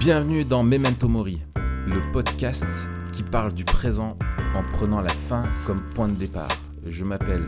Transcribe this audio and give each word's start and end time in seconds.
Bienvenue 0.00 0.44
dans 0.44 0.62
Memento 0.62 1.08
Mori, 1.08 1.40
le 1.86 2.12
podcast 2.12 2.66
qui 3.12 3.22
parle 3.22 3.52
du 3.52 3.64
présent 3.64 4.16
en 4.54 4.62
prenant 4.62 5.00
la 5.00 5.08
fin 5.10 5.44
comme 5.66 5.82
point 5.94 6.08
de 6.08 6.14
départ. 6.14 6.48
Je 6.86 7.04
m'appelle 7.04 7.46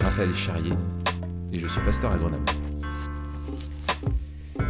Raphaël 0.00 0.34
Charrier 0.34 0.74
et 1.52 1.58
je 1.58 1.66
suis 1.68 1.80
pasteur 1.82 2.12
à 2.12 2.18
Grenoble. 2.18 2.44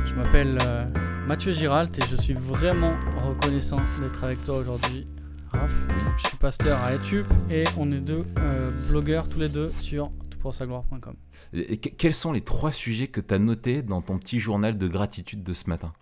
Je 0.07 0.15
m'appelle 0.15 0.59
euh, 0.63 0.85
Mathieu 1.27 1.53
Giralt 1.53 1.99
et 1.99 2.03
je 2.11 2.17
suis 2.17 2.35
vraiment 2.35 2.95
reconnaissant 3.27 3.81
d'être 4.01 4.23
avec 4.25 4.43
toi 4.45 4.59
aujourd'hui. 4.59 5.07
Raph, 5.51 5.73
Oui. 5.89 5.95
je 6.19 6.29
suis 6.29 6.37
pasteur 6.37 6.81
à 6.83 6.93
YouTube 6.95 7.27
et 7.51 7.65
on 7.79 7.91
est 7.93 8.01
deux 8.01 8.25
euh, 8.39 8.71
blogueurs 8.89 9.29
tous 9.29 9.41
les 9.41 9.49
deux 9.49 9.73
sur 9.79 10.11
toutpoursagloire.com. 10.31 11.15
Et 11.53 11.79
que- 11.79 11.89
quels 11.91 12.15
sont 12.15 12.33
les 12.33 12.41
trois 12.41 12.73
sujets 12.73 13.07
que 13.09 13.21
tu 13.21 13.35
as 13.35 13.39
notés 13.39 13.83
dans 13.83 14.01
ton 14.01 14.19
petit 14.19 14.41
journal 14.41 14.79
de 14.79 14.89
gratitude 14.89 15.43
de 15.43 15.53
ce 15.53 15.69
matin? 15.69 15.93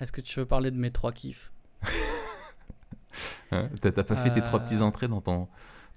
Est-ce 0.00 0.12
que 0.12 0.20
tu 0.20 0.38
veux 0.40 0.46
parler 0.46 0.70
de 0.70 0.76
mes 0.76 0.90
trois 0.90 1.12
kiffs? 1.12 1.52
Hein 3.52 3.68
T'as 3.80 3.92
pas 3.92 4.16
fait 4.16 4.32
tes 4.32 4.42
trois 4.42 4.60
Euh. 4.60 4.64
petits 4.64 4.80
entrées 4.82 5.06
dans 5.08 5.20
ton, 5.20 5.48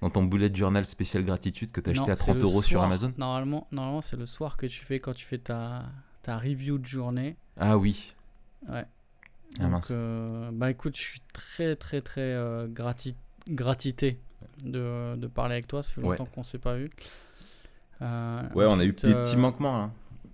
dans 0.02 0.10
ton 0.10 0.24
bullet 0.24 0.54
journal 0.54 0.86
spécial 0.86 1.24
gratitude 1.26 1.72
que 1.72 1.82
t'as 1.82 1.92
acheté 1.92 2.12
à 2.12 2.16
c'est 2.16 2.26
30 2.32 2.38
le 2.38 2.44
euros 2.44 2.62
sur. 2.62 2.82
Amazon? 2.84 3.14
Normalement, 3.18 3.68
normalement 3.72 4.02
c'est 4.02 4.18
le 4.18 4.26
soir 4.26 4.58
que 4.58 4.66
tu 4.68 4.84
fais 4.86 5.00
quand 5.00 5.14
tu 5.14 5.26
fais 5.26 5.40
ta, 5.40 5.86
ta 6.22 6.38
review 6.38 6.78
de 6.78 6.86
journée. 6.86 7.36
Ah 7.60 7.78
oui. 7.78 8.14
Ouais. 8.70 8.86
Ah 9.60 9.64
Donc, 9.64 9.72
mince. 9.72 9.88
euh, 9.92 10.52
bah 10.54 10.70
écoute, 10.70 10.96
je 10.96 11.02
suis 11.02 11.22
très 11.34 11.76
très 11.76 12.02
très 12.02 12.22
euh, 12.22 12.68
grati- 12.68 13.16
gratité 13.50 14.20
de, 14.64 15.16
de 15.16 15.28
parler 15.28 15.54
avec 15.54 15.68
toi. 15.68 15.82
Ça 15.82 15.94
fait 15.94 16.02
Ouais. 16.02 16.10
longtemps 16.18 16.26
qu'on 16.32 16.44
s'est 16.44 16.60
pas 16.60 16.76
vu. 16.76 16.90
Euh, 18.04 18.44
Ouais, 18.54 18.66
on 18.68 18.78
a 18.80 18.84
eu 18.86 18.92
des 18.92 19.08
euh, 19.14 19.22
petits 19.22 19.38
manquements 19.38 19.78
là. 19.78 19.92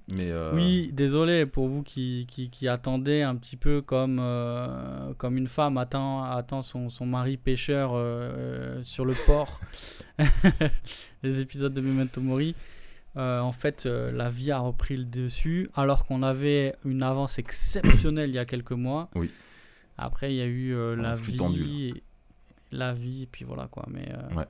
Mais 0.10 0.32
euh, 0.32 0.54
Oui, 0.54 0.90
désolé 0.92 1.46
pour 1.46 1.68
vous 1.68 1.82
qui, 1.82 2.26
qui, 2.30 2.50
qui 2.50 2.68
attendez 2.68 3.22
un 3.22 3.36
petit 3.36 3.56
peu 3.56 3.82
comme, 3.82 4.20
euh, 4.20 5.14
comme 5.18 5.38
une 5.38 5.48
femme 5.48 5.78
attend, 5.78 6.24
attend 6.24 6.62
son, 6.62 6.90
son 6.90 7.06
mari 7.06 7.38
pêcheur 7.38 7.92
euh, 7.94 8.84
sur 8.84 9.06
le 9.06 9.14
port. 9.26 9.60
Les 11.24 11.40
épisodes 11.40 11.74
de 11.74 11.82
Memento 11.82 12.20
Mori. 12.22 12.56
En 13.16 13.52
fait, 13.52 13.86
la 13.86 14.30
vie 14.30 14.52
a 14.52 14.60
repris 14.60 14.98
le 14.98 15.06
dessus 15.06 15.70
alors 15.76 16.06
qu'on 16.06 16.24
avait 16.24 16.76
une 16.84 17.04
avance 17.04 17.38
exceptionnelle 17.38 18.30
il 18.30 18.36
y 18.36 18.40
a 18.40 18.46
quelques 18.46 18.72
mois. 18.72 19.10
Oui. 19.16 19.30
Après, 19.98 20.34
il 20.34 20.38
y 20.38 20.42
a 20.42 20.48
eu 20.48 20.76
la 20.96 21.16
vie. 21.16 21.38
tendu, 21.38 21.94
La 22.72 22.94
vie, 22.94 23.24
et 23.24 23.28
puis 23.28 23.46
voilà 23.46 23.68
quoi. 23.68 23.86
Mais, 23.88 24.12
Ouais. 24.36 24.46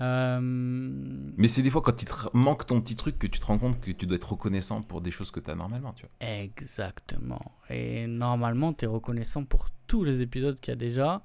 Euh, 0.00 0.40
Mais 0.42 1.48
c'est 1.48 1.62
des 1.62 1.70
fois 1.70 1.82
quand 1.82 2.00
il 2.02 2.06
te 2.06 2.14
manque 2.32 2.66
ton 2.66 2.80
petit 2.80 2.96
truc 2.96 3.18
que 3.18 3.26
tu 3.26 3.38
te 3.40 3.46
rends 3.46 3.58
compte 3.58 3.80
que 3.80 3.90
tu 3.90 4.06
dois 4.06 4.16
être 4.16 4.32
reconnaissant 4.32 4.82
pour 4.82 5.00
des 5.00 5.10
choses 5.10 5.30
que 5.30 5.40
tu 5.40 5.50
as 5.50 5.54
normalement, 5.54 5.92
tu 5.92 6.06
vois. 6.06 6.28
Exactement. 6.28 7.40
Et 7.68 8.06
normalement, 8.06 8.72
tu 8.72 8.84
es 8.84 8.88
reconnaissant 8.88 9.44
pour 9.44 9.68
tous 9.86 10.04
les 10.04 10.22
épisodes 10.22 10.58
qu'il 10.60 10.72
y 10.72 10.74
a 10.74 10.76
déjà. 10.76 11.22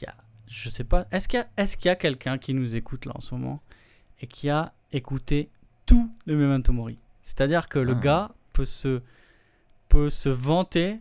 Il 0.00 0.04
y 0.04 0.06
a, 0.06 0.14
je 0.46 0.68
sais 0.68 0.84
pas, 0.84 1.06
est-ce 1.10 1.28
qu'il 1.28 1.38
y 1.40 1.42
a, 1.42 1.48
est-ce 1.56 1.76
qu'il 1.76 1.86
y 1.88 1.90
a 1.90 1.96
quelqu'un 1.96 2.38
qui 2.38 2.54
nous 2.54 2.76
écoute 2.76 3.06
là 3.06 3.12
en 3.14 3.20
ce 3.20 3.34
moment 3.34 3.62
et 4.20 4.26
qui 4.26 4.50
a 4.50 4.72
écouté 4.92 5.50
tout 5.86 6.10
le 6.26 6.36
Memento 6.36 6.72
Mori? 6.72 6.96
C'est-à-dire 7.22 7.68
que 7.68 7.78
le 7.78 7.92
Ah. 7.96 8.00
gars 8.00 8.34
peut 8.52 8.64
se, 8.64 9.02
peut 9.88 10.10
se 10.10 10.28
vanter 10.28 11.00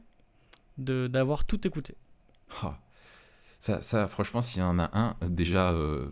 de, 0.77 1.07
d'avoir 1.07 1.45
tout 1.45 1.65
écouté. 1.67 1.95
Ah. 2.63 2.79
Ça, 3.59 3.81
ça, 3.81 4.07
franchement, 4.07 4.41
s'il 4.41 4.61
y 4.61 4.63
en 4.63 4.77
a 4.79 4.89
un, 4.93 5.15
déjà, 5.27 5.71
euh, 5.71 6.11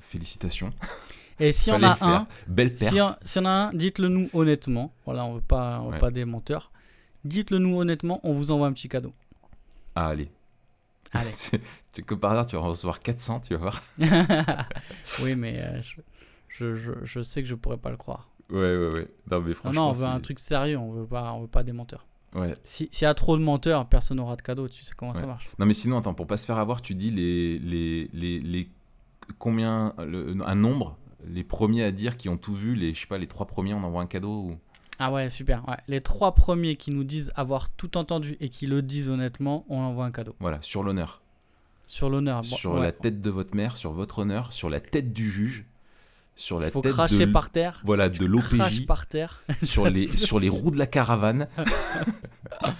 félicitations. 0.00 0.70
Et 1.38 1.52
Fallait 1.54 1.78
le 1.78 1.84
a 1.86 1.98
un, 2.00 2.26
Belle 2.46 2.72
en- 2.72 2.74
s'il 2.76 2.96
y 2.96 3.00
en 3.00 3.44
a 3.46 3.50
un, 3.50 3.72
dites-le 3.72 4.08
nous 4.08 4.28
honnêtement. 4.34 4.92
Voilà, 5.04 5.24
on 5.24 5.34
veut 5.34 5.40
pas, 5.40 5.80
on 5.80 5.86
veut 5.86 5.92
Ouais. 5.94 5.98
pas 5.98 6.10
des 6.10 6.24
menteurs. 6.24 6.70
Dites-le 7.24 7.58
nous 7.58 7.78
honnêtement, 7.78 8.20
on 8.24 8.32
vous 8.34 8.50
envoie 8.50 8.66
un 8.66 8.72
petit 8.72 8.88
cadeau. 8.88 9.12
Ah, 9.94 10.08
allez. 10.08 10.30
Allez. 11.12 11.30
Que 12.06 12.14
par 12.14 12.32
hasard, 12.32 12.46
tu 12.46 12.54
vas 12.56 12.62
recevoir 12.62 13.00
400, 13.00 13.40
tu 13.40 13.54
vas 13.56 13.60
voir. 13.60 13.82
oui, 15.22 15.34
mais 15.34 15.60
euh, 15.60 15.82
je, 15.82 16.00
je, 16.48 16.74
je, 16.76 16.92
je 17.02 17.22
sais 17.22 17.42
que 17.42 17.48
je 17.48 17.54
pourrais 17.56 17.76
pas 17.78 17.90
le 17.90 17.96
croire. 17.96 18.28
Ouais, 18.50 18.58
ouais, 18.76 18.90
ouais. 18.94 19.08
Non, 19.30 19.40
mais 19.40 19.54
franchement. 19.54 19.82
non, 19.82 19.88
on 19.88 19.92
veut 19.92 20.06
un 20.06 20.20
truc 20.20 20.38
sérieux, 20.38 20.76
on 20.78 20.92
veut 20.92 21.06
pas, 21.06 21.32
on 21.32 21.42
veut 21.42 21.46
pas 21.48 21.62
des 21.64 21.72
menteurs. 21.72 22.06
Ouais. 22.34 22.54
Si- 22.62 22.88
S'il 22.92 23.04
y 23.06 23.08
a 23.08 23.14
trop 23.14 23.36
de 23.36 23.42
menteurs, 23.42 23.88
personne 23.88 24.18
n'aura 24.18 24.36
de 24.36 24.42
cadeau, 24.42 24.68
tu 24.68 24.84
sais 24.84 24.94
comment 24.96 25.12
ça 25.14 25.26
marche. 25.26 25.48
Non, 25.58 25.66
mais 25.66 25.74
sinon, 25.74 25.98
attends, 25.98 26.14
pour 26.14 26.28
pas 26.28 26.36
se 26.36 26.46
faire 26.46 26.58
avoir, 26.58 26.80
tu 26.80 26.94
dis 26.94 27.10
les. 27.10 27.58
les, 27.58 28.08
les, 28.12 28.38
les 28.40 28.68
combien. 29.38 29.94
le- 29.98 30.36
un 30.46 30.54
nombre. 30.54 30.96
Les 31.26 31.44
premiers 31.44 31.84
à 31.84 31.92
dire 31.92 32.16
qui 32.16 32.28
ont 32.30 32.38
tout 32.38 32.54
vu, 32.54 32.74
les, 32.74 32.94
je 32.94 33.00
sais 33.00 33.06
pas, 33.06 33.18
les 33.18 33.26
trois 33.26 33.46
premiers, 33.46 33.74
on 33.74 33.84
envoie 33.84 34.00
un 34.02 34.06
cadeau 34.06 34.30
ou... 34.42 34.58
Ah 34.98 35.10
ouais, 35.12 35.28
super. 35.30 35.66
Ouais. 35.68 35.76
Les 35.88 36.00
trois 36.00 36.34
premiers 36.34 36.76
qui 36.76 36.90
nous 36.90 37.04
disent 37.04 37.32
avoir 37.36 37.68
tout 37.70 37.96
entendu 37.98 38.36
et 38.40 38.48
qui 38.48 38.66
le 38.66 38.80
disent 38.82 39.08
honnêtement, 39.10 39.64
on 39.68 39.80
envoie 39.80 40.04
un 40.06 40.10
cadeau. 40.10 40.34
Voilà, 40.40 40.58
sur 40.62 40.82
l'honneur. 40.82 41.20
Sur 41.86 42.08
l'honneur. 42.08 42.42
bon, 42.42 42.56
sur 42.56 42.72
ouais. 42.74 42.80
la 42.82 42.92
tête 42.92 43.20
de 43.20 43.30
votre 43.30 43.54
mère, 43.54 43.76
sur 43.76 43.92
votre 43.92 44.20
honneur, 44.20 44.52
sur 44.52 44.70
la 44.70 44.80
tête 44.80 45.12
du 45.12 45.30
juge, 45.30 45.64
sur 46.36 46.58
la 46.58 46.66
Il 46.68 46.70
faut 46.72 46.80
tête 46.82 46.92
cracher 46.92 47.26
de 47.26 47.32
par 47.32 47.50
terre. 47.50 47.82
voilà 47.84 48.08
de 48.08 48.24
l'OPJ, 48.24 48.86
par 48.86 49.06
terre. 49.06 49.42
sur 49.62 49.86
les 49.88 50.06
sur 50.08 50.38
les 50.38 50.48
roues 50.48 50.70
de 50.70 50.78
la 50.78 50.86
caravane, 50.86 51.48
Ah 52.62 52.74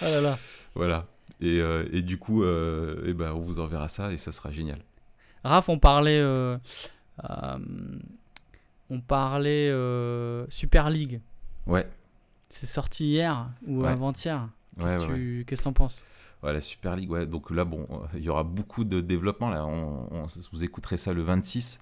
là 0.02 0.20
là. 0.20 0.38
voilà. 0.74 1.06
Et, 1.40 1.58
euh, 1.60 1.88
et 1.92 2.02
du 2.02 2.18
coup, 2.18 2.42
euh, 2.42 3.02
eh 3.06 3.14
ben, 3.14 3.32
on 3.32 3.40
vous 3.40 3.60
enverra 3.60 3.88
ça 3.88 4.12
et 4.12 4.16
ça 4.18 4.30
sera 4.32 4.50
génial. 4.50 4.78
Raph, 5.44 5.68
on 5.68 5.78
parlait, 5.78 6.20
euh, 6.20 6.58
euh, 7.24 7.58
on 8.90 9.00
parlait 9.00 9.70
euh, 9.70 10.46
Super 10.50 10.90
League. 10.90 11.20
Ouais, 11.66 11.88
C'est 12.48 12.66
sorti 12.66 13.06
hier 13.06 13.48
ou 13.66 13.82
Ouais. 13.82 13.88
avant-hier? 13.90 14.48
Qu'est-ce 14.78 14.98
ouais, 15.06 15.06
que 15.44 15.68
tu- 15.68 15.72
penses? 15.72 16.04
Ouais, 16.42 16.52
la 16.52 16.60
Super 16.60 16.96
League, 16.96 17.10
ouais. 17.10 17.26
Donc 17.26 17.50
là, 17.50 17.64
bon, 17.64 17.86
il 18.14 18.20
y 18.24 18.28
aura 18.28 18.42
beaucoup 18.44 18.84
de 18.84 19.00
développement. 19.00 19.50
Là, 19.50 19.66
on, 19.66 20.08
on- 20.10 20.26
vous 20.52 20.64
écouterez 20.64 20.96
ça 20.96 21.12
le 21.12 21.22
26. 21.22 21.78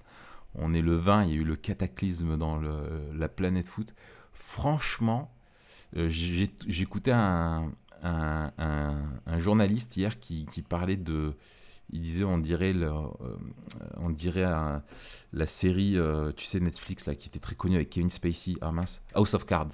On 0.55 0.73
est 0.73 0.81
le 0.81 0.95
20. 0.95 1.23
Il 1.25 1.29
y 1.29 1.33
a 1.33 1.35
eu 1.37 1.43
le 1.43 1.55
cataclysme 1.55 2.37
dans 2.37 2.57
le- 2.57 3.01
la 3.15 3.29
planète 3.29 3.67
foot. 3.67 3.93
Franchement, 4.33 5.31
j'ai- 5.95 6.51
j'écoutais 6.67 7.11
un, 7.13 7.71
un, 8.03 8.51
un- 8.57 9.03
un 9.25 9.37
journaliste 9.37 9.97
hier 9.97 10.19
qui, 10.19 10.45
qui 10.45 10.61
parlait 10.61 10.97
de. 10.97 11.33
Il 11.91 12.01
disait, 12.01 12.23
on 12.23 12.37
dirait, 12.37 12.73
le- 12.73 12.87
euh, 12.87 13.37
on 13.97 14.09
dirait 14.09 14.43
un- 14.43 14.83
la 15.33 15.45
série, 15.45 15.97
euh, 15.97 16.31
tu 16.35 16.45
sais, 16.45 16.59
Netflix, 16.59 17.05
là, 17.05 17.15
qui 17.15 17.27
était 17.29 17.39
très 17.39 17.55
connue 17.55 17.75
avec 17.75 17.89
Kevin 17.89 18.09
Spacey. 18.09 18.55
Ah 18.61 18.71
mince, 18.71 19.01
House 19.15 19.33
of 19.33 19.45
Cards. 19.45 19.69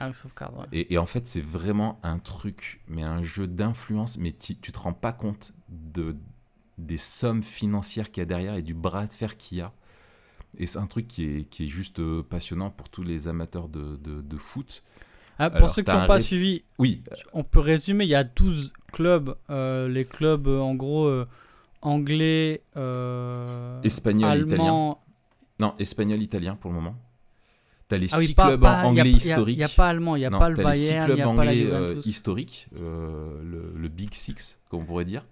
House 0.00 0.24
of 0.24 0.34
Cards, 0.34 0.58
ouais. 0.58 0.66
Et, 0.72 0.94
et 0.94 0.98
en 0.98 1.06
fait, 1.06 1.28
c'est 1.28 1.40
vraiment 1.42 2.00
un 2.02 2.18
truc, 2.18 2.80
mais 2.88 3.02
un 3.02 3.22
jeu 3.22 3.46
d'influence, 3.46 4.16
mais 4.18 4.32
tu 4.32 4.56
te 4.56 4.78
rends 4.78 4.92
pas 4.94 5.12
compte 5.12 5.52
de, 5.68 6.16
des 6.78 6.96
sommes 6.96 7.42
financières 7.42 8.10
qu'il 8.10 8.22
y 8.22 8.24
a 8.24 8.26
derrière 8.26 8.54
et 8.54 8.62
du 8.62 8.74
bras 8.74 9.06
de 9.06 9.12
fer 9.12 9.36
qu'il 9.36 9.58
y 9.58 9.60
a. 9.60 9.72
Et 10.58 10.66
c'est 10.66 10.78
un 10.78 10.86
truc 10.86 11.06
qui 11.06 11.24
est, 11.24 11.44
qui 11.44 11.66
est 11.66 11.68
juste 11.68 12.00
euh, 12.00 12.22
passionnant 12.22 12.70
pour 12.70 12.88
tous 12.88 13.02
les 13.04 13.28
amateurs 13.28 13.68
de, 13.68 13.96
de- 13.96 14.20
de 14.22 14.36
foot. 14.36 14.82
Ah, 15.38 15.48
pour 15.50 15.58
Alors, 15.58 15.74
ceux 15.74 15.82
qui 15.82 15.90
n'ont 15.90 16.06
pas 16.06 16.14
ré- 16.16 16.20
suivi, 16.22 16.64
Oui, 16.78 17.02
on 17.32 17.44
peut 17.44 17.60
résumer, 17.60 18.04
il 18.04 18.10
y 18.10 18.14
a 18.16 18.24
12 18.24 18.72
clubs. 18.92 19.36
euh, 19.50 19.88
les 19.88 20.04
clubs, 20.04 20.48
en 20.48 20.74
gros, 20.74 21.06
anglais, 21.82 22.62
euh, 22.76 23.80
Espagnol, 23.82 24.30
allemand. 24.30 25.00
non, 25.58 25.74
espagnol, 25.78 26.20
italien 26.22 26.56
pour 26.56 26.70
le 26.70 26.76
moment. 26.76 26.96
T'as 27.88 27.96
les 27.98 28.06
Ah 28.14 28.18
oui, 28.18 28.26
six 28.26 28.34
pas- 28.34 28.46
clubs 28.48 28.60
pas- 28.60 28.84
anglais 28.84 29.10
historiques. 29.10 29.56
Il 29.56 29.58
n'y 29.58 29.64
a 29.64 29.68
pas 29.68 29.88
allemand, 29.88 30.14
il 30.14 30.20
n'y 30.20 30.24
a 30.26 30.30
Non, 30.30 30.38
pas 30.38 30.48
le 30.48 30.56
t'as 30.56 30.70
les 30.70 30.74
six 30.76 30.90
Bayern, 30.90 31.02
il 31.02 31.06
clubs 31.06 31.16
n'y 31.16 31.22
a 31.22 31.28
anglais 31.28 31.66
euh, 31.66 32.00
historiques, 32.04 32.68
euh, 32.80 33.42
le, 33.42 33.72
le 33.76 33.88
Big 33.88 34.14
Six, 34.14 34.58
comme 34.68 34.82
on 34.82 34.84
pourrait 34.84 35.04
dire. 35.04 35.24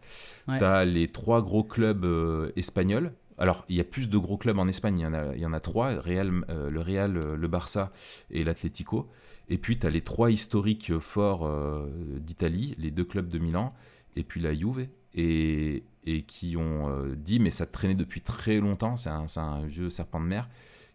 Ouais. 0.49 0.59
Tu 0.59 0.65
as 0.65 0.85
les 0.85 1.07
trois 1.09 1.41
gros 1.43 1.63
clubs 1.63 2.05
euh, 2.05 2.51
espagnols. 2.57 3.13
Alors, 3.41 3.65
il 3.69 3.77
y 3.77 3.81
a 3.81 3.85
plus 3.85 4.09
de 4.09 4.19
gros 4.19 4.37
clubs 4.37 4.59
en 4.59 4.67
Espagne, 4.67 4.99
il 4.99 5.03
y 5.03 5.07
en 5.07 5.15
a, 5.15 5.37
il 5.37 5.41
y 5.41 5.47
en 5.47 5.53
a 5.53 5.61
trois, 5.61 5.91
Real, 6.01 6.33
euh, 6.51 6.69
le 6.69 6.81
Real, 6.81 7.17
euh, 7.17 7.37
le 7.37 7.47
Barça 7.49 7.93
et 8.33 8.43
l'Atlético. 8.43 9.09
Et 9.49 9.57
puis, 9.59 9.79
tu 9.79 9.87
as 9.87 9.91
les 9.91 10.01
trois 10.01 10.33
historiques 10.33 10.99
forts 10.99 11.47
euh, 11.47 11.87
d'Italie, 12.19 12.75
les 12.79 12.91
deux 12.91 13.05
clubs 13.05 13.29
de 13.29 13.39
Milan, 13.39 13.73
et 14.17 14.25
puis 14.25 14.41
la 14.41 14.53
Juve, 14.53 14.89
et, 15.15 15.85
et 16.09 16.23
qui 16.23 16.57
ont 16.57 16.89
euh, 16.89 17.15
dit, 17.15 17.39
mais 17.39 17.51
ça 17.51 17.67
traînait 17.67 17.95
depuis 17.95 18.23
très 18.23 18.61
longtemps, 18.61 18.97
c'est 18.97 19.11
un, 19.11 19.67
vieux 19.67 19.91
serpent 19.91 20.21
de 20.21 20.27
mer, 20.27 20.49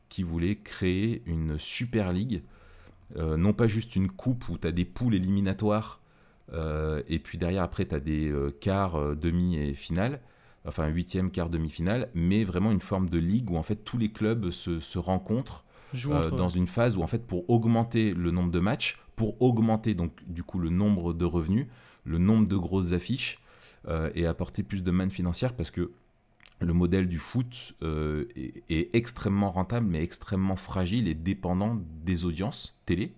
qui 0.10 0.24
voulait 0.24 0.56
créer 0.56 1.22
une 1.28 1.60
Super 1.60 2.12
League, 2.12 2.42
euh, 3.18 3.38
non 3.38 3.54
pas 3.54 3.68
juste 3.68 3.96
une 3.96 4.10
coupe 4.10 4.50
où 4.50 4.58
tu 4.58 4.68
as 4.68 4.72
des 4.72 4.86
poules 4.86 5.14
éliminatoires, 5.14 6.02
euh, 6.52 7.04
et 7.08 7.20
puis 7.20 7.38
derrière, 7.38 7.64
après, 7.64 7.86
tu 7.86 7.94
as 7.94 8.00
des 8.00 8.28
euh, 8.28 8.52
quarts, 8.60 9.16
demi 9.16 9.56
et 9.58 9.76
finale, 9.76 10.20
enfin 10.66 10.88
huitième, 10.88 11.30
quart, 11.30 11.50
demi-finale, 11.50 12.10
mais 12.16 12.44
vraiment 12.44 12.72
une 12.72 12.82
forme 12.82 13.10
de 13.10 13.20
ligue 13.20 13.52
où 13.52 13.58
en 13.58 13.64
fait 13.64 13.84
tous 13.84 14.00
les 14.00 14.10
clubs 14.10 14.50
se, 14.50 14.80
se 14.80 14.98
rencontrent 14.98 15.64
eux. 15.94 16.32
dans 16.32 16.50
une 16.50 16.68
phase 16.68 16.98
où 16.98 17.04
en 17.04 17.08
fait 17.08 17.28
pour 17.28 17.48
augmenter 17.50 18.14
le 18.14 18.32
nombre 18.32 18.52
de 18.52 18.60
matchs, 18.60 18.98
pour 19.16 19.40
augmenter 19.42 19.94
donc 19.94 20.12
du 20.26 20.42
coup 20.42 20.60
le 20.60 20.70
nombre 20.70 21.14
de 21.14 21.26
revenus, 21.26 21.68
le 22.06 22.18
nombre 22.18 22.48
de 22.48 22.56
grosses 22.56 22.94
affiches 22.94 23.43
et 24.16 24.26
apporter 24.26 24.64
plus 24.64 24.84
de 24.84 24.92
manne 24.92 25.12
financière 25.12 25.54
parce 25.54 25.72
que 25.72 25.92
le 26.64 26.74
modèle 26.74 27.08
du 27.08 27.20
foot 27.20 27.74
euh, 27.84 28.26
est, 28.36 28.90
extrêmement 28.94 29.52
rentable 29.52 29.88
mais 29.88 30.04
extrêmement 30.04 30.56
fragile 30.56 31.08
et 31.08 31.14
dépendant 31.14 31.80
des 32.04 32.26
audiences 32.26 32.76
télé 32.86 33.14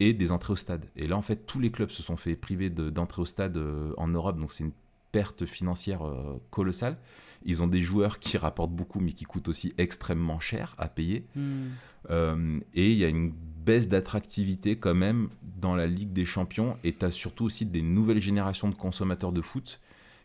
et 0.00 0.12
des 0.12 0.32
entrées 0.32 0.54
au 0.54 0.56
stade. 0.56 0.86
Et 0.96 1.06
là, 1.06 1.16
en 1.16 1.22
fait, 1.22 1.46
tous 1.46 1.60
les 1.60 1.70
clubs 1.70 1.90
se 1.90 2.02
sont 2.02 2.16
fait 2.16 2.34
priver 2.34 2.70
d'entrées 2.70 3.22
au 3.22 3.26
stade 3.26 3.56
euh, 3.56 3.92
en 3.98 4.08
Europe, 4.08 4.38
donc 4.38 4.50
c'est 4.50 4.64
une 4.64 4.72
perte 5.12 5.46
financière 5.46 6.04
euh, 6.04 6.40
colossale. 6.50 6.98
Ils 7.44 7.62
ont 7.62 7.68
des 7.68 7.82
joueurs 7.82 8.18
qui 8.18 8.36
rapportent 8.36 8.72
beaucoup, 8.72 8.98
mais 8.98 9.12
qui 9.12 9.24
coûtent 9.24 9.48
aussi 9.48 9.74
extrêmement 9.78 10.40
cher 10.40 10.74
à 10.78 10.88
payer. 10.88 11.24
Hmm. 11.36 11.68
Euh, 12.10 12.60
et 12.74 12.90
il 12.90 12.98
y 12.98 13.04
a 13.04 13.08
une 13.08 13.32
baisse 13.32 13.88
d'attractivité 13.88 14.76
quand 14.76 14.94
même 14.94 15.28
dans 15.42 15.74
la 15.74 15.86
Ligue 15.86 16.12
des 16.12 16.24
Champions. 16.24 16.76
Et 16.84 16.92
tu 16.92 17.04
as 17.04 17.10
surtout 17.10 17.44
aussi 17.44 17.66
des 17.66 17.82
nouvelles 17.82 18.20
générations 18.20 18.68
de 18.68 18.74
consommateurs 18.74 19.32
de 19.32 19.40
foot 19.40 19.80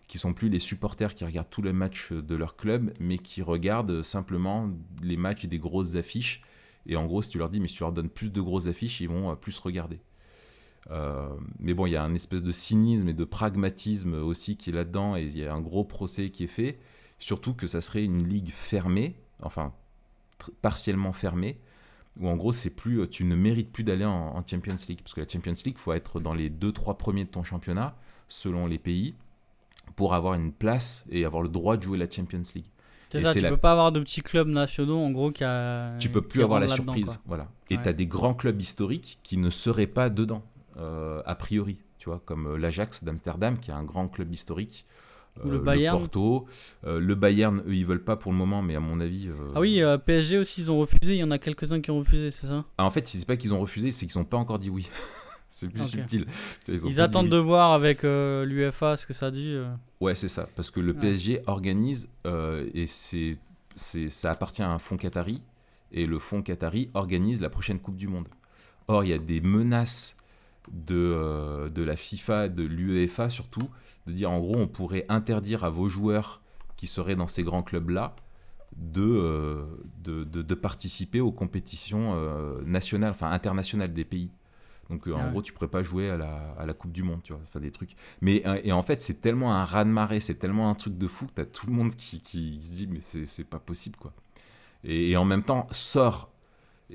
qui 0.08 0.18
sont 0.18 0.34
plus 0.34 0.50
les 0.50 0.60
supporters 0.60 1.14
qui 1.16 1.26
regardent 1.26 1.50
tous 1.50 1.62
les 1.62 1.74
matchs 1.74 2.14
de 2.14 2.36
leur 2.36 2.56
club, 2.56 2.94
mais 3.00 3.18
qui 3.18 3.42
regardent 3.42 4.02
simplement 4.04 4.70
les 5.02 5.18
matchs 5.18 5.46
des 5.46 5.60
grosses 5.60 5.96
affiches. 5.96 6.42
Et 6.86 6.96
en 6.96 7.06
gros, 7.06 7.22
si 7.22 7.32
tu 7.32 7.38
leur 7.38 7.50
dis, 7.50 7.60
mais 7.60 7.68
si 7.68 7.76
tu 7.76 7.84
leur 7.84 7.92
donnes 7.92 8.10
plus 8.10 8.32
de 8.32 8.40
grosses 8.40 8.68
affiches, 8.68 9.02
ils 9.02 9.10
vont 9.10 9.32
euh, 9.32 9.36
plus 9.36 9.60
regarder. 9.60 10.00
Euh, 10.90 11.28
mais 11.60 11.74
bon, 11.74 11.86
il 11.86 11.92
y 11.92 11.98
a 11.98 12.04
un 12.04 12.14
espèce 12.14 12.44
de 12.44 12.52
cynisme 12.54 13.10
et 13.10 13.14
de 13.14 13.26
pragmatisme 13.26 14.14
aussi 14.14 14.56
qui 14.56 14.70
est 14.70 14.74
là-dedans, 14.74 15.18
et 15.18 15.24
il 15.24 15.38
y 15.38 15.46
a 15.46 15.54
un 15.54 15.60
gros 15.60 15.84
procès 15.84 16.30
qui 16.30 16.46
est 16.46 16.48
fait. 16.48 16.80
Surtout 17.20 17.54
que 17.54 17.68
ça 17.68 17.82
serait 17.82 18.06
une 18.06 18.28
ligue 18.28 18.52
fermée, 18.52 19.16
enfin 19.42 19.74
partiellement 20.62 21.14
fermée, 21.14 21.60
où 22.20 22.28
en 22.28 22.36
gros, 22.36 22.54
c'est 22.54 22.70
plus, 22.70 23.08
tu 23.10 23.24
ne 23.24 23.36
mérites 23.36 23.72
plus 23.72 23.84
d'aller 23.84 24.06
en, 24.06 24.44
Champions 24.46 24.76
League. 24.88 25.00
Parce 25.04 25.14
que 25.14 25.22
la 25.22 25.28
Champions 25.28 25.54
League, 25.66 25.76
il 25.78 25.82
faut 25.82 25.94
être 25.94 26.20
dans 26.20 26.34
les 26.34 26.50
2-3 26.50 26.98
premiers 26.98 27.26
de 27.26 27.30
ton 27.30 27.44
championnat, 27.44 27.96
selon 28.28 28.68
les 28.68 28.80
pays, 28.80 29.16
pour 29.96 30.14
avoir 30.14 30.34
une 30.34 30.52
place 30.52 31.06
et 31.10 31.26
avoir 31.26 31.42
le 31.42 31.50
droit 31.50 31.78
de 31.78 31.84
jouer 31.84 31.98
la 31.98 32.10
Champions 32.10 32.44
League. 32.56 32.66
C'est 33.10 33.20
ça, 33.20 33.34
tu 33.34 33.42
peux 33.42 33.58
pas 33.58 33.72
avoir 33.72 33.92
de 33.92 34.00
petits 34.02 34.22
clubs 34.22 34.48
nationaux, 34.48 35.00
en 35.00 35.12
gros, 35.12 35.32
qui 35.32 35.44
a. 35.44 35.96
Tu 36.00 36.10
peux 36.10 36.22
plus 36.22 36.44
avoir 36.44 36.60
la 36.60 36.68
surprise. 36.68 37.20
Voilà. 37.26 37.48
Et 37.70 37.78
tu 37.78 37.88
as 37.88 37.94
des 37.94 38.08
grands 38.08 38.34
clubs 38.34 38.60
historiques 38.60 39.20
qui 39.24 39.38
ne 39.38 39.50
seraient 39.50 39.88
pas 39.88 40.10
dedans, 40.10 40.44
euh, 40.78 41.22
a 41.26 41.36
priori. 41.36 41.78
Tu 42.00 42.10
vois, 42.10 42.22
comme 42.24 42.48
euh, 42.48 42.58
l'Ajax 42.58 43.04
d'Amsterdam, 43.04 43.58
qui 43.58 43.72
est 43.72 43.74
un 43.74 43.84
grand 43.84 44.08
club 44.08 44.34
historique. 44.34 44.86
Ou 45.44 45.50
le 45.50 45.58
euh, 45.58 45.62
Bayern. 45.62 45.98
Porto. 45.98 46.46
le 46.84 47.16
Bayern, 47.16 47.62
eux, 47.68 47.76
ils 47.76 47.86
veulent 47.86 48.04
pas 48.04 48.16
pour 48.16 48.32
le 48.32 48.38
moment, 48.38 48.62
mais 48.62 48.76
à 48.76 48.80
mon 48.80 49.00
avis. 49.00 49.30
Ah 49.56 49.60
oui, 49.60 49.82
PSG 50.06 50.38
aussi, 50.38 50.62
ils 50.62 50.72
ont 50.72 50.80
refusé. 50.80 51.16
Il 51.16 51.20
y 51.20 51.24
en 51.24 51.32
a 51.32 51.38
quelques-uns 51.38 51.82
qui 51.82 51.92
ont 51.92 52.00
refusé, 52.00 52.32
c'est 52.32 52.48
ça? 52.48 52.66
Ah, 52.78 52.86
En 52.86 52.90
fait, 52.90 53.08
c'est 53.08 53.26
pas 53.26 53.38
qu'ils 53.38 53.54
ont 53.54 53.60
refusé, 53.60 53.92
c'est 53.92 54.06
qu'ils 54.06 54.18
n'ont 54.18 54.26
pas 54.26 54.38
encore 54.38 54.60
dit 54.60 54.70
oui. 54.70 54.90
c'est 55.50 55.70
plus 55.70 55.86
subtil. 55.86 56.26
Ils, 56.68 57.02
attendent 57.02 57.30
de 57.30 57.38
voir 57.38 57.72
avec 57.72 58.04
l'UFA 58.04 58.98
ce 58.98 59.06
que 59.06 59.14
ça 59.14 59.32
dit. 59.32 59.58
Ouais, 60.00 60.16
c'est 60.16 60.30
ça. 60.30 60.48
Parce 60.56 60.72
que 60.72 60.80
le 60.80 60.94
PSG 60.94 61.42
organise, 61.48 62.10
et 62.74 62.88
c'est, 62.88 63.34
c'est, 63.76 64.10
ça 64.10 64.32
appartient 64.32 64.64
à 64.64 64.70
un 64.70 64.80
fonds 64.80 64.98
qatari, 64.98 65.42
et 65.92 66.06
le 66.06 66.20
fonds 66.20 66.42
qatari 66.42 66.90
organise 66.94 67.42
la 67.42 67.50
prochaine 67.50 67.80
Coupe 67.80 67.98
du 67.98 68.08
Monde. 68.08 68.28
Or, 68.88 69.04
il 69.04 69.10
y 69.10 69.14
a 69.14 69.18
des 69.18 69.42
menaces 69.42 70.16
de, 70.72 71.70
de 71.74 71.84
la 71.84 71.96
FIFA, 71.96 72.50
de 72.50 72.64
l'UEFA 72.64 73.30
surtout, 73.30 73.70
de 74.08 74.14
dire 74.14 74.32
en 74.32 74.40
gros 74.40 74.56
on 74.56 74.68
pourrait 74.68 75.06
interdire 75.10 75.64
à 75.64 75.70
vos 75.70 75.90
joueurs 75.90 76.42
qui 76.76 76.88
seraient 76.88 77.16
dans 77.16 77.28
ces 77.28 77.44
grands 77.44 77.64
clubs-là 77.64 78.16
de, 78.76 79.02
euh, 79.02 79.66
de, 80.04 80.24
de, 80.24 80.56
participer 80.56 81.20
aux 81.20 81.32
compétitions 81.32 82.14
euh, 82.16 82.62
nationales, 82.64 83.12
enfin 83.12 83.32
internationales 83.32 83.94
des 83.94 84.06
pays. 84.06 84.30
Donc 84.90 85.08
euh, 85.08 85.14
en 85.14 85.20
ah 85.20 85.30
gros, 85.30 85.42
tu 85.42 85.52
pourrais 85.52 85.68
pas 85.68 85.84
jouer 85.84 86.10
à 86.10 86.18
la, 86.18 86.56
à 86.58 86.66
la, 86.66 86.74
Coupe 86.74 86.92
du 86.92 87.04
Monde, 87.04 87.22
tu 87.24 87.34
vois, 87.34 87.42
enfin 87.44 87.60
des 87.60 87.72
trucs. 87.72 87.96
Mais 88.22 88.44
et 88.64 88.72
en 88.72 88.84
fait, 88.84 89.02
c'est 89.02 89.20
tellement 89.20 89.54
un 89.54 89.66
raz 89.66 89.84
de 89.84 89.90
marée, 89.90 90.20
c'est 90.20 90.36
tellement 90.36 90.70
un 90.70 90.76
truc 90.76 90.98
de 90.98 91.08
fou 91.08 91.26
que 91.26 91.34
tu 91.34 91.42
as 91.42 91.46
tout 91.46 91.68
le 91.68 91.74
monde 91.74 91.96
qui, 91.96 92.22
qui 92.22 92.60
se 92.64 92.74
dit 92.74 92.88
mais 92.88 93.02
c'est 93.02 93.44
pas 93.44 93.60
possible 93.60 93.98
quoi. 93.98 94.14
Et, 94.84 95.12
et, 95.12 95.18
en 95.18 95.26
même 95.26 95.44
temps, 95.44 95.68
sort, 95.72 96.32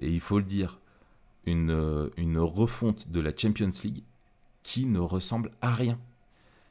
et 0.00 0.08
il 0.08 0.20
faut 0.20 0.38
le 0.38 0.44
dire, 0.44 0.78
une, 1.44 2.10
une 2.16 2.38
refonte 2.38 3.10
de 3.10 3.20
la 3.20 3.36
Champions 3.36 3.70
League 3.82 4.04
qui 4.62 4.86
ne 4.86 5.00
ressemble 5.00 5.50
à 5.60 5.74
rien. 5.74 5.98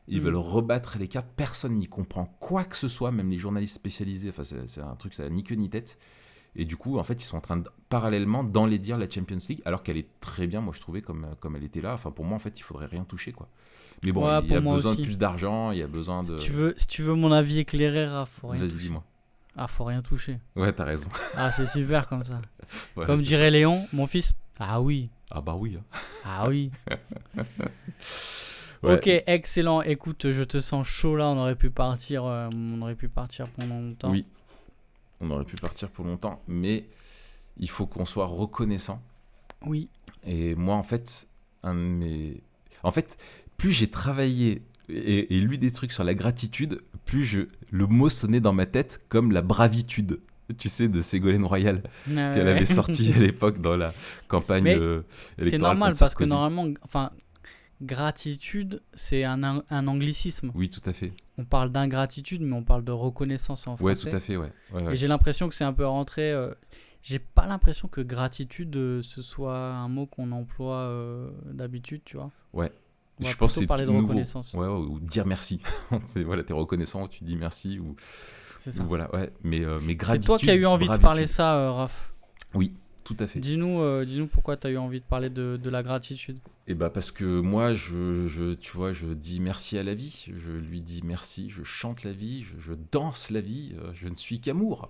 Ils 0.08 0.20
mm. 0.20 0.24
veulent 0.24 0.36
rebattre 0.36 0.98
les 0.98 1.08
cartes, 1.08 1.30
personne 1.36 1.76
n'y 1.76 1.88
comprend 1.88 2.26
quoi 2.40 2.64
que 2.64 2.76
ce 2.76 2.88
soit, 2.88 3.12
même 3.12 3.30
les 3.30 3.40
journalistes 3.40 3.76
spécialisés, 3.76 4.30
enfin 4.30 4.44
c'est 4.44 4.82
un 4.82 4.96
truc, 4.96 5.14
ça 5.14 5.24
n'a 5.24 5.30
ni 5.30 5.44
queue 5.44 5.56
ni 5.56 5.70
tête. 5.70 5.98
Et 6.56 6.66
du 6.66 6.76
coup, 6.76 6.98
en 6.98 7.04
fait, 7.04 7.14
ils 7.14 7.24
sont 7.24 7.38
en 7.38 7.42
train 7.42 7.58
de 7.58 7.70
parallèlement 7.88 8.44
d'enlaidir 8.44 8.98
la 8.98 9.10
Champions 9.10 9.38
League, 9.48 9.62
alors 9.64 9.84
qu'elle 9.84 9.98
est 9.98 10.10
très 10.20 10.48
bien, 10.48 10.60
moi 10.60 10.74
je 10.76 10.82
trouvais, 10.82 11.02
comme, 11.02 11.28
comme 11.40 11.56
elle 11.56 11.64
était 11.64 11.80
là. 11.80 11.94
Enfin, 11.94 12.12
pour 12.12 12.26
moi, 12.26 12.36
en 12.36 12.40
fait, 12.40 12.60
il 12.60 12.64
faudrait 12.64 12.88
rien 12.88 13.06
toucher, 13.06 13.32
quoi. 13.32 13.48
Mais 14.04 14.12
bon, 14.12 14.22
il 14.42 14.52
y 14.52 14.56
a 14.56 14.60
besoin 14.60 14.96
de 14.96 15.02
plus 15.02 15.18
d'argent, 15.18 15.72
il 15.72 15.78
y 15.78 15.84
a 15.84 15.88
besoin 15.88 16.24
de. 16.24 16.38
Si 16.38 16.46
tu 16.46 16.52
veux, 16.52 16.74
si 16.76 16.88
tu 16.88 17.04
veux 17.04 17.14
mon 17.14 17.32
avis 17.32 17.60
éclairé, 17.60 18.08
faut 18.26 18.50
rien. 18.50 18.62
Vas-y, 18.62 18.78
dis-moi. 18.78 19.04
Ah, 19.56 19.68
faut 19.68 19.84
rien 19.84 20.02
toucher. 20.02 20.40
Ouais, 20.56 20.72
t'as 20.74 20.86
raison. 20.86 21.08
Ah, 21.36 21.52
c'est 21.52 21.66
super 21.66 22.08
comme 22.08 22.24
ça. 22.24 22.42
comme 22.96 23.22
dirait 23.22 23.52
Léon, 23.52 23.86
mon 23.94 24.08
fils. 24.08 24.34
Ah 24.60 24.82
oui. 24.82 25.10
Ah 25.30 25.42
bah 25.42 25.56
oui. 25.58 25.78
Hein. 25.78 26.00
Ah 26.26 26.48
oui. 26.50 26.72
Ok, 28.84 29.08
excellent. 29.08 29.82
Écoute, 29.82 30.32
je 30.32 30.44
te 30.44 30.60
sens 30.60 30.88
chaud 30.88 31.16
là. 31.16 31.28
On 31.28 31.38
aurait 31.38 31.56
pu 31.56 31.70
partir, 31.70 32.26
euh, 32.26 32.50
on 32.56 32.82
aurait 32.82 32.96
pu 32.96 33.10
partir 33.10 33.48
pendant 33.48 33.80
longtemps. 33.80 34.12
Oui, 34.12 34.26
on 35.20 35.30
aurait 35.30 35.46
pu 35.46 35.56
partir 35.56 35.90
pour 35.90 36.06
longtemps, 36.06 36.42
mais 36.48 36.86
il 37.58 37.70
faut 37.70 37.86
qu'on 37.86 38.06
soit 38.06 38.26
reconnaissant. 38.26 39.02
Oui. 39.66 39.90
Et 40.26 40.56
moi, 40.56 40.76
en 40.76 40.84
fait, 40.84 41.28
un 41.64 41.76
de 41.76 41.80
mes... 41.80 42.42
en 42.84 42.92
fait, 42.92 43.18
plus 43.58 43.72
j'ai 43.72 43.88
travaillé 43.88 44.62
et, 44.90 45.40
lu 45.40 45.58
des 45.58 45.72
trucs 45.72 45.94
sur 45.94 46.04
la 46.04 46.14
gratitude, 46.14 46.82
plus 47.06 47.26
je... 47.26 47.42
le 47.70 47.88
mot 47.88 48.10
sonnait 48.10 48.40
dans 48.40 48.54
ma 48.54 48.66
tête 48.66 49.02
comme 49.10 49.32
la 49.32 49.42
bravitude 49.42 50.20
tu 50.58 50.68
sais, 50.68 50.90
de 50.90 51.00
Ségolène 51.00 51.46
Royal 51.46 51.82
ah 52.10 52.32
qu'elle 52.34 52.48
avait 52.50 52.66
sorti 52.66 53.14
à 53.16 53.20
l'époque 53.20 53.62
dans 53.62 53.78
la 53.78 53.94
campagne 54.28 54.68
euh, 54.68 55.02
C'est 55.40 55.58
normal 55.58 55.94
parce 55.98 56.14
que 56.14 56.26
normalement, 56.26 56.68
enfin, 56.84 57.12
gratitude, 57.82 58.82
c'est 58.94 59.24
un, 59.24 59.64
un, 59.70 59.88
anglicisme. 59.88 60.52
Oui, 60.56 60.70
tout 60.70 60.82
à 60.86 60.94
fait. 60.94 61.14
On 61.38 61.46
parle 61.46 61.72
d'ingratitude, 61.72 62.42
mais 62.42 62.56
on 62.56 62.64
parle 62.64 62.84
de 62.84 62.92
reconnaissance 62.92 63.68
en 63.68 63.78
français. 63.78 63.84
Ouais, 63.84 64.12
tout 64.12 64.16
à 64.16 64.20
fait, 64.20 64.38
ouais. 64.38 64.52
Et 64.92 64.96
j'ai 64.96 65.08
l'impression 65.08 65.50
que 65.50 65.56
c'est 65.56 65.64
un 65.64 65.74
peu 65.74 65.86
rentré. 65.86 66.32
Euh, 66.32 66.54
j'ai 67.02 67.20
pas 67.20 67.48
l'impression 67.48 67.88
que 67.88 68.02
gratitude 68.02 68.76
euh, 68.76 69.02
ce 69.02 69.22
soit 69.22 69.58
un 69.58 69.88
mot 69.88 70.06
qu'on 70.06 70.32
emploie 70.32 70.78
euh, 70.78 71.32
d'habitude, 71.46 72.02
tu 72.06 72.18
vois. 72.18 72.32
Ouais. 72.54 72.72
On 73.20 73.26
je 73.26 73.38
pense 73.38 73.60
parler 73.66 73.86
de 73.86 73.92
reconnaissance. 73.92 74.54
Ouais, 74.54 74.68
ou 74.68 75.00
dire 75.00 75.26
merci. 75.26 75.62
voilà, 76.16 76.44
t'es 76.44 76.54
reconnaissant, 76.54 77.08
tu 77.08 77.24
dis 77.24 77.36
merci 77.36 77.80
ou. 77.80 77.96
C'est 78.60 78.72
ça. 78.72 78.84
voilà, 78.84 79.14
ouais. 79.16 79.32
Mais, 79.44 79.62
mais 79.86 79.96
gratitude. 79.96 80.22
C'est 80.22 80.26
toi 80.28 80.38
qui 80.38 80.50
as 80.50 80.56
eu 80.56 80.66
envie 80.66 80.88
de 80.88 80.98
parler 80.98 81.28
ça, 81.28 81.72
Raph? 81.72 82.14
Oui, 82.54 82.74
tout 83.04 83.18
à 83.20 83.28
fait. 83.28 83.40
Dis-nous, 83.40 83.82
euh, 83.82 84.06
dis-nous 84.06 84.28
pourquoi 84.28 84.58
tu 84.58 84.68
as 84.68 84.70
eu 84.72 84.78
envie 84.78 85.00
de 85.00 85.06
parler 85.06 85.30
de, 85.30 85.58
de 85.62 85.70
la 85.70 85.84
gratitude. 85.84 86.38
Et 86.68 86.72
eh 86.72 86.74
bah 86.76 86.90
parce 86.90 87.12
que 87.12 87.42
moi, 87.42 87.74
je, 87.74 88.28
je, 88.28 88.54
tu 88.54 88.72
vois, 88.72 88.94
je 88.94 89.08
dis 89.08 89.40
merci 89.40 89.78
à 89.78 89.84
la 89.84 89.96
vie. 89.96 90.28
Je 90.36 90.52
lui 90.52 90.82
dis 90.82 91.02
merci. 91.04 91.50
Je 91.50 91.64
chante 91.64 92.04
la 92.04 92.12
vie. 92.12 92.44
Je, 92.44 92.60
je 92.60 92.74
danse 92.92 93.30
la 93.32 93.42
vie. 93.42 93.76
Euh, 93.80 93.92
je 93.96 94.08
ne 94.08 94.16
suis 94.16 94.40
qu'amour. 94.40 94.90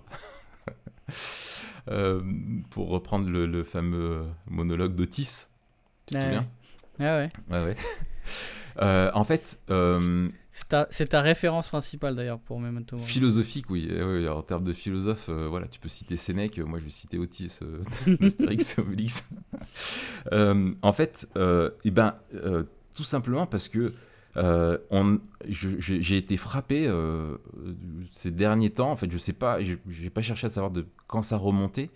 euh, 1.88 2.22
pour 2.70 2.88
reprendre 2.88 3.28
le, 3.28 3.46
le 3.46 3.64
fameux 3.64 4.24
monologue 4.46 4.94
d'Otis. 4.94 5.46
Tu 6.06 6.14
te 6.14 6.20
souviens 6.20 6.46
Ah 6.98 7.18
ouais. 7.18 7.28
Ouais 7.50 7.64
ouais. 7.64 7.76
Euh, 8.80 9.10
en 9.12 9.24
fait. 9.24 9.60
Euh, 9.70 10.30
c'est 10.52 11.08
ta, 11.08 11.20
référence 11.22 11.68
principale 11.68 12.14
d'ailleurs 12.14 12.38
pour 12.38 12.60
Memento 12.60 12.98
Philosophique, 12.98 13.70
oui. 13.70 13.88
Eh 13.90 14.28
en 14.28 14.42
termes 14.42 14.64
de 14.64 14.74
philosophe, 14.74 15.26
euh, 15.30 15.48
voilà, 15.48 15.66
tu 15.66 15.80
peux 15.80 15.88
citer 15.88 16.16
Sénèque, 16.16 16.58
moi 16.58 16.78
je 16.78 16.84
vais 16.84 16.90
citer 16.90 17.18
Otis 17.18 17.60
d'Astérix 18.20 18.78
et 18.78 18.80
Obélix. 18.82 19.30
en 20.30 20.92
fait, 20.92 21.26
eh 21.36 21.90
ben, 21.90 22.14
tout 22.94 23.04
simplement 23.04 23.46
parce 23.46 23.68
que 23.68 23.94
j'ai 25.48 26.16
été 26.16 26.36
frappé 26.36 26.92
ces 28.10 28.30
derniers 28.30 28.70
temps. 28.70 28.90
En 28.90 28.96
fait, 28.96 29.10
je 29.10 29.18
sais 29.18 29.32
pas, 29.32 29.58
j'ai 29.62 30.10
pas 30.10 30.22
cherché 30.22 30.46
à 30.46 30.50
savoir 30.50 30.70
de 30.70 30.86
quand 31.06 31.22
ça 31.22 31.38
remontait, 31.38 31.90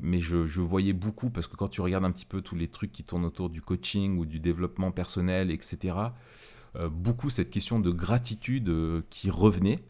mais 0.00 0.20
je, 0.20 0.60
voyais 0.60 0.92
beaucoup, 0.92 1.30
parce 1.30 1.46
que 1.46 1.56
quand 1.56 1.68
tu 1.68 1.80
regardes 1.80 2.04
un 2.04 2.10
petit 2.10 2.26
peu 2.26 2.42
tous 2.42 2.56
les 2.56 2.68
trucs 2.68 2.92
qui 2.92 3.04
tournent 3.04 3.24
autour 3.24 3.50
du 3.50 3.62
coaching 3.62 4.18
ou 4.18 4.26
du 4.26 4.40
développement 4.40 4.90
personnel, 4.90 5.50
etc., 5.50 5.94
euh, 5.94 6.08
beaucoup 6.90 7.30
cette 7.30 7.50
question 7.50 7.80
de 7.80 7.90
gratitude 7.90 8.68
euh, 8.68 9.02
qui 9.10 9.30
revenait. 9.30 9.80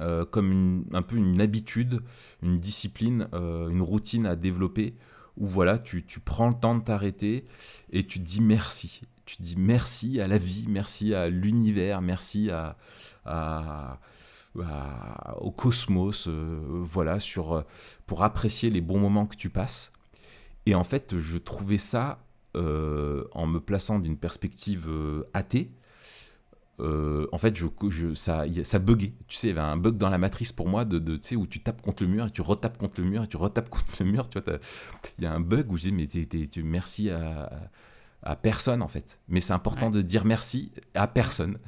Euh, 0.00 0.24
comme 0.24 0.86
un 0.94 1.02
peu 1.02 1.16
une 1.16 1.38
habitude, 1.38 2.00
une 2.42 2.58
discipline, 2.58 3.28
une 3.34 3.82
routine 3.82 4.24
à 4.24 4.34
développer, 4.34 4.94
où 5.36 5.46
voilà, 5.46 5.78
tu, 5.78 6.02
tu 6.02 6.18
prends 6.18 6.48
le 6.48 6.54
temps 6.54 6.74
de 6.74 6.82
t'arrêter 6.82 7.44
et 7.90 8.06
tu 8.06 8.18
dis 8.18 8.40
merci. 8.40 9.02
Tu 9.26 9.36
dis 9.40 9.56
merci 9.58 10.18
à 10.18 10.28
la 10.28 10.38
vie, 10.38 10.64
merci 10.66 11.12
à 11.12 11.28
l'univers, 11.28 12.00
merci 12.00 12.50
à, 12.50 12.78
à 13.26 14.00
au 15.38 15.50
cosmos, 15.50 16.28
euh, 16.28 16.60
voilà, 16.82 17.20
sur, 17.20 17.54
euh, 17.54 17.62
pour 18.06 18.22
apprécier 18.22 18.70
les 18.70 18.80
bons 18.80 18.98
moments 18.98 19.26
que 19.26 19.36
tu 19.36 19.50
passes. 19.50 19.92
Et 20.66 20.74
en 20.74 20.84
fait, 20.84 21.18
je 21.18 21.38
trouvais 21.38 21.78
ça, 21.78 22.24
euh, 22.56 23.24
en 23.32 23.46
me 23.46 23.60
plaçant 23.60 23.98
d'une 23.98 24.16
perspective 24.16 24.88
athée, 25.34 25.70
euh, 26.78 27.26
en 27.32 27.38
fait, 27.38 27.56
je, 27.56 27.66
je, 27.88 28.14
ça, 28.14 28.44
ça 28.64 28.78
buguait. 28.78 29.14
Tu 29.28 29.36
sais, 29.36 29.48
il 29.48 29.50
y 29.50 29.58
avait 29.58 29.66
un 29.66 29.76
bug 29.76 29.96
dans 29.96 30.10
la 30.10 30.18
matrice 30.18 30.52
pour 30.52 30.68
moi 30.68 30.84
de, 30.84 30.98
de 30.98 31.16
tu 31.16 31.28
sais, 31.28 31.36
où 31.36 31.46
tu 31.46 31.60
tapes 31.60 31.80
contre 31.80 32.02
le 32.02 32.08
mur 32.08 32.26
et 32.26 32.30
tu 32.30 32.42
retapes 32.42 32.76
contre 32.76 33.00
le 33.00 33.08
mur 33.08 33.24
et 33.24 33.28
tu 33.28 33.36
retapes 33.36 33.68
contre 33.70 33.96
le 34.00 34.06
mur. 34.10 34.28
Tu 34.28 34.38
vois, 34.38 34.58
il 35.18 35.24
y 35.24 35.26
a 35.26 35.32
un 35.32 35.40
bug 35.40 35.70
où 35.72 35.76
je 35.76 35.84
dis, 35.84 35.92
mais 35.92 36.06
tu 36.06 36.62
merci 36.62 37.10
à, 37.10 37.70
à, 38.22 38.36
personne 38.36 38.82
en 38.82 38.88
fait. 38.88 39.20
Mais 39.28 39.40
c'est 39.40 39.54
important 39.54 39.90
de 39.90 40.02
dire 40.02 40.24
merci 40.24 40.72
à 40.94 41.06
personne. 41.06 41.58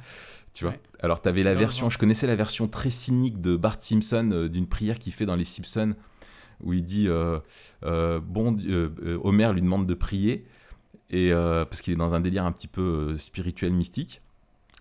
Tu 0.53 0.63
vois 0.63 0.73
Alors, 0.99 1.21
tu 1.21 1.29
avais 1.29 1.43
la 1.43 1.53
version, 1.53 1.89
je 1.89 1.97
connaissais 1.97 2.27
la 2.27 2.35
version 2.35 2.67
très 2.67 2.89
cynique 2.89 3.39
de 3.41 3.55
Bart 3.55 3.77
Simpson 3.79 4.29
euh, 4.31 4.49
d'une 4.49 4.67
prière 4.67 4.97
qu'il 4.97 5.13
fait 5.13 5.25
dans 5.25 5.35
Les 5.35 5.45
Simpsons 5.45 5.95
où 6.61 6.73
il 6.73 6.83
dit 6.83 7.05
euh, 7.07 7.39
Bon, 8.19 8.57
Homer 9.23 9.53
lui 9.53 9.61
demande 9.61 9.87
de 9.87 9.93
prier 9.93 10.45
et, 11.09 11.31
parce 11.31 11.81
qu'il 11.81 11.93
est 11.93 11.97
dans 11.97 12.13
un 12.13 12.19
délire 12.19 12.45
un 12.45 12.51
petit 12.51 12.67
peu 12.67 13.17
spirituel, 13.17 13.71
mystique 13.71 14.21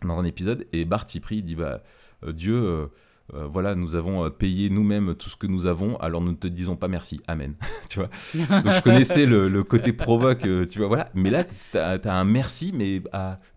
dans 0.03 0.19
un 0.19 0.25
épisode, 0.25 0.67
et 0.73 0.85
Bart 0.85 1.07
y 1.15 1.21
prie, 1.21 1.37
il 1.39 1.45
dit 1.45 1.55
bah, 1.55 1.83
euh, 2.25 2.33
Dieu, 2.33 2.55
euh, 2.55 2.87
euh, 3.35 3.47
voilà, 3.47 3.75
nous 3.75 3.95
avons 3.95 4.31
payé 4.31 4.71
nous-mêmes 4.71 5.15
tout 5.15 5.29
ce 5.29 5.37
que 5.37 5.47
nous 5.47 5.67
avons, 5.67 5.97
alors 5.99 6.21
nous 6.21 6.33
ne 6.33 6.37
te 6.37 6.49
disons 6.49 6.77
pas 6.77 6.89
merci, 6.89 7.21
Amen. 7.27 7.55
tu 7.89 7.99
vois? 7.99 8.09
Donc 8.63 8.75
je 8.75 8.83
connaissais 8.83 9.27
le, 9.27 9.63
côté 9.65 9.93
provoque, 9.93 10.47
tu 10.69 10.79
vois, 10.79 10.89
voilà. 10.89 11.11
Mais 11.15 11.31
là, 11.31 11.45
tu 11.45 11.79
as, 11.79 12.01
un 12.05 12.25
merci, 12.25 12.73
mais 12.75 13.03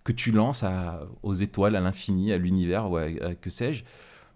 que 0.03 0.11
tu 0.11 0.31
lances 0.31 0.63
à, 0.63 1.07
aux 1.23 1.33
étoiles, 1.33 1.75
à 1.75 1.81
l'infini, 1.81 2.33
à 2.33 2.37
l'univers, 2.37 2.91
ou 2.91 2.97
que 3.39 3.49
sais-je. 3.49 3.83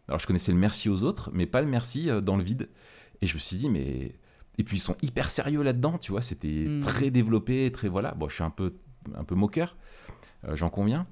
Alors 0.07 0.19
je 0.19 0.27
connaissais 0.27 0.51
le 0.51 0.59
merci 0.59 0.88
aux 0.88 1.01
autres, 1.01 1.31
mais 1.33 1.47
pas 1.47 1.62
le 1.62 1.67
merci 1.67 2.09
dans 2.21 2.38
le 2.38 2.43
vide. 2.43 2.69
Et 3.21 3.27
je 3.27 3.33
me 3.33 3.39
suis 3.39 3.57
dit, 3.57 3.69
mais. 3.69 4.15
Et 4.57 4.63
puis 4.63 4.77
ils 4.77 4.81
sont 4.81 4.95
hyper 5.01 5.29
sérieux 5.29 5.63
là-dedans, 5.63 5.97
tu 5.97 6.13
vois, 6.13 6.21
c'était 6.21 6.65
hmm. 6.65 6.79
très 6.79 7.09
développé, 7.09 7.69
très. 7.74 7.89
Voilà, 7.89 8.13
bon, 8.13 8.29
je 8.29 8.35
suis 8.35 8.43
un 8.43 8.50
peu, 8.50 8.75
un 9.13 9.25
peu 9.25 9.35
moqueur, 9.35 9.75
j'en 10.53 10.69
conviens. 10.69 11.07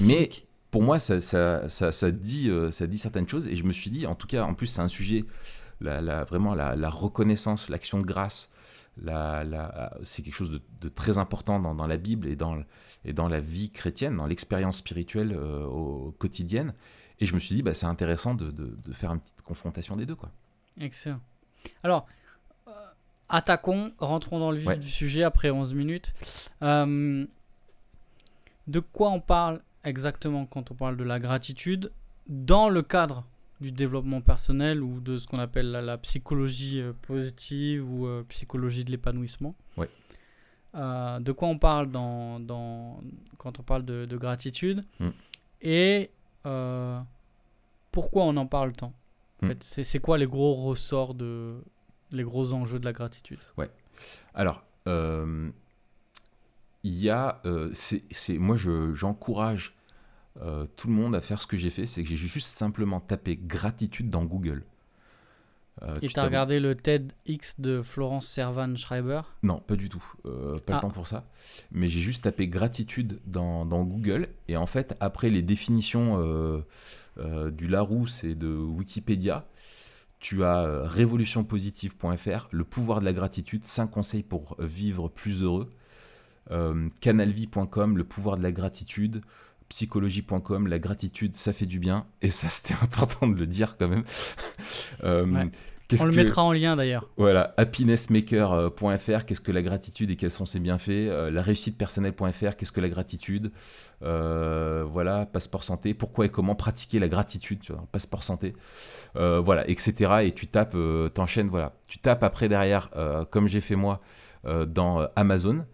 Mais 0.00 0.30
pour 0.70 0.82
moi, 0.82 0.98
ça, 0.98 1.20
ça, 1.20 1.68
ça, 1.68 2.10
dit, 2.10 2.50
euh, 2.50 2.70
ça 2.70 2.86
dit 2.86 2.98
certaines 2.98 3.28
choses. 3.28 3.46
Et 3.46 3.56
je 3.56 3.64
me 3.64 3.72
suis 3.72 3.90
dit, 3.90 4.06
en 4.06 4.14
tout 4.14 4.26
cas, 4.26 4.44
en 4.44 4.54
plus, 4.54 4.66
c'est 4.66 4.80
un 4.80 4.88
sujet, 4.88 5.24
la, 5.80 6.24
vraiment 6.24 6.54
la, 6.54 6.90
reconnaissance, 6.90 7.68
l'action 7.68 7.98
de 7.98 8.04
grâce, 8.04 8.50
c'est 10.02 10.22
quelque 10.22 10.34
chose 10.34 10.60
de, 10.80 10.88
très 10.88 11.18
important 11.18 11.60
dans, 11.60 11.86
la 11.86 11.96
Bible 11.96 12.26
et 12.26 12.36
dans, 12.36 12.62
et 13.04 13.12
dans 13.12 13.28
la 13.28 13.40
vie 13.40 13.70
chrétienne, 13.70 14.16
dans 14.16 14.26
l'expérience 14.26 14.78
spirituelle 14.78 15.32
euh, 15.32 15.64
au, 15.64 16.14
quotidienne. 16.18 16.74
Et 17.20 17.26
je 17.26 17.34
me 17.34 17.40
suis 17.40 17.54
dit, 17.54 17.62
bah, 17.62 17.74
c'est 17.74 17.86
intéressant 17.86 18.34
de, 18.34 18.50
de, 18.50 18.92
faire 18.92 19.12
une 19.12 19.20
petite 19.20 19.42
confrontation 19.42 19.96
des 19.96 20.06
deux. 20.06 20.14
Quoi. 20.14 20.30
Excellent. 20.80 21.20
Alors, 21.82 22.06
euh, 22.68 22.72
attaquons, 23.28 23.92
rentrons 23.98 24.38
dans 24.38 24.50
le 24.50 24.58
vif 24.58 24.78
du 24.78 24.90
sujet 24.90 25.22
après 25.22 25.50
11 25.50 25.74
minutes. 25.74 26.14
de 26.60 27.26
quoi 28.92 29.10
on 29.10 29.20
parle 29.20 29.60
exactement 29.88 30.46
quand 30.46 30.70
on 30.70 30.74
parle 30.74 30.96
de 30.96 31.04
la 31.04 31.18
gratitude 31.18 31.92
dans 32.28 32.68
le 32.68 32.82
cadre 32.82 33.24
du 33.60 33.72
développement 33.72 34.20
personnel 34.20 34.82
ou 34.82 35.00
de 35.00 35.18
ce 35.18 35.26
qu'on 35.26 35.38
appelle 35.38 35.70
la, 35.70 35.98
psychologie 35.98 36.80
euh, 36.80 36.92
positive 37.02 37.90
ou 37.90 38.06
euh, 38.06 38.24
psychologie 38.28 38.84
de 38.84 38.90
l'épanouissement. 38.90 39.54
Euh, 40.74 41.18
de 41.18 41.32
quoi 41.32 41.48
on 41.48 41.58
parle 41.58 41.90
dans, 41.90 42.38
dans, 42.40 43.00
quand 43.38 43.58
on 43.58 43.62
parle 43.62 43.84
de, 43.84 44.16
gratitude 44.16 44.84
mm. 45.00 45.08
et 45.62 46.10
pourquoi 47.90 48.24
on 48.24 48.36
en 48.36 48.46
parle 48.46 48.72
tant. 48.72 48.92
En 49.42 49.46
mm. 49.46 49.48
fait, 49.48 49.84
c'est 49.84 49.98
quoi 49.98 50.18
les 50.18 50.26
gros 50.26 50.54
ressorts 50.54 51.14
de 51.14 51.56
les 52.10 52.22
gros 52.22 52.52
enjeux 52.52 52.78
de 52.78 52.84
la 52.84 52.92
gratitude? 52.92 53.40
Ouais. 53.56 53.70
Alors, 54.34 54.62
il 54.86 55.52
y 56.84 57.10
a, 57.10 57.42
c'est, 57.72 58.38
moi, 58.38 58.56
j'encourage 58.56 59.74
euh, 60.42 60.66
tout 60.76 60.88
le 60.88 60.94
monde 60.94 61.16
à 61.16 61.20
faire 61.20 61.40
ce 61.40 61.46
que 61.46 61.56
j'ai 61.56 61.70
fait, 61.70 61.86
c'est 61.86 62.02
que 62.02 62.08
j'ai 62.08 62.16
juste 62.16 62.46
simplement 62.46 63.00
tapé 63.00 63.36
gratitude 63.36 64.10
dans 64.10 64.24
Google. 64.24 64.62
Euh, 65.82 65.98
Et 66.02 66.08
tu 66.08 66.18
as 66.18 66.24
regardé 66.24 66.58
le 66.58 66.74
TEDx 66.74 67.60
de 67.60 67.82
Florence 67.82 68.26
Servan 68.26 68.76
Schreiber? 68.76 69.22
Non, 69.42 69.60
pas 69.60 69.76
du 69.76 69.88
tout. 69.88 70.04
Euh, 70.26 70.58
pas 70.58 70.74
le 70.74 70.78
ah. 70.78 70.80
temps 70.80 70.90
pour 70.90 71.06
ça. 71.06 71.24
Mais 71.70 71.88
j'ai 71.88 72.00
juste 72.00 72.24
tapé 72.24 72.48
gratitude 72.48 73.20
dans, 73.26 73.64
dans, 73.64 73.84
Google. 73.84 74.28
Et 74.48 74.56
en 74.56 74.66
fait, 74.66 74.96
après 75.00 75.30
les 75.30 75.42
définitions 75.42 76.62
du 77.16 77.68
Larousse 77.68 78.24
et 78.24 78.34
de 78.34 78.48
Wikipédia, 78.48 79.46
tu 80.20 80.42
as 80.42 80.82
révolutionpositive.fr, 80.84 82.48
le 82.50 82.64
pouvoir 82.64 82.98
de 82.98 83.04
la 83.04 83.12
gratitude, 83.12 83.64
5 83.64 83.86
conseils 83.88 84.24
pour 84.24 84.56
vivre 84.58 85.08
plus 85.08 85.44
heureux. 85.44 85.70
canalvie.com, 87.00 87.96
le 87.96 88.04
pouvoir 88.04 88.36
de 88.36 88.42
la 88.42 88.50
gratitude 88.50 89.22
psychologie.com, 89.68 90.66
la 90.66 90.78
gratitude, 90.78 91.36
ça 91.36 91.52
fait 91.52 91.66
du 91.66 91.78
bien. 91.78 92.06
Et 92.22 92.28
ça, 92.28 92.48
c'était 92.50 92.74
important 92.82 93.26
de 93.26 93.38
le 93.38 93.46
dire 93.46 93.76
quand 93.78 93.88
même. 93.88 94.04
Euh, 95.04 95.24
On 96.00 96.04
le 96.04 96.12
mettra 96.12 96.42
en 96.42 96.52
lien 96.52 96.74
d'ailleurs. 96.74 97.08
Voilà, 97.16 97.54
happinessmaker.fr, 97.56 99.24
qu'est-ce 99.24 99.40
que 99.40 99.52
la 99.52 99.62
gratitude 99.62 100.10
et 100.10 100.16
quels 100.16 100.32
sont 100.32 100.44
ses 100.44 100.58
bienfaits? 100.58 100.88
Euh, 100.90 101.30
la 101.30 101.40
réussite 101.40 101.78
personnelle.fr, 101.78 102.56
qu'est-ce 102.56 102.72
que 102.72 102.80
la 102.80 102.88
gratitude? 102.88 103.52
Euh, 104.02 104.84
voilà, 104.86 105.24
passeport 105.24 105.62
santé, 105.62 105.94
pourquoi 105.94 106.26
et 106.26 106.28
comment 106.28 106.56
pratiquer 106.56 106.98
la 106.98 107.08
gratitude, 107.08 107.60
tu 107.60 107.72
vois, 107.72 107.86
passeport 107.92 108.24
santé? 108.24 108.54
voilà, 109.14 109.68
etc. 109.68 110.22
Et 110.24 110.32
tu 110.32 110.48
tapes, 110.48 110.76
t'enchaînes, 111.14 111.48
voilà. 111.48 111.74
Tu 111.86 111.98
tapes 111.98 112.24
après 112.24 112.48
derrière, 112.48 112.90
comme 113.30 113.46
j'ai 113.46 113.60
fait 113.60 113.76
moi, 113.76 114.00
dans 114.44 115.08
Amazon 115.16 115.64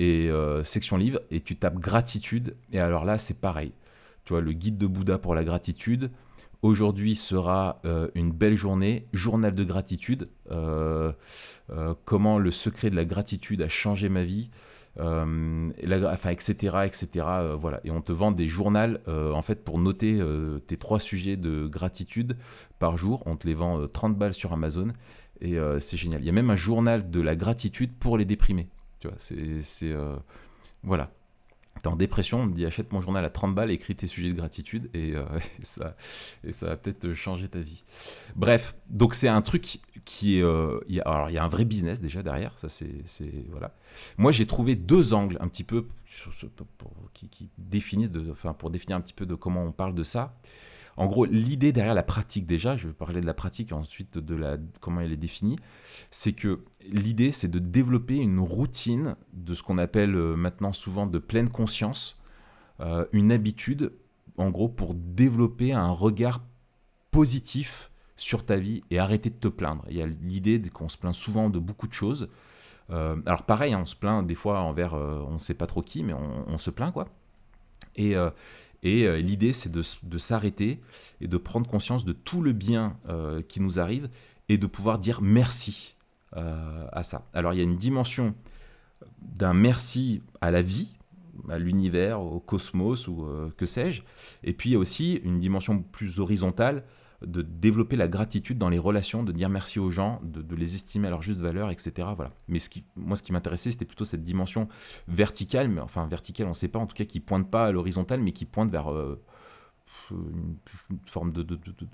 et 0.00 0.30
euh, 0.30 0.64
section 0.64 0.96
livre, 0.96 1.20
et 1.30 1.42
tu 1.42 1.56
tapes 1.56 1.78
gratitude, 1.78 2.56
et 2.72 2.80
alors 2.80 3.04
là, 3.04 3.18
c'est 3.18 3.38
pareil. 3.38 3.72
Tu 4.24 4.32
vois, 4.32 4.40
le 4.40 4.52
guide 4.52 4.78
de 4.78 4.86
Bouddha 4.86 5.18
pour 5.18 5.34
la 5.34 5.44
gratitude. 5.44 6.10
Aujourd'hui 6.62 7.14
sera 7.14 7.80
euh, 7.84 8.08
une 8.14 8.32
belle 8.32 8.56
journée, 8.56 9.06
journal 9.12 9.54
de 9.54 9.62
gratitude. 9.62 10.30
Euh, 10.50 11.12
comment 12.06 12.38
le 12.38 12.50
secret 12.50 12.88
de 12.88 12.96
la 12.96 13.04
gratitude 13.04 13.60
a 13.60 13.68
changé 13.68 14.08
ma 14.08 14.24
vie. 14.24 14.50
enfin, 14.98 16.30
etc., 16.30 16.78
etc. 16.86 17.26
voilà. 17.58 17.80
Et 17.84 17.90
on 17.90 18.00
te 18.00 18.12
vend 18.12 18.32
des 18.32 18.48
journaux, 18.48 18.96
en 19.06 19.42
fait, 19.42 19.62
pour 19.64 19.78
noter 19.78 20.18
tes 20.66 20.78
trois 20.78 21.00
sujets 21.00 21.36
de 21.36 21.66
gratitude 21.66 22.38
par 22.78 22.96
jour. 22.96 23.22
On 23.26 23.36
te 23.36 23.46
les 23.46 23.54
vend 23.54 23.86
30 23.86 24.16
balles 24.16 24.34
sur 24.34 24.54
Amazon. 24.54 24.88
Et 25.42 25.58
c'est 25.80 25.98
génial. 25.98 26.22
Il 26.22 26.26
y 26.26 26.30
a 26.30 26.32
même 26.32 26.50
un 26.50 26.56
journal 26.56 27.10
de 27.10 27.20
la 27.20 27.36
gratitude 27.36 27.92
pour 27.98 28.16
les 28.16 28.24
déprimés. 28.24 28.68
Tu 29.00 29.08
vois, 29.08 29.16
c'est. 29.18 29.92
Euh, 29.92 30.16
voilà. 30.82 31.10
T'es 31.82 31.88
en 31.88 31.96
dépression, 31.96 32.42
on 32.42 32.50
te 32.50 32.54
dit 32.54 32.66
achète 32.66 32.92
mon 32.92 33.00
journal 33.00 33.24
à 33.24 33.30
30 33.30 33.54
balles, 33.54 33.70
écris 33.70 33.96
tes 33.96 34.06
sujets 34.06 34.28
de 34.28 34.34
gratitude 34.34 34.90
et, 34.92 35.14
euh, 35.14 35.24
ça, 35.62 35.96
et 36.44 36.52
ça 36.52 36.66
va 36.66 36.76
peut-être 36.76 37.14
changer 37.14 37.48
ta 37.48 37.60
vie. 37.60 37.84
Bref, 38.36 38.74
donc 38.90 39.14
c'est 39.14 39.28
un 39.28 39.40
truc 39.40 39.80
qui 40.04 40.38
est. 40.38 40.42
Euh, 40.42 40.80
alors 41.06 41.30
il 41.30 41.34
y 41.34 41.38
a 41.38 41.44
un 41.44 41.48
vrai 41.48 41.64
business 41.64 42.02
déjà 42.02 42.22
derrière, 42.22 42.58
ça 42.58 42.68
c'est. 42.68 43.02
Voilà. 43.50 43.74
Moi 44.18 44.30
j'ai 44.32 44.46
trouvé 44.46 44.74
deux 44.74 45.14
angles 45.14 45.38
un 45.40 45.48
petit 45.48 45.64
peu 45.64 45.86
qui, 47.14 47.48
définissent, 47.56 48.10
enfin, 48.30 48.52
pour 48.52 48.70
définir 48.70 48.98
un 48.98 49.00
petit 49.00 49.14
peu 49.14 49.24
de 49.24 49.34
comment 49.34 49.64
on 49.64 49.72
parle 49.72 49.94
de 49.94 50.04
ça. 50.04 50.34
En 51.00 51.06
gros, 51.06 51.24
l'idée 51.24 51.72
derrière 51.72 51.94
la 51.94 52.02
pratique 52.02 52.46
déjà, 52.46 52.76
je 52.76 52.88
vais 52.88 52.92
parler 52.92 53.22
de 53.22 53.26
la 53.26 53.32
pratique 53.32 53.70
et 53.70 53.74
ensuite 53.74 54.18
de 54.18 54.34
la, 54.34 54.58
comment 54.80 55.00
elle 55.00 55.12
est 55.12 55.16
définie, 55.16 55.56
c'est 56.10 56.34
que 56.34 56.62
l'idée 56.82 57.32
c'est 57.32 57.48
de 57.48 57.58
développer 57.58 58.16
une 58.16 58.38
routine 58.38 59.16
de 59.32 59.54
ce 59.54 59.62
qu'on 59.62 59.78
appelle 59.78 60.14
euh, 60.14 60.36
maintenant 60.36 60.74
souvent 60.74 61.06
de 61.06 61.18
pleine 61.18 61.48
conscience, 61.48 62.18
euh, 62.80 63.06
une 63.12 63.32
habitude 63.32 63.94
en 64.36 64.50
gros 64.50 64.68
pour 64.68 64.92
développer 64.94 65.72
un 65.72 65.90
regard 65.90 66.42
positif 67.10 67.90
sur 68.18 68.44
ta 68.44 68.56
vie 68.56 68.82
et 68.90 68.98
arrêter 68.98 69.30
de 69.30 69.36
te 69.36 69.48
plaindre. 69.48 69.86
Il 69.88 69.96
y 69.96 70.02
a 70.02 70.06
l'idée 70.06 70.60
qu'on 70.68 70.90
se 70.90 70.98
plaint 70.98 71.14
souvent 71.14 71.48
de 71.48 71.58
beaucoup 71.58 71.88
de 71.88 71.94
choses. 71.94 72.28
Euh, 72.90 73.16
alors 73.24 73.44
pareil, 73.44 73.72
hein, 73.72 73.80
on 73.80 73.86
se 73.86 73.96
plaint 73.96 74.26
des 74.26 74.34
fois 74.34 74.60
envers 74.60 74.92
on 74.92 75.32
ne 75.32 75.38
sait 75.38 75.54
pas 75.54 75.66
trop 75.66 75.80
qui, 75.80 76.02
mais 76.02 76.12
on, 76.12 76.44
on 76.46 76.58
se 76.58 76.68
plaint 76.68 76.92
quoi. 76.92 77.08
Et, 77.96 78.14
et 78.82 79.04
euh, 79.04 79.18
l'idée, 79.18 79.52
c'est 79.52 79.70
de, 79.70 79.82
s'arrêter 80.18 80.80
et 81.20 81.28
de 81.28 81.36
prendre 81.36 81.68
conscience 81.68 82.04
de 82.04 82.12
tout 82.12 82.42
le 82.42 82.52
bien 82.52 82.96
euh, 83.08 83.42
qui 83.42 83.60
nous 83.60 83.78
arrive 83.78 84.08
et 84.48 84.58
de 84.58 84.66
pouvoir 84.66 84.98
dire 84.98 85.20
merci 85.20 85.96
euh, 86.36 86.86
à 86.92 87.02
ça. 87.02 87.26
Alors 87.34 87.52
il 87.52 87.58
y 87.58 87.60
a 87.60 87.64
une 87.64 87.76
dimension 87.76 88.34
d'un 89.20 89.54
merci 89.54 90.22
à 90.40 90.50
la 90.50 90.62
vie, 90.62 90.94
à 91.48 91.58
l'univers, 91.58 92.20
au 92.20 92.40
cosmos 92.40 93.06
ou 93.08 93.26
que 93.56 93.66
sais-je. 93.66 94.02
Et 94.44 94.52
puis 94.52 94.70
il 94.70 94.72
y 94.72 94.76
a 94.76 94.78
aussi 94.78 95.14
une 95.24 95.40
dimension 95.40 95.82
plus 95.82 96.20
horizontale 96.20 96.84
de 97.22 97.42
développer 97.42 97.96
la 97.96 98.08
gratitude 98.08 98.56
dans 98.56 98.70
les 98.70 98.78
relations, 98.78 99.22
de 99.22 99.32
dire 99.32 99.50
merci 99.50 99.78
aux 99.78 99.90
gens, 99.90 100.20
de, 100.22 100.54
les 100.54 100.74
estimer 100.74 101.08
à 101.08 101.10
leur 101.10 101.22
juste 101.22 101.40
valeur, 101.40 101.70
etc. 101.70 102.08
Voilà. 102.16 102.32
Mais 102.48 102.58
ce 102.58 102.70
qui, 102.70 102.84
moi, 102.96 103.16
ce 103.16 103.22
qui 103.22 103.32
m'intéressait, 103.32 103.70
c'était 103.70 103.84
plutôt 103.84 104.06
cette 104.06 104.24
dimension 104.24 104.68
verticale, 105.06 105.68
mais 105.68 105.80
enfin 105.80 106.06
verticale, 106.06 106.46
on 106.46 106.50
ne 106.50 106.54
sait 106.54 106.68
pas, 106.68 106.78
en 106.78 106.86
tout 106.86 106.94
cas, 106.94 107.04
qui 107.04 107.20
pointe 107.20 107.50
pas 107.50 107.66
à 107.66 107.72
l'horizontale, 107.72 108.20
mais 108.22 108.32
qui 108.32 108.46
pointe 108.46 108.70
vers 108.70 108.90
euh, 108.90 109.20
une, 110.10 110.56
forme 111.06 111.32
de, 111.32 111.44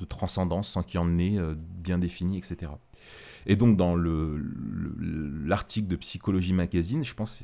transcendance 0.09 0.69
sans 0.69 0.85
qu'il 0.85 1.01
y 1.01 1.03
en 1.03 1.19
ait 1.19 1.39
euh, 1.39 1.55
bien 1.57 1.99
définie, 1.99 2.39
etc. 2.39 2.71
Et 3.47 3.57
donc, 3.57 3.77
dans 3.77 3.97
l'article 3.97 5.89
le, 5.89 5.97
de 5.97 6.01
Psychologie 6.01 6.53
Magazine, 6.53 7.03
je 7.03 7.15
pense, 7.15 7.43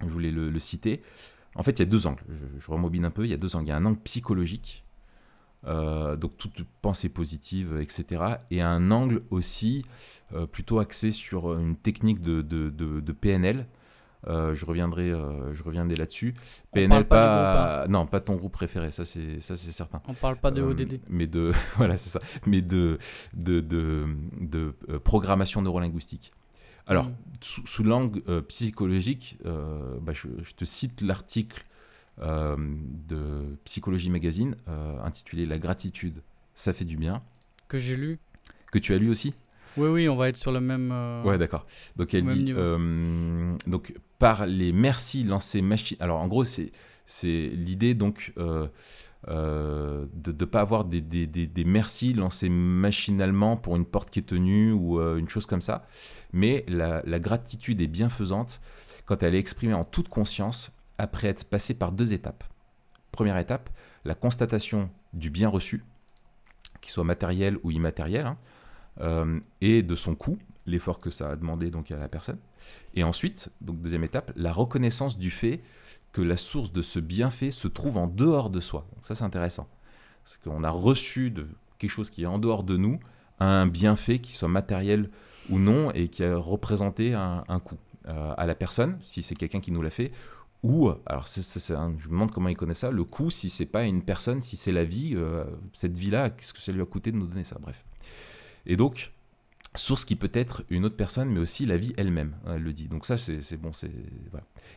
je 0.00 0.06
voulais 0.06 0.30
le, 0.30 0.58
citer, 0.60 1.02
En 1.56 1.64
fait, 1.64 1.72
il 1.72 1.78
y 1.80 1.82
a 1.82 1.86
deux 1.86 2.06
angles. 2.06 2.22
Je, 2.28 2.60
je 2.60 2.70
remobile 2.70 3.04
un 3.04 3.10
peu. 3.10 3.24
Il 3.24 3.30
y 3.30 3.34
a 3.34 3.36
deux 3.36 3.56
angles. 3.56 3.66
Il 3.66 3.70
y 3.70 3.72
a 3.72 3.76
un 3.76 3.84
angle 3.84 3.98
psychologique, 4.00 4.83
euh, 5.66 6.16
donc 6.16 6.36
toute 6.36 6.62
pensée 6.82 7.08
positive, 7.08 7.78
etc. 7.80 8.22
Et 8.50 8.60
un 8.60 8.90
angle 8.90 9.22
aussi 9.30 9.84
euh, 10.34 10.46
plutôt 10.46 10.78
axé 10.78 11.10
sur 11.10 11.58
une 11.58 11.76
technique 11.76 12.20
de, 12.20 12.42
de- 12.42 12.70
de- 12.70 13.00
de 13.00 13.12
PNL. 13.12 13.66
Euh, 14.26 14.54
je 14.54 14.64
reviendrai, 14.64 15.12
je 15.52 15.62
reviendrai 15.62 15.96
là-dessus. 15.96 16.34
PNL, 16.72 17.04
pas 17.06 17.82
pas, 17.82 17.88
non, 17.88 18.06
pas 18.06 18.20
ton 18.20 18.36
groupe 18.36 18.52
préféré, 18.54 18.90
ça 18.90 19.04
c'est, 19.04 19.38
ça 19.40 19.54
c'est 19.54 19.70
certain. 19.70 20.00
On 20.08 20.14
parle 20.14 20.36
pas 20.36 20.50
de 20.50 20.62
ODD. 20.62 20.98
mais 21.10 21.26
de, 21.26 21.52
voilà, 21.76 21.98
c'est 21.98 22.08
ça. 22.08 22.20
Mais 22.46 22.62
de, 22.62 22.96
de, 23.34 23.60
de, 23.60 24.06
de, 24.40 24.72
programmation 25.04 25.60
neurolinguistique. 25.60 26.32
Alors, 26.86 27.04
Mm. 27.06 27.14
sous, 27.42 27.66
sous 27.66 27.82
l'angle 27.84 28.22
psychologique, 28.48 29.38
bah, 29.44 30.12
je, 30.14 30.28
je 30.42 30.54
te 30.54 30.64
cite 30.64 31.00
l'article 31.02 31.64
de 32.20 33.56
Psychologie 33.64 34.10
Magazine 34.10 34.56
euh, 34.68 34.96
intitulé 35.04 35.46
La 35.46 35.58
gratitude, 35.58 36.22
ça 36.54 36.72
fait 36.72 36.84
du 36.84 36.96
bien, 36.96 37.22
Que 37.68 37.78
j'ai 37.78 37.96
lu. 37.96 38.18
que 38.72 38.78
tu 38.78 38.94
as 38.94 38.98
lu 38.98 39.10
aussi? 39.10 39.34
Oui, 39.76 39.88
oui, 39.88 40.08
on 40.08 40.14
va 40.14 40.28
être 40.28 40.36
sur 40.36 40.52
le 40.52 40.60
même. 40.60 40.90
euh, 40.92 41.22
Ouais, 41.24 41.36
d'accord. 41.38 41.66
Donc 41.96 42.14
elle 42.14 42.26
dit 42.26 42.52
euh, 42.56 43.56
donc 43.66 43.94
par 44.20 44.46
les 44.46 44.72
merci 44.72 45.24
lancés 45.24 45.62
machine. 45.62 45.96
Alors 46.00 46.20
en 46.20 46.28
gros 46.28 46.44
c'est 46.44 46.70
c'est 47.06 47.48
l'idée 47.52 47.94
donc 47.94 48.32
euh, 48.38 48.68
euh, 49.28 50.06
de 50.14 50.30
ne 50.32 50.44
pas 50.44 50.60
avoir 50.60 50.84
des, 50.84 51.00
des, 51.00 51.26
des, 51.26 51.46
des 51.46 51.64
merci 51.64 52.12
lancés 52.12 52.48
machinalement 52.48 53.56
pour 53.56 53.74
une 53.74 53.84
porte 53.84 54.10
qui 54.10 54.20
est 54.20 54.22
tenue 54.22 54.70
ou 54.70 55.00
euh, 55.00 55.16
une 55.16 55.28
chose 55.28 55.46
comme 55.46 55.60
ça. 55.60 55.86
Mais 56.32 56.64
la, 56.68 57.02
la 57.04 57.18
gratitude 57.18 57.82
est 57.82 57.86
bienfaisante 57.88 58.60
quand 59.06 59.22
elle 59.22 59.34
est 59.34 59.38
exprimée 59.38 59.74
en 59.74 59.84
toute 59.84 60.08
conscience 60.08 60.73
après 60.98 61.28
être 61.28 61.44
passée 61.44 61.74
par 61.74 61.92
deux 61.92 62.12
étapes. 62.12 62.44
Première 63.12 63.38
étape, 63.38 63.70
la 64.04 64.14
constatation 64.14 64.90
du 65.12 65.30
bien 65.30 65.48
reçu, 65.48 65.84
qu'il 66.80 66.92
soit 66.92 67.04
matériel 67.04 67.58
ou 67.62 67.70
immatériel, 67.70 68.26
hein, 68.26 68.38
euh, 69.00 69.40
et 69.60 69.82
de 69.82 69.94
son 69.94 70.14
coût, 70.14 70.38
l'effort 70.66 71.00
que 71.00 71.10
ça 71.10 71.30
a 71.30 71.36
demandé 71.36 71.70
donc 71.70 71.90
à 71.90 71.96
la 71.96 72.08
personne. 72.08 72.38
Et 72.94 73.04
ensuite, 73.04 73.50
donc 73.60 73.80
deuxième 73.80 74.04
étape, 74.04 74.32
la 74.36 74.52
reconnaissance 74.52 75.18
du 75.18 75.30
fait 75.30 75.62
que 76.12 76.22
la 76.22 76.36
source 76.36 76.72
de 76.72 76.82
ce 76.82 77.00
bienfait 77.00 77.50
se 77.50 77.68
trouve 77.68 77.96
en 77.96 78.06
dehors 78.06 78.50
de 78.50 78.60
soi. 78.60 78.86
Ça 79.02 79.14
c'est 79.14 79.24
intéressant. 79.24 79.68
C'est 80.24 80.40
qu'on 80.42 80.64
a 80.64 80.70
reçu 80.70 81.30
de 81.30 81.46
quelque 81.78 81.90
chose 81.90 82.08
qui 82.08 82.22
est 82.22 82.26
en 82.26 82.38
dehors 82.38 82.62
de 82.62 82.76
nous 82.76 83.00
un 83.40 83.66
bienfait 83.66 84.20
qui 84.20 84.32
soit 84.32 84.48
matériel 84.48 85.10
ou 85.50 85.58
non 85.58 85.90
et 85.90 86.08
qui 86.08 86.24
a 86.24 86.36
représenté 86.36 87.14
un, 87.14 87.44
un 87.48 87.60
coût 87.60 87.78
euh, 88.06 88.34
à 88.36 88.46
la 88.46 88.54
personne, 88.54 88.98
si 89.02 89.22
c'est 89.22 89.34
quelqu'un 89.34 89.60
qui 89.60 89.72
nous 89.72 89.80
l'a 89.80 89.90
fait, 89.90 90.12
ou, 90.64 90.90
alors 91.06 91.26
je 91.26 91.40
me 91.40 92.08
demande 92.08 92.32
comment 92.32 92.48
il 92.48 92.56
connaît 92.56 92.74
ça, 92.74 92.90
le 92.90 93.04
coût, 93.04 93.30
si 93.30 93.50
c'est 93.50 93.66
pas 93.66 93.84
une 93.84 94.02
personne, 94.02 94.40
si 94.40 94.56
c'est 94.56 94.72
la 94.72 94.84
vie, 94.84 95.12
euh, 95.14 95.44
cette 95.72 95.96
vie-là, 95.96 96.30
qu'est-ce 96.30 96.52
que 96.54 96.60
ça 96.60 96.72
lui 96.72 96.80
a 96.80 96.86
coûté 96.86 97.12
de 97.12 97.16
nous 97.16 97.26
donner 97.26 97.44
ça, 97.44 97.58
bref. 97.60 97.84
Et 98.66 98.76
donc, 98.76 99.12
source 99.74 100.04
qui 100.04 100.16
peut 100.16 100.30
être 100.32 100.64
une 100.70 100.84
autre 100.84 100.96
personne, 100.96 101.28
mais 101.28 101.38
aussi 101.38 101.66
la 101.66 101.76
vie 101.76 101.92
elle-même, 101.96 102.34
hein, 102.46 102.54
elle 102.56 102.62
le 102.62 102.72
dit. 102.72 102.88
Donc 102.88 103.04
ça, 103.04 103.16
c'est 103.18 103.56
bon, 103.56 103.72
c'est... 103.72 103.90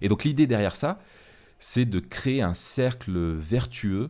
Et 0.01 0.09
donc 0.09 0.23
l'idée 0.23 0.45
derrière 0.45 0.75
ça, 0.75 0.99
c'est 1.59 1.85
de 1.85 1.99
créer 1.99 2.41
un 2.41 2.53
cercle 2.53 3.17
vertueux 3.35 4.09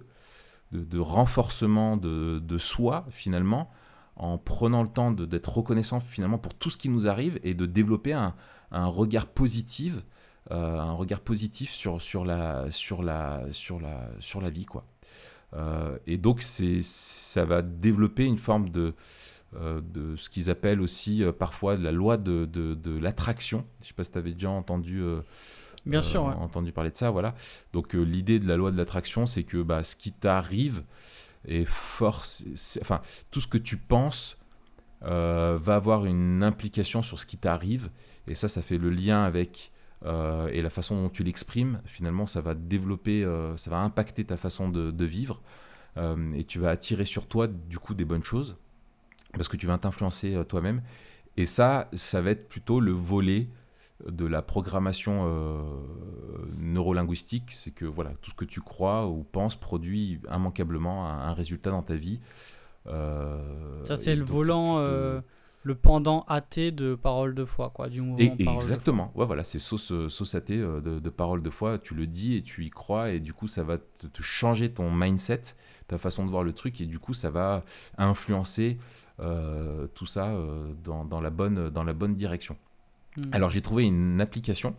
de, 0.72 1.00
renforcement 1.00 1.96
de, 1.96 2.58
soi, 2.58 3.06
finalement, 3.10 3.72
en 4.16 4.38
prenant 4.38 4.82
le 4.82 4.90
temps 4.90 5.12
d'être 5.12 5.58
reconnaissant, 5.58 6.00
finalement, 6.00 6.38
pour 6.40 6.54
tout 6.54 6.70
ce 6.70 6.78
qui 6.78 6.90
nous 6.90 7.08
arrive 7.08 7.40
et 7.44 7.54
de 7.54 7.66
développer 7.66 8.14
un, 8.14 8.34
regard 8.72 9.28
positif, 9.28 9.94
un 10.50 10.94
regard 10.94 11.20
positif 11.20 11.72
sur, 11.74 12.02
sur, 12.02 12.24
la, 12.24 12.72
sur, 12.72 13.04
la, 13.04 13.44
sur, 13.52 13.80
la, 13.80 14.10
sur 14.20 14.42
la 14.42 14.50
vie, 14.50 14.66
quoi. 14.66 14.86
Euh, 15.54 15.98
et 16.06 16.18
donc, 16.18 16.42
ça 16.42 17.46
va 17.46 17.62
développer 17.62 18.26
une 18.26 18.38
forme 18.38 18.70
de, 18.70 18.94
euh, 19.56 19.82
de 19.82 20.16
ce 20.18 20.30
qu'ils 20.30 20.50
appellent 20.50 20.82
aussi 20.82 21.24
euh, 21.24 21.32
parfois 21.32 21.78
la 21.78 21.92
loi 21.92 22.18
de, 22.18 22.46
de, 22.46 22.74
de 22.74 22.98
l'attraction. 23.00 23.66
Je 23.80 23.86
ne 23.86 23.88
sais 23.88 23.94
pas 23.94 24.04
si 24.04 24.12
tu 24.12 24.18
avais 24.18 24.34
déjà 24.34 24.50
entendu, 24.50 25.02
euh, 25.02 25.22
Bien 25.86 26.00
euh, 26.00 26.02
sûr, 26.02 26.26
ouais. 26.26 26.34
entendu 26.34 26.72
parler 26.74 26.92
de 26.92 26.98
ça. 26.98 27.12
Voilà. 27.12 27.34
Donc, 27.72 27.96
euh, 27.96 28.02
l'idée 28.02 28.40
de 28.40 28.48
la 28.48 28.58
loi 28.58 28.72
de 28.72 28.78
l'attraction, 28.78 29.26
c'est 29.26 29.44
que 29.44 29.64
bah, 29.64 29.84
ce 29.84 29.96
qui 29.96 30.12
t'arrive 30.12 30.84
est 31.48 31.66
force. 31.66 32.44
Enfin, 32.82 33.02
tout 33.32 33.40
ce 33.40 33.48
que 33.48 33.58
tu 33.58 33.78
penses 33.78 34.38
euh, 35.04 35.58
va 35.62 35.76
avoir 35.76 36.06
une 36.06 36.44
implication 36.44 37.04
sur 37.04 37.20
ce 37.22 37.26
qui 37.26 37.38
t'arrive. 37.38 37.90
Et 38.28 38.36
ça, 38.36 38.50
ça 38.50 38.62
fait 38.62 38.78
le 38.78 38.90
lien 38.90 39.24
avec. 39.24 39.72
Euh, 40.06 40.48
et 40.48 40.62
la 40.62 40.70
façon 40.70 41.02
dont 41.02 41.10
tu 41.10 41.24
l'exprimes, 41.24 41.82
finalement, 41.86 42.26
ça 42.26 42.42
va 42.42 42.54
développer, 42.54 43.24
euh, 43.24 43.58
ça 43.58 43.72
va 43.72 43.80
impacter 43.80 44.26
ta 44.26 44.38
façon 44.38 44.70
de, 44.70 44.92
de 44.92 45.06
vivre. 45.06 45.42
Euh, 45.98 46.30
et 46.36 46.44
tu 46.44 46.60
vas 46.60 46.70
attirer 46.70 47.06
sur 47.06 47.28
toi, 47.28 47.48
du 47.48 47.80
coup, 47.80 47.94
des 47.94 48.06
bonnes 48.06 48.24
choses. 48.24 48.58
Parce 49.34 49.48
que 49.48 49.58
tu 49.58 49.68
vas 49.68 49.78
t'influencer 49.78 50.42
toi-même. 50.48 50.82
Et 51.36 51.46
ça, 51.46 51.90
ça 51.94 52.22
va 52.22 52.32
être 52.32 52.48
plutôt 52.48 52.80
le 52.80 52.92
volet 52.92 53.50
de 54.08 54.26
la 54.26 54.42
programmation 54.42 55.28
neurolinguistique. 56.58 57.52
C'est 57.52 57.72
que 57.72 57.86
voilà, 57.86 58.12
tout 58.22 58.32
ce 58.32 58.36
que 58.36 58.46
tu 58.46 58.62
crois 58.62 59.08
ou 59.08 59.24
penses 59.24 59.56
produit 59.56 60.22
immanquablement 60.34 61.08
un, 61.08 61.30
un 61.30 61.34
résultat 61.34 61.72
dans 61.72 61.84
ta 61.84 61.96
vie. 61.96 62.20
Ça, 62.86 63.96
c'est 63.96 64.16
le 64.16 64.22
donc, 64.22 64.30
volant, 64.30 64.78
peux- 64.78 65.22
le 65.68 65.76
pendant 65.76 66.22
athée 66.30 66.72
de 66.72 66.96
parole 66.96 67.36
de 67.36 67.44
foi, 67.46 67.70
quoi, 67.70 67.90
du 67.90 68.02
mouvement 68.02 68.18
Et- 68.20 68.28
parole 68.30 68.38
de 68.38 68.44
foi. 68.46 68.54
exactement, 68.54 69.12
ouais, 69.16 69.26
voilà, 69.26 69.44
c'est 69.44 69.60
sauce, 69.60 69.92
euh, 69.92 70.08
sauce 70.10 70.34
athée 70.34 70.58
euh, 70.58 70.80
de, 70.80 71.00
de 71.00 71.10
parole 71.10 71.44
de 71.44 71.50
foi, 71.50 71.78
tu 71.78 71.94
le 71.94 72.08
dis 72.08 72.36
et 72.36 72.42
tu 72.42 72.66
y 72.66 72.70
crois, 72.70 73.12
et 73.12 73.20
du 73.20 73.34
coup, 73.34 73.48
ça 73.48 73.64
va 73.64 73.78
te, 73.78 74.08
te 74.08 74.22
changer 74.22 74.72
ton 74.72 74.90
mindset, 74.92 75.42
ta 75.88 75.98
façon 75.98 76.26
de 76.26 76.32
voir 76.32 76.44
le 76.44 76.54
truc, 76.54 76.80
et 76.80 76.86
du 76.86 77.00
coup, 77.00 77.14
ça 77.14 77.30
va 77.30 77.64
influencer 77.98 78.78
euh, 79.20 79.88
tout 79.94 80.06
ça 80.06 80.28
euh, 80.30 80.72
dans, 80.84 81.04
dans 81.04 81.20
la 81.20 81.30
bonne, 81.30 81.70
dans 81.70 81.84
la 81.84 81.94
bonne 81.94 82.16
direction. 82.16 82.56
Mm. 83.18 83.22
Alors, 83.34 83.52
j'ai 83.52 83.62
trouvé 83.62 83.84
une 83.84 84.22
application 84.22 84.74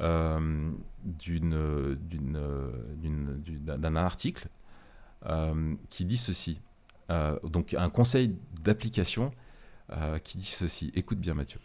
euh, 0.00 0.72
d'un 3.76 3.96
article 3.96 4.48
qui 5.90 6.04
dit 6.04 6.18
ceci. 6.18 6.60
Donc, 7.44 7.74
un 7.74 7.88
conseil 7.88 8.36
d'application 8.62 9.30
euh, 9.92 10.18
qui 10.18 10.38
dit 10.38 10.44
ceci. 10.46 10.90
Écoute 10.94 11.18
bien, 11.18 11.34
Mathieu. 11.34 11.60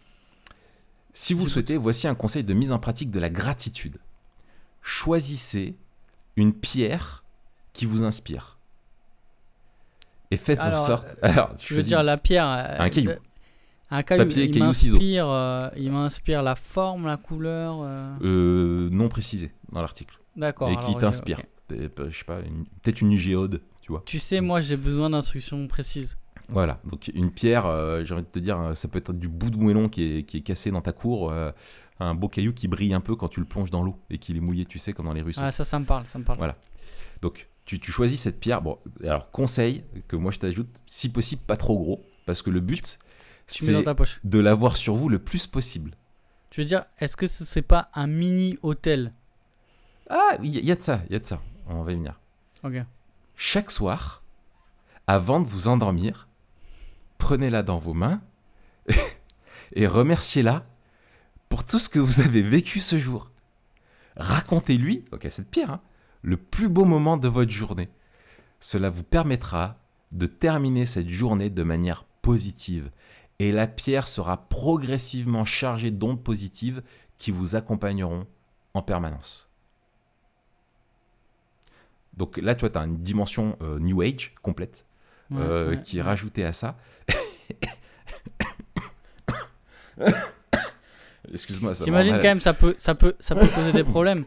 Si 1.14 1.34
vous 1.34 1.44
le 1.44 1.50
souhaitez, 1.50 1.76
voici 1.76 2.08
un 2.08 2.14
conseil 2.14 2.44
de 2.44 2.54
mise 2.54 2.72
en 2.72 2.78
pratique 2.78 3.10
de 3.10 3.20
la 3.20 3.28
gratitude. 3.30 3.98
Choisissez 4.80 5.76
une 6.36 6.52
pierre 6.54 7.24
qui 7.72 7.86
vous 7.86 8.02
inspire. 8.02 8.58
Et 10.30 10.36
faites 10.36 10.60
en 10.60 10.64
Alors, 10.64 10.78
sorte. 10.86 11.06
Alors, 11.22 11.54
Tu 11.56 11.74
veux 11.74 11.82
dire 11.82 12.02
la 12.02 12.16
pierre 12.16 12.46
euh, 12.48 12.76
Un 12.78 12.88
caillou. 12.88 13.06
de- 13.08 13.18
Un 13.90 14.02
caillou. 14.02 14.22
Papier, 14.24 14.44
il 14.46 14.58
m'inspire, 14.58 15.28
euh, 15.28 15.68
il 15.76 15.92
m'inspire 15.92 16.42
la 16.42 16.54
forme, 16.54 17.06
la 17.06 17.18
couleur. 17.18 17.80
euh, 17.82 18.14
euh, 18.22 18.88
non 18.90 19.08
précisé 19.08 19.52
dans 19.70 19.82
l'article. 19.82 20.18
D'accord. 20.34 20.70
et 20.70 20.76
qui 20.76 20.96
t'inspire. 20.98 21.38
ok. 21.40 21.46
Peut- 21.68 21.88
peut- 21.90 22.10
Je 22.10 22.18
sais 22.18 22.24
pas, 22.24 22.40
une- 22.40 22.64
peut-être 22.82 23.02
une 23.02 23.16
géode, 23.16 23.60
tu 23.82 23.92
vois. 23.92 24.02
Tu 24.06 24.18
sais, 24.18 24.40
moi, 24.40 24.62
j'ai 24.62 24.78
besoin 24.78 25.10
d'instructions 25.10 25.66
précises. 25.68 26.16
Voilà, 26.48 26.78
donc 26.84 27.10
une 27.14 27.30
pierre, 27.30 27.66
euh, 27.66 28.04
j'ai 28.04 28.12
envie 28.12 28.24
de 28.24 28.28
te 28.28 28.38
dire, 28.38 28.58
euh, 28.60 28.74
ça 28.74 28.88
peut 28.88 28.98
être 28.98 29.12
du 29.12 29.28
bout 29.28 29.50
de 29.50 29.56
moellon 29.56 29.88
qui 29.88 30.18
est, 30.18 30.22
qui 30.24 30.38
est 30.38 30.40
cassé 30.42 30.70
dans 30.70 30.82
ta 30.82 30.92
cour, 30.92 31.30
euh, 31.30 31.50
un 31.98 32.14
beau 32.14 32.28
caillou 32.28 32.52
qui 32.52 32.68
brille 32.68 32.92
un 32.92 33.00
peu 33.00 33.16
quand 33.16 33.28
tu 33.28 33.40
le 33.40 33.46
plonges 33.46 33.70
dans 33.70 33.82
l'eau 33.82 33.98
et 34.10 34.18
qu'il 34.18 34.36
est 34.36 34.40
mouillé, 34.40 34.66
tu 34.66 34.78
sais, 34.78 34.92
comme 34.92 35.06
dans 35.06 35.12
les 35.12 35.22
ruisseaux. 35.22 35.40
Ah, 35.42 35.52
ça, 35.52 35.64
ça 35.64 35.78
me 35.78 35.84
parle, 35.84 36.06
ça 36.06 36.18
me 36.18 36.24
parle. 36.24 36.38
Voilà. 36.38 36.56
Donc, 37.22 37.48
tu, 37.64 37.78
tu 37.80 37.90
choisis 37.90 38.20
cette 38.20 38.38
pierre. 38.38 38.60
Bon, 38.60 38.78
alors, 39.02 39.30
conseil 39.30 39.84
que 40.08 40.16
moi 40.16 40.30
je 40.30 40.40
t'ajoute, 40.40 40.68
si 40.84 41.08
possible, 41.08 41.42
pas 41.46 41.56
trop 41.56 41.78
gros, 41.78 42.04
parce 42.26 42.42
que 42.42 42.50
le 42.50 42.60
but, 42.60 42.98
c'est 43.46 43.72
de 44.24 44.38
l'avoir 44.38 44.76
sur 44.76 44.94
vous 44.94 45.08
le 45.08 45.18
plus 45.18 45.46
possible. 45.46 45.92
Tu 46.50 46.60
veux 46.60 46.66
dire, 46.66 46.84
est-ce 46.98 47.16
que 47.16 47.26
ce 47.26 47.44
serait 47.44 47.62
pas 47.62 47.88
un 47.94 48.06
mini 48.06 48.58
hôtel? 48.62 49.12
Ah, 50.10 50.36
il 50.42 50.54
y, 50.54 50.66
y 50.66 50.72
a 50.72 50.74
de 50.74 50.82
ça, 50.82 51.02
il 51.08 51.12
y 51.12 51.16
a 51.16 51.18
de 51.18 51.24
ça. 51.24 51.40
On 51.66 51.82
va 51.82 51.92
y 51.92 51.94
venir. 51.94 52.20
Ok. 52.62 52.74
Chaque 53.36 53.70
soir, 53.70 54.22
avant 55.06 55.40
de 55.40 55.46
vous 55.46 55.68
endormir, 55.68 56.28
prenez-la 57.22 57.62
dans 57.62 57.78
vos 57.78 57.94
mains 57.94 58.20
et 59.76 59.86
remerciez-la 59.86 60.66
pour 61.48 61.64
tout 61.64 61.78
ce 61.78 61.88
que 61.88 62.00
vous 62.00 62.20
avez 62.20 62.42
vécu 62.42 62.80
ce 62.80 62.98
jour. 62.98 63.30
Racontez-lui, 64.16 65.04
donc 65.12 65.24
à 65.24 65.30
cette 65.30 65.48
pierre, 65.48 65.70
hein, 65.70 65.80
le 66.22 66.36
plus 66.36 66.68
beau 66.68 66.84
moment 66.84 67.16
de 67.16 67.28
votre 67.28 67.52
journée. 67.52 67.88
Cela 68.58 68.90
vous 68.90 69.04
permettra 69.04 69.78
de 70.10 70.26
terminer 70.26 70.84
cette 70.84 71.10
journée 71.10 71.48
de 71.48 71.62
manière 71.62 72.02
positive. 72.22 72.90
Et 73.38 73.52
la 73.52 73.68
pierre 73.68 74.08
sera 74.08 74.48
progressivement 74.48 75.44
chargée 75.44 75.92
d'ondes 75.92 76.24
positives 76.24 76.82
qui 77.18 77.30
vous 77.30 77.54
accompagneront 77.54 78.26
en 78.74 78.82
permanence. 78.82 79.48
Donc 82.14 82.36
là, 82.38 82.56
tu 82.56 82.60
vois, 82.62 82.70
tu 82.70 82.78
as 82.78 82.82
une 82.82 82.98
dimension 82.98 83.56
euh, 83.62 83.78
New 83.78 84.02
Age 84.02 84.34
complète 84.42 84.86
Ouais, 85.32 85.42
euh, 85.42 85.70
ouais, 85.70 85.82
qui 85.82 85.96
ouais. 85.96 86.02
rajoutée 86.02 86.44
à 86.44 86.52
ça. 86.52 86.76
Excuse-moi, 91.32 91.74
ça 91.74 91.84
T'imagines 91.84 92.12
m'a 92.12 92.18
quand 92.18 92.28
même, 92.28 92.40
ça 92.40 92.52
peut, 92.52 92.74
ça 92.76 92.94
peut, 92.94 93.14
ça 93.18 93.34
peut 93.34 93.46
poser 93.46 93.72
des 93.72 93.84
problèmes. 93.84 94.24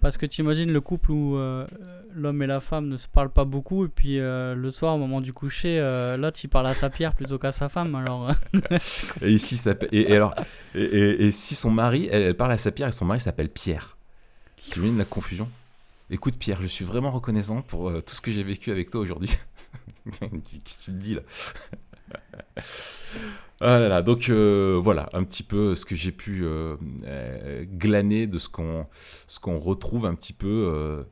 Parce 0.00 0.16
que 0.16 0.24
tu 0.24 0.40
imagines 0.40 0.72
le 0.72 0.80
couple 0.80 1.10
où 1.12 1.36
euh, 1.36 1.66
l'homme 2.14 2.42
et 2.42 2.46
la 2.46 2.60
femme 2.60 2.88
ne 2.88 2.96
se 2.96 3.06
parlent 3.06 3.30
pas 3.30 3.44
beaucoup, 3.44 3.84
et 3.84 3.88
puis 3.88 4.18
euh, 4.18 4.54
le 4.54 4.70
soir, 4.70 4.94
au 4.94 4.98
moment 4.98 5.20
du 5.20 5.34
coucher, 5.34 5.78
euh, 5.78 6.16
l'autre 6.16 6.40
il 6.42 6.48
parle 6.48 6.68
à 6.68 6.74
sa 6.74 6.88
pierre 6.88 7.14
plutôt 7.14 7.38
qu'à 7.38 7.52
sa 7.52 7.68
femme. 7.68 7.94
Alors, 7.94 8.30
Et, 9.20 9.30
ici, 9.30 9.58
ça, 9.58 9.74
et, 9.92 10.10
et 10.12 10.16
alors, 10.16 10.34
et 10.74 11.30
si 11.30 11.54
son 11.54 11.70
mari, 11.70 12.08
elle, 12.10 12.22
elle 12.22 12.36
parle 12.36 12.52
à 12.52 12.56
sa 12.56 12.72
Pierre 12.72 12.88
et 12.88 12.92
son 12.92 13.04
mari 13.04 13.20
s'appelle 13.20 13.50
Pierre. 13.50 13.98
Tu 14.70 14.78
imagines 14.78 14.98
la 14.98 15.04
confusion? 15.04 15.46
Écoute 16.10 16.36
Pierre, 16.38 16.60
je 16.60 16.66
suis 16.66 16.84
vraiment 16.84 17.10
reconnaissant 17.12 17.62
pour 17.62 17.88
euh, 17.88 18.00
tout 18.00 18.14
ce 18.14 18.20
que 18.20 18.32
j'ai 18.32 18.42
vécu 18.42 18.70
avec 18.72 18.90
toi 18.90 19.00
aujourd'hui. 19.00 19.30
Qu'est-ce 20.20 20.78
que 20.80 20.84
tu 20.84 20.90
me 20.92 20.98
dis 20.98 21.14
là 21.14 21.22
Ah 23.62 23.78
là 23.78 23.88
là, 23.88 24.02
donc 24.02 24.28
euh, 24.30 24.80
voilà 24.82 25.08
un 25.12 25.22
petit 25.22 25.42
peu 25.42 25.74
ce 25.74 25.84
que 25.84 25.94
j'ai 25.94 26.12
pu 26.12 26.40
euh, 26.44 26.76
glaner 27.74 28.26
de 28.26 28.38
ce 28.38 28.48
qu'on 28.48 28.86
qu'on 29.42 29.58
retrouve 29.58 30.06
un 30.06 30.14
petit 30.14 30.32
peu 30.32 31.04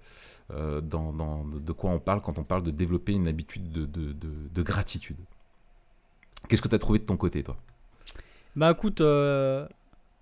dans, 0.51 1.13
dans- 1.13 1.45
de 1.45 1.73
quoi 1.73 1.91
on 1.91 1.99
parle 1.99 2.23
quand 2.23 2.39
on 2.39 2.45
parle 2.45 2.63
de 2.63 2.71
développer 2.71 3.13
une 3.13 3.29
habitude 3.29 3.71
de, 3.71 3.85
de- 3.85 4.13
de- 4.13 4.49
de 4.53 4.63
gratitude. 4.63 5.19
Qu'est-ce 6.49 6.63
que 6.63 6.69
tu 6.69 6.75
as 6.75 6.79
trouvé 6.79 6.99
de 7.01 7.05
ton 7.05 7.19
côté 7.19 7.43
toi? 7.43 7.57
Bah 8.57 8.71
écoute, 8.73 9.03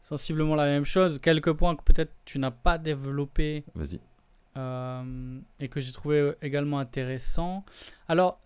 sensiblement 0.01 0.57
la 0.57 0.65
même 0.65 0.85
chose. 0.85 1.21
Quelques 1.21 1.53
points 1.53 1.77
que 1.77 1.83
peut-être 1.85 2.13
tu 2.25 2.41
n'as 2.41 2.51
pas 2.51 2.77
développé 2.77 3.65
Vas-y. 3.77 4.01
Euh, 4.57 5.39
et 5.61 5.69
que 5.69 5.81
j'ai 5.81 5.93
trouvé 5.93 6.33
également 6.43 6.79
intéressant. 6.79 7.65
Alors, 8.09 8.39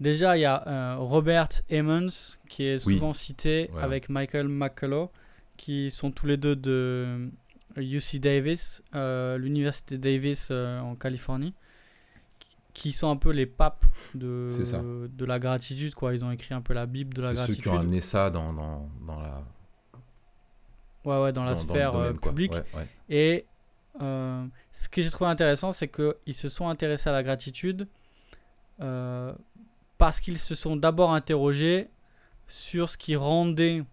déjà, 0.00 0.36
il 0.36 0.40
y 0.40 0.44
a 0.44 0.66
euh, 0.66 0.96
Robert 0.98 1.48
Emmons 1.70 2.08
qui 2.48 2.64
est 2.64 2.84
Oui. 2.86 2.94
souvent 2.94 3.12
cité 3.12 3.70
Ouais, 3.74 3.82
avec 3.82 4.08
Michael 4.08 4.48
McCullough, 4.48 5.10
qui 5.56 5.90
sont 5.90 6.10
tous 6.10 6.26
les 6.26 6.36
deux 6.36 6.56
de 6.56 7.28
UC 7.76 8.18
Davis, 8.20 8.82
euh, 8.94 9.38
l'université 9.38 9.98
Davis 9.98 10.48
euh, 10.50 10.80
en 10.80 10.94
Californie, 10.96 11.54
qui 12.72 12.92
sont 12.92 13.10
un 13.10 13.16
peu 13.16 13.30
les 13.30 13.46
papes 13.46 13.84
de, 14.14 14.46
ça. 14.48 14.80
de 14.82 15.24
la 15.24 15.38
gratitude. 15.38 15.94
Quoi. 15.94 16.14
Ils 16.14 16.24
ont 16.24 16.30
écrit 16.30 16.54
un 16.54 16.62
peu 16.62 16.72
la 16.72 16.86
Bible 16.86 17.12
de 17.14 17.20
la 17.22 17.28
C'est 17.30 17.34
ceux 17.34 17.36
gratitude. 17.42 17.62
qui 17.62 17.68
ont 17.68 17.78
amené 17.78 18.00
ça 18.00 18.30
dans, 18.30 18.52
dans, 18.52 18.88
dans 19.06 19.20
la, 19.20 19.42
Ouais, 21.04 21.20
ouais, 21.22 21.32
dans 21.32 21.44
la 21.44 21.52
dans- 21.54 21.58
sphère 21.58 21.96
euh, 21.96 22.12
publique. 22.12 22.52
Ouais, 22.52 22.64
ouais. 22.74 22.86
Et 23.08 23.46
euh, 24.00 24.46
ce 24.72 24.88
que 24.88 25.02
j'ai 25.02 25.10
trouvé 25.10 25.30
intéressant, 25.30 25.72
c'est 25.72 25.88
qu'ils 25.88 26.34
se 26.34 26.48
sont 26.48 26.68
intéressés 26.68 27.08
à 27.08 27.12
la 27.12 27.22
gratitude 27.22 27.88
euh, 28.80 29.32
parce 29.98 30.20
qu'ils 30.20 30.38
se 30.38 30.54
sont 30.54 30.76
d'abord 30.76 31.12
interrogés 31.12 31.88
sur 32.48 32.88
ce 32.88 32.96
qui 32.96 33.16
rendait 33.16 33.84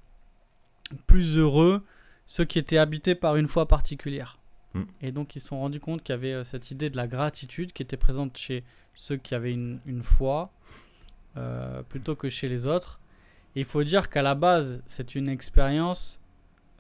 plus 1.06 1.38
heureux 1.38 1.84
ceux 2.28 2.46
qui 2.46 2.60
étaient 2.60 2.78
habités 2.78 3.16
par 3.16 3.36
une 3.36 3.48
foi 3.48 3.68
particulière. 3.68 4.38
Mm. 4.74 4.84
Et 5.02 5.12
donc 5.12 5.36
ils 5.36 5.40
se 5.40 5.48
sont 5.48 5.60
rendus 5.60 5.80
compte 5.80 6.04
qu'il 6.04 6.14
y 6.14 6.18
avait 6.18 6.34
euh, 6.34 6.44
cette 6.44 6.72
idée 6.72 6.90
de 6.90 6.98
la 6.98 7.08
gratitude 7.08 7.74
qui 7.74 7.84
était 7.84 7.98
présente 7.98 8.38
chez 8.38 8.64
ceux 8.94 9.18
qui 9.18 9.36
avaient 9.36 9.54
une, 9.54 9.80
une 9.86 10.04
foi 10.04 10.52
plutôt 11.90 12.16
que 12.16 12.30
chez 12.30 12.50
les 12.50 12.66
autres. 12.66 13.00
Et 13.56 13.60
il 13.60 13.66
faut 13.66 13.84
dire 13.84 14.10
qu'à 14.10 14.24
la 14.24 14.34
base, 14.34 14.82
c'est 14.88 15.14
une 15.14 15.30
expérience 15.30 16.20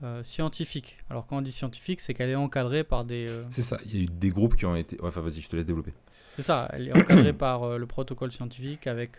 euh, 0.04 0.24
scientifique. 0.24 0.98
Alors 1.10 1.26
quand 1.28 1.38
on 1.38 1.42
dit 1.42 1.52
scientifique, 1.52 2.02
c'est 2.02 2.14
qu'elle 2.14 2.30
est 2.30 2.36
encadrée 2.36 2.84
par 2.84 3.04
des... 3.06 3.28
euh, 3.28 3.44
C'est 3.50 3.64
ça, 3.64 3.78
il 3.86 3.96
y 3.96 4.00
a 4.00 4.04
eu 4.04 4.06
des 4.06 4.30
groupes 4.30 4.56
qui 4.56 4.66
ont 4.66 4.76
été... 4.76 4.98
Enfin 5.02 5.22
vas-y, 5.22 5.42
je 5.42 5.50
te 5.50 5.56
laisse 5.56 5.66
développer. 5.66 5.94
c'est 6.32 6.44
ça, 6.44 6.70
elle 6.74 6.88
est 6.90 6.98
encadrée 6.98 7.34
par 7.48 7.64
euh, 7.64 7.78
le 7.78 7.86
protocole 7.88 8.32
scientifique 8.32 8.86
avec 8.88 9.18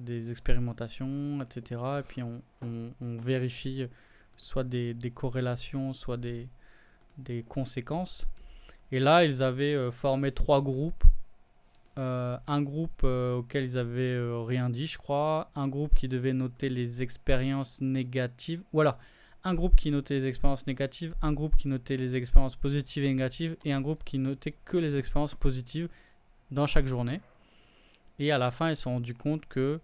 des 0.00 0.30
expérimentations, 0.30 1.40
etc. 1.42 1.80
Et 2.00 2.02
puis 2.02 2.22
on, 2.22 2.42
on- 2.62 2.90
on 3.00 3.16
vérifie 3.16 3.86
soit 4.36 4.64
des, 4.64 4.94
des 4.94 5.10
corrélations, 5.10 5.92
soit 5.92 6.16
des, 6.16 6.48
des 7.18 7.42
conséquences. 7.42 8.26
Et 8.92 9.00
là, 9.00 9.24
ils 9.24 9.42
avaient 9.42 9.90
formé 9.92 10.32
trois 10.32 10.62
groupes. 10.62 11.04
Un 11.96 12.62
groupe 12.62 13.04
auquel 13.04 13.64
ils 13.64 13.76
avaient 13.76 14.18
rien 14.46 14.70
dit, 14.70 14.86
je 14.86 14.96
crois. 14.96 15.50
Un 15.54 15.68
groupe 15.68 15.94
qui 15.94 16.08
devait 16.08 16.32
noter 16.32 16.68
les 16.70 17.02
expériences 17.02 17.80
négatives. 17.82 18.62
Voilà. 18.72 18.98
Un 19.44 19.54
groupe 19.54 19.74
qui 19.74 19.90
notait 19.90 20.14
les 20.14 20.26
expériences 20.26 20.66
négatives, 20.66 21.14
un 21.22 21.32
groupe 21.32 21.56
qui 21.56 21.66
notait 21.68 21.96
les 21.96 22.14
expériences 22.16 22.56
positives 22.56 23.04
et 23.04 23.08
négatives, 23.08 23.56
et 23.64 23.72
un 23.72 23.80
groupe 23.80 24.04
qui 24.04 24.18
notait 24.18 24.54
que 24.64 24.76
les 24.76 24.96
expériences 24.98 25.34
positives 25.34 25.88
dans 26.50 26.66
chaque 26.66 26.86
journée. 26.86 27.20
Et 28.18 28.32
à 28.32 28.38
la 28.38 28.50
fin, 28.50 28.68
ils 28.70 28.76
se 28.76 28.82
sont 28.82 28.92
rendus 28.92 29.14
compte 29.14 29.46
que 29.46 29.80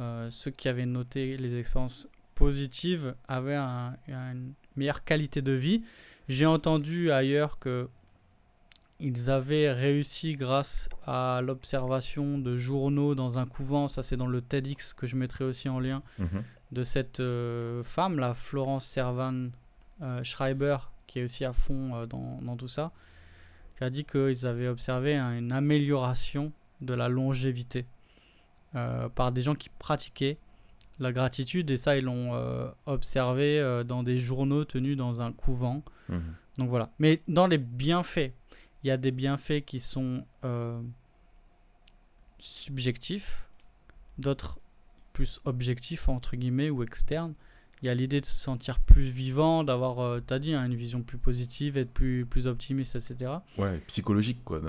euh, 0.00 0.30
ceux 0.30 0.50
qui 0.52 0.68
avaient 0.68 0.86
noté 0.86 1.36
les 1.36 1.58
expériences 1.58 2.08
positives 2.34 3.14
avaient 3.26 3.56
un- 3.56 3.94
une 4.08 4.52
meilleure 4.76 5.04
qualité 5.04 5.42
de 5.42 5.52
vie. 5.52 5.84
J'ai 6.28 6.46
entendu 6.46 7.10
ailleurs 7.10 7.58
que 7.58 7.88
ils 9.00 9.28
avaient 9.30 9.70
réussi 9.72 10.32
grâce 10.32 10.88
à 11.06 11.40
l'observation 11.44 12.38
de 12.38 12.56
journaux 12.56 13.14
dans 13.14 13.38
un 13.38 13.46
couvent, 13.46 13.86
ça 13.86 14.02
c'est 14.02 14.16
dans 14.16 14.26
le 14.26 14.40
TEDx 14.40 14.92
que 14.94 15.06
je 15.06 15.14
mettrai 15.16 15.44
aussi 15.44 15.68
en 15.68 15.78
lien, 15.78 16.02
Mhm. 16.18 16.42
De 16.72 16.82
cette 16.82 17.20
euh, 17.20 17.82
femme, 17.84 18.18
la 18.18 18.34
Florence 18.34 18.86
Servan 18.86 19.50
euh, 20.02 20.22
Schreiber, 20.22 20.76
qui 21.06 21.20
est 21.20 21.24
aussi 21.24 21.44
à 21.44 21.52
fond 21.52 21.94
euh, 21.94 22.06
dans, 22.06 22.40
dans 22.42 22.56
tout 22.56 22.68
ça, 22.68 22.92
qui 23.76 23.84
a 23.84 23.90
dit 23.90 24.04
qu'ils 24.04 24.46
avaient 24.46 24.68
observé 24.68 25.16
un- 25.16 25.38
une 25.38 25.52
amélioration 25.52 26.52
de 26.80 26.94
la 26.94 27.08
longévité 27.08 27.86
par 29.14 29.32
des 29.32 29.40
gens 29.42 29.54
qui 29.54 29.70
pratiquaient 29.70 30.36
la 31.00 31.10
gratitude, 31.12 31.70
et 31.70 31.76
ça 31.78 31.96
ils 31.96 32.04
l'ont 32.04 32.34
euh, 32.34 32.68
observé 32.86 33.58
euh, 33.58 33.82
dans 33.82 34.02
des 34.02 34.18
journaux 34.18 34.64
tenus 34.66 34.96
dans 34.96 35.22
un 35.22 35.32
couvent. 35.32 35.82
Mhm. 36.08 36.34
Donc 36.58 36.68
voilà. 36.68 36.90
Mais 36.98 37.22
dans 37.28 37.46
les 37.46 37.56
bienfaits, 37.58 38.32
il 38.82 38.88
y 38.88 38.90
a 38.90 38.96
des 38.98 39.10
bienfaits 39.10 39.64
qui 39.64 39.80
sont 39.80 40.24
euh, 40.44 40.80
subjectifs, 42.38 43.46
d'autres 44.18 44.58
plus 45.18 45.40
objectifs, 45.44 46.08
entre 46.08 46.36
guillemets, 46.36 46.70
ou 46.70 46.84
externes. 46.84 47.34
Il 47.82 47.86
y 47.86 47.88
a 47.88 47.94
l'idée 47.94 48.20
de 48.20 48.26
se 48.26 48.30
sentir 48.32 48.78
plus 48.78 49.02
vivant, 49.08 49.64
d'avoir, 49.64 49.98
euh, 49.98 50.20
t'as 50.24 50.38
dit, 50.38 50.54
hein, 50.54 50.64
une 50.64 50.76
vision 50.76 51.02
plus 51.02 51.18
positive, 51.18 51.76
être 51.76 51.90
plus, 51.92 52.24
plus 52.24 52.46
optimiste, 52.46 52.94
etc. 52.94 53.32
Ouais, 53.56 53.78
psychologique 53.88 54.38
quoi. 54.44 54.60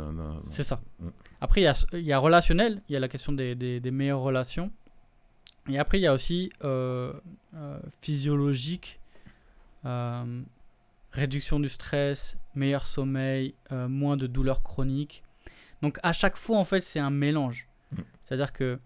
C'est 0.46 0.64
ça. 0.64 0.82
Mm. 1.00 1.10
Après, 1.40 1.62
il 1.62 1.66
y 1.66 1.68
a, 1.68 1.86
il 1.94 2.00
y 2.02 2.14
a 2.14 2.18
relationnel, 2.18 2.82
il 2.90 2.94
y 2.94 2.96
a 2.96 3.00
la 3.00 3.08
question 3.08 3.32
des, 3.32 3.54
des- 3.54 3.80
des 3.80 3.92
meilleures 3.92 4.22
relations. 4.22 4.72
Et 5.70 5.78
après, 5.78 6.00
il 6.00 6.02
y 6.02 6.08
a 6.08 6.14
aussi 6.16 6.52
euh, 6.64 7.14
euh, 7.54 7.80
physiologique, 8.02 9.00
euh, 9.86 10.42
réduction 11.12 11.60
du 11.60 11.70
stress, 11.70 12.38
meilleur 12.56 12.88
sommeil, 12.88 13.54
moins 13.72 14.18
de 14.18 14.26
douleurs 14.26 14.64
chroniques. 14.64 15.22
Donc 15.84 16.00
à 16.02 16.12
chaque 16.12 16.38
fois, 16.38 16.58
en 16.58 16.66
fait, 16.66 16.82
c'est 16.82 17.00
un 17.00 17.12
mélange. 17.12 17.68
Mm. 17.92 18.02
C'est-à-dire 18.22 18.52
que 18.52 18.80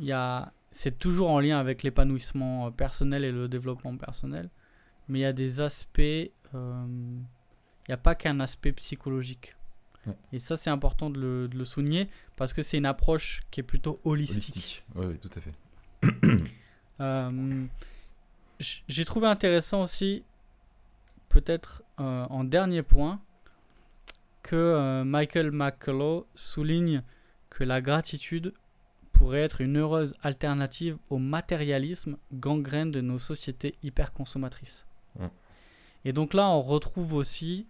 il 0.00 0.06
y 0.06 0.12
a, 0.12 0.52
c'est 0.70 0.98
toujours 0.98 1.30
en 1.30 1.40
lien 1.40 1.58
avec 1.58 1.82
l'épanouissement 1.82 2.66
euh, 2.66 2.70
personnel 2.70 3.24
et 3.24 3.32
le 3.32 3.48
développement 3.48 3.96
personnel. 3.96 4.50
Mais 5.08 5.20
il 5.20 5.22
y 5.22 5.26
a 5.26 5.32
des 5.32 5.60
aspects, 5.60 5.98
euh, 6.00 6.30
il 6.54 7.88
n'y 7.88 7.94
a 7.94 7.98
pas 7.98 8.14
qu'un 8.14 8.40
aspect 8.40 8.72
psychologique. 8.72 9.56
Ouais. 10.06 10.14
Et 10.32 10.38
ça, 10.38 10.56
c'est 10.56 10.70
important 10.70 11.10
de 11.10 11.18
le, 11.20 11.48
de 11.48 11.56
le 11.56 11.64
souligner 11.64 12.08
parce 12.36 12.52
que 12.52 12.62
c'est 12.62 12.76
une 12.76 12.86
approche 12.86 13.42
qui 13.50 13.60
est 13.60 13.64
plutôt 13.64 13.98
holistique. 14.04 14.54
Holistique. 14.54 14.84
Ouais, 14.94 15.06
ouais, 15.06 15.16
tout 15.16 15.30
à 15.34 15.40
fait. 15.40 16.44
Euh, 17.00 17.64
J'ai 18.58 19.04
trouvé 19.04 19.28
intéressant 19.28 19.84
aussi, 19.84 20.24
peut-être 21.28 21.84
euh, 22.00 22.26
en 22.28 22.42
dernier 22.42 22.82
point, 22.82 23.20
que 24.42 25.04
Michael 25.04 25.52
McCullough 25.52 26.26
souligne 26.34 27.04
que 27.50 27.62
la 27.62 27.80
gratitude 27.80 28.52
pourrait 29.18 29.42
être 29.42 29.60
une 29.60 29.76
heureuse 29.78 30.14
alternative 30.22 30.96
au 31.10 31.18
matérialisme 31.18 32.16
gangrène 32.32 32.90
de 32.92 33.00
nos 33.00 33.18
sociétés 33.18 33.74
hyper 33.82 34.12
consommatrices. 34.12 34.86
Mm. 35.18 35.26
Et 36.04 36.12
donc 36.12 36.34
là, 36.34 36.48
on 36.48 36.62
retrouve 36.62 37.14
aussi 37.14 37.66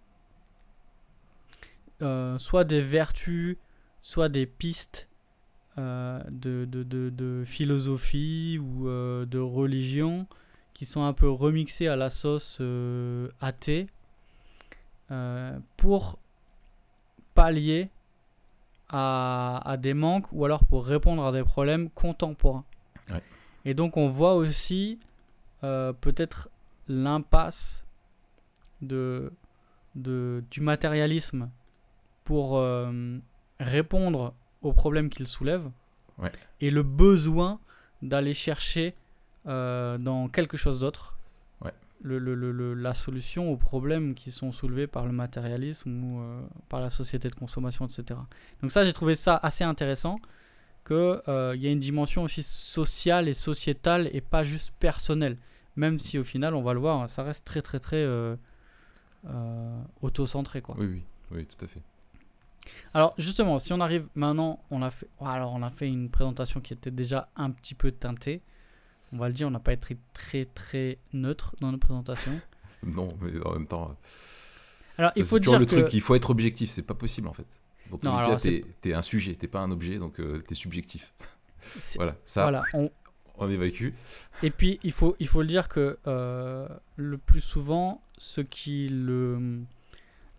euh, 2.01 2.37
soit 2.37 2.63
des 2.63 2.81
vertus, 2.81 3.57
soit 4.01 4.29
des 4.29 4.45
pistes 4.45 5.09
euh, 5.77 6.21
de, 6.29 6.65
de, 6.65 6.83
de- 6.83 7.09
de 7.09 7.43
philosophie 7.45 8.59
ou 8.61 8.87
euh, 8.87 9.25
de 9.25 9.39
religion 9.39 10.27
qui 10.73 10.85
sont 10.85 11.03
un 11.03 11.13
peu 11.13 11.29
remixées 11.29 11.87
à 11.87 11.95
la 11.95 12.09
sauce 12.09 12.61
athée 13.41 13.87
pour 15.77 16.19
pallier 17.33 17.89
à, 18.89 19.61
à 19.65 19.77
des 19.77 19.93
manques 19.93 20.25
ou 20.31 20.45
alors 20.45 20.65
pour 20.65 20.85
répondre 20.85 21.25
à 21.25 21.31
des 21.31 21.43
problèmes 21.43 21.89
contemporains. 21.89 22.65
Ouais. 23.11 23.21
Et 23.65 23.73
donc 23.73 23.97
on 23.97 24.09
voit 24.09 24.35
aussi 24.35 24.99
euh, 25.63 25.93
peut-être 25.93 26.49
l'impasse 26.87 27.83
de, 28.81 29.31
de, 29.95 30.43
du 30.49 30.61
matérialisme 30.61 31.49
pour 32.23 32.57
euh, 32.57 33.17
répondre 33.59 34.33
aux 34.61 34.73
problèmes 34.73 35.09
qu'il 35.09 35.27
soulève 35.27 35.69
Ouais. 36.17 36.31
et 36.59 36.69
le 36.69 36.83
besoin 36.83 37.59
d'aller 38.01 38.33
chercher 38.33 38.93
euh, 39.47 39.97
dans 39.97 40.27
quelque 40.27 40.57
chose 40.57 40.79
d'autre. 40.79 41.17
Ouais. 42.03 42.09
le, 42.09 42.19
le- 42.19 42.35
le- 42.35 42.51
le- 42.51 42.73
la 42.73 42.93
solution 42.93 43.51
aux 43.51 43.57
problèmes 43.57 44.13
qui 44.15 44.31
sont 44.31 44.51
soulevés 44.51 44.87
par 44.87 45.05
le 45.05 45.11
matérialisme 45.11 46.03
ou 46.03 46.21
euh, 46.21 46.41
par 46.69 46.79
la 46.79 46.89
société 46.89 47.29
de 47.29 47.35
consommation, 47.35 47.85
etc. 47.85 48.19
Donc 48.61 48.71
ça, 48.71 48.83
j'ai 48.83 48.93
trouvé 48.93 49.15
ça 49.15 49.35
assez 49.41 49.63
intéressant, 49.63 50.17
qu'il 50.87 50.97
y 50.97 51.67
a 51.67 51.71
une 51.71 51.79
dimension 51.79 52.23
aussi 52.23 52.41
sociale 52.43 53.27
et 53.27 53.33
sociétale 53.33 54.09
et 54.13 54.21
pas 54.21 54.43
juste 54.43 54.73
personnelle. 54.79 55.37
Même 55.75 55.99
si 55.99 56.17
au 56.17 56.23
final, 56.23 56.55
on 56.55 56.61
va 56.63 56.73
le 56.73 56.79
voir, 56.79 57.09
ça 57.09 57.23
reste 57.23 57.45
très 57.45 57.61
très 57.61 57.79
très 57.79 57.97
euh, 58.03 58.35
euh, 59.27 59.81
auto-centré. 60.01 60.61
Quoi. 60.61 60.75
Oui, 60.79 60.87
oui, 60.87 61.03
oui, 61.31 61.45
tout 61.45 61.63
à 61.65 61.67
fait. 61.67 61.81
Alors 62.93 63.13
justement, 63.17 63.59
si 63.59 63.73
on 63.73 63.79
arrive 63.79 64.07
maintenant, 64.15 64.59
on 64.71 64.81
a 64.81 64.89
fait, 64.91 65.07
alors 65.21 65.53
on 65.53 65.61
a 65.63 65.69
fait 65.69 65.87
une 65.87 66.09
présentation 66.09 66.59
qui 66.59 66.73
était 66.73 66.91
déjà 66.91 67.29
un 67.35 67.51
petit 67.51 67.75
peu 67.75 67.91
teintée. 67.91 68.41
On 69.11 69.17
va 69.17 69.27
le 69.27 69.33
dire, 69.33 69.47
on 69.47 69.51
n'a 69.51 69.59
pas 69.59 69.73
été 69.73 69.97
très 70.13 70.45
très 70.45 70.97
neutre 71.13 71.55
dans 71.61 71.71
nos 71.71 71.77
présentations. 71.77 72.39
Non, 72.81 73.13
mais 73.21 73.31
en 73.45 73.53
même 73.53 73.67
temps, 73.67 73.97
Alors 74.97 75.11
il 75.17 75.25
faut 75.25 75.37
dire 75.37 75.59
le 75.59 75.65
que 75.65 75.75
truc, 75.75 75.93
il 75.93 75.99
faut 75.99 76.15
être 76.15 76.29
objectif, 76.29 76.69
c'est 76.69 76.81
pas 76.81 76.93
possible 76.93 77.27
en 77.27 77.33
fait. 77.33 77.45
Donc, 77.91 78.03
Non, 78.03 78.15
alors, 78.15 78.31
cas, 78.31 78.37
t'es 78.37 78.63
t'es 78.79 78.93
un 78.93 79.01
sujet, 79.01 79.33
t'es 79.35 79.47
pas 79.49 79.59
un 79.59 79.69
objet, 79.71 79.97
donc 79.97 80.15
tu 80.15 80.43
t'es 80.47 80.55
subjectif. 80.55 81.13
Voilà, 81.97 82.15
ça, 82.23 82.43
voilà, 82.43 82.63
on- 82.73 82.89
on 83.37 83.49
évacue. 83.49 83.89
et 84.43 84.49
puis 84.49 84.79
il 84.83 84.93
faut 84.93 85.15
il 85.19 85.27
faut 85.27 85.41
le 85.41 85.47
dire 85.47 85.67
que 85.67 85.97
euh, 86.07 86.67
le 86.95 87.17
plus 87.17 87.41
souvent 87.41 88.01
ceux 88.17 88.43
qui 88.43 88.87
le 88.87 89.59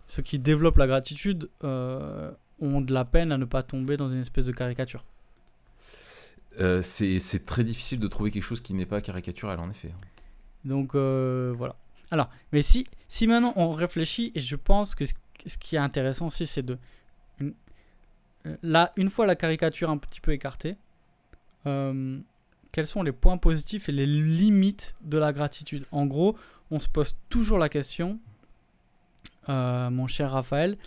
ceux 0.07 0.23
qui 0.23 0.39
développent 0.39 0.79
la 0.79 0.87
gratitude 0.87 1.51
euh, 1.63 2.31
ont 2.61 2.81
de 2.81 2.93
la 2.95 3.05
peine 3.05 3.33
à 3.33 3.39
ne 3.39 3.45
pas 3.45 3.63
tomber 3.63 3.99
dans 3.99 4.09
une 4.09 4.21
espèce 4.21 4.47
de 4.47 4.53
caricature. 4.53 5.05
Euh, 6.61 6.83
c'est 6.83 7.47
très 7.47 7.65
difficile 7.65 7.99
de 8.01 8.09
trouver 8.09 8.31
quelque 8.31 8.43
chose 8.43 8.61
qui 8.61 8.75
n'est 8.75 8.87
pas 8.87 9.01
caricatural, 9.01 9.59
en 9.61 9.71
effet. 9.71 9.93
Donc 10.65 10.95
euh, 10.95 11.55
voilà. 11.57 11.77
Alors, 12.11 12.29
mais 12.53 12.63
si, 12.63 12.87
si 13.09 13.27
maintenant 13.27 13.53
on 13.57 13.73
réfléchit, 13.73 14.33
et 14.35 14.41
je 14.41 14.57
pense 14.57 14.95
que 14.95 15.05
ce 15.05 15.59
qui 15.59 15.77
est 15.77 15.81
intéressant 15.81 16.27
aussi, 16.27 16.47
c'est 16.47 16.63
de. 16.63 16.79
Une, 17.39 17.55
euh, 18.47 18.57
là, 18.63 18.93
une 18.97 19.11
fois 19.11 19.27
la 19.27 19.37
caricature 19.37 19.91
un 19.91 19.99
petit 19.99 20.21
peu 20.21 20.33
écartée, 20.33 20.77
euh, 21.67 22.19
quels 22.73 22.87
sont 22.87 23.03
les 23.03 23.13
points 23.13 23.39
positifs 23.39 23.89
et 23.89 23.93
les 23.93 24.07
limites 24.07 24.95
de 25.03 25.19
la 25.19 25.33
gratitude? 25.33 25.87
En 25.93 26.07
gros, 26.07 26.37
on 26.71 26.81
se 26.81 26.89
pose 26.89 27.17
toujours 27.29 27.59
la 27.59 27.69
question, 27.69 28.19
euh, 29.49 29.91
mon 29.91 30.07
cher 30.07 30.33
Raphaël, 30.33 30.79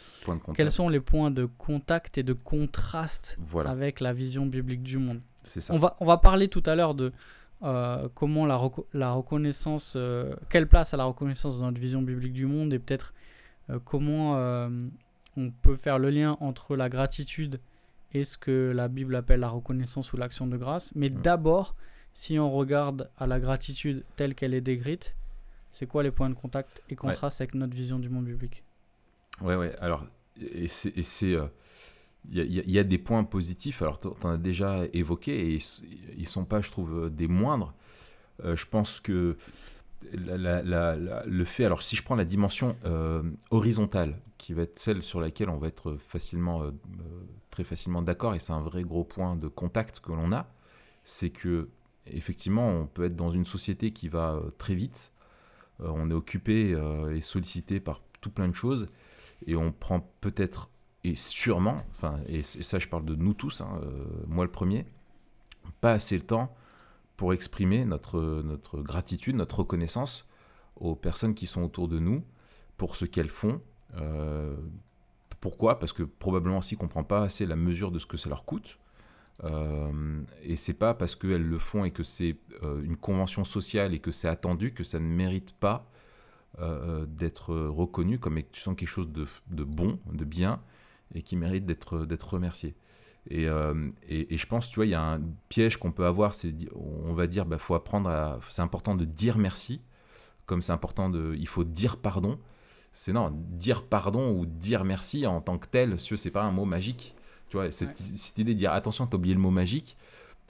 quels 0.55 0.71
sont 0.71 0.89
les 0.89 0.99
points 0.99 1.31
de 1.31 1.45
contact 1.45 2.17
et 2.17 2.23
de 2.23 2.33
contraste 2.33 3.38
Voilà, 3.41 3.71
avec 3.71 3.99
la 3.99 4.13
vision 4.13 4.45
biblique 4.45 4.83
du 4.83 4.97
monde? 4.97 5.21
Ça. 5.43 5.73
on 5.73 5.77
va, 5.77 5.95
on 5.99 6.06
va 6.06 6.17
parler 6.17 6.47
tout 6.47 6.63
à 6.65 6.75
l'heure 6.75 6.95
de 6.95 7.12
euh, 7.63 8.10
comment 8.15 8.45
la, 8.45 8.56
reco- 8.58 8.86
la 8.93 9.12
reconnaissance, 9.13 9.93
euh, 9.95 10.36
quelle 10.49 10.67
place 10.67 10.93
a 10.93 10.97
la 10.97 11.06
reconnaissance 11.06 11.60
dans 11.60 11.65
notre 11.67 11.79
vision 11.79 12.01
biblique 12.01 12.34
du 12.34 12.45
monde 12.45 12.73
et 12.73 12.79
peut-être 12.79 13.13
euh, 13.69 13.79
comment 13.84 14.36
on 15.38 15.51
peut 15.51 15.75
faire 15.75 15.97
le 15.99 16.10
lien 16.10 16.38
entre 16.41 16.75
la 16.75 16.89
gratitude 16.89 17.60
et 18.13 18.23
ce 18.23 18.38
que 18.38 18.71
la 18.75 18.88
Bible 18.88 19.15
appelle 19.15 19.39
la 19.39 19.49
reconnaissance 19.49 20.13
ou 20.13 20.17
l'action 20.17 20.45
de 20.45 20.58
grâce. 20.58 20.93
Mais 20.95 21.10
d'abord, 21.10 21.75
si 22.13 22.38
on 22.38 22.51
regarde 22.51 23.10
à 23.17 23.25
la 23.25 23.39
gratitude 23.39 24.03
telle 24.15 24.36
qu'elle 24.36 24.53
est 24.53 24.62
décrite, 24.62 25.15
c'est 25.71 25.88
quoi 25.88 26.03
les 26.03 26.12
points 26.12 26.29
de 26.29 26.36
contact 26.36 26.84
et 26.89 26.95
contraste 26.95 27.41
avec 27.41 27.56
notre 27.56 27.73
vision 27.73 27.97
du 27.97 28.10
monde 28.10 28.25
biblique? 28.25 28.63
Ouais, 29.41 29.56
ouais. 29.56 29.75
Alors, 29.79 30.06
et 30.39 30.67
c'est. 30.67 31.36
Il 32.31 32.69
y, 32.69 32.79
a- 32.79 32.83
des 32.83 32.97
points 32.97 33.23
positifs, 33.25 33.81
alors 33.81 33.99
tu 33.99 34.07
en 34.07 34.29
as 34.29 34.38
déjà 34.38 34.83
évoqué, 34.93 35.53
et 35.55 35.59
ils 36.15 36.21
ne 36.21 36.25
sont 36.25 36.45
pas, 36.45 36.62
je 36.62 36.71
trouve, 36.71 37.09
des 37.09 37.27
moindres. 37.27 37.73
Euh, 38.43 38.55
je 38.55 38.65
pense 38.65 38.99
que 38.99 39.38
le 40.12 41.43
fait, 41.45 41.65
alors 41.65 41.83
si 41.83 41.95
je 41.95 42.03
prends 42.03 42.15
la 42.15 42.25
dimension 42.25 42.75
euh, 42.86 43.23
horizontale, 43.51 44.19
qui 44.38 44.53
va 44.53 44.63
être 44.63 44.79
celle 44.79 45.01
sur 45.01 45.19
laquelle 45.21 45.49
on 45.49 45.57
va 45.57 45.67
être 45.67 45.95
facilement, 45.97 46.63
euh, 46.63 46.71
très 47.49 47.63
facilement 47.63 48.01
d'accord, 48.01 48.36
et 48.36 48.39
c'est 48.39 48.53
un 48.53 48.62
vrai 48.62 48.83
gros 48.83 49.03
point 49.03 49.36
de 49.36 49.47
contact 49.47 49.99
que 49.99 50.12
l'on 50.12 50.31
a, 50.31 50.47
c'est 51.03 51.29
que 51.29 51.69
effectivement, 52.07 52.69
on 52.69 52.88
peut 52.88 53.05
être 53.05 53.15
dans 53.15 53.31
une 53.31 53.45
société 53.45 53.91
qui 53.91 54.07
va 54.09 54.41
très 54.57 54.75
vite, 54.75 55.12
on 55.79 56.09
est 56.09 56.13
occupé 56.13 56.77
et 57.12 57.21
sollicité 57.21 57.79
par 57.79 58.01
tout 58.21 58.29
plein 58.29 58.47
de 58.47 58.55
choses, 58.55 58.88
et 59.47 59.55
on 59.55 59.71
prend 59.71 60.09
peut-être 60.21 60.69
et 61.03 61.15
sûrement, 61.15 61.83
enfin, 61.91 62.19
et, 62.27 62.43
ça 62.43 62.79
je 62.79 62.87
parle 62.87 63.05
de 63.05 63.15
nous 63.15 63.33
tous, 63.33 63.61
hein, 63.61 63.79
euh, 63.83 64.05
moi 64.27 64.45
le 64.45 64.51
premier, 64.51 64.85
pas 65.81 65.91
assez 65.91 66.17
le 66.17 66.23
temps 66.23 66.55
pour 67.17 67.33
exprimer 67.33 67.85
notre, 67.85 68.19
notre 68.43 68.81
gratitude, 68.81 69.35
notre 69.35 69.59
reconnaissance 69.59 70.29
aux 70.77 70.95
personnes 70.95 71.35
qui 71.35 71.47
sont 71.47 71.61
autour 71.61 71.87
de 71.87 71.99
nous 71.99 72.23
pour 72.77 72.95
ce 72.95 73.05
qu'elles 73.05 73.29
font. 73.29 73.61
Euh, 73.95 74.55
pourquoi? 75.39 75.79
Parce 75.79 75.93
que 75.93 76.03
probablement 76.03 76.59
qu'on 76.59 76.75
ne 76.75 76.79
comprend 76.79 77.03
pas 77.03 77.23
assez 77.23 77.45
la 77.45 77.55
mesure 77.55 77.91
de 77.91 77.99
ce 77.99 78.05
que 78.05 78.17
ça 78.17 78.29
leur 78.29 78.45
coûte. 78.45 78.79
Euh, 79.43 80.21
et 80.43 80.55
c'est 80.55 80.73
pas 80.73 80.93
parce 80.93 81.15
qu'elles 81.15 81.45
le 81.45 81.57
font 81.57 81.85
et 81.85 81.91
que 81.91 82.03
c'est 82.03 82.37
euh, 82.61 82.81
une 82.83 82.97
convention 82.97 83.43
sociale 83.43 83.93
et 83.93 83.99
que 83.99 84.11
c'est 84.11 84.27
attendu 84.27 84.73
que 84.73 84.83
ça 84.83 84.99
ne 84.99 85.07
mérite 85.07 85.53
pas 85.53 85.89
d'être 87.07 87.55
reconnu 87.55 88.19
comme 88.19 88.37
étant 88.37 88.75
quelque 88.75 88.87
chose 88.87 89.11
de, 89.11 89.25
de 89.49 89.63
bon, 89.63 89.99
de 90.11 90.23
bien, 90.23 90.61
et 91.15 91.21
qui 91.23 91.35
mérite 91.35 91.65
d'être 91.65 92.05
d'être 92.05 92.33
remercié. 92.33 92.75
Et, 93.29 93.47
euh, 93.47 93.89
et, 94.09 94.33
et 94.33 94.37
je 94.37 94.47
pense, 94.47 94.69
tu 94.69 94.75
vois, 94.75 94.85
il 94.85 94.89
y 94.89 94.95
a 94.95 95.01
un 95.01 95.21
piège 95.49 95.77
qu'on 95.77 95.91
peut 95.93 96.05
avoir, 96.05 96.35
c'est 96.35 96.53
on 96.75 97.13
va 97.13 97.27
dire, 97.27 97.45
bah, 97.45 97.57
faut 97.57 97.75
apprendre 97.75 98.09
à, 98.09 98.39
c'est 98.49 98.61
important 98.61 98.95
de 98.95 99.05
dire 99.05 99.37
merci, 99.37 99.81
comme 100.45 100.61
c'est 100.61 100.71
important 100.73 101.09
de, 101.09 101.35
il 101.39 101.47
faut 101.47 101.63
dire 101.63 101.97
pardon. 101.97 102.39
C'est 102.93 103.13
non, 103.13 103.31
dire 103.33 103.83
pardon 103.85 104.31
ou 104.31 104.45
dire 104.45 104.83
merci 104.85 105.25
en 105.27 105.41
tant 105.41 105.57
que 105.57 105.67
tel, 105.67 105.99
ce 105.99 106.15
c'est 106.17 106.31
pas 106.31 106.43
un 106.43 106.51
mot 106.51 106.65
magique. 106.65 107.15
Tu 107.49 107.57
vois, 107.57 107.71
cette, 107.71 107.97
cette 107.97 108.37
idée 108.37 108.53
de 108.53 108.59
dire 108.59 108.73
attention, 108.73 109.07
t'as 109.07 109.17
oublié 109.17 109.35
le 109.35 109.41
mot 109.41 109.51
magique, 109.51 109.97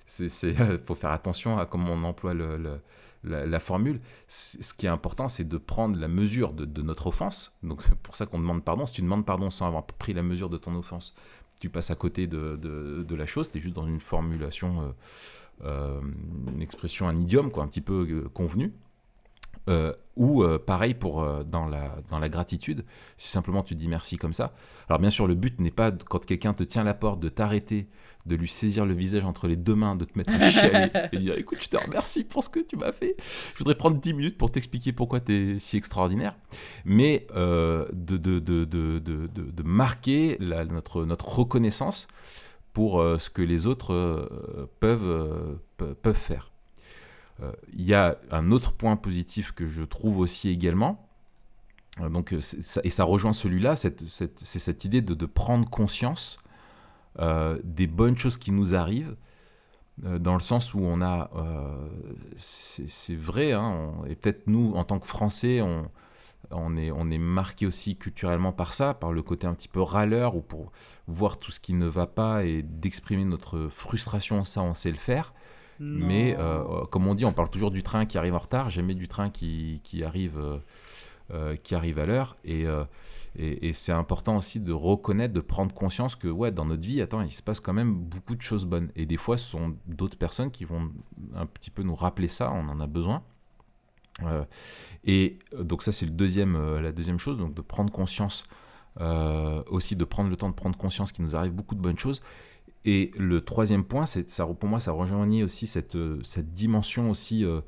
c'est, 0.07 0.29
c'est, 0.29 0.53
faut 0.85 0.95
faire 0.95 1.11
attention 1.11 1.57
à 1.59 1.65
comment 1.65 1.93
on 1.93 2.03
emploie 2.03 2.33
le, 2.33 2.57
le- 2.57 2.79
la, 3.23 3.59
formule. 3.59 4.01
Ce 4.27 4.73
qui 4.73 4.85
est 4.85 4.89
important, 4.89 5.29
c'est 5.29 5.47
de 5.47 5.57
prendre 5.57 5.97
la 5.99 6.07
mesure 6.07 6.53
de, 6.53 6.81
notre 6.81 7.07
offense. 7.07 7.57
Donc 7.63 7.81
c'est 7.81 7.95
pour 7.95 8.15
ça 8.15 8.25
qu'on 8.25 8.39
demande 8.39 8.63
pardon. 8.63 8.85
Si 8.85 8.95
tu 8.95 9.01
demandes 9.01 9.25
pardon 9.25 9.49
sans 9.49 9.67
avoir 9.67 9.85
pris 9.85 10.13
la 10.13 10.23
mesure 10.23 10.49
de 10.49 10.57
ton 10.57 10.75
offense, 10.75 11.15
tu 11.59 11.69
passes 11.69 11.91
à 11.91 11.95
côté 11.95 12.27
de, 12.27 12.57
de, 12.57 13.15
la 13.15 13.25
chose. 13.25 13.51
Tu 13.51 13.57
es 13.57 13.61
juste 13.61 13.75
dans 13.75 13.87
une 13.87 13.99
formulation, 13.99 14.81
euh, 14.81 14.91
euh, 15.65 16.01
une 16.53 16.61
expression, 16.61 17.07
un 17.07 17.15
idiome 17.15 17.51
quoi, 17.51 17.63
un 17.63 17.67
petit 17.67 17.81
peu 17.81 18.05
euh, 18.09 18.29
convenu. 18.29 18.73
Ou 20.15 20.43
pareil 20.67 20.93
pour 20.93 21.25
dans, 21.45 21.65
la, 21.67 21.95
dans 22.11 22.19
la 22.19 22.29
gratitude, 22.29 22.85
si 23.17 23.29
simplement 23.29 23.63
tu 23.63 23.75
dis 23.75 23.87
merci 23.87 24.17
comme 24.17 24.33
ça. 24.33 24.53
Alors 24.89 24.99
bien 24.99 25.09
sûr, 25.09 25.25
le 25.25 25.35
but 25.35 25.59
n'est 25.61 25.71
pas 25.71 25.91
quand 25.91 26.23
quelqu'un 26.25 26.53
te 26.53 26.63
tient 26.63 26.83
la 26.83 26.93
porte 26.93 27.19
de 27.21 27.29
t'arrêter, 27.29 27.87
de 28.25 28.35
lui 28.35 28.47
saisir 28.47 28.85
le 28.85 28.93
visage 28.93 29.25
entre 29.25 29.47
les 29.47 29.55
deux 29.57 29.75
mains, 29.75 29.95
de 29.95 30.05
te 30.05 30.17
mettre 30.17 30.31
à 30.33 30.49
chialer 30.49 30.89
et 31.11 31.17
de 31.17 31.21
dire 31.21 31.37
écoute, 31.37 31.57
je 31.61 31.67
te 31.69 31.77
remercie 31.77 32.23
pour 32.23 32.43
ce 32.43 32.49
que 32.49 32.59
tu 32.61 32.77
m'as 32.77 32.91
fait. 32.93 33.15
Je 33.19 33.57
voudrais 33.57 33.75
prendre 33.75 33.97
10 33.99 34.13
minutes 34.13 34.37
pour 34.37 34.49
t'expliquer 34.51 34.93
pourquoi 34.93 35.19
tu 35.19 35.55
es 35.55 35.59
si 35.59 35.75
extraordinaire, 35.77 36.35
mais 36.85 37.27
euh, 37.35 37.85
de, 37.91 38.15
de, 38.17 38.39
de, 38.39 38.63
de, 38.65 39.63
marquer 39.63 40.37
la- 40.39 40.63
notre, 40.65 41.03
notre 41.05 41.27
reconnaissance 41.39 42.07
pour 42.71 43.01
euh, 43.01 43.17
ce 43.17 43.29
que 43.29 43.41
les 43.41 43.65
autres 43.67 43.93
euh, 43.93 44.67
peuvent, 44.79 45.59
pe- 45.77 45.93
peuvent 45.93 46.15
faire. 46.15 46.49
Il 47.73 47.81
y 47.83 47.93
a 47.93 48.17
un 48.31 48.51
autre 48.51 48.71
point 48.73 48.95
positif 48.95 49.51
que 49.51 49.67
je 49.67 49.83
trouve 49.83 50.19
aussi 50.19 50.47
également, 50.49 51.09
donc, 51.99 52.33
c'est- 52.39 52.61
ça- 52.63 52.79
et 52.85 52.89
ça 52.89 53.03
rejoint 53.03 53.33
celui-là, 53.33 53.75
cette- 53.75 54.07
cette- 54.07 54.39
c'est 54.43 54.59
cette 54.59 54.85
idée 54.85 55.01
de, 55.01 55.13
de 55.13 55.25
prendre 55.25 55.69
conscience 55.69 56.37
des 57.63 57.87
bonnes 57.87 58.17
choses 58.17 58.37
qui 58.37 58.51
nous 58.51 58.73
arrivent, 58.75 59.15
euh, 60.05 60.17
dans 60.17 60.33
le 60.33 60.41
sens 60.41 60.73
où 60.73 60.79
on 60.79 61.01
a, 61.01 61.29
euh, 61.35 61.87
c'est 62.37 63.15
vrai, 63.15 63.51
hein, 63.53 63.91
on- 64.01 64.05
et 64.05 64.15
peut-être 64.15 64.47
nous, 64.47 64.73
en 64.75 64.83
tant 64.83 64.97
que 64.99 65.05
Français, 65.05 65.61
on, 65.61 65.87
on 66.51 66.75
est, 66.75 66.91
on 66.91 67.09
est 67.11 67.17
marqué 67.19 67.67
aussi 67.67 67.95
culturellement 67.95 68.51
par 68.51 68.73
ça, 68.73 68.93
par 68.95 69.13
le 69.13 69.21
côté 69.21 69.45
un 69.47 69.53
petit 69.53 69.67
peu 69.67 69.81
râleur, 69.81 70.35
ou 70.35 70.41
pour 70.41 70.71
voir 71.07 71.37
tout 71.37 71.51
ce 71.51 71.59
qui 71.59 71.73
ne 71.73 71.85
va 71.85 72.07
pas 72.07 72.43
et 72.43 72.63
d'exprimer 72.63 73.23
notre 73.25 73.67
frustration, 73.69 74.43
ça 74.43 74.61
on 74.63 74.73
sait 74.73 74.91
le 74.91 74.97
faire. 74.97 75.33
Mais 75.79 76.35
euh, 76.39 76.85
comme 76.91 77.07
on 77.07 77.15
dit, 77.15 77.25
on 77.25 77.33
parle 77.33 77.49
toujours 77.49 77.71
du 77.71 77.83
train 77.83 78.05
qui 78.05 78.17
arrive 78.17 78.35
en 78.35 78.39
retard, 78.39 78.69
jamais 78.69 78.95
du 78.95 79.07
train 79.07 79.29
qui, 79.29 79.81
qui 79.83 80.03
arrive, 80.03 80.37
euh, 80.39 80.57
euh, 80.57 80.59
qui 81.63 81.75
arrive 81.75 81.99
à 81.99 82.05
l'heure. 82.05 82.37
Et, 82.43 82.65
euh, 82.65 82.83
et, 83.35 83.73
c'est 83.73 83.91
important 83.91 84.37
aussi 84.37 84.59
de 84.59 84.71
reconnaître, 84.71 85.33
de 85.33 85.39
prendre 85.39 85.73
conscience 85.73 86.15
que 86.15 86.27
ouais, 86.27 86.51
dans 86.51 86.65
notre 86.65 86.83
vie, 86.83 87.01
attends, 87.01 87.21
il 87.21 87.31
se 87.31 87.41
passe 87.41 87.59
quand 87.59 87.73
même 87.73 87.95
beaucoup 87.95 88.35
de 88.35 88.41
choses 88.41 88.65
bonnes. 88.65 88.91
Et 88.95 89.05
des 89.05 89.17
fois, 89.17 89.37
ce 89.37 89.49
sont 89.49 89.75
d'autres 89.87 90.17
personnes 90.17 90.51
qui 90.51 90.65
vont 90.65 90.91
un 91.33 91.45
petit 91.47 91.71
peu 91.71 91.81
nous 91.83 91.95
rappeler 91.95 92.27
ça, 92.27 92.51
on 92.51 92.69
en 92.69 92.79
a 92.79 92.87
besoin. 92.87 93.23
Euh, 94.21 94.45
et 95.03 95.39
euh, 95.55 95.63
donc 95.63 95.81
ça, 95.81 95.91
c'est 95.91 96.05
le 96.05 96.11
deuxième, 96.11 96.55
euh, 96.55 96.79
la 96.79 96.91
deuxième 96.91 97.17
chose, 97.17 97.37
donc 97.37 97.55
de 97.55 97.61
prendre 97.61 97.91
conscience, 97.91 98.43
euh, 99.01 99.63
aussi 99.67 99.95
de 99.95 100.05
prendre 100.05 100.29
le 100.29 100.35
temps 100.35 100.49
de 100.49 100.55
prendre 100.55 100.77
conscience 100.77 101.11
qu'il 101.11 101.25
nous 101.25 101.35
arrive 101.35 101.53
beaucoup 101.53 101.73
de 101.75 101.81
bonnes 101.81 101.97
choses. 101.97 102.21
Et 102.85 103.11
le 103.17 103.41
troisième 103.41 103.85
point, 103.85 104.05
ça, 104.05 104.45
pour 104.45 104.69
moi, 104.69 104.79
ça 104.79 104.91
rejoignait 104.91 105.43
aussi 105.43 105.67
cette, 105.67 105.95
euh, 105.95 106.19
cette 106.23 106.51
dimension 106.51 107.09
aussi 107.09 107.45
euh, 107.45 107.61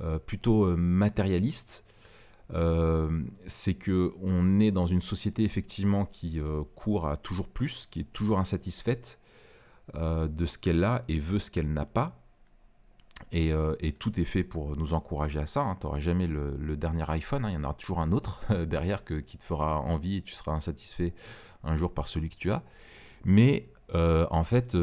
euh, 0.00 0.18
plutôt 0.18 0.64
euh, 0.64 0.76
matérialiste. 0.76 1.84
Euh, 2.54 3.24
c'est 3.46 3.74
que 3.74 4.14
on 4.22 4.60
est 4.60 4.70
dans 4.70 4.86
une 4.86 5.00
société 5.00 5.42
effectivement 5.42 6.06
qui 6.06 6.40
euh, 6.40 6.62
court 6.76 7.08
à 7.08 7.16
toujours 7.16 7.48
plus, 7.48 7.88
qui 7.90 8.00
est 8.00 8.12
toujours 8.12 8.38
insatisfaite 8.38 9.18
euh, 9.96 10.28
de 10.28 10.46
ce 10.46 10.58
qu'elle 10.58 10.84
a 10.84 11.04
et 11.08 11.18
veut 11.18 11.38
ce 11.38 11.50
qu'elle 11.50 11.72
n'a 11.72 11.86
pas. 11.86 12.22
Et, 13.32 13.52
tout 13.98 14.20
est 14.20 14.24
fait 14.24 14.44
pour 14.44 14.76
nous 14.76 14.92
encourager 14.92 15.40
à 15.40 15.46
ça. 15.46 15.62
Hein. 15.62 15.76
Tu 15.80 15.86
n'auras 15.86 16.00
jamais 16.00 16.26
le, 16.26 16.76
dernier 16.76 17.04
iPhone, 17.10 17.44
hein. 17.44 17.50
il 17.50 17.54
y 17.54 17.56
en 17.56 17.64
aura 17.64 17.74
toujours 17.74 18.00
un 18.00 18.12
autre 18.12 18.40
derrière 18.66 19.04
que, 19.04 19.14
qui 19.14 19.38
te 19.38 19.42
fera 19.42 19.80
envie 19.80 20.16
et 20.16 20.22
tu 20.22 20.34
seras 20.34 20.52
insatisfait 20.52 21.14
un 21.64 21.76
jour 21.76 21.92
par 21.92 22.08
celui 22.08 22.28
que 22.28 22.36
tu 22.36 22.50
as. 22.50 22.62
Mais 23.24 23.68
en 23.92 24.44
fait, 24.44 24.76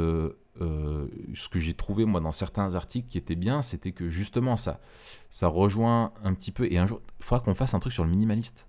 euh, 0.61 1.07
ce 1.33 1.49
que 1.49 1.59
j'ai 1.59 1.73
trouvé 1.73 2.05
moi 2.05 2.21
dans 2.21 2.31
certains 2.31 2.75
articles 2.75 3.07
qui 3.07 3.17
était 3.17 3.35
bien, 3.35 3.61
c'était 3.61 3.91
que 3.91 4.07
justement 4.07 4.55
ça, 4.57 4.79
ça 5.29 5.47
rejoint 5.47 6.13
un 6.23 6.33
petit 6.33 6.51
peu. 6.51 6.71
Et 6.71 6.77
un 6.77 6.85
jour, 6.85 7.01
il 7.19 7.25
faudra 7.25 7.43
qu'on 7.43 7.55
fasse 7.55 7.73
un 7.73 7.79
truc 7.79 7.93
sur 7.93 8.03
le 8.03 8.11
minimaliste. 8.11 8.67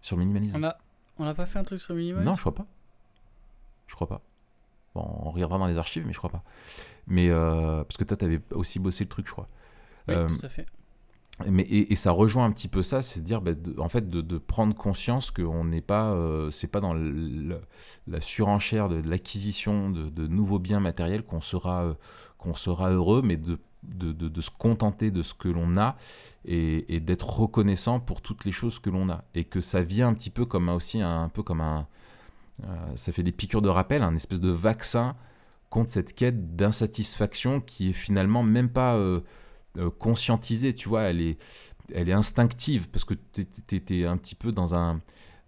Sur 0.00 0.16
le 0.16 0.20
minimalisme. 0.24 0.56
On 0.56 0.64
a, 0.64 0.76
on 1.18 1.24
n'a 1.24 1.34
pas 1.34 1.46
fait 1.46 1.58
un 1.58 1.64
truc 1.64 1.80
sur 1.80 1.94
le 1.94 2.00
minimalisme? 2.00 2.30
Non, 2.30 2.34
je 2.34 2.40
crois 2.40 2.54
pas. 2.54 2.66
Je 3.86 3.94
crois 3.94 4.08
pas. 4.08 4.22
Bon, 4.94 5.02
on 5.22 5.30
regardera 5.30 5.58
dans 5.58 5.66
les 5.66 5.78
archives, 5.78 6.06
mais 6.06 6.12
je 6.12 6.18
crois 6.18 6.30
pas. 6.30 6.42
Mais 7.06 7.28
euh, 7.28 7.82
parce 7.84 7.96
que 7.96 8.04
toi, 8.04 8.16
tu 8.16 8.24
avais 8.24 8.40
aussi 8.52 8.78
bossé 8.78 9.04
le 9.04 9.08
truc, 9.08 9.26
je 9.26 9.32
crois. 9.32 9.48
Oui, 10.08 10.14
euh, 10.14 10.28
tout 10.28 10.46
à 10.46 10.48
fait. 10.48 10.66
Mais, 11.48 11.62
et, 11.62 11.94
ça 11.96 12.10
rejoint 12.10 12.44
un 12.44 12.52
petit 12.52 12.68
peu 12.68 12.82
ça, 12.82 13.02
c'est 13.02 13.20
de 13.20 13.24
dire, 13.24 13.40
bah, 13.40 13.52
en 13.78 13.88
fait, 13.88 14.08
de, 14.08 14.38
prendre 14.38 14.74
conscience 14.74 15.30
qu'on 15.30 15.64
n'est 15.64 15.80
pas, 15.80 16.12
euh, 16.12 16.50
c'est 16.50 16.66
pas 16.66 16.80
dans 16.80 16.94
la 16.94 18.20
surenchère 18.20 18.88
de, 18.88 18.96
l'acquisition 19.08 19.90
de, 19.90 20.26
nouveaux 20.26 20.58
biens 20.58 20.80
matériels 20.80 21.22
qu'on 21.22 21.40
sera, 21.40 21.84
euh, 21.84 21.94
qu'on 22.38 22.54
sera 22.54 22.90
heureux, 22.90 23.22
mais 23.24 23.36
de, 23.36 23.58
se 24.40 24.50
contenter 24.50 25.10
de 25.10 25.22
ce 25.22 25.34
que 25.34 25.48
l'on 25.48 25.78
a 25.78 25.96
et, 26.44 27.00
d'être 27.00 27.40
reconnaissant 27.40 28.00
pour 28.00 28.20
toutes 28.20 28.44
les 28.44 28.52
choses 28.52 28.78
que 28.78 28.90
l'on 28.90 29.08
a. 29.08 29.24
Et 29.34 29.44
que 29.44 29.60
ça 29.60 29.82
vient 29.82 30.08
un 30.08 30.14
petit 30.14 30.30
peu 30.30 30.44
comme 30.44 30.68
aussi 30.68 31.00
un, 31.00 31.28
peu 31.28 31.42
comme 31.42 31.60
un, 31.60 31.86
euh, 32.64 32.66
ça 32.96 33.12
fait 33.12 33.22
des 33.22 33.32
piqûres 33.32 33.62
de 33.62 33.68
rappel, 33.68 34.02
un 34.02 34.14
espèce 34.14 34.40
de 34.40 34.50
vaccin 34.50 35.16
contre 35.70 35.90
cette 35.90 36.14
quête 36.14 36.56
d'insatisfaction 36.56 37.60
qui 37.60 37.90
est 37.90 37.94
finalement 37.94 38.42
même 38.42 38.70
pas 38.70 38.96
conscientisée, 39.98 40.74
tu 40.74 40.88
vois, 40.88 41.02
elle 41.02 41.20
est, 41.20 41.38
elle 41.94 42.08
est 42.08 42.12
instinctive 42.12 42.88
parce 42.88 43.04
que 43.04 43.14
tu 43.14 43.46
es, 43.90 44.04
un 44.06 44.16
petit 44.16 44.34
peu 44.34 44.52
dans 44.52 44.74
un. 44.74 45.00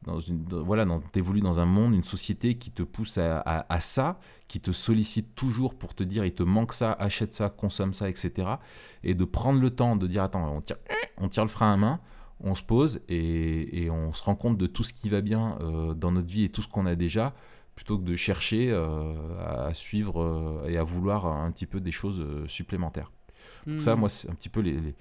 Dans 0.04 0.18
une, 0.18 0.44
voilà, 0.44 0.84
évolues 1.14 1.42
dans 1.42 1.60
un 1.60 1.64
monde, 1.64 1.94
une 1.94 2.02
société 2.02 2.58
qui 2.58 2.72
te 2.72 2.82
pousse 2.82 3.18
à, 3.18 3.78
ça, 3.78 4.18
qui 4.48 4.58
te 4.58 4.72
sollicite 4.72 5.36
toujours 5.36 5.76
pour 5.76 5.94
te 5.94 6.02
dire 6.02 6.24
il 6.24 6.34
te 6.34 6.42
manque 6.42 6.72
ça, 6.72 6.90
achète 6.90 7.32
ça, 7.32 7.50
consomme 7.50 7.92
ça, 7.92 8.10
etc. 8.10 8.48
Et 9.04 9.14
de 9.14 9.24
prendre 9.24 9.60
le 9.60 9.70
temps 9.70 9.94
de 9.94 10.08
dire 10.08 10.24
attends, 10.24 10.56
on 10.56 10.60
tire, 10.60 10.78
on 11.18 11.28
tire 11.28 11.44
le 11.44 11.48
frein 11.48 11.72
à 11.72 11.76
main, 11.76 12.00
on 12.40 12.56
se 12.56 12.64
pose 12.64 13.00
et, 13.08 13.88
on 13.92 14.12
se 14.12 14.24
rend 14.24 14.34
compte 14.34 14.58
de 14.58 14.66
tout 14.66 14.82
ce 14.82 14.92
qui 14.92 15.08
va 15.08 15.20
bien 15.20 15.56
euh, 15.60 15.94
dans 15.94 16.10
notre 16.10 16.26
vie 16.26 16.42
et 16.42 16.48
tout 16.48 16.62
ce 16.62 16.68
qu'on 16.68 16.86
a 16.86 16.96
déjà, 16.96 17.32
plutôt 17.76 17.96
que 17.96 18.02
de 18.02 18.16
chercher 18.16 18.72
euh, 18.72 19.14
à 19.68 19.72
suivre 19.72 20.64
et 20.66 20.78
à 20.78 20.82
vouloir 20.82 21.26
un 21.26 21.52
petit 21.52 21.66
peu 21.66 21.78
des 21.78 21.92
choses 21.92 22.26
supplémentaires 22.48 23.12
ça, 23.78 23.94
hmm. 23.94 24.00
moi, 24.00 24.08
c'est 24.08 24.28
un 24.28 24.34
petit 24.34 24.48
peu 24.48 24.60
les, 24.60 24.94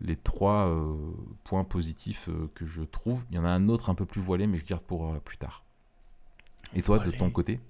les, 0.00 0.16
trois 0.16 0.68
euh, 0.68 0.96
points 1.44 1.64
positifs 1.64 2.28
euh, 2.28 2.50
que 2.54 2.66
je 2.66 2.82
trouve. 2.82 3.24
Il 3.30 3.36
y 3.36 3.38
en 3.38 3.44
a 3.44 3.50
un 3.50 3.68
autre 3.68 3.90
un 3.90 3.94
peu 3.94 4.06
plus 4.06 4.20
voilé, 4.20 4.46
mais 4.46 4.58
je 4.58 4.64
garde 4.64 4.82
pour 4.82 5.12
euh, 5.12 5.20
plus 5.20 5.36
tard. 5.36 5.64
Et 6.74 6.82
toi, 6.82 6.98
de 6.98 7.10
ton 7.10 7.30
côté? 7.30 7.60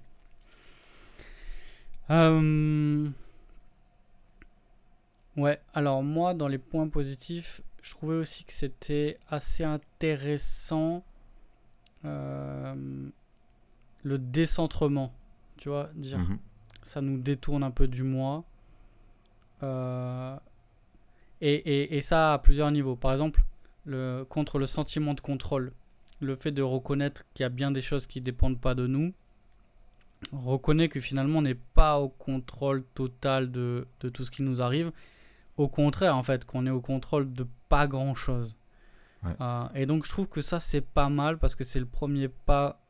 Ouais, 5.37 5.61
alors 5.75 6.03
moi, 6.03 6.35
dans 6.35 6.49
les 6.49 6.59
points 6.59 6.89
positifs, 6.89 7.61
je 7.83 7.91
trouvais 7.91 8.17
aussi 8.17 8.45
que 8.45 8.53
c'était 8.53 9.19
assez 9.29 9.63
intéressant 9.65 11.05
le 12.03 13.13
décentrement. 14.19 15.13
Tu 15.59 15.69
vois, 15.69 15.91
dire 15.95 16.19
mhm. 16.19 16.39
ça 16.83 17.01
nous 17.01 17.19
détourne 17.19 17.63
un 17.63 17.71
peu 17.71 17.87
du 17.87 18.03
moi. 18.03 18.45
Euh, 19.63 20.37
et, 21.41 21.97
et, 21.97 22.01
ça 22.01 22.35
à 22.35 22.39
plusieurs 22.39 22.71
niveaux. 22.71 22.97
Par 22.97 23.13
exemple, 23.13 23.43
le, 23.85 24.25
contre 24.29 24.59
le 24.59 24.67
sentiment 24.67 25.15
de 25.15 25.21
contrôle, 25.21 25.73
le 26.21 26.35
fait 26.35 26.51
de 26.51 26.63
reconnaître 26.63 27.25
qu'il 27.35 27.45
y 27.45 27.47
a 27.47 27.49
bien 27.49 27.71
des 27.71 27.81
choses 27.81 28.07
qui 28.07 28.21
ne 28.21 28.25
dépendent 28.25 28.61
pas 28.61 28.75
de 28.75 28.87
nous, 28.87 29.13
reconnaît 30.33 30.89
que 30.89 31.01
finalement 31.01 31.39
on 31.39 31.43
n'est 31.43 31.55
pas 31.55 31.99
au 31.99 32.09
contrôle 32.09 32.85
total 32.95 33.53
de, 33.53 33.87
de, 34.01 34.09
tout 34.09 34.25
ce 34.25 34.31
qui 34.31 34.43
nous 34.43 34.61
arrive. 34.61 34.91
Au 35.57 35.69
contraire, 35.69 36.17
en 36.17 36.23
fait, 36.23 36.45
qu'on 36.45 36.67
est 36.67 36.71
au 36.71 36.81
contrôle 36.81 37.33
de 37.33 37.47
pas 37.69 37.87
grand 37.87 38.15
chose. 38.15 38.57
Euh, 39.41 39.69
et 39.75 39.87
donc 39.87 40.05
je 40.07 40.11
trouve 40.11 40.29
que 40.29 40.41
ça 40.41 40.61
c'est 40.61 40.81
pas 40.81 41.09
mal 41.09 41.39
parce 41.39 41.57
que 41.57 41.65
c'est 41.65 41.81
le 41.81 41.87
premier 41.87 42.29
pas 42.29 42.81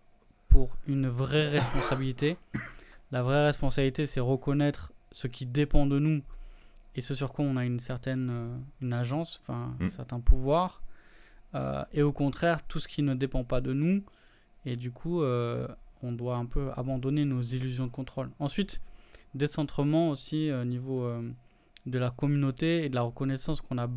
pour 0.48 0.76
une 0.87 1.09
vraie 1.09 1.48
responsabilité. 1.48 2.37
La 3.11 3.22
vraie 3.22 3.46
responsabilité 3.46 4.04
c'est 4.04 4.20
reconnaître 4.20 4.92
ce 5.11 5.26
qui 5.26 5.46
dépend 5.46 5.87
de 5.87 5.98
nous 5.98 6.22
et 6.94 7.01
ce 7.01 7.14
sur 7.14 7.33
quoi 7.33 7.44
on 7.44 7.57
a 7.57 7.64
une 7.64 7.79
certaine 7.79 8.29
euh, 8.31 8.59
une 8.81 8.92
agence, 8.92 9.40
enfin 9.42 9.77
un 9.81 9.85
mm. 9.85 9.90
certain 9.90 10.20
pouvoir, 10.20 10.83
euh, 11.55 11.85
et 11.92 12.03
au 12.03 12.12
contraire 12.12 12.66
tout 12.66 12.81
ce 12.81 12.88
qui 12.88 13.03
ne 13.03 13.14
dépend 13.14 13.44
pas 13.44 13.61
de 13.61 13.72
nous, 13.72 14.03
et 14.64 14.77
du 14.77 14.90
coup 14.90 15.22
euh, 15.22 15.68
on 16.03 16.12
doit 16.12 16.37
un 16.37 16.46
peu 16.46 16.70
abandonner 16.77 17.24
nos 17.24 17.40
illusions 17.40 17.87
de 17.87 17.92
contrôle. 17.92 18.31
Ensuite, 18.38 18.81
décentrement 19.35 20.11
aussi 20.11 20.51
au 20.53 20.64
niveau 20.64 21.11
de 21.87 21.98
la 21.98 22.11
communauté 22.11 22.85
et 22.85 22.88
de 22.88 22.94
la 22.94 23.03
reconnaissance 23.03 23.61
qu'on 23.61 23.79
a 23.79 23.88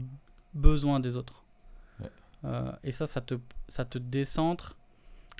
besoin 0.55 0.99
des 0.99 1.15
autres. 1.15 1.43
et 2.83 2.91
ça, 2.91 3.05
ça 3.05 3.21
te, 3.21 3.35
ça 3.67 3.85
te 3.85 3.99
décentre, 3.99 4.77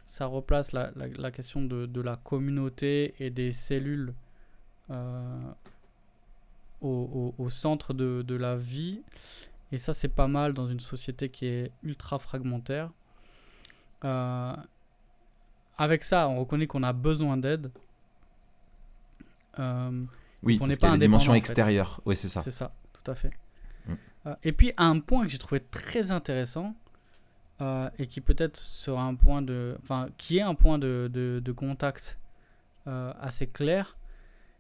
ça 0.06 0.28
replace 0.28 0.72
la, 0.72 0.92
la, 0.96 1.32
question 1.32 1.64
de, 1.64 1.88
de, 1.88 2.02
la 2.02 2.16
communauté 2.16 3.16
et 3.20 3.32
des 3.32 3.52
cellules 3.52 4.14
au, 6.82 7.50
centre 7.50 7.94
de, 7.94 8.24
de, 8.26 8.36
la 8.36 8.56
vie. 8.56 9.02
Et 9.72 9.78
ça, 9.78 9.94
c'est 9.94 10.10
pas 10.10 10.28
mal 10.28 10.54
dans 10.54 10.68
une 10.68 10.80
société 10.80 11.30
qui 11.30 11.46
est 11.46 11.72
ultra 11.84 12.20
fragmentaire. 12.20 12.92
Euh, 14.04 14.56
avec 15.78 16.04
ça, 16.04 16.28
on 16.28 16.40
reconnaît 16.40 16.68
qu'on 16.68 16.84
a 16.84 16.94
besoin 16.94 17.38
d'aide. 17.38 17.72
Euh, 19.60 20.04
oui, 20.44 20.58
on 20.62 20.68
n'est 20.68 20.76
pas 20.76 20.90
une 20.90 21.00
dimension 21.00 21.34
extérieure. 21.34 22.02
Oui, 22.06 22.16
c'est 22.16 22.30
ça. 22.30 22.42
C'est 22.42 22.52
ça, 22.52 22.74
tout 22.94 23.10
à 23.10 23.16
fait. 23.16 23.32
Mm. 23.86 23.94
Euh, 24.28 24.36
et 24.44 24.52
puis, 24.52 24.74
un 24.78 25.00
point 25.00 25.24
que 25.24 25.30
j'ai 25.30 25.38
trouvé 25.38 25.62
très 25.62 26.12
intéressant, 26.12 26.76
et 28.00 28.08
qui 28.08 28.22
peut-être 28.22 28.58
sera 28.58 29.04
un 29.04 29.14
point 29.14 29.44
de. 29.44 29.78
Enfin, 29.84 30.08
qui 30.18 30.40
est 30.40 30.42
un 30.42 30.56
point 30.56 30.80
de, 30.80 31.08
de, 31.14 31.40
de 31.46 31.52
contact 31.52 32.18
assez 32.88 33.46
clair, 33.46 33.96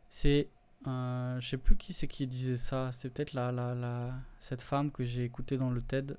c'est 0.07 0.47
euh, 0.87 1.39
je 1.39 1.47
sais 1.47 1.57
plus 1.57 1.75
qui 1.75 1.93
c'est 1.93 2.07
qui 2.07 2.27
disait 2.27 2.57
ça. 2.57 2.91
C'est 2.91 3.09
peut-être 3.09 3.33
la, 3.33 3.51
la, 3.51 3.75
la, 3.75 4.13
cette 4.39 4.61
femme 4.61 4.91
que 4.91 5.03
j'ai 5.05 5.23
écoutée 5.23 5.57
dans 5.57 5.69
le 5.69 5.81
TED, 5.81 6.17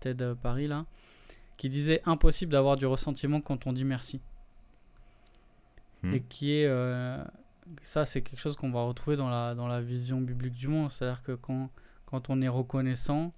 TED 0.00 0.22
euh, 0.22 0.34
Paris 0.34 0.68
là, 0.68 0.86
qui 1.56 1.68
disait 1.68 2.00
impossible 2.04 2.52
d'avoir 2.52 2.76
du 2.76 2.86
ressentiment 2.86 3.40
quand 3.40 3.66
on 3.66 3.72
dit 3.72 3.84
merci. 3.84 4.20
Hmm. 6.02 6.14
Et 6.14 6.22
qui 6.22 6.52
est 6.52 6.66
euh, 6.66 7.22
ça, 7.82 8.04
c'est 8.04 8.22
quelque 8.22 8.40
chose 8.40 8.56
qu'on 8.56 8.70
va 8.70 8.82
retrouver 8.82 9.16
dans 9.16 9.28
la 9.28 9.54
dans 9.54 9.66
la 9.66 9.80
vision 9.80 10.20
biblique 10.20 10.54
du 10.54 10.68
monde. 10.68 10.90
C'est-à-dire 10.90 11.22
que 11.22 11.32
quand 11.32 11.70
quand 12.06 12.30
on 12.30 12.40
est 12.42 12.48
reconnaissant, 12.48 13.32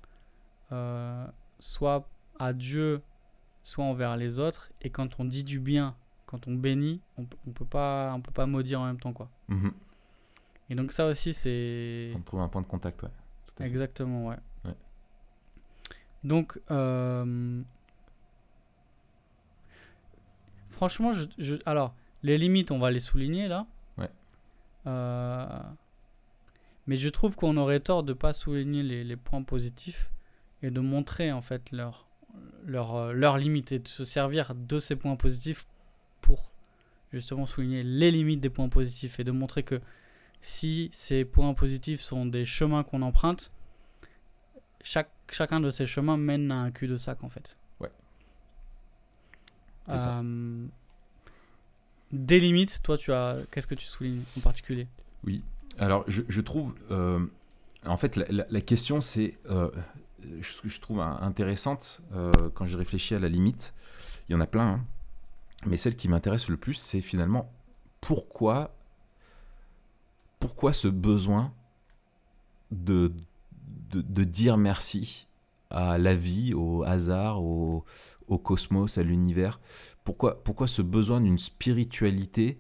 euh, 0.71 1.27
soit 1.59 2.09
à 2.39 2.53
Dieu, 2.53 3.03
soit 3.63 3.85
envers 3.85 4.17
les 4.17 4.39
autres, 4.39 4.73
et 4.83 4.91
quand 4.91 5.19
on 5.19 5.25
dit 5.25 5.45
du 5.45 5.61
bien, 5.61 5.95
quand 6.27 6.47
on 6.49 6.55
bénit, 6.55 7.01
on, 7.19 7.27
on 7.47 7.53
peut 7.53 7.65
pas 7.65 8.13
on 8.15 8.21
peut 8.21 8.33
pas 8.33 8.47
maudire 8.47 8.81
en 8.81 8.87
même 8.87 9.01
temps 9.01 9.13
quoi. 9.13 9.31
Mhm. 9.49 9.73
Et 10.71 10.75
donc 10.75 10.93
ça 10.93 11.07
aussi, 11.07 11.33
c'est... 11.33 12.13
On 12.17 12.21
trouve 12.21 12.41
un 12.41 12.49
point 12.49 12.63
de 12.63 12.67
contact, 12.67 13.03
ouais. 13.03 13.11
Exactement, 13.61 14.29
ouais. 14.29 14.37
Donc, 16.25 16.61
euh, 16.71 17.63
franchement, 20.71 21.13
je, 21.39 21.57
alors, 21.67 21.95
les 22.23 22.39
limites, 22.39 22.71
on 22.71 22.79
va 22.79 22.91
les 22.91 23.01
souligner 23.01 23.49
là. 23.49 23.67
Ouais. 23.99 24.11
Euh, 24.87 25.47
mais 26.87 26.97
je 26.97 27.09
trouve 27.09 27.37
qu'on 27.37 27.57
aurait 27.57 27.81
tort 27.81 28.03
de 28.03 28.13
pas 28.13 28.33
souligner 28.33 28.83
les, 28.83 29.05
les, 29.05 29.17
points 29.17 29.43
positifs 29.43 30.11
et 30.63 30.71
de 30.71 30.81
montrer 30.81 31.33
en 31.33 31.43
fait 31.43 31.73
leurs 31.73 32.07
leur, 32.65 32.95
euh, 32.95 33.13
leur 33.13 33.37
limites 33.37 33.73
et 33.73 33.79
de 33.79 33.89
se 33.89 34.05
servir 34.05 34.55
de 34.55 34.79
ces 34.79 34.97
points 34.97 35.17
positifs 35.17 35.67
pour 36.21 36.53
justement 37.13 37.47
souligner 37.47 37.83
les 37.83 38.11
limites 38.11 38.41
des 38.41 38.49
points 38.49 38.69
positifs 38.69 39.21
et 39.21 39.25
de 39.25 39.33
montrer 39.33 39.65
que 39.65 39.81
si 40.43 40.91
ces 40.93 41.25
points 41.25 41.55
positifs 41.55 42.01
sont 42.01 42.27
des 42.27 42.45
chemins 42.45 42.83
qu'on 42.83 43.03
emprunte, 43.03 43.53
chaque, 44.83 45.11
chacun 45.31 45.61
de 45.61 45.71
ces 45.71 45.87
chemins 45.87 46.17
mène 46.17 46.51
à 46.51 46.57
un 46.57 46.71
cul-de-sac 46.71 47.23
en 47.23 47.29
fait. 47.29 47.57
Ouais. 47.81 47.91
Euh, 49.89 50.67
des 52.11 52.41
limites, 52.41 52.83
toi, 52.83 52.99
tu 52.99 53.13
as. 53.13 53.39
Qu'est-ce 53.51 53.67
que 53.67 53.77
tu 53.77 53.87
soulignes 53.87 54.23
en 54.37 54.41
particulier? 54.41 54.89
Oui. 55.25 55.43
Alors, 55.79 56.05
je, 56.09 56.23
je 56.29 56.41
trouve. 56.41 56.75
Euh, 56.91 57.25
en 57.87 57.97
fait, 57.97 58.17
la, 58.17 58.45
la, 58.49 58.61
question, 58.61 59.01
c'est. 59.01 59.39
Euh, 59.49 59.71
ce 60.43 60.61
que 60.61 60.69
je 60.69 60.81
trouve 60.81 61.01
intéressante 61.01 62.01
quand 62.55 62.65
je 62.65 62.77
réfléchis 62.77 63.15
à 63.15 63.19
la 63.19 63.29
limite, 63.29 63.75
il 64.29 64.33
y 64.33 64.35
en 64.37 64.41
a 64.41 64.47
plein, 64.47 64.75
hein, 64.75 64.85
mais 65.67 65.77
celle 65.77 65.97
qui 65.97 66.09
m'intéresse 66.09 66.49
le 66.49 66.57
plus, 66.57 66.75
c'est 66.75 67.01
finalement 67.01 67.53
pourquoi, 68.01 68.73
pourquoi 70.43 70.73
ce 70.73 70.89
besoin 70.89 71.55
de, 72.73 73.13
dire 73.93 74.57
merci 74.59 75.29
à 75.71 75.99
la 75.99 76.17
vie, 76.17 76.53
au 76.53 76.83
hasard, 76.83 77.41
au, 77.41 77.85
cosmos, 78.43 78.99
à 78.99 79.05
l'univers? 79.05 79.61
Pourquoi, 80.03 80.67
ce 80.67 80.83
besoin 80.83 81.21
d'une 81.21 81.39
spiritualité, 81.39 82.59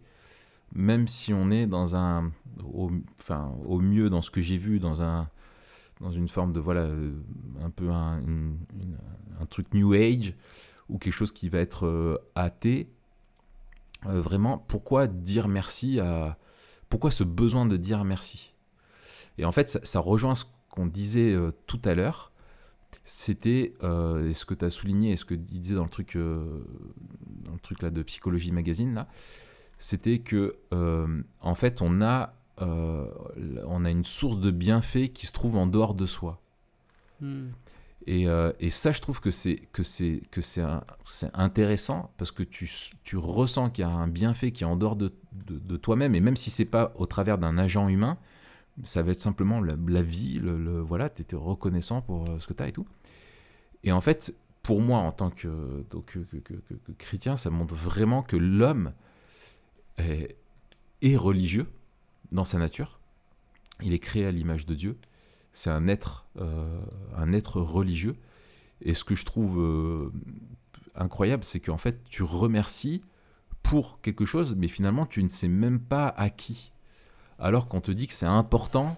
même 0.72 1.09
si 1.09 1.35
on 1.35 1.51
est 1.51 1.66
dans 1.66 1.97
un, 1.97 2.30
au, 2.72 3.80
mieux 3.80 4.11
dans 4.11 4.22
ce 4.22 4.30
que 4.30 4.41
j'ai 4.41 4.59
vu, 4.59 4.78
dans 4.78 5.03
un, 5.03 5.28
dans 6.01 6.12
une 6.12 6.28
forme 6.28 6.53
de 6.53 6.61
voilà, 6.61 6.83
euh, 6.83 7.20
un 7.64 7.70
peu 7.70 7.91
un, 7.91 8.22
un 9.41 9.47
truc 9.47 9.74
New 9.74 9.93
Age 9.93 10.37
ou 10.89 10.99
quelque 10.99 11.14
chose 11.14 11.33
qui 11.33 11.49
va 11.49 11.59
être 11.59 11.87
euh, 11.87 12.16
athée. 12.37 12.93
Euh, 14.07 14.20
vraiment, 14.20 14.59
pourquoi 14.59 15.09
dire 15.09 15.49
merci 15.49 15.99
à, 15.99 16.39
pourquoi 16.93 17.11
ce 17.11 17.24
besoin 17.24 17.64
de 17.64 17.78
dire 17.78 18.05
merci? 18.05 18.53
Et 19.38 19.47
en 19.47 19.51
fait, 19.51 19.70
ça, 19.82 19.99
rejoint 19.99 20.34
ce 20.34 20.45
qu'on 20.68 20.84
disait 20.84 21.34
tout 21.66 21.80
à 21.86 21.95
l'heure. 21.95 22.32
C'était 23.07 23.72
euh, 23.82 24.30
ce 24.34 24.45
que 24.45 24.53
tu 24.53 24.62
as 24.66 24.68
souligné 24.68 25.12
et 25.12 25.16
ce 25.16 25.24
que 25.24 25.32
il 25.32 25.61
disait 25.61 25.76
dans 25.76 25.84
le 25.84 25.88
truc 25.88 26.16
euh, 26.16 26.61
de 27.80 28.03
psychologie 28.03 28.53
magazine 28.53 29.07
c'était 29.78 30.18
que 30.18 30.57
euh, 30.74 31.22
en 31.40 31.55
fait 31.55 31.80
on 31.80 32.03
a 32.03 32.34
on 32.59 33.84
a 33.86 33.90
une 33.90 34.05
source 34.05 34.38
de 34.38 34.51
bienfaits 34.51 35.12
qui 35.14 35.24
se 35.24 35.32
trouve 35.32 35.57
en 35.57 35.66
dehors 35.66 35.95
de 35.95 36.05
soi. 36.05 36.43
Hmm. 37.22 37.49
Et, 38.07 38.26
et, 38.61 38.70
ça 38.70 38.92
je 38.92 39.00
trouve 39.00 39.20
que 39.20 39.30
c'est 39.30 39.57
que 39.72 39.82
c'est 39.82 40.22
que 40.30 40.40
c'est 40.40 40.62
intéressant 41.34 42.12
parce 42.18 42.30
que 42.30 42.42
tu, 42.42 42.70
tu 43.05 43.16
ressens 43.16 43.70
qu'il 43.70 43.84
y 43.84 43.88
a 43.88 43.90
un 43.90 44.09
bienfait 44.09 44.50
qui 44.50 44.64
est 44.64 44.66
en 44.66 44.76
dehors 44.76 44.96
de, 44.96 45.12
de, 45.32 45.76
toi-même 45.76 46.14
et 46.14 46.20
même 46.20 46.36
si 46.36 46.50
c'est 46.50 46.64
pas 46.64 46.92
au 46.96 47.07
travers 47.07 47.38
d'un 47.38 47.59
agent 47.59 47.88
humain 47.88 48.18
ça 48.84 49.03
va 49.03 49.12
être 49.12 49.20
simplement 49.20 49.61
la, 49.61 50.03
vie, 50.03 50.38
le, 50.38 50.80
voilà, 50.80 51.11
tu 51.11 51.22
étais 51.22 51.36
reconnaissant 51.36 52.00
pour 52.00 52.26
ce 52.38 52.46
que 52.46 52.53
tu 52.53 52.62
as 52.62 52.68
et 52.68 52.72
tout. 52.72 52.86
Et 53.84 53.92
en 53.92 54.00
fait, 54.00 54.34
pour 54.62 54.80
moi, 54.80 54.98
en 54.98 55.12
tant 55.12 55.30
que, 55.30 55.84
donc, 55.90 56.18
chrétien, 56.98 57.36
ça 57.36 57.50
montre 57.50 57.74
vraiment 57.74 58.22
que 58.22 58.36
l'homme 58.36 58.92
est, 59.98 60.36
religieux 61.16 61.66
dans 62.30 62.44
sa 62.44 62.59
nature. 62.59 62.98
Il 63.82 63.92
est 63.92 63.98
créé 63.98 64.26
à 64.26 64.30
l'image 64.30 64.66
de 64.66 64.74
Dieu. 64.74 64.96
C'est 65.53 65.70
un 65.70 65.88
être, 65.88 66.26
euh, 66.38 66.80
un 67.16 67.32
être 67.32 67.61
religieux. 67.61 68.16
Et 68.80 68.94
ce 68.94 69.05
que 69.05 69.14
je 69.14 69.24
trouve 69.24 69.61
euh, 69.61 70.12
incroyable, 70.94 71.44
c'est 71.44 71.61
qu'en 71.61 71.76
fait, 71.76 72.03
tu 72.09 72.22
remercies 72.22 73.03
pour 73.62 74.00
quelque 74.00 74.24
chose, 74.24 74.57
mais 74.57 74.68
finalement, 74.68 75.07
tu 75.07 75.22
ne 75.22 75.28
sais 75.28 75.48
même 75.48 75.78
pas 75.80 76.09
à 76.09 76.30
qui. 76.30 76.72
Alors 77.38 77.68
qu'on 77.68 77.80
te 77.80 77.90
dit 77.90 78.07
que 78.07 78.14
c'est 78.14 78.26
important 78.26 78.96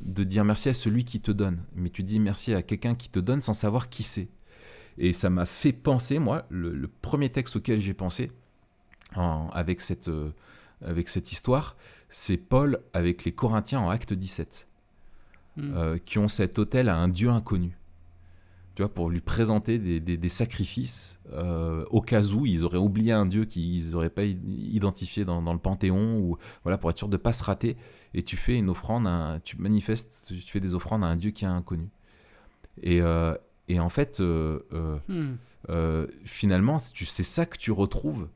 de 0.00 0.24
dire 0.24 0.44
merci 0.44 0.68
à 0.68 0.74
celui 0.74 1.04
qui 1.04 1.20
te 1.20 1.30
donne. 1.30 1.62
Mais 1.74 1.90
tu 1.90 2.02
dis 2.02 2.18
merci 2.18 2.54
à 2.54 2.62
quelqu'un 2.62 2.94
qui 2.94 3.08
te 3.08 3.18
donne 3.18 3.42
sans 3.42 3.54
savoir 3.54 3.88
qui 3.88 4.02
c'est. 4.02 4.28
Et 4.98 5.12
ça 5.12 5.30
m'a 5.30 5.46
fait 5.46 5.72
penser, 5.72 6.18
moi, 6.18 6.46
le, 6.50 6.88
premier 6.88 7.30
texte 7.30 7.56
auquel 7.56 7.80
j'ai 7.80 7.94
pensé 7.94 8.30
avec, 9.14 9.80
cette, 9.80 10.08
euh, 10.08 10.30
avec 10.84 11.08
cette 11.08 11.32
histoire, 11.32 11.76
c'est 12.08 12.36
Paul 12.36 12.80
avec 12.92 13.24
les 13.24 13.32
Corinthiens 13.32 13.80
en 13.80 13.88
acte 13.88 14.12
17, 14.12 14.68
hmm. 15.60 15.74
euh, 15.76 15.98
qui 15.98 16.18
ont 16.18 16.28
cet 16.28 16.58
hôtel 16.58 16.88
à 16.88 16.96
un 16.96 17.08
Dieu 17.08 17.30
inconnu. 17.30 17.76
Tu 18.74 18.82
vois, 18.82 18.92
pour 18.92 19.10
lui 19.10 19.20
présenter 19.20 19.78
des, 19.78 20.28
sacrifices 20.28 21.20
euh, 21.32 21.84
au 21.90 22.00
cas 22.00 22.22
où 22.22 22.46
ils 22.46 22.64
auraient 22.64 22.78
oublié 22.78 23.12
un 23.12 23.26
dieu 23.26 23.44
qu'ils 23.44 23.90
n'auraient 23.90 24.08
pas 24.08 24.24
identifié 24.24 25.24
dans, 25.24 25.52
le 25.52 25.58
panthéon 25.58 26.18
ou 26.18 26.38
voilà 26.62 26.78
pour 26.78 26.88
être 26.88 26.96
sûr 26.96 27.08
de 27.08 27.16
pas 27.16 27.32
se 27.32 27.42
rater 27.42 27.76
et 28.14 28.22
tu 28.22 28.36
fais 28.36 28.56
une 28.56 28.70
offrande 28.70 29.08
tu 29.42 29.58
manifestes 29.58 30.26
tu 30.28 30.40
fais 30.40 30.60
des 30.60 30.74
offrandes 30.74 31.02
à 31.02 31.08
un 31.08 31.16
dieu 31.16 31.32
qui 31.32 31.44
est 31.44 31.48
inconnu 31.48 31.88
et, 32.80 33.02
et 33.70 33.78
en 33.78 33.88
fait, 33.88 34.18
euh, 34.18 34.66
euh, 34.72 34.98
euh, 35.68 36.08
finalement, 36.24 36.80
c'est 36.80 37.22
ça 37.22 37.46
que 37.46 37.56
tu 37.56 37.70
retrouves 37.70 38.28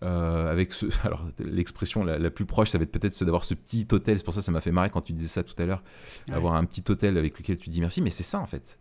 avec 0.00 0.72
ce. 0.72 0.86
Alors, 1.04 1.26
l'expression 1.38 2.04
la, 2.04 2.30
plus 2.30 2.46
proche, 2.46 2.70
ça 2.70 2.78
va 2.78 2.84
être 2.84 2.92
peut-être 2.92 3.22
d'avoir 3.24 3.44
ce 3.44 3.54
petit 3.54 3.86
hôtel. 3.92 4.18
C'est 4.18 4.24
pour 4.24 4.34
ça 4.34 4.40
que 4.40 4.46
ça 4.46 4.52
m'a 4.52 4.60
fait 4.60 4.72
marrer 4.72 4.90
quand 4.90 5.02
tu 5.02 5.12
disais 5.12 5.28
ça 5.28 5.42
tout 5.42 5.60
à 5.60 5.66
l'heure. 5.66 5.82
Avoir 6.30 6.54
un 6.54 6.64
petit 6.64 6.82
hôtel 6.88 7.18
avec 7.18 7.38
lequel 7.38 7.58
tu 7.58 7.70
dis 7.70 7.80
merci. 7.80 8.00
Mais 8.02 8.10
c'est 8.10 8.22
ça, 8.22 8.40
en 8.40 8.46
fait. 8.46 8.78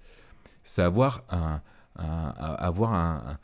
C'est 0.63 0.81
avoir 0.81 1.21
un. 1.29 1.61
avoir 1.95 2.93
un, 2.93 3.37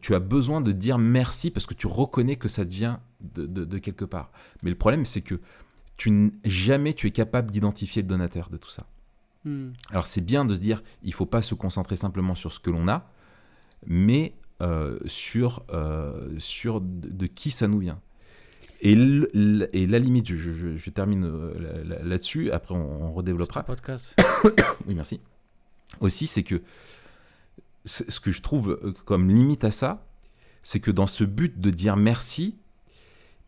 tu 0.00 0.14
as 0.14 0.20
besoin 0.20 0.60
de 0.60 0.72
dire 0.72 0.98
merci 0.98 1.50
parce 1.50 1.66
que 1.66 1.74
tu 1.74 1.86
reconnais 1.86 2.36
que 2.36 2.48
ça 2.48 2.64
vient 2.64 3.00
de, 3.20 3.46
de 3.46 3.78
quelque 3.78 4.04
part. 4.04 4.30
Mais 4.62 4.70
le 4.70 4.76
problème, 4.76 5.04
c'est 5.04 5.22
que 5.22 5.40
tu, 5.98 6.32
jamais 6.44 6.94
tu 6.94 7.08
es 7.08 7.10
capable 7.10 7.50
d'identifier 7.50 8.00
le 8.02 8.08
donateur 8.08 8.48
de 8.48 8.56
tout 8.56 8.70
ça. 8.70 8.86
Hmm. 9.44 9.72
Alors 9.90 10.06
c'est 10.06 10.22
bien 10.22 10.46
de 10.46 10.54
se 10.54 10.60
dire, 10.60 10.82
il 11.02 11.12
faut 11.12 11.26
pas 11.26 11.42
se 11.42 11.54
concentrer 11.54 11.96
simplement 11.96 12.34
sur 12.34 12.52
ce 12.52 12.60
que 12.60 12.70
l'on 12.70 12.88
a, 12.88 13.10
mais 13.86 14.34
euh, 14.60 14.98
sur, 15.06 15.62
euh, 15.70 16.34
sur 16.38 16.80
de, 16.80 17.26
qui 17.26 17.52
ça 17.52 17.68
nous 17.68 17.78
vient. 17.78 18.00
Et, 18.80 18.92
et 18.92 19.86
la 19.86 19.98
limite, 20.00 20.34
je, 20.34 20.90
termine 20.90 21.24
euh, 21.24 22.00
là-dessus, 22.02 22.50
après 22.50 22.74
on, 22.74 23.12
redéveloppera. 23.12 23.62
podcast. 23.62 24.16
oui, 24.86 24.94
merci. 24.94 25.20
Aussi, 26.00 26.26
c'est 26.26 26.42
que 26.42 26.60
ce 27.84 28.20
que 28.20 28.32
je 28.32 28.42
trouve 28.42 28.94
comme 29.04 29.30
limite 29.30 29.62
à 29.62 29.70
ça, 29.70 30.04
c'est 30.62 30.80
que 30.80 30.90
dans 30.90 31.06
ce 31.06 31.22
but 31.22 31.60
de 31.60 31.70
dire 31.70 31.96
merci, 31.96 32.56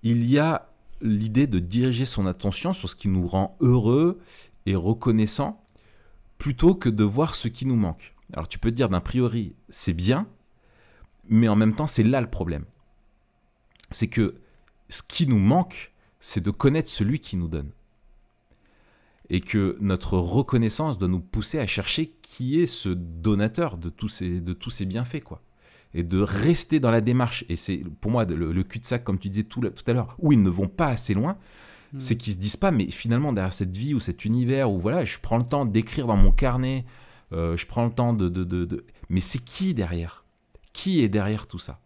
il 0.03 0.25
y 0.25 0.39
a 0.39 0.71
l'idée 1.03 1.47
de 1.47 1.59
diriger 1.59 2.05
son 2.05 2.27
attention 2.27 2.73
sur 2.73 2.89
ce 2.89 2.95
qui 2.95 3.09
nous 3.09 3.27
rend 3.27 3.57
heureux 3.61 4.21
et 4.67 4.77
reconnaissant, 4.77 5.65
plutôt 6.39 6.75
que 6.77 6.89
de 6.89 7.05
voir 7.05 7.35
ce 7.35 7.49
qui 7.49 7.67
nous 7.67 7.77
manque. 7.77 8.15
Alors 8.33 8.47
tu 8.47 8.61
peux 8.61 8.71
dire 8.71 8.89
d'un 8.89 9.01
priori, 9.01 9.55
c'est 9.69 9.93
bien, 9.93 10.29
mais 11.31 11.49
en 11.49 11.57
même 11.57 11.75
temps, 11.75 11.87
c'est 11.87 12.03
là 12.03 12.21
le 12.21 12.29
problème. 12.29 12.65
C'est 13.91 14.09
que 14.09 14.35
ce 14.91 15.03
qui 15.03 15.27
nous 15.27 15.39
manque, 15.39 15.93
c'est 16.21 16.43
de 16.43 16.51
connaître 16.51 16.91
celui 16.91 17.19
qui 17.21 17.37
nous 17.37 17.49
donne. 17.49 17.71
Et 19.31 19.41
que 19.41 19.79
notre 19.81 20.19
reconnaissance 20.19 20.99
doit 20.99 21.09
nous 21.09 21.21
pousser 21.21 21.59
à 21.59 21.67
chercher 21.67 22.13
qui 22.21 22.61
est 22.61 22.67
ce 22.67 22.89
donateur 22.91 23.79
de 23.79 23.89
tous 23.89 24.09
ces, 24.09 24.41
de 24.41 24.53
tous 24.53 24.71
ces 24.71 24.85
bienfaits, 24.85 25.23
quoi. 25.23 25.41
Et 25.95 26.03
de 26.03 26.21
rester 26.21 26.79
dans 26.79 26.91
la 26.91 27.01
démarche. 27.01 27.45
Et 27.49 27.57
c'est 27.57 27.83
pour 28.01 28.11
moi 28.11 28.25
le, 28.25 28.63
cul-de-sac, 28.63 29.03
comme 29.03 29.19
tu 29.19 29.29
disais 29.29 29.45
tout, 29.45 29.61
tout 29.61 29.91
à 29.91 29.93
l'heure, 29.93 30.17
où 30.19 30.33
ils 30.33 30.43
ne 30.43 30.51
vont 30.51 30.69
pas 30.69 30.89
assez 30.89 31.15
loin, 31.15 31.39
Hmm. 31.93 32.01
C'est 32.01 32.17
qu'ils 32.17 32.35
se 32.35 32.39
disent 32.39 32.57
pas, 32.57 32.71
mais 32.71 32.91
finalement, 32.91 33.33
derrière 33.33 33.53
cette 33.53 33.77
vie 33.77 33.95
ou 33.95 34.01
cet 34.01 34.25
univers 34.25 34.71
où 34.71 34.79
voilà, 34.79 35.05
je 35.05 35.19
prends 35.21 35.39
le 35.39 35.45
temps 35.45 35.65
d'écrire 35.65 36.07
dans 36.07 36.17
mon 36.17 36.31
carnet, 36.31 36.85
euh, 37.33 37.57
je 37.57 37.67
prends 37.67 37.85
le 37.85 37.91
temps 37.91 38.13
de. 38.13 38.29
de, 38.29 38.45
de, 38.45 38.85
Mais 39.09 39.21
c'est 39.21 39.43
qui 39.43 39.75
derrière? 39.75 40.25
Qui 40.73 41.03
est 41.03 41.09
derrière 41.09 41.47
tout 41.47 41.59
ça 41.59 41.81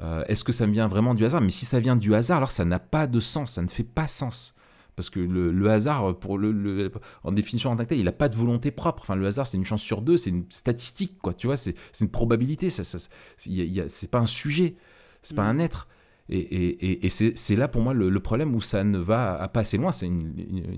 euh, 0.00 0.24
Est-ce 0.26 0.44
que 0.44 0.52
ça 0.52 0.66
me 0.66 0.72
vient 0.72 0.88
vraiment 0.88 1.14
du 1.14 1.24
hasard? 1.24 1.40
Mais 1.40 1.50
si 1.50 1.64
ça 1.64 1.80
vient 1.80 1.96
du 1.96 2.14
hasard, 2.14 2.38
alors 2.38 2.50
ça 2.50 2.64
n'a 2.64 2.78
pas 2.78 3.06
de 3.06 3.20
sens, 3.20 3.52
ça 3.52 3.62
ne 3.62 3.68
fait 3.68 3.84
pas 3.84 4.06
sens. 4.06 4.54
Parce 4.96 5.08
que 5.08 5.20
le, 5.20 5.70
hasard, 5.70 6.18
pour 6.18 6.36
le, 6.36 6.92
en 7.24 7.32
définition 7.32 7.70
en 7.70 7.76
tant 7.76 7.84
que 7.84 7.88
tel, 7.90 7.98
il 7.98 8.04
n'a 8.04 8.12
pas 8.12 8.28
de 8.28 8.36
volonté 8.36 8.70
propre. 8.70 9.02
Enfin, 9.02 9.16
le 9.16 9.26
hasard, 9.26 9.46
c'est 9.46 9.56
une 9.56 9.64
chance 9.64 9.82
sur 9.82 10.02
deux, 10.02 10.18
c'est 10.18 10.30
une 10.30 10.44
statistique, 10.50 11.18
quoi. 11.22 11.32
Tu 11.32 11.46
vois, 11.46 11.56
c'est 11.56 11.74
une 12.00 12.10
probabilité. 12.10 12.68
Ça, 12.68 12.84
ça, 12.84 12.98
c'est 13.38 14.10
pas 14.10 14.18
un 14.18 14.26
sujet, 14.26 14.76
c'est 15.22 15.34
pas 15.34 15.44
hmm. 15.44 15.56
un 15.56 15.58
être. 15.58 15.88
Et, 16.28 17.08
c'est 17.08 17.56
là 17.56 17.66
pour 17.66 17.82
moi 17.82 17.94
le, 17.94 18.20
problème 18.20 18.54
où 18.54 18.60
ça 18.60 18.84
ne 18.84 18.98
va 18.98 19.48
pas 19.48 19.60
assez 19.60 19.78
loin. 19.78 19.90
C'est 19.90 20.06
une, 20.06 20.34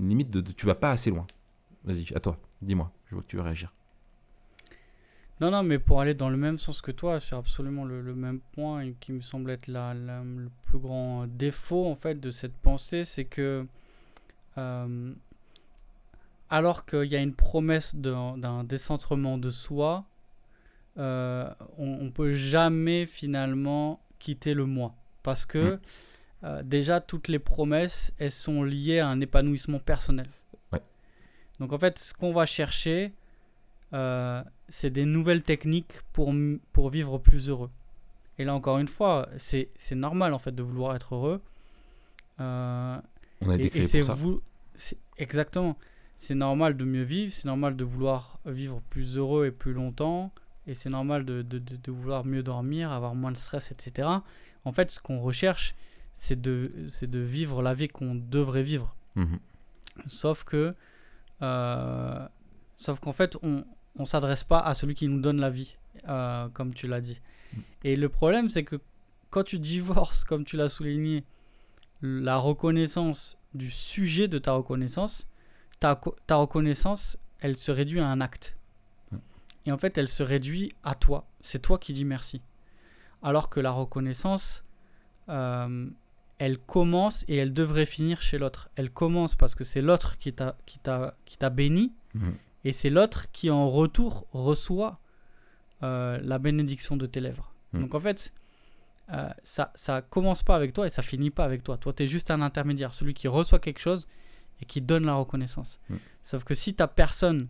limite 0.07 0.29
de, 0.29 0.39
tu 0.39 0.65
vas 0.65 0.75
pas 0.75 0.91
assez 0.91 1.09
loin. 1.09 1.27
Vas-y, 1.83 2.05
à 2.15 2.19
toi, 2.19 2.39
dis-moi, 2.61 2.91
je 3.07 3.15
vois 3.15 3.23
que 3.23 3.27
tu 3.27 3.35
veux 3.35 3.41
réagir. 3.41 3.73
Non, 5.41 5.51
non, 5.51 5.63
mais 5.63 5.79
pour 5.79 5.99
aller 5.99 6.13
dans 6.13 6.29
le 6.29 6.37
même 6.37 6.57
sens 6.57 6.81
que 6.81 6.91
toi, 6.91 7.19
c'est 7.19 7.35
absolument 7.35 7.85
le, 7.85 8.01
même 8.15 8.39
point 8.53 8.91
qui 8.99 9.11
me 9.11 9.21
semble 9.21 9.51
être 9.51 9.67
la, 9.67 9.93
le 9.93 10.49
plus 10.67 10.77
grand 10.77 11.27
défaut 11.27 11.87
en 11.87 11.95
fait 11.95 12.19
de 12.19 12.31
cette 12.31 12.53
pensée, 12.53 13.03
c'est 13.03 13.25
que 13.25 13.65
euh, 14.57 15.13
alors 16.49 16.85
qu'il 16.85 17.05
y 17.05 17.15
a 17.15 17.19
une 17.19 17.33
promesse 17.33 17.95
d'un 17.95 18.63
décentrement 18.63 19.37
de 19.37 19.49
soi, 19.49 20.05
euh, 20.99 21.49
on, 21.77 22.03
ne 22.03 22.09
peut 22.09 22.33
jamais 22.33 23.07
finalement 23.07 23.99
quitter 24.19 24.53
le 24.53 24.65
moi. 24.65 24.93
Parce 25.23 25.45
que 25.45 25.75
mm. 25.75 25.79
euh, 26.43 26.63
déjà, 26.63 27.01
toutes 27.01 27.27
les 27.27 27.39
promesses, 27.39 28.13
elles 28.19 28.31
sont 28.31 28.63
liées 28.63 28.99
à 28.99 29.07
un 29.07 29.19
épanouissement 29.19 29.79
personnel. 29.79 30.27
Donc 31.59 31.71
en 31.71 31.77
fait, 31.77 31.97
ce 31.97 32.13
qu'on 32.13 32.33
va 32.33 32.45
chercher, 32.45 33.13
euh, 33.93 34.43
c'est 34.69 34.89
des 34.89 35.05
nouvelles 35.05 35.43
techniques 35.43 36.01
pour, 36.13 36.33
pour 36.71 36.89
vivre 36.89 37.17
plus 37.17 37.49
heureux. 37.49 37.69
Et 38.39 38.45
là, 38.45 38.53
encore 38.55 38.79
une 38.79 38.87
fois, 38.87 39.29
c'est 39.37 39.69
normal 39.91 40.33
en 40.33 40.39
fait 40.39 40.53
de 40.53 40.63
vouloir 40.63 40.95
être 40.95 41.15
heureux. 41.15 41.41
Euh, 42.39 42.97
On 43.41 43.49
a 43.49 43.57
ça. 43.81 44.13
Vous, 44.13 44.41
exactement. 45.17 45.77
c'est 46.17 46.35
normal 46.35 46.75
de 46.75 46.83
mieux 46.83 47.03
vivre, 47.03 47.31
c'est 47.31 47.47
normal 47.47 47.75
de 47.75 47.83
vouloir 47.83 48.39
vivre 48.45 48.81
plus 48.89 49.17
heureux 49.17 49.45
et 49.45 49.51
plus 49.51 49.73
longtemps, 49.73 50.31
et 50.65 50.73
c'est 50.73 50.89
normal 50.89 51.25
de, 51.25 51.41
de, 51.41 51.59
de, 51.59 51.91
vouloir 51.91 52.25
mieux 52.25 52.41
dormir, 52.41 52.91
avoir 52.91 53.13
moins 53.13 53.31
de 53.31 53.37
stress, 53.37 53.71
etc. 53.71 54.07
En 54.65 54.71
fait, 54.71 54.89
ce 54.89 54.99
qu'on 54.99 55.19
recherche, 55.19 55.75
c'est 56.13 56.41
de, 56.41 56.69
de 57.01 57.19
vivre 57.19 57.61
la 57.61 57.73
vie 57.73 57.87
qu'on 57.87 58.15
devrait 58.15 58.63
vivre. 58.63 58.95
Mhm. 59.15 59.39
Sauf 60.07 60.43
que, 60.43 60.73
euh, 61.41 62.27
sauf 62.75 62.99
qu'en 62.99 63.13
fait, 63.13 63.37
on 63.43 63.65
ne 63.99 64.05
s'adresse 64.05 64.43
pas 64.43 64.59
à 64.59 64.73
celui 64.73 64.95
qui 64.95 65.07
nous 65.07 65.21
donne 65.21 65.39
la 65.39 65.49
vie, 65.49 65.77
euh, 66.07 66.49
comme 66.49 66.73
tu 66.73 66.87
l'as 66.87 67.01
dit. 67.01 67.19
Mhm. 67.53 67.63
Et 67.83 67.95
le 67.95 68.09
problème, 68.09 68.49
c'est 68.49 68.63
que 68.63 68.79
quand 69.29 69.43
tu 69.43 69.59
divorces, 69.59 70.23
comme 70.23 70.45
tu 70.45 70.57
l'as 70.57 70.69
souligné, 70.69 71.23
la 72.01 72.37
reconnaissance 72.37 73.37
du 73.53 73.71
sujet 73.71 74.27
de 74.27 74.39
ta 74.39 74.53
reconnaissance, 74.53 75.27
ta, 75.79 75.99
ta 76.27 76.35
reconnaissance, 76.35 77.17
elle 77.39 77.55
se 77.55 77.71
réduit 77.71 77.99
à 77.99 78.07
un 78.07 78.21
acte. 78.21 78.55
Et 79.65 79.71
en 79.71 79.77
fait, 79.77 79.97
elle 79.97 80.09
se 80.09 80.23
réduit 80.23 80.73
à 80.83 80.95
toi. 80.95 81.25
C'est 81.39 81.61
toi 81.61 81.77
qui 81.77 81.93
dis 81.93 82.05
merci. 82.05 82.41
Alors 83.21 83.49
que 83.49 83.59
la 83.59 83.71
reconnaissance, 83.71 84.65
euh, 85.29 85.87
elle 86.37 86.57
commence 86.57 87.23
et 87.29 87.37
elle 87.37 87.53
devrait 87.53 87.85
finir 87.85 88.21
chez 88.21 88.37
l'autre. 88.37 88.69
Elle 88.75 88.89
commence 88.91 89.35
parce 89.35 89.55
que 89.55 89.63
c'est 89.63 89.81
l'autre 89.81 90.17
qui 90.17 90.33
t'a, 90.33 90.57
qui 90.65 90.79
qui 91.25 91.37
t'a 91.37 91.49
béni. 91.49 91.93
Mhm. 92.13 92.35
Et 92.63 92.71
c'est 92.71 92.89
l'autre 92.89 93.31
qui, 93.31 93.49
en 93.49 93.69
retour, 93.69 94.27
reçoit 94.31 94.99
euh, 95.83 96.19
la 96.21 96.39
bénédiction 96.39 96.95
de 96.95 97.05
tes 97.05 97.19
lèvres. 97.19 97.53
Mhm. 97.73 97.81
Donc 97.81 97.95
en 97.95 97.99
fait, 97.99 98.33
euh, 99.11 99.29
ça, 99.43 99.71
ça 99.75 100.01
commence 100.01 100.43
pas 100.43 100.55
avec 100.55 100.73
toi 100.73 100.85
et 100.85 100.89
ça 100.89 101.01
finit 101.01 101.31
pas 101.31 101.43
avec 101.43 101.63
toi. 101.63 101.77
Toi, 101.77 101.93
tu 101.93 102.03
es 102.03 102.07
juste 102.07 102.31
un 102.31 102.41
intermédiaire, 102.41 102.93
celui 102.93 103.13
qui 103.13 103.27
reçoit 103.27 103.59
quelque 103.59 103.79
chose 103.79 104.07
et 104.61 104.65
qui 104.65 104.81
donne 104.81 105.05
la 105.05 105.15
reconnaissance. 105.15 105.79
Mhm. 105.89 105.99
Sauf 106.21 106.43
que 106.43 106.53
si 106.53 106.73
tu 106.75 106.83
personne 106.95 107.47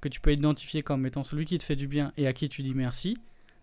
que 0.00 0.08
tu 0.08 0.20
peux 0.20 0.32
identifier 0.32 0.82
comme 0.82 1.06
étant 1.06 1.22
celui 1.22 1.46
qui 1.46 1.56
te 1.56 1.64
fait 1.64 1.76
du 1.76 1.88
bien 1.88 2.12
et 2.18 2.26
à 2.26 2.34
qui 2.34 2.50
tu 2.50 2.62
dis 2.62 2.74
merci, 2.74 3.16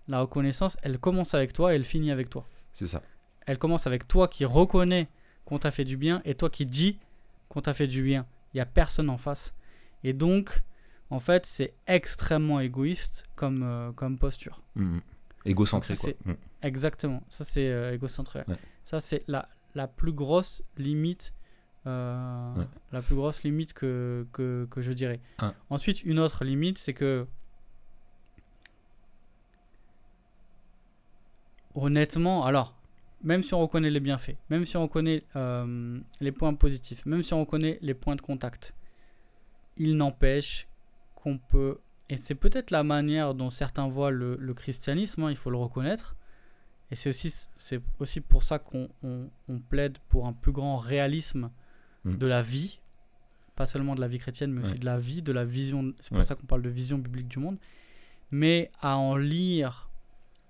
la 0.08 0.22
reconnaissance, 0.22 0.76
elle 0.82 0.98
commence 0.98 1.36
avec 1.36 1.54
toi 1.54 1.72
et 1.72 1.76
elle 1.76 1.84
finit 1.84 2.10
avec 2.10 2.30
toi. 2.30 2.48
C'est 2.74 2.88
ça. 2.88 3.04
Elle 3.46 3.60
commence 3.60 3.86
avec 3.86 4.08
toi 4.08 4.28
qui 4.28 4.46
reconnais 4.46 5.08
qu'on 5.46 5.60
t'a 5.60 5.70
fait 5.70 5.84
du 5.84 5.98
bien 5.98 6.22
et 6.26 6.34
toi 6.34 6.50
qui 6.50 6.66
dis 6.66 6.98
qu'on 7.50 7.62
t'a 7.62 7.76
fait 7.76 7.88
du 7.88 8.02
bien. 8.02 8.26
Il 8.54 8.58
n'y 8.58 8.62
a 8.62 8.66
personne 8.66 9.10
en 9.10 9.18
face. 9.18 9.54
Et 10.04 10.14
donc, 10.14 10.62
en 11.10 11.20
fait, 11.20 11.46
c'est 11.46 11.74
extrêmement 11.88 12.60
égoïste 12.60 13.26
comme, 13.36 13.64
euh, 13.64 13.92
comme 13.92 14.18
posture. 14.18 14.62
Mmh. 14.76 15.00
Égocentré, 15.46 15.96
quoi. 15.96 16.12
Mmh. 16.26 16.36
Exactement. 16.64 17.24
Ça, 17.30 17.44
c'est 17.44 17.68
euh, 17.68 17.94
égocentré. 17.94 18.44
Ça, 18.84 19.00
c'est 19.00 19.24
la, 19.28 19.50
la 19.76 19.88
plus 19.88 20.14
grosse 20.14 20.64
limite 20.78 21.34
euh, 21.88 22.54
la 22.92 23.02
plus 23.02 23.16
grosse 23.16 23.44
limite 23.44 23.74
que, 23.74 24.28
que, 24.34 24.68
que 24.70 24.82
je 24.82 24.92
dirais. 24.92 25.20
Ensuite, 25.70 26.04
une 26.04 26.20
autre 26.20 26.44
limite, 26.44 26.78
c'est 26.78 26.94
que 26.94 27.26
honnêtement, 31.74 32.46
alors, 32.46 32.76
même 33.24 33.42
si 33.42 33.54
on 33.54 33.62
reconnaît 33.62 33.90
les 33.90 34.00
bienfaits, 34.00 34.36
même 34.50 34.66
si 34.66 34.78
on 34.78 34.84
reconnaît 34.84 35.24
euh, 35.36 36.00
les 36.20 36.32
points 36.32 36.54
positifs, 36.54 37.06
même 37.06 37.24
si 37.24 37.34
on 37.34 37.40
reconnaît 37.40 37.80
les 37.82 37.94
points 37.94 38.16
de 38.16 38.22
contact, 38.22 38.76
il 39.78 39.98
n'empêche 39.98 40.68
qu'on 41.16 41.38
peut, 41.38 41.80
et 42.10 42.18
c'est 42.18 42.36
peut-être 42.36 42.72
la 42.72 42.84
manière 42.84 43.34
dont 43.34 43.50
certains 43.50 43.88
voient 43.88 44.12
le, 44.12 44.36
le 44.38 44.54
christianisme, 44.54 45.24
hein, 45.24 45.32
il 45.32 45.38
faut 45.38 45.50
le 45.50 45.58
reconnaître, 45.58 46.16
et 46.90 46.96
c'est 46.96 47.10
aussi, 47.10 47.34
c'est 47.56 47.82
aussi 48.00 48.22
pour 48.22 48.44
ça 48.44 48.60
qu'on 48.60 48.90
on 49.04 49.60
plaide 49.60 49.98
pour 50.10 50.28
un 50.28 50.34
plus 50.34 50.52
grand 50.52 50.78
réalisme 50.78 51.50
Mm. 52.04 52.18
de 52.18 52.28
la 52.28 52.42
vie, 52.42 52.80
pas 53.56 53.68
seulement 53.68 53.96
de 53.96 54.02
la 54.02 54.08
vie 54.08 54.18
chrétienne, 54.18 54.52
mais 54.52 54.62
aussi 54.62 54.80
de 54.80 54.86
la 54.86 54.98
vie, 54.98 55.22
de 55.22 55.32
la 55.32 55.46
vision. 55.46 55.94
C'est 56.00 56.14
pour 56.14 56.24
ça 56.24 56.36
qu'on 56.36 56.48
parle 56.48 56.64
de 56.64 56.70
vision 56.70 56.98
biblique 56.98 57.28
du 57.28 57.40
monde. 57.40 57.58
Mais 58.32 58.72
à 58.82 58.98
en 58.98 59.18
lire 59.18 59.90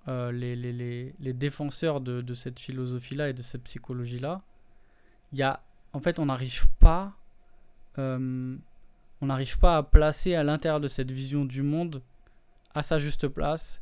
euh, 0.08 0.32
les, 0.32 0.56
les, 0.56 0.72
les, 0.72 1.16
les, 1.20 1.34
défenseurs 1.34 2.00
de, 2.00 2.22
de 2.22 2.34
cette 2.34 2.60
philosophie-là 2.60 3.30
et 3.30 3.34
de 3.34 3.42
cette 3.42 3.64
psychologie-là, 3.64 4.44
il 5.34 5.40
y 5.40 5.44
a, 5.44 5.62
en 5.94 6.00
fait, 6.00 6.20
on 6.20 6.28
n'arrive 6.28 6.70
pas, 6.80 7.18
euh, 7.98 8.56
on 9.22 9.28
n'arrive 9.28 9.60
pas 9.60 9.78
à 9.78 9.84
placer 9.84 10.36
à 10.36 10.44
l'intérieur 10.44 10.80
de 10.80 10.88
cette 10.88 11.12
vision 11.12 11.46
du 11.46 11.62
monde, 11.62 12.02
à 12.74 12.84
sa 12.84 13.00
juste 13.00 13.28
place, 13.28 13.82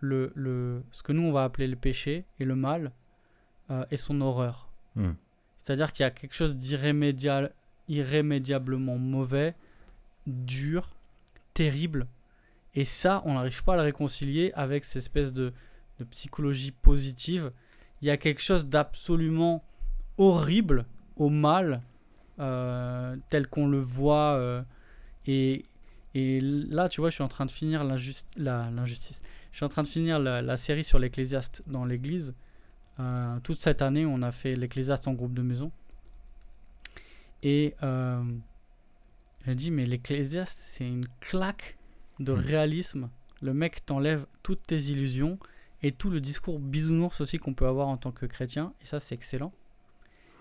le, 0.00 0.32
le, 0.34 0.82
ce 0.92 1.02
que 1.02 1.12
nous 1.12 1.22
on 1.22 1.32
va 1.32 1.44
appeler 1.44 1.66
le 1.66 1.76
péché 1.76 2.24
et 2.38 2.44
le 2.44 2.56
mal 2.56 2.92
euh, 3.70 3.84
et 3.90 3.96
son 3.96 4.20
horreur. 4.20 4.68
Mm. 4.94 5.12
C'est-à-dire 5.56 5.92
qu'il 5.92 6.04
y 6.04 6.06
a 6.06 6.10
quelque 6.10 6.34
chose 6.34 6.56
d'irrémédiablement 6.56 8.96
mauvais, 8.96 9.56
dur, 10.26 10.94
terrible. 11.52 12.06
Et 12.74 12.84
ça, 12.84 13.22
on 13.26 13.34
n'arrive 13.34 13.62
pas 13.64 13.74
à 13.74 13.76
le 13.76 13.82
réconcilier 13.82 14.52
avec 14.54 14.84
cette 14.84 15.02
espèce 15.02 15.32
de, 15.32 15.52
psychologie 16.10 16.70
positive. 16.70 17.50
Il 18.00 18.06
y 18.06 18.10
a 18.10 18.16
quelque 18.16 18.40
chose 18.40 18.68
d'absolument 18.68 19.64
horrible 20.16 20.86
au 21.16 21.28
mal, 21.28 21.82
tel 22.38 23.48
qu'on 23.48 23.66
le 23.66 23.80
voit. 23.80 24.34
Euh, 24.34 24.62
et, 25.26 25.62
et, 26.14 26.40
là, 26.40 26.88
tu 26.88 27.00
vois, 27.00 27.10
je 27.10 27.14
suis 27.14 27.24
en 27.24 27.28
train 27.28 27.46
de 27.46 27.50
finir 27.50 27.84
l'injustice. 27.84 29.22
Je 29.52 29.56
suis 29.56 29.64
en 29.64 29.68
train 29.68 29.82
de 29.82 29.88
finir 29.88 30.18
la, 30.18 30.42
la 30.42 30.56
série 30.56 30.84
sur 30.84 30.98
l'Ecclésiaste 30.98 31.64
dans 31.66 31.84
l'Église. 31.84 32.34
Euh, 33.00 33.38
toute 33.40 33.58
cette 33.58 33.82
année, 33.82 34.06
on 34.06 34.22
a 34.22 34.32
fait 34.32 34.56
l'Ecclésiaste 34.56 35.08
en 35.08 35.14
groupe 35.14 35.34
de 35.34 35.42
maison. 35.42 35.70
Et 37.42 37.74
euh, 37.82 38.22
je 39.46 39.52
dis, 39.52 39.70
mais 39.70 39.86
l'Ecclésiaste, 39.86 40.58
c'est 40.58 40.86
une 40.86 41.06
claque 41.20 41.78
de 42.18 42.32
hmm. 42.32 42.38
réalisme. 42.38 43.10
Le 43.40 43.54
mec 43.54 43.86
t'enlève 43.86 44.26
toutes 44.42 44.66
tes 44.66 44.80
illusions 44.90 45.38
et 45.82 45.92
tout 45.92 46.10
le 46.10 46.20
discours 46.20 46.58
bisounours 46.58 47.20
aussi 47.20 47.38
qu'on 47.38 47.54
peut 47.54 47.66
avoir 47.66 47.86
en 47.86 47.96
tant 47.96 48.10
que 48.10 48.26
chrétien. 48.26 48.72
Et 48.82 48.86
ça, 48.86 48.98
c'est 48.98 49.14
excellent. 49.14 49.52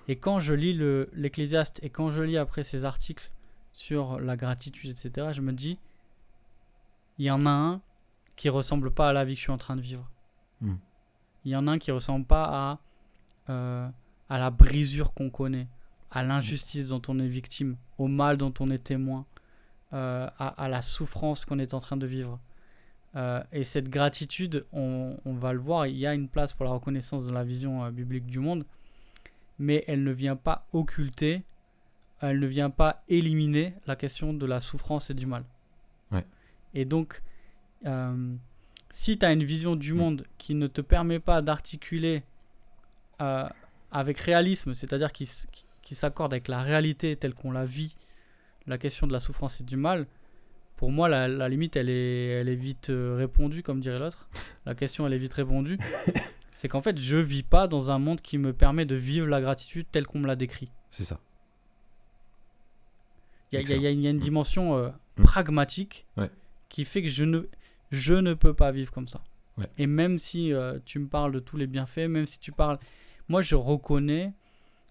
Et 0.07 0.17
quand 0.17 0.39
je 0.39 0.53
lis 0.53 0.73
l'Ecclésiaste 1.13 1.79
et 1.83 1.89
quand 1.89 2.09
je 2.11 2.23
lis 2.23 2.37
après 2.37 2.63
ces 2.63 2.85
articles 2.85 3.31
sur 3.73 4.19
la 4.19 4.37
gratitude, 4.37 4.91
etc., 4.91 5.29
je 5.31 5.41
me 5.41 5.51
dis, 5.51 5.77
il 7.17 7.25
y 7.25 7.31
en 7.31 7.45
a 7.45 7.51
un 7.51 7.81
qui 8.35 8.49
ressemble 8.49 8.91
pas 8.91 9.09
à 9.09 9.13
la 9.13 9.25
vie 9.25 9.33
que 9.33 9.39
je 9.39 9.43
suis 9.43 9.51
en 9.51 9.57
train 9.57 9.75
de 9.75 9.81
vivre. 9.81 10.09
Hmm 10.61 10.77
il 11.47 11.51
y 11.51 11.55
en 11.55 11.65
a 11.67 11.71
un 11.71 11.77
qui 11.77 11.91
ressemble 11.91 12.25
pas 12.25 12.43
à, 12.43 12.79
euh, 13.49 13.89
à 14.27 14.37
la 14.37 14.49
brisure 14.49 15.13
qu'on 15.13 15.29
connaît, 15.29 15.69
à 16.11 16.21
l'injustice 16.21 16.89
dont 16.89 17.01
on 17.07 17.19
est 17.19 17.27
victime, 17.27 17.77
au 17.97 18.07
mal 18.07 18.35
dont 18.35 18.53
on 18.59 18.69
est 18.69 18.83
témoin, 18.83 19.25
euh, 19.93 20.27
à, 20.37 20.67
la 20.67 20.81
souffrance 20.81 21.45
qu'on 21.45 21.57
est 21.59 21.73
en 21.73 21.79
train 21.79 21.95
de 21.95 22.05
vivre. 22.05 22.37
Euh, 23.15 23.41
et 23.53 23.63
cette 23.63 23.89
gratitude, 23.89 24.65
on, 24.73 25.15
va 25.25 25.53
le 25.53 25.59
voir, 25.59 25.87
il 25.87 25.95
y 25.95 26.05
a 26.05 26.13
une 26.13 26.27
place 26.27 26.51
pour 26.51 26.65
la 26.65 26.71
reconnaissance 26.71 27.25
de 27.27 27.31
la 27.31 27.45
vision 27.45 27.89
biblique 27.91 28.25
du 28.25 28.39
monde, 28.39 28.65
mais 29.59 29.83
elle 29.87 30.03
ne 30.03 30.11
vient 30.11 30.35
pas 30.35 30.67
occulter, 30.73 31.43
elle 32.21 32.39
ne 32.39 32.47
vient 32.47 32.69
pas 32.69 33.03
éliminer 33.07 33.73
la 33.85 33.95
question 33.95 34.33
de 34.33 34.45
la 34.45 34.59
souffrance 34.59 35.09
et 35.09 35.13
du 35.13 35.25
mal. 35.25 35.43
Et 36.73 36.85
donc, 36.85 37.23
si 38.89 39.17
tu 39.17 39.25
as 39.25 39.31
une 39.31 39.43
vision 39.43 39.75
du 39.75 39.93
mm. 39.93 39.97
monde 39.97 40.25
qui 40.37 40.55
ne 40.55 40.67
te 40.67 40.81
permet 40.81 41.19
pas 41.19 41.41
d'articuler 41.41 42.23
euh, 43.21 43.47
avec 43.91 44.19
réalisme, 44.19 44.73
c'est-à-dire 44.73 45.11
qui, 45.11 45.29
qui, 45.81 45.95
s'accorde 45.95 46.33
avec 46.33 46.47
la 46.47 46.61
réalité 46.61 47.15
telle 47.15 47.33
qu'on 47.33 47.51
la 47.51 47.65
vit, 47.65 47.95
la 48.67 48.77
question 48.77 49.07
de 49.07 49.13
la 49.13 49.19
souffrance 49.19 49.61
et 49.61 49.63
du 49.63 49.77
mal, 49.77 50.05
pour 50.75 50.91
moi, 50.91 51.09
la, 51.09 51.49
limite, 51.49 51.75
elle 51.75 51.89
est, 51.89 52.27
elle 52.27 52.49
est 52.49 52.55
vite 52.55 52.91
euh, 52.91 53.15
répondue, 53.15 53.63
comme 53.63 53.79
dirait 53.79 53.97
l'autre. 53.97 54.29
La 54.67 54.75
question, 54.75 55.07
elle 55.07 55.13
est 55.13 55.17
vite 55.17 55.33
répondue. 55.33 55.79
C'est 56.57 56.69
qu'en 56.69 56.81
fait, 56.81 56.97
je 56.97 57.17
vis 57.17 57.43
pas 57.43 57.67
dans 57.67 57.91
un 57.91 57.99
monde 57.99 58.19
qui 58.19 58.39
me 58.39 58.51
permet 58.51 58.85
de 58.85 58.95
vivre 58.95 59.27
la 59.27 59.41
gratitude 59.41 59.85
telle 59.91 60.07
qu'on 60.07 60.17
me 60.17 60.25
l'a 60.25 60.35
décrit. 60.35 60.71
C'est 60.89 61.03
ça. 61.03 61.19
Il 63.51 63.59
y, 63.59 63.73
y, 63.79 63.85
a 63.85 63.91
une 63.91 64.17
mm. 64.17 64.19
dimension 64.19 64.75
euh, 64.75 64.89
mm. 65.17 65.23
pragmatique 65.23 66.07
qui 66.67 66.83
fait 66.83 67.03
que 67.03 67.09
je 67.09 67.25
ne, 67.25 67.47
je 67.91 68.15
ne 68.15 68.33
peux 68.33 68.55
pas 68.55 68.71
vivre 68.71 68.91
comme 68.91 69.07
ça. 69.07 69.23
Et 69.77 69.85
même 69.85 70.17
si 70.17 70.51
euh, 70.51 70.79
tu 70.83 70.97
me 70.97 71.07
parles 71.07 71.31
de 71.31 71.39
tous 71.39 71.57
les 71.57 71.67
bienfaits, 71.67 72.09
même 72.09 72.25
si 72.25 72.39
tu 72.39 72.51
parles... 72.51 72.79
Moi, 73.29 73.43
je 73.43 73.55
reconnais 73.55 74.33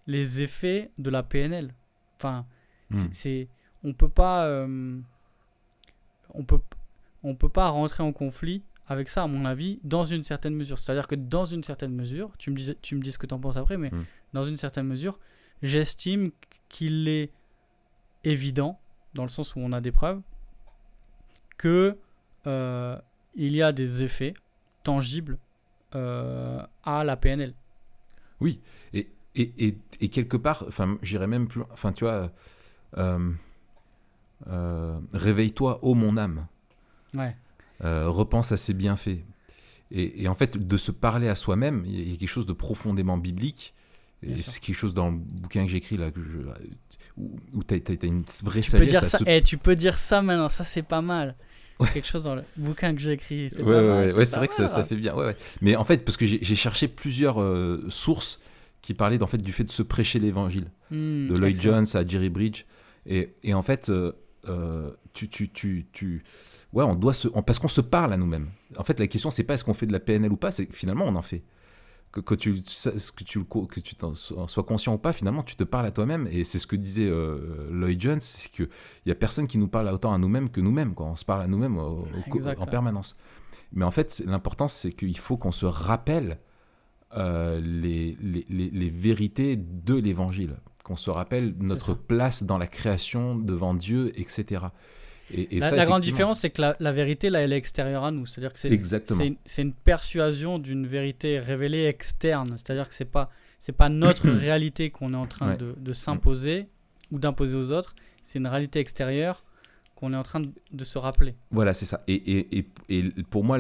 les 0.07 0.43
effets 0.43 0.93
de 0.99 1.11
la 1.11 1.25
PNL. 1.25 1.75
Enfin, 2.17 2.47
hmm. 2.91 3.07
c'est... 3.11 3.49
On 3.83 3.93
peut 3.93 4.09
pas... 4.09 4.47
Euh, 4.47 5.01
on 6.33 6.45
peut, 6.45 6.61
on 7.25 7.35
peut 7.35 7.49
pas 7.49 7.71
rentrer 7.71 8.05
en 8.05 8.13
conflit 8.13 8.63
avec 8.89 9.09
ça, 9.09 9.25
à 9.25 9.27
mon 9.27 9.45
avis, 9.45 9.81
dans 9.83 10.05
une 10.05 10.23
certaine 10.23 10.55
mesure. 10.55 10.79
C'est-à-dire 10.79 11.09
que 11.09 11.15
dans 11.15 11.45
une 11.45 11.65
certaine 11.65 11.93
mesure, 11.93 12.33
tu 12.39 12.51
me 12.51 12.57
dis, 12.57 12.77
tu 12.83 12.95
me 12.95 13.03
dis 13.03 13.13
ce 13.13 13.19
que 13.19 13.27
tu 13.27 13.35
en 13.35 13.41
penses 13.41 13.57
après, 13.57 13.77
mais 13.77 13.91
hmm. 13.91 14.05
dans 14.33 14.45
une 14.45 14.57
certaine 14.57 14.87
mesure, 14.87 15.19
j'estime 15.63 16.31
qu'il 16.69 17.09
est 17.09 17.33
évident, 18.25 18.79
dans 19.15 19.23
le 19.23 19.29
sens 19.29 19.57
où 19.57 19.61
on 19.61 19.73
a 19.73 19.81
des 19.81 19.93
preuves, 19.93 20.21
que 21.59 21.97
euh, 22.47 22.99
il 23.35 23.57
y 23.57 23.63
a 23.63 23.73
des 23.73 24.03
effets 24.03 24.35
tangibles 24.85 25.39
euh, 25.95 26.63
à 26.85 27.03
la 27.03 27.17
PNL. 27.17 27.55
Oui, 28.41 28.61
et, 28.93 29.09
et, 29.35 29.79
et, 30.01 30.09
quelque 30.09 30.37
part, 30.37 30.65
enfin, 30.69 30.99
j'irais 31.03 31.27
même 31.27 31.49
plus, 31.49 31.63
enfin, 31.73 31.93
tu 31.93 32.05
vois, 32.05 32.31
euh, 32.99 33.31
Réveille-toi, 35.13 35.83
ô 35.83 35.95
mon 35.95 36.17
âme. 36.17 36.47
Ouais. 37.15 37.37
Euh, 37.85 38.09
repense 38.09 38.53
à 38.53 38.57
ses 38.57 38.75
bienfaits. 38.75 39.19
Et, 39.91 40.23
et 40.23 40.29
en 40.29 40.35
fait, 40.35 40.57
de 40.57 40.77
se 40.77 40.91
parler 40.91 41.29
à 41.29 41.35
soi-même, 41.35 41.85
il 41.87 42.11
y 42.11 42.15
a 42.15 42.17
quelque 42.17 42.29
chose 42.29 42.47
de 42.47 42.53
profondément 42.53 43.19
biblique. 43.19 43.75
Et 44.23 44.37
c'est 44.39 44.61
quelque 44.61 44.77
chose 44.77 44.95
dans 44.95 45.11
le 45.11 45.17
bouquin 45.19 45.65
que 45.67 45.71
j'écris 45.71 45.97
là, 45.97 46.11
que 46.11 46.21
je, 46.21 46.39
où, 47.17 47.39
où 47.53 47.63
tu 47.63 47.75
as, 47.75 48.07
une 48.07 48.25
vraie 48.45 48.61
Tu 48.63 48.71
peux, 48.71 48.79
sagesse 48.79 48.89
dire 48.89 49.05
à 49.05 49.09
ça, 49.09 49.19
se 49.19 49.25
eh, 49.27 49.43
tu 49.43 49.59
peux 49.59 49.77
dire 49.77 49.95
ça 49.95 50.23
maintenant, 50.23 50.49
ça 50.49 50.65
c'est 50.65 50.83
pas 50.83 51.03
mal. 51.03 51.37
Ouais. 51.79 51.89
Quelque 51.93 52.09
chose 52.09 52.25
dans 52.25 52.35
le 52.35 52.43
bouquin 52.57 52.95
que 52.95 53.01
j'ai 53.01 53.13
écrit. 53.13 53.51
C'est 53.51 53.59
Ouais, 53.63 53.65
pas 53.75 53.81
ouais, 53.83 53.87
mal, 54.07 54.17
ouais, 54.17 54.25
c'est 54.25 54.39
vrai 54.39 54.49
que 54.49 54.55
ça, 54.55 54.67
ça 54.67 54.83
fait 54.85 54.97
bien. 54.97 55.15
Mais 55.61 55.77
en 55.77 55.85
fait, 55.85 56.05
parce 56.05 56.17
que 56.17 56.25
j'ai 56.25 56.55
cherché 56.57 56.89
plusieurs 56.89 57.41
euh, 57.41 57.85
sources 57.91 58.41
qui 58.81 58.95
parlaient 58.95 59.23
en 59.23 59.27
fait, 59.27 59.39
du 59.39 59.53
fait 59.53 59.65
de 59.65 59.71
se 59.71 59.83
prêcher 59.83 60.19
l'évangile. 60.19 60.71
Hmm, 60.91 61.29
de 61.29 61.39
Lloyd. 61.39 61.61
Jones 61.61 61.87
à 61.95 62.07
Jerry 62.07 62.31
Bridge. 62.31 62.65
Et, 63.05 63.35
et 63.43 63.53
en 63.53 63.63
fait, 63.63 63.91
euh, 63.91 64.13
euh, 64.49 64.91
tu, 65.13 65.29
tu, 65.29 65.51
tu, 65.51 65.87
tu- 65.93 66.25
ouais, 66.77 66.85
on 66.85 66.95
doit 66.95 67.15
se, 67.15 67.29
on- 67.35 67.43
parce 67.43 67.59
qu'on 67.59 67.69
se 67.69 67.81
parle 67.81 68.13
à 68.13 68.17
nous-mêmes. 68.17 68.49
En 68.77 68.85
fait, 68.85 68.99
la 69.01 69.07
question, 69.07 69.31
c'est 69.31 69.45
pas 69.45 69.55
est-ce 69.55 69.65
qu'on 69.65 69.75
fait 69.75 69.87
de 69.87 69.93
la 69.93 70.01
PNL 70.01 70.31
ou 70.33 70.37
pas, 70.37 70.51
c'est 70.51 70.73
finalement, 70.73 71.05
on 71.07 71.17
en 71.17 71.23
fait. 71.23 71.43
Que, 72.13 72.21
que 72.21 72.35
tu, 72.35 72.63
que 72.63 73.25
tu, 73.25 73.45
que 73.45 73.81
tu 73.81 73.95
t'en 73.97 74.15
sois 74.15 74.63
conscient 74.65 74.95
ou 74.95 74.99
pas, 74.99 75.13
finalement, 75.13 75.43
tu 75.43 75.55
te 75.57 75.65
parles 75.65 75.85
à 75.87 75.91
toi-même. 75.91 76.27
Et 76.31 76.45
c'est 76.45 76.59
ce 76.59 76.67
que 76.67 76.77
disait 76.77 77.09
euh, 77.11 77.69
Lloyd 77.71 78.01
Jones, 78.01 78.21
c'est 78.21 78.51
qu'il 78.51 78.69
y 79.05 79.11
a 79.11 79.15
personne 79.15 79.47
qui 79.47 79.59
nous 79.59 79.69
parle 79.69 79.89
autant 79.89 80.15
à 80.15 80.19
nous-mêmes 80.19 80.49
que 80.49 80.61
nous-mêmes. 80.63 80.95
On 80.97 81.17
se 81.17 81.25
parle 81.27 81.43
à 81.43 81.47
nous-mêmes 81.47 81.77
en 82.63 82.67
permanence. 82.71 83.17
Mais 83.73 83.85
en 83.85 83.91
fait, 83.91 84.23
l'important, 84.25 84.69
c'est 84.69 84.93
qu'il 84.93 85.19
faut 85.19 85.37
qu'on 85.37 85.53
se 85.53 85.67
rappelle 85.67 86.39
euh, 87.17 87.61
les, 87.61 88.17
les, 88.23 88.47
les- 88.49 88.71
les 88.71 88.91
vérités 88.91 89.57
de 89.57 89.95
l'évangile, 89.95 90.57
qu'on 90.85 90.97
se 90.97 91.11
rappelle 91.11 91.53
notre 91.61 91.87
ça. 91.87 91.99
place 92.09 92.43
dans 92.45 92.57
la 92.59 92.67
création 92.69 93.35
devant 93.37 93.75
Dieu, 93.75 94.13
etc. 94.19 94.67
Et, 95.33 95.57
et 95.57 95.61
La, 95.61 95.71
ça, 95.71 95.77
la 95.77 95.87
grande 95.87 96.03
différence, 96.03 96.41
c'est 96.41 96.51
que 96.51 96.61
la, 96.61 96.77
la 96.79 96.93
vérité, 96.93 97.31
là, 97.31 97.41
elle 97.41 97.53
est 97.53 97.57
extérieure 97.57 98.05
à 98.05 98.11
nous. 98.11 98.27
C'est-à-dire 98.27 98.53
que 98.53 98.59
c'est 98.59 98.69
une, 99.27 99.37
une 99.59 99.73
persuasion 99.73 100.59
d'une 100.59 100.87
vérité 100.87 101.39
révélée 101.41 101.85
externe. 101.87 102.51
C'est-à-dire 102.57 102.89
que 102.89 102.95
c'est 102.95 103.05
pas 103.11 103.31
c'est 103.59 103.73
pas 103.77 103.89
notre 103.89 104.29
réalité 104.47 104.91
qu'on 104.91 105.13
est 105.15 105.17
en 105.17 105.27
train 105.27 105.51
Ouais. 105.51 105.57
de, 105.57 105.75
de 105.77 105.93
s'imposer 105.93 106.67
ou 107.11 107.19
d'imposer 107.19 107.57
aux 107.57 107.71
autres. 107.73 107.95
C'est 108.23 108.39
une 108.39 108.47
réalité 108.47 108.79
extérieure 108.81 109.43
qu'on 109.97 110.13
est 110.13 110.17
en 110.17 110.23
train 110.23 110.43
de, 110.43 110.85
se 110.85 110.99
rappeler. 110.99 111.35
Voilà, 111.51 111.73
c'est 111.73 111.87
ça. 111.87 112.03
Et, 112.07 112.15
et, 112.15 112.59
et, 112.59 112.67
et 112.91 113.03
pour 113.31 113.45
moi, 113.45 113.57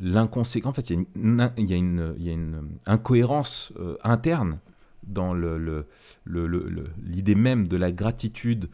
l'inconséquent, 0.00 0.70
en 0.70 0.72
fait, 0.72 0.90
il 0.90 0.96
y 0.96 0.98
a 0.98 1.02
une, 1.16 1.52
il 1.56 1.66
y 1.70 1.72
a 1.72 1.76
une, 1.76 2.14
il 2.18 2.24
y 2.24 2.28
a 2.30 2.32
une 2.32 2.68
incohérence 2.86 3.72
euh, 3.78 3.96
interne 4.02 4.58
dans 5.06 5.34
le- 5.34 5.58
le- 5.58 5.86
le- 6.24 6.46
le- 6.46 6.68
le- 6.68 6.90
l'idée 7.02 7.34
même 7.34 7.68
de 7.68 7.76
la 7.76 7.92
gratitude 7.92 8.68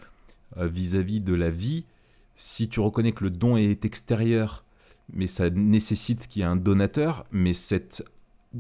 euh, 0.56 0.66
vis-à-vis 0.66 1.20
de 1.20 1.34
la 1.34 1.50
vie. 1.50 1.84
Si 2.34 2.68
tu 2.68 2.80
reconnais 2.80 3.12
que 3.12 3.24
le 3.24 3.30
don 3.30 3.56
est 3.56 3.84
extérieur, 3.84 4.64
mais 5.12 5.26
ça 5.26 5.50
nécessite 5.50 6.26
qu'il 6.28 6.40
y 6.40 6.42
ait 6.42 6.48
un 6.48 6.56
donateur, 6.56 7.26
mais 7.32 7.52
cette, 7.52 8.04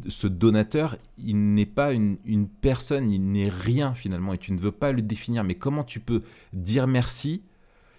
ce 0.08 0.26
donateur, 0.26 0.96
il 1.18 1.54
n'est 1.54 1.66
pas 1.66 1.92
une, 1.92 2.18
une 2.24 2.48
personne, 2.48 3.10
il 3.10 3.32
n'est 3.32 3.48
rien 3.48 3.94
finalement, 3.94 4.34
et 4.34 4.38
tu 4.38 4.52
ne 4.52 4.58
veux 4.58 4.72
pas 4.72 4.92
le 4.92 5.02
définir. 5.02 5.44
Mais 5.44 5.54
comment 5.54 5.84
tu 5.84 6.00
peux 6.00 6.22
dire 6.52 6.86
merci? 6.86 7.42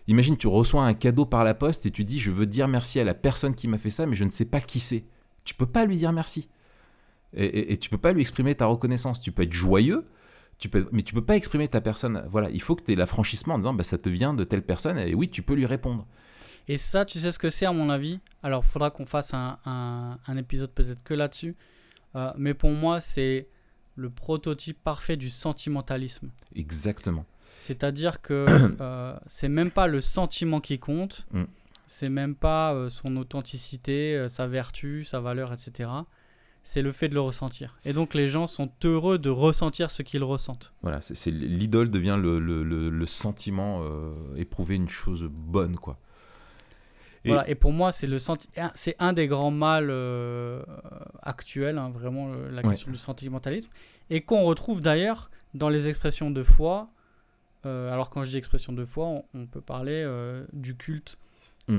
Imagine, 0.08 0.36
tu 0.36 0.48
reçois 0.48 0.84
un 0.84 0.94
cadeau 0.94 1.26
par 1.26 1.44
la 1.44 1.54
poste 1.54 1.86
et 1.86 1.92
tu 1.92 2.04
dis 2.04 2.20
je 2.20 2.32
veux 2.32 2.48
dire 2.48 2.68
merci 2.68 3.00
à 3.00 3.04
la 3.04 3.14
personne 3.14 3.56
qui 3.56 3.68
m'a 3.68 3.78
fait 3.78 3.90
ça, 3.90 4.06
mais 4.06 4.16
je 4.16 4.24
ne 4.24 4.30
sais 4.30 4.46
pas 4.46 4.60
qui 4.60 4.80
c'est. 4.80 5.04
Tu 5.46 5.54
peux 5.56 5.66
pas 5.66 5.86
lui 5.86 5.98
dire 5.98 6.12
merci. 6.12 6.50
Et, 7.34 7.46
et, 7.46 7.74
et 7.74 7.78
tu 7.78 7.90
peux 7.90 7.98
pas 7.98 8.12
lui 8.12 8.22
exprimer 8.22 8.54
ta 8.56 8.66
reconnaissance. 8.66 9.22
Tu 9.22 9.32
peux 9.32 9.44
être 9.44 9.54
joyeux, 9.54 10.06
tu 10.62 10.70
peux, 10.70 10.88
mais 10.94 11.04
tu 11.04 11.14
peux 11.14 11.26
pas 11.26 11.36
exprimer 11.36 11.68
ta 11.68 11.82
personne. 11.82 12.24
Voilà, 12.30 12.50
il 12.50 12.62
faut 12.62 12.76
que 12.78 12.84
tu 12.84 12.94
aies 12.94 12.96
l'affranchissement 12.96 13.56
en 13.56 13.58
disant 13.58 13.74
bah, 13.74 13.84
ça 13.84 13.98
te 13.98 14.08
vient 14.08 14.34
de 14.34 14.46
telle 14.46 14.62
personne 14.64 14.98
et 14.98 15.14
oui, 15.14 15.30
tu 15.30 15.42
peux 15.42 15.56
lui 15.56 15.66
répondre. 15.66 16.08
Et 16.70 16.78
ça, 16.78 17.04
tu 17.04 17.20
sais 17.20 17.32
ce 17.34 17.40
que 17.40 17.50
c'est 17.50 17.66
à 17.66 17.74
mon 17.74 17.90
avis? 17.90 18.20
Alors, 18.44 18.64
il 18.66 18.70
faudra 18.70 18.92
qu'on 18.92 19.06
fasse 19.06 19.34
un, 19.34 19.58
un- 19.66 20.18
un 20.26 20.38
épisode 20.38 20.72
peut-être 20.72 21.04
que 21.04 21.14
là-dessus. 21.14 21.56
Euh, 22.16 22.32
mais 22.38 22.54
pour 22.54 22.70
moi, 22.70 23.02
c'est 23.02 23.48
le 23.96 24.10
prototype 24.10 24.82
parfait 24.82 25.18
du 25.18 25.30
sentimentalisme. 25.30 26.30
Exactement. 26.56 27.26
C'est-à-dire 27.60 28.22
que 28.22 28.46
euh, 28.82 29.16
c'est 29.28 29.50
même 29.50 29.72
pas 29.72 29.88
le 29.88 30.00
sentiment 30.02 30.60
qui 30.62 30.78
compte, 30.80 31.26
Mm. 31.32 31.44
c'est 31.88 32.10
même 32.10 32.36
pas 32.36 32.74
euh, 32.74 32.90
son 32.90 33.18
authenticité, 33.18 34.16
euh, 34.16 34.28
sa 34.28 34.48
vertu, 34.48 35.04
sa 35.04 35.20
valeur, 35.20 35.52
etc. 35.52 35.90
C'est 36.64 36.82
le 36.84 36.92
fait 36.92 37.10
de 37.10 37.16
le 37.16 37.22
ressentir. 37.22 37.78
Et 37.86 37.94
donc 37.94 38.14
les 38.14 38.28
gens 38.28 38.46
sont 38.46 38.70
heureux 38.84 39.18
de 39.18 39.30
ressentir 39.30 39.90
ce 39.90 40.04
qu'ils 40.04 40.24
ressentent. 40.24 40.72
Voilà, 40.84 41.02
c'est, 41.02 41.16
c'est- 41.16 41.32
l'idole 41.32 41.90
devient 41.90 42.18
le, 42.22 42.40
le- 42.40 42.64
le- 42.64 42.90
le 42.90 43.06
sentiment 43.08 43.82
euh, 43.84 44.14
éprouver 44.36 44.76
une 44.76 44.88
chose 44.90 45.24
bonne, 45.24 45.76
quoi. 45.78 45.98
Et- 47.26 47.30
Voilà. 47.30 47.48
Et 47.50 47.56
pour 47.56 47.72
moi, 47.72 47.92
c'est 47.92 48.08
le 48.08 48.20
senti- 48.20 48.50
un- 48.58 48.72
c'est 48.76 48.96
un 49.00 49.14
des 49.14 49.28
grands 49.28 49.52
mâles 49.52 49.90
euh, 49.90 50.64
actuels, 51.24 51.78
hein, 51.78 51.90
vraiment 51.90 52.32
euh, 52.34 52.50
la 52.52 52.62
Ouais. 52.64 52.70
question 52.70 52.92
du 52.92 52.98
sentimentalisme, 52.98 53.70
et 54.10 54.22
qu'on 54.22 54.44
retrouve 54.44 54.82
d'ailleurs 54.82 55.30
dans 55.54 55.70
les 55.70 55.88
expressions 55.88 56.30
de 56.32 56.44
foi. 56.44 56.90
Euh, 57.66 57.92
alors 57.94 58.10
quand 58.10 58.24
je 58.24 58.30
dis 58.32 58.38
expression 58.38 58.74
de 58.74 58.86
foi, 58.86 59.06
on, 59.06 59.24
on 59.36 59.46
peut 59.48 59.62
parler 59.62 60.08
du 60.54 60.76
culte, 60.76 61.18
Mm. 61.68 61.78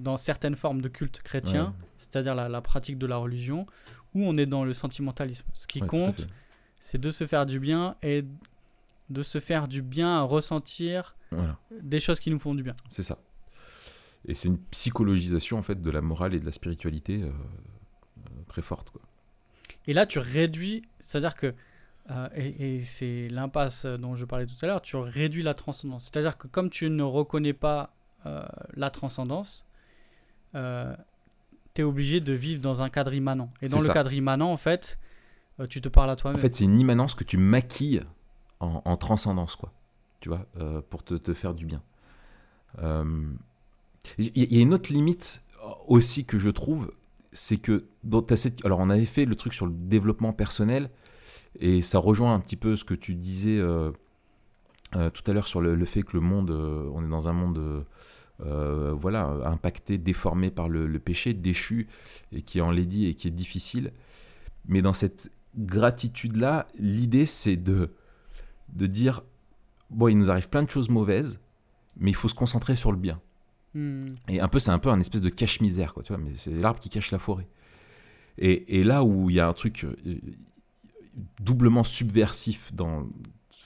dans 0.00 0.16
certaines 0.16 0.56
formes 0.56 0.80
de 0.80 0.88
culte 0.88 1.20
chrétien, 1.22 1.66
Ouais. 1.66 1.86
c'est-à-dire 1.98 2.34
la, 2.34 2.48
la 2.48 2.60
pratique 2.62 2.96
de 2.98 3.06
la 3.06 3.18
religion, 3.18 3.66
où 4.14 4.22
on 4.24 4.36
est 4.36 4.46
dans 4.46 4.64
le 4.64 4.72
sentimentalisme. 4.72 5.46
Ce 5.52 5.66
qui 5.66 5.80
Ouais, 5.80 5.86
compte, 5.88 6.26
c'est 6.80 7.00
de 7.00 7.10
se 7.10 7.26
faire 7.26 7.46
du 7.46 7.58
bien 7.60 7.96
et 8.02 8.24
de 9.10 9.22
se 9.22 9.40
faire 9.40 9.68
du 9.68 9.82
bien 9.82 10.18
à 10.18 10.22
ressentir 10.22 11.16
Voilà. 11.30 11.58
des 11.80 11.98
choses 12.00 12.20
qui 12.20 12.30
nous 12.30 12.38
font 12.38 12.54
du 12.54 12.62
bien. 12.62 12.74
C'est 12.90 13.02
ça. 13.02 13.18
Et 14.26 14.34
c'est 14.34 14.48
une 14.48 14.58
psychologisation 14.58 15.58
en 15.58 15.62
fait 15.62 15.80
de 15.82 15.90
la 15.90 16.00
morale 16.00 16.34
et 16.34 16.40
de 16.40 16.44
la 16.46 16.52
spiritualité 16.52 17.22
euh, 17.22 17.26
euh, 17.28 18.28
très 18.48 18.62
forte. 18.62 18.90
Quoi. 18.90 19.02
Et 19.86 19.92
là, 19.92 20.06
tu 20.06 20.18
réduis, 20.20 20.82
c'est-à-dire 21.00 21.34
que, 21.34 21.54
euh, 22.10 22.28
et, 22.34 22.76
et 22.76 22.80
c'est 22.84 23.28
l'impasse 23.28 23.84
dont 23.84 24.14
je 24.14 24.24
parlais 24.24 24.46
tout 24.46 24.54
à 24.62 24.66
l'heure, 24.66 24.80
tu 24.82 24.94
réduis 24.96 25.42
la 25.42 25.54
transcendance. 25.54 26.04
C'est-à-dire 26.04 26.38
que 26.38 26.46
comme 26.46 26.70
tu 26.70 26.88
ne 26.88 27.02
reconnais 27.02 27.52
pas 27.52 27.94
la 28.74 28.90
transcendance, 28.90 29.66
tu 31.74 31.80
es 31.82 31.84
obligé 31.84 32.20
de 32.20 32.32
vivre 32.32 32.60
dans 32.60 32.82
un 32.82 32.88
cadre 32.90 33.14
immanent. 33.14 33.48
Et 33.62 33.68
dans 33.68 33.78
le 33.78 33.84
ça. 33.84 33.92
cadre 33.94 34.12
immanent, 34.12 34.52
en 34.52 34.56
fait, 34.56 34.98
euh, 35.60 35.66
tu 35.66 35.80
te 35.80 35.88
parles 35.88 36.10
à 36.10 36.14
En 36.14 36.16
toi-même. 36.16 36.40
fait, 36.40 36.54
c'est 36.54 36.64
une 36.64 36.78
immanence 36.78 37.14
que 37.14 37.24
tu 37.24 37.36
maquilles 37.36 38.02
en, 38.60 38.82
en 38.84 38.96
transcendance, 38.96 39.56
quoi. 39.56 39.72
Tu 40.20 40.28
vois, 40.28 40.46
euh, 40.58 40.80
pour 40.88 41.02
te, 41.02 41.14
te 41.14 41.34
faire 41.34 41.54
du 41.54 41.66
bien. 41.66 41.82
Euh, 42.80 43.04
Il 44.18 44.30
y, 44.36 44.58
a 44.58 44.60
une 44.62 44.72
autre 44.74 44.92
limite 44.92 45.42
aussi 45.86 46.24
que 46.24 46.38
je 46.38 46.50
trouve, 46.50 46.92
c'est 47.32 47.56
que 47.58 47.84
bon, 48.02 48.20
t'as 48.22 48.36
cette- 48.36 48.64
alors 48.64 48.78
on 48.80 48.90
avait 48.90 49.04
fait 49.04 49.24
le 49.24 49.34
truc 49.36 49.52
sur 49.54 49.66
le 49.66 49.72
développement 49.72 50.32
personnel 50.32 50.90
et 51.60 51.82
ça 51.82 51.98
rejoint 51.98 52.34
un 52.34 52.40
petit 52.40 52.56
peu 52.56 52.76
ce 52.76 52.84
que 52.84 52.94
tu 52.94 53.14
disais 53.14 53.60
tout 54.92 55.30
à 55.30 55.32
l'heure 55.32 55.46
sur 55.46 55.60
le, 55.60 55.74
le 55.74 55.84
fait 55.86 56.02
que 56.02 56.12
le 56.14 56.20
monde, 56.20 56.50
on 56.50 57.04
est 57.04 57.08
dans 57.08 57.28
un 57.28 57.32
monde 57.32 57.84
euh, 58.40 58.92
voilà 58.92 59.24
impacté, 59.44 59.98
déformé 59.98 60.50
par 60.50 60.68
le, 60.68 60.86
le 60.86 60.98
péché, 60.98 61.34
déchu 61.34 61.88
et 62.32 62.42
qui 62.42 62.58
est 62.58 62.62
enlaidi 62.62 63.06
et 63.06 63.14
qui 63.14 63.28
est 63.28 63.32
difficile. 63.32 63.92
Mais 64.66 64.82
dans 64.82 64.92
cette 64.92 65.30
gratitude 65.56 66.36
là, 66.36 66.66
l'idée 66.78 67.26
c'est 67.26 67.56
de 67.56 67.90
de 68.72 68.86
dire 68.86 69.22
bon, 69.92 70.08
il 70.08 70.16
nous 70.16 70.30
arrive 70.30 70.48
plein 70.48 70.62
de 70.62 70.70
choses 70.70 70.88
mauvaises, 70.88 71.38
mais 71.96 72.10
il 72.10 72.14
faut 72.14 72.28
se 72.28 72.34
concentrer 72.34 72.76
sur 72.76 72.92
le 72.92 72.98
bien. 72.98 73.20
Hmm. 73.74 74.14
Et 74.28 74.40
un 74.40 74.48
peu, 74.48 74.58
c'est 74.58 74.70
un 74.70 74.78
peu 74.78 74.90
un 74.90 75.00
espèce 75.00 75.20
de 75.20 75.28
cache-misère, 75.28 75.94
quoi, 75.94 76.02
tu 76.02 76.12
vois, 76.12 76.22
mais 76.22 76.34
c'est 76.34 76.50
l'arbre 76.50 76.80
qui 76.80 76.88
cache 76.88 77.10
la 77.10 77.18
forêt. 77.18 77.48
Et, 78.38 78.80
et 78.80 78.84
là 78.84 79.04
où 79.04 79.30
il 79.30 79.36
y 79.36 79.40
a 79.40 79.48
un 79.48 79.52
truc 79.52 79.84
euh, 79.84 79.94
doublement 81.40 81.84
subversif 81.84 82.72
dans, 82.74 83.08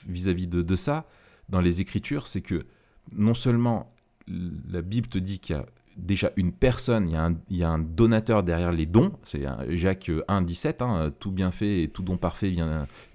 vis-à-vis 0.07 0.47
de, 0.47 0.61
de 0.61 0.75
ça, 0.75 1.07
dans 1.49 1.61
les 1.61 1.81
Écritures, 1.81 2.27
c'est 2.27 2.41
que 2.41 2.65
non 3.13 3.33
seulement 3.33 3.93
la 4.27 4.81
Bible 4.81 5.07
te 5.07 5.17
dit 5.17 5.39
qu'il 5.39 5.55
y 5.55 5.59
a 5.59 5.65
déjà 5.97 6.31
une 6.35 6.51
personne, 6.51 7.09
il 7.49 7.57
y 7.57 7.63
a 7.63 7.69
un, 7.69 7.79
donateur 7.79 8.43
derrière 8.43 8.71
les 8.71 8.85
dons, 8.85 9.13
c'est 9.23 9.45
Jacques 9.69 10.11
1, 10.27 10.41
17, 10.43 10.81
hein, 10.81 11.11
tout 11.19 11.31
bien 11.31 11.51
fait 11.51 11.83
et 11.83 11.87
tout 11.89 12.03
don 12.03 12.17
parfait 12.17 12.53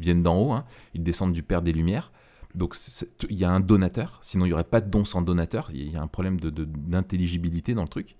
viennent 0.01 0.23
d'en 0.23 0.37
haut, 0.37 0.53
hein, 0.53 0.65
ils 0.95 1.03
descendent 1.03 1.33
du 1.33 1.43
Père 1.43 1.63
des 1.63 1.73
Lumières. 1.73 2.11
Donc 2.55 2.77
il 3.31 3.39
y 3.39 3.45
a 3.45 3.51
un 3.51 3.61
donateur, 3.61 4.19
sinon 4.23 4.45
il 4.45 4.49
n'y 4.49 4.53
aurait 4.53 4.65
pas 4.65 4.81
de 4.81 4.91
don 4.91 5.05
sans 5.05 5.23
donateur, 5.23 5.71
il 5.73 5.91
y 5.93 5.97
a 5.97 6.03
un 6.03 6.07
problème 6.07 6.39
de- 6.39 6.51
de- 6.51 6.65
d'intelligibilité 6.65 7.73
dans 7.73 7.83
le 7.83 7.89
truc. 7.89 8.17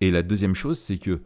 Et 0.00 0.10
la 0.10 0.22
deuxième 0.22 0.54
chose, 0.54 0.78
c'est 0.78 0.98
que 0.98 1.20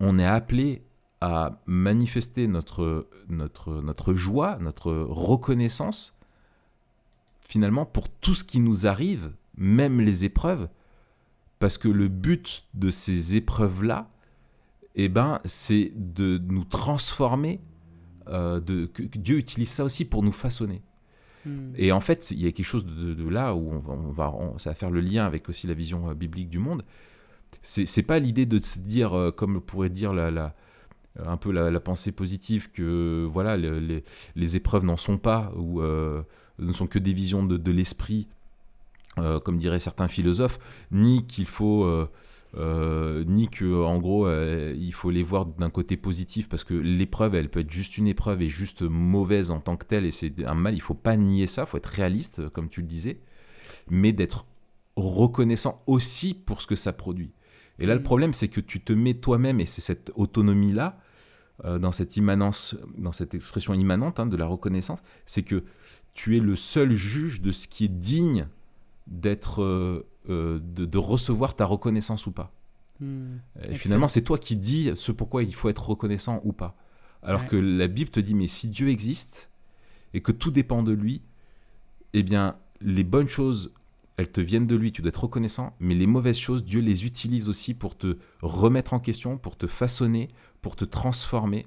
on 0.00 0.18
est 0.18 0.26
appelé 0.26 0.82
à 1.20 1.60
manifester 1.66 2.46
notre, 2.46 3.08
notre, 3.28 3.80
notre 3.82 4.14
joie, 4.14 4.58
notre 4.60 4.92
reconnaissance, 4.92 6.16
finalement, 7.40 7.86
pour 7.86 8.08
tout 8.08 8.34
ce 8.34 8.44
qui 8.44 8.60
nous 8.60 8.86
arrive, 8.86 9.32
même 9.58 10.00
les 10.00 10.24
épreuves, 10.24 10.68
parce 11.58 11.76
que 11.76 11.88
le 11.88 12.08
but 12.08 12.64
de 12.74 12.90
ces 12.90 13.36
épreuves-là, 13.36 14.08
eh 14.94 15.08
ben, 15.08 15.40
c'est 15.44 15.92
de 15.94 16.40
nous 16.48 16.64
transformer, 16.64 17.60
euh, 18.28 18.60
de, 18.60 18.86
que, 18.86 19.02
Dieu 19.02 19.36
utilise 19.38 19.68
ça 19.70 19.84
aussi 19.84 20.04
pour 20.04 20.22
nous 20.22 20.32
façonner. 20.32 20.82
Hmm. 21.44 21.72
Et 21.76 21.92
en 21.92 22.00
fait, 22.00 22.30
il 22.30 22.40
y 22.40 22.46
a 22.46 22.52
quelque 22.52 22.66
chose 22.66 22.86
de, 22.86 23.14
de 23.14 23.28
là 23.28 23.54
où 23.54 23.70
on 23.72 23.78
va, 23.78 23.92
on 23.94 24.10
va 24.10 24.30
on- 24.32 24.58
ça 24.58 24.70
va 24.70 24.74
faire 24.74 24.90
le 24.90 25.00
lien 25.00 25.24
avec 25.26 25.48
aussi 25.48 25.66
la 25.66 25.74
vision 25.74 26.08
euh, 26.10 26.14
biblique 26.14 26.48
du 26.48 26.58
monde. 26.58 26.84
C'est 27.62 28.02
pas 28.02 28.18
l'idée 28.18 28.46
de 28.46 28.60
se 28.62 28.78
dire, 28.78 29.14
euh, 29.16 29.30
comme 29.32 29.60
pourrait 29.60 29.90
dire 29.90 30.12
la, 30.12 30.30
la- 30.30 30.54
un 31.24 31.36
peu 31.36 31.50
la, 31.50 31.70
la 31.70 31.80
pensée 31.80 32.12
positive, 32.12 32.70
que 32.72 33.26
voilà, 33.30 33.56
le- 33.56 33.80
les, 33.80 34.04
les 34.36 34.56
épreuves 34.56 34.84
n'en 34.84 34.96
sont 34.96 35.18
pas, 35.18 35.52
ou 35.56 35.80
euh, 35.80 36.22
ne 36.58 36.72
sont 36.72 36.86
que 36.86 36.98
des 36.98 37.12
visions 37.12 37.44
de, 37.44 37.56
de 37.56 37.70
l'esprit, 37.72 38.28
euh, 39.22 39.40
comme 39.40 39.58
diraient 39.58 39.78
certains 39.78 40.08
philosophes, 40.08 40.58
ni 40.90 41.26
qu'il 41.26 41.46
faut. 41.46 41.84
euh, 41.84 42.08
euh, 42.56 43.24
ni 43.26 43.50
que 43.50 43.84
en 43.84 43.98
gros 43.98 44.26
euh, 44.26 44.74
il 44.74 44.94
faut 44.94 45.10
les 45.10 45.22
voir 45.22 45.44
d'un 45.44 45.68
côté 45.68 45.98
positif 45.98 46.48
parce 46.48 46.64
que 46.64 46.72
l'épreuve 46.72 47.34
elle 47.34 47.50
peut 47.50 47.60
être 47.60 47.70
juste 47.70 47.98
une 47.98 48.06
épreuve 48.06 48.40
et 48.40 48.48
juste 48.48 48.80
mauvaise 48.80 49.50
en 49.50 49.60
tant 49.60 49.76
que 49.76 49.84
telle 49.84 50.06
et 50.06 50.10
c'est 50.10 50.32
un 50.46 50.54
mal 50.54 50.74
il 50.74 50.80
faut 50.80 50.94
pas 50.94 51.18
nier 51.18 51.46
ça 51.46 51.66
faut 51.66 51.76
être 51.76 51.84
réaliste 51.84 52.48
comme 52.48 52.70
tu 52.70 52.80
le 52.80 52.86
disais 52.86 53.20
mais 53.90 54.12
d'être 54.12 54.46
reconnaissant 54.96 55.82
aussi 55.86 56.32
pour 56.32 56.62
ce 56.62 56.66
que 56.66 56.74
ça 56.74 56.94
produit 56.94 57.32
et 57.78 57.84
là 57.84 57.92
le 57.94 58.00
Mm. 58.00 58.04
problème 58.04 58.32
c'est 58.32 58.48
que 58.48 58.62
tu 58.62 58.80
te 58.80 58.94
mets 58.94 59.12
toi-même 59.14 59.60
et 59.60 59.66
c'est 59.66 59.82
cette 59.82 60.10
autonomie 60.16 60.72
là 60.72 60.98
dans 61.78 61.92
cette 61.92 62.16
immanence 62.16 62.76
dans 62.96 63.12
cette 63.12 63.34
expression 63.34 63.74
immanente 63.74 64.20
hein, 64.20 64.26
de 64.26 64.38
la 64.38 64.46
reconnaissance 64.46 65.00
c'est 65.26 65.42
que 65.42 65.64
tu 66.14 66.34
es 66.36 66.40
le 66.40 66.56
seul 66.56 66.92
juge 66.92 67.42
de 67.42 67.52
ce 67.52 67.68
qui 67.68 67.84
est 67.84 67.88
digne 67.88 68.48
d'être 69.08 69.62
euh, 69.62 70.06
euh, 70.28 70.60
de, 70.62 70.84
de 70.84 70.98
recevoir 70.98 71.56
ta 71.56 71.64
reconnaissance 71.64 72.26
ou 72.26 72.32
pas 72.32 72.52
Hmm. 73.00 73.36
et 73.62 73.76
finalement, 73.76 74.08
c'est 74.08 74.22
toi 74.22 74.38
qui 74.38 74.56
dis 74.56 74.90
ce 74.96 75.12
pourquoi 75.12 75.44
il 75.44 75.54
faut 75.54 75.68
être 75.68 75.88
reconnaissant 75.88 76.40
ou 76.42 76.52
pas. 76.52 76.76
Alors 77.22 77.42
Ouais. 77.42 77.46
que 77.46 77.54
la 77.56 77.86
Bible 77.86 78.10
te 78.10 78.18
dit, 78.18 78.34
mais 78.34 78.48
si 78.48 78.66
Dieu 78.68 78.88
existe 78.88 79.50
et 80.14 80.20
que 80.20 80.32
tout 80.32 80.50
dépend 80.50 80.82
de 80.82 80.90
lui, 80.90 81.22
eh 82.12 82.24
bien, 82.24 82.56
les 82.80 83.04
bonnes 83.04 83.28
choses, 83.28 83.72
elles 84.16 84.32
te 84.32 84.40
viennent 84.40 84.66
de 84.66 84.74
lui, 84.74 84.90
tu 84.90 85.00
dois 85.00 85.10
être 85.10 85.22
reconnaissant, 85.22 85.76
mais 85.78 85.94
les 85.94 86.08
mauvaises 86.08 86.38
choses, 86.38 86.64
Dieu 86.64 86.80
les 86.80 87.06
utilise 87.06 87.48
aussi 87.48 87.72
pour 87.72 87.96
te 87.96 88.16
remettre 88.42 88.94
en 88.94 88.98
question, 88.98 89.38
pour 89.38 89.56
te 89.56 89.68
façonner, 89.68 90.28
pour 90.60 90.74
te 90.74 90.84
transformer. 90.84 91.66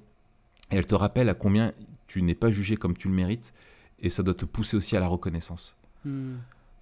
Et 0.72 0.76
elle 0.76 0.86
te 0.86 0.96
rappelle 0.96 1.30
à 1.30 1.34
combien 1.34 1.72
tu 2.08 2.22
n'es 2.24 2.36
pas 2.36 2.52
jugé 2.52 2.76
comme 2.76 2.98
tu 2.98 3.08
le 3.08 3.14
mérites, 3.14 3.54
et 4.00 4.10
ça 4.10 4.22
doit 4.22 4.34
te 4.34 4.44
pousser 4.44 4.76
aussi 4.76 4.98
à 4.98 5.00
la 5.00 5.08
reconnaissance. 5.08 5.78
Hmm. 6.04 6.36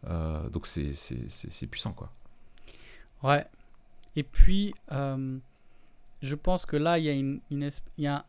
Euh, 0.08 0.48
donc 0.50 0.66
c'est- 0.68 1.68
puissant, 1.70 1.94
quoi. 1.94 2.12
Ouais. 3.24 3.46
Et 4.16 4.24
puis, 4.24 4.74
euh, 4.92 5.38
je 6.22 6.36
pense 6.36 6.66
que 6.66 6.76
là, 6.78 6.98
il 6.98 7.06
y 7.06 7.10
a, 7.10 7.14
une, 7.14 7.42
y 7.98 8.08
a 8.08 8.26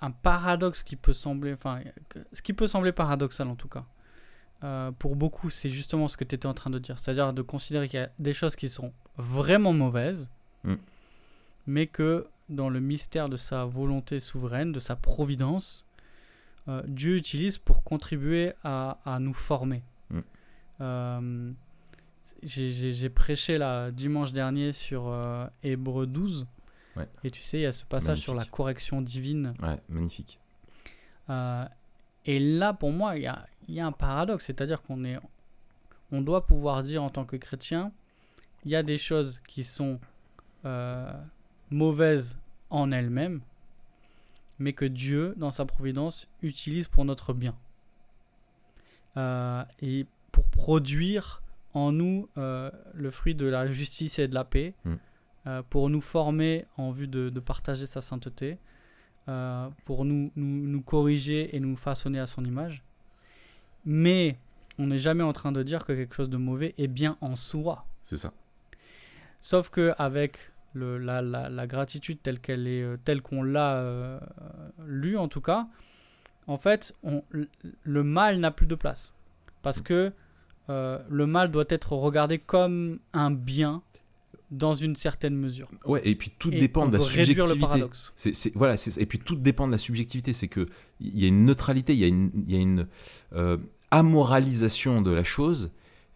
un 0.00 0.10
paradoxe 0.10 0.82
qui 0.82 0.96
peut 0.96 1.12
sembler, 1.12 1.52
enfin, 1.54 1.80
ce 2.32 2.42
qui 2.42 2.52
peut 2.52 2.66
sembler 2.66 2.92
paradoxal 2.92 3.48
en 3.48 3.56
tout 3.56 3.68
cas. 3.68 3.84
Euh, 4.64 4.90
pour 4.92 5.16
beaucoup, 5.16 5.50
c'est 5.50 5.68
justement 5.70 6.08
ce 6.08 6.16
que 6.16 6.24
tu 6.24 6.34
étais 6.34 6.46
en 6.46 6.54
train 6.54 6.70
de 6.70 6.78
dire, 6.78 6.98
c'est-à-dire 6.98 7.32
de 7.34 7.42
considérer 7.42 7.88
qu'il 7.88 8.00
y 8.00 8.02
a 8.02 8.10
des 8.18 8.32
choses 8.32 8.56
qui 8.56 8.68
sont 8.70 8.92
vraiment 9.18 9.72
mauvaises, 9.74 10.30
Mm. 10.64 10.74
mais 11.66 11.86
que 11.86 12.26
dans 12.48 12.68
le 12.70 12.80
mystère 12.80 13.28
de 13.28 13.36
sa 13.36 13.64
volonté 13.66 14.18
souveraine, 14.20 14.72
de 14.72 14.78
sa 14.78 14.96
providence, 14.96 15.86
euh, 16.68 16.82
Dieu 16.86 17.16
utilise 17.16 17.58
pour 17.58 17.82
contribuer 17.84 18.54
à, 18.64 18.98
à 19.04 19.18
nous 19.18 19.34
former. 19.34 19.82
Euh, 20.80 21.52
j'ai- 22.42 23.08
prêché 23.10 23.56
là 23.58 23.90
dimanche 23.90 24.32
dernier 24.32 24.72
sur 24.72 25.08
euh, 25.08 25.46
Hébreu 25.62 26.06
12. 26.06 26.46
Ouais. 26.96 27.08
Et 27.24 27.30
tu 27.30 27.42
sais, 27.42 27.58
il 27.58 27.62
y 27.62 27.66
a 27.66 27.72
ce 27.72 27.84
passage 27.84 28.18
sur 28.18 28.34
la 28.34 28.44
correction 28.44 29.00
divine. 29.02 29.54
Ouais, 29.62 29.80
magnifique. 29.88 30.38
Euh, 31.28 31.64
et 32.24 32.38
là, 32.40 32.72
pour 32.72 32.90
moi, 32.92 33.16
il 33.16 33.22
y 33.22 33.26
a, 33.26 33.46
il 33.68 33.74
y 33.74 33.80
a 33.80 33.86
un 33.86 33.92
paradoxe. 33.92 34.46
C'est-à-dire 34.46 34.82
qu'on 34.82 35.04
est, 35.04 35.18
on 36.10 36.20
doit 36.22 36.46
pouvoir 36.46 36.82
dire 36.82 37.02
en 37.02 37.10
tant 37.10 37.24
que 37.24 37.36
chrétien, 37.36 37.92
il 38.64 38.70
y 38.70 38.76
a 38.76 38.82
des 38.82 38.98
choses 38.98 39.38
qui 39.40 39.62
sont 39.62 40.00
euh, 40.64 41.12
mauvaises 41.70 42.38
en 42.70 42.90
elles-mêmes, 42.90 43.40
mais 44.58 44.72
que 44.72 44.84
Dieu, 44.86 45.34
dans 45.36 45.50
sa 45.52 45.64
providence, 45.66 46.26
utilise 46.42 46.88
pour 46.88 47.04
notre 47.04 47.32
bien. 47.34 47.54
Euh, 49.16 49.64
et 49.80 50.06
pour 50.36 50.46
produire 50.48 51.40
en 51.72 51.92
nous 51.92 52.28
euh, 52.36 52.70
le 52.92 53.10
fruit 53.10 53.34
de 53.34 53.46
la 53.46 53.66
justice 53.68 54.18
et 54.18 54.28
de 54.28 54.34
la 54.34 54.44
paix, 54.44 54.74
Mm. 54.84 54.94
euh, 55.46 55.62
pour 55.70 55.88
nous 55.88 56.02
former 56.02 56.66
en 56.76 56.90
vue 56.90 57.08
de, 57.08 57.30
de 57.30 57.40
partager 57.40 57.86
sa 57.86 58.02
sainteté, 58.02 58.58
euh, 59.28 59.68
pour 59.86 60.04
nous, 60.04 60.30
nous, 60.36 60.66
nous 60.68 60.82
corriger 60.82 61.56
et 61.56 61.60
nous 61.60 61.74
façonner 61.74 62.20
à 62.20 62.26
son 62.26 62.44
image. 62.44 62.82
Mais 63.86 64.36
on 64.78 64.88
n'est 64.88 64.98
jamais 64.98 65.22
en 65.24 65.32
train 65.32 65.52
de 65.52 65.62
dire 65.62 65.86
que 65.86 65.94
quelque 65.94 66.14
chose 66.14 66.28
de 66.28 66.36
mauvais 66.36 66.74
est 66.76 66.86
bien 66.86 67.16
en 67.22 67.34
soi. 67.34 67.86
C'est 68.04 68.18
ça. 68.18 68.30
Sauf 69.40 69.70
que 69.70 69.94
avec 69.96 70.38
le, 70.74 70.98
la, 70.98 71.22
la, 71.22 71.48
la 71.48 71.66
gratitude 71.66 72.18
telle 72.22 72.40
qu'elle 72.40 72.66
est, 72.66 72.84
telle 73.04 73.22
qu'on 73.22 73.42
l'a 73.42 74.20
lue 74.84 75.16
en 75.16 75.28
tout 75.28 75.40
cas, 75.40 75.66
en 76.46 76.58
fait, 76.58 76.94
on, 77.02 77.24
le- 77.30 77.48
le 77.84 78.02
mal 78.04 78.38
n'a 78.38 78.50
plus 78.50 78.66
de 78.66 78.74
place. 78.74 79.14
Parce 79.62 79.80
que 79.82 80.12
euh, 80.68 80.98
le 81.08 81.26
mal 81.26 81.50
doit 81.50 81.64
être 81.68 81.92
regardé 81.92 82.38
comme 82.38 82.98
un 83.12 83.30
bien 83.30 83.82
dans 84.50 84.74
une 84.76 84.94
certaine 84.94 85.36
mesure. 85.36 85.68
Ouais, 85.84 86.00
et 86.04 86.14
puis 86.14 86.32
tout 86.38 86.52
Et 86.52 86.58
dépend 86.58 86.84
on 86.84 86.88
de 86.88 86.92
la 86.92 86.98
veut 86.98 87.04
réduire 87.04 87.46
le 87.46 87.50
subjectivité. 87.54 87.60
paradoxe. 87.66 88.12
Voilà, 88.54 88.74
et 88.98 89.06
puis 89.06 89.18
tout 89.18 89.34
dépend 89.34 89.66
de 89.66 89.72
la 89.72 89.78
subjectivité. 89.78 90.32
C'est 90.32 90.48
que 90.48 90.66
il 91.00 91.18
y 91.18 91.24
a 91.24 91.28
une 91.28 91.44
neutralité, 91.44 91.94
il 91.94 91.98
y 91.98 92.04
a 92.04 92.08
une, 92.08 92.30
il 92.46 92.52
y 92.52 92.56
a 92.56 92.60
une 92.60 92.86
euh, 93.32 93.56
amoralisation 93.90 95.02
de 95.02 95.10
la 95.10 95.24
chose, 95.24 95.72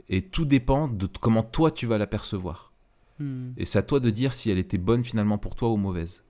et 0.09 0.23
tout 0.23 0.45
dépend 0.45 0.87
de 0.89 1.07
comment 1.21 1.43
toi 1.43 1.71
tu 1.73 1.87
vas 1.87 1.99
la 1.99 2.07
percevoir. 2.07 2.73
Hmm. 3.19 3.51
Et 3.57 3.65
c'est 3.65 3.79
à 3.79 3.83
toi 3.83 3.99
de 4.01 4.11
dire 4.11 4.33
si 4.33 4.51
elle 4.51 4.59
était 4.59 4.79
bonne 4.79 5.05
finalement 5.05 5.39
pour 5.39 5.55
toi 5.57 5.69
ou 5.71 5.77
mauvaise. 5.77 6.23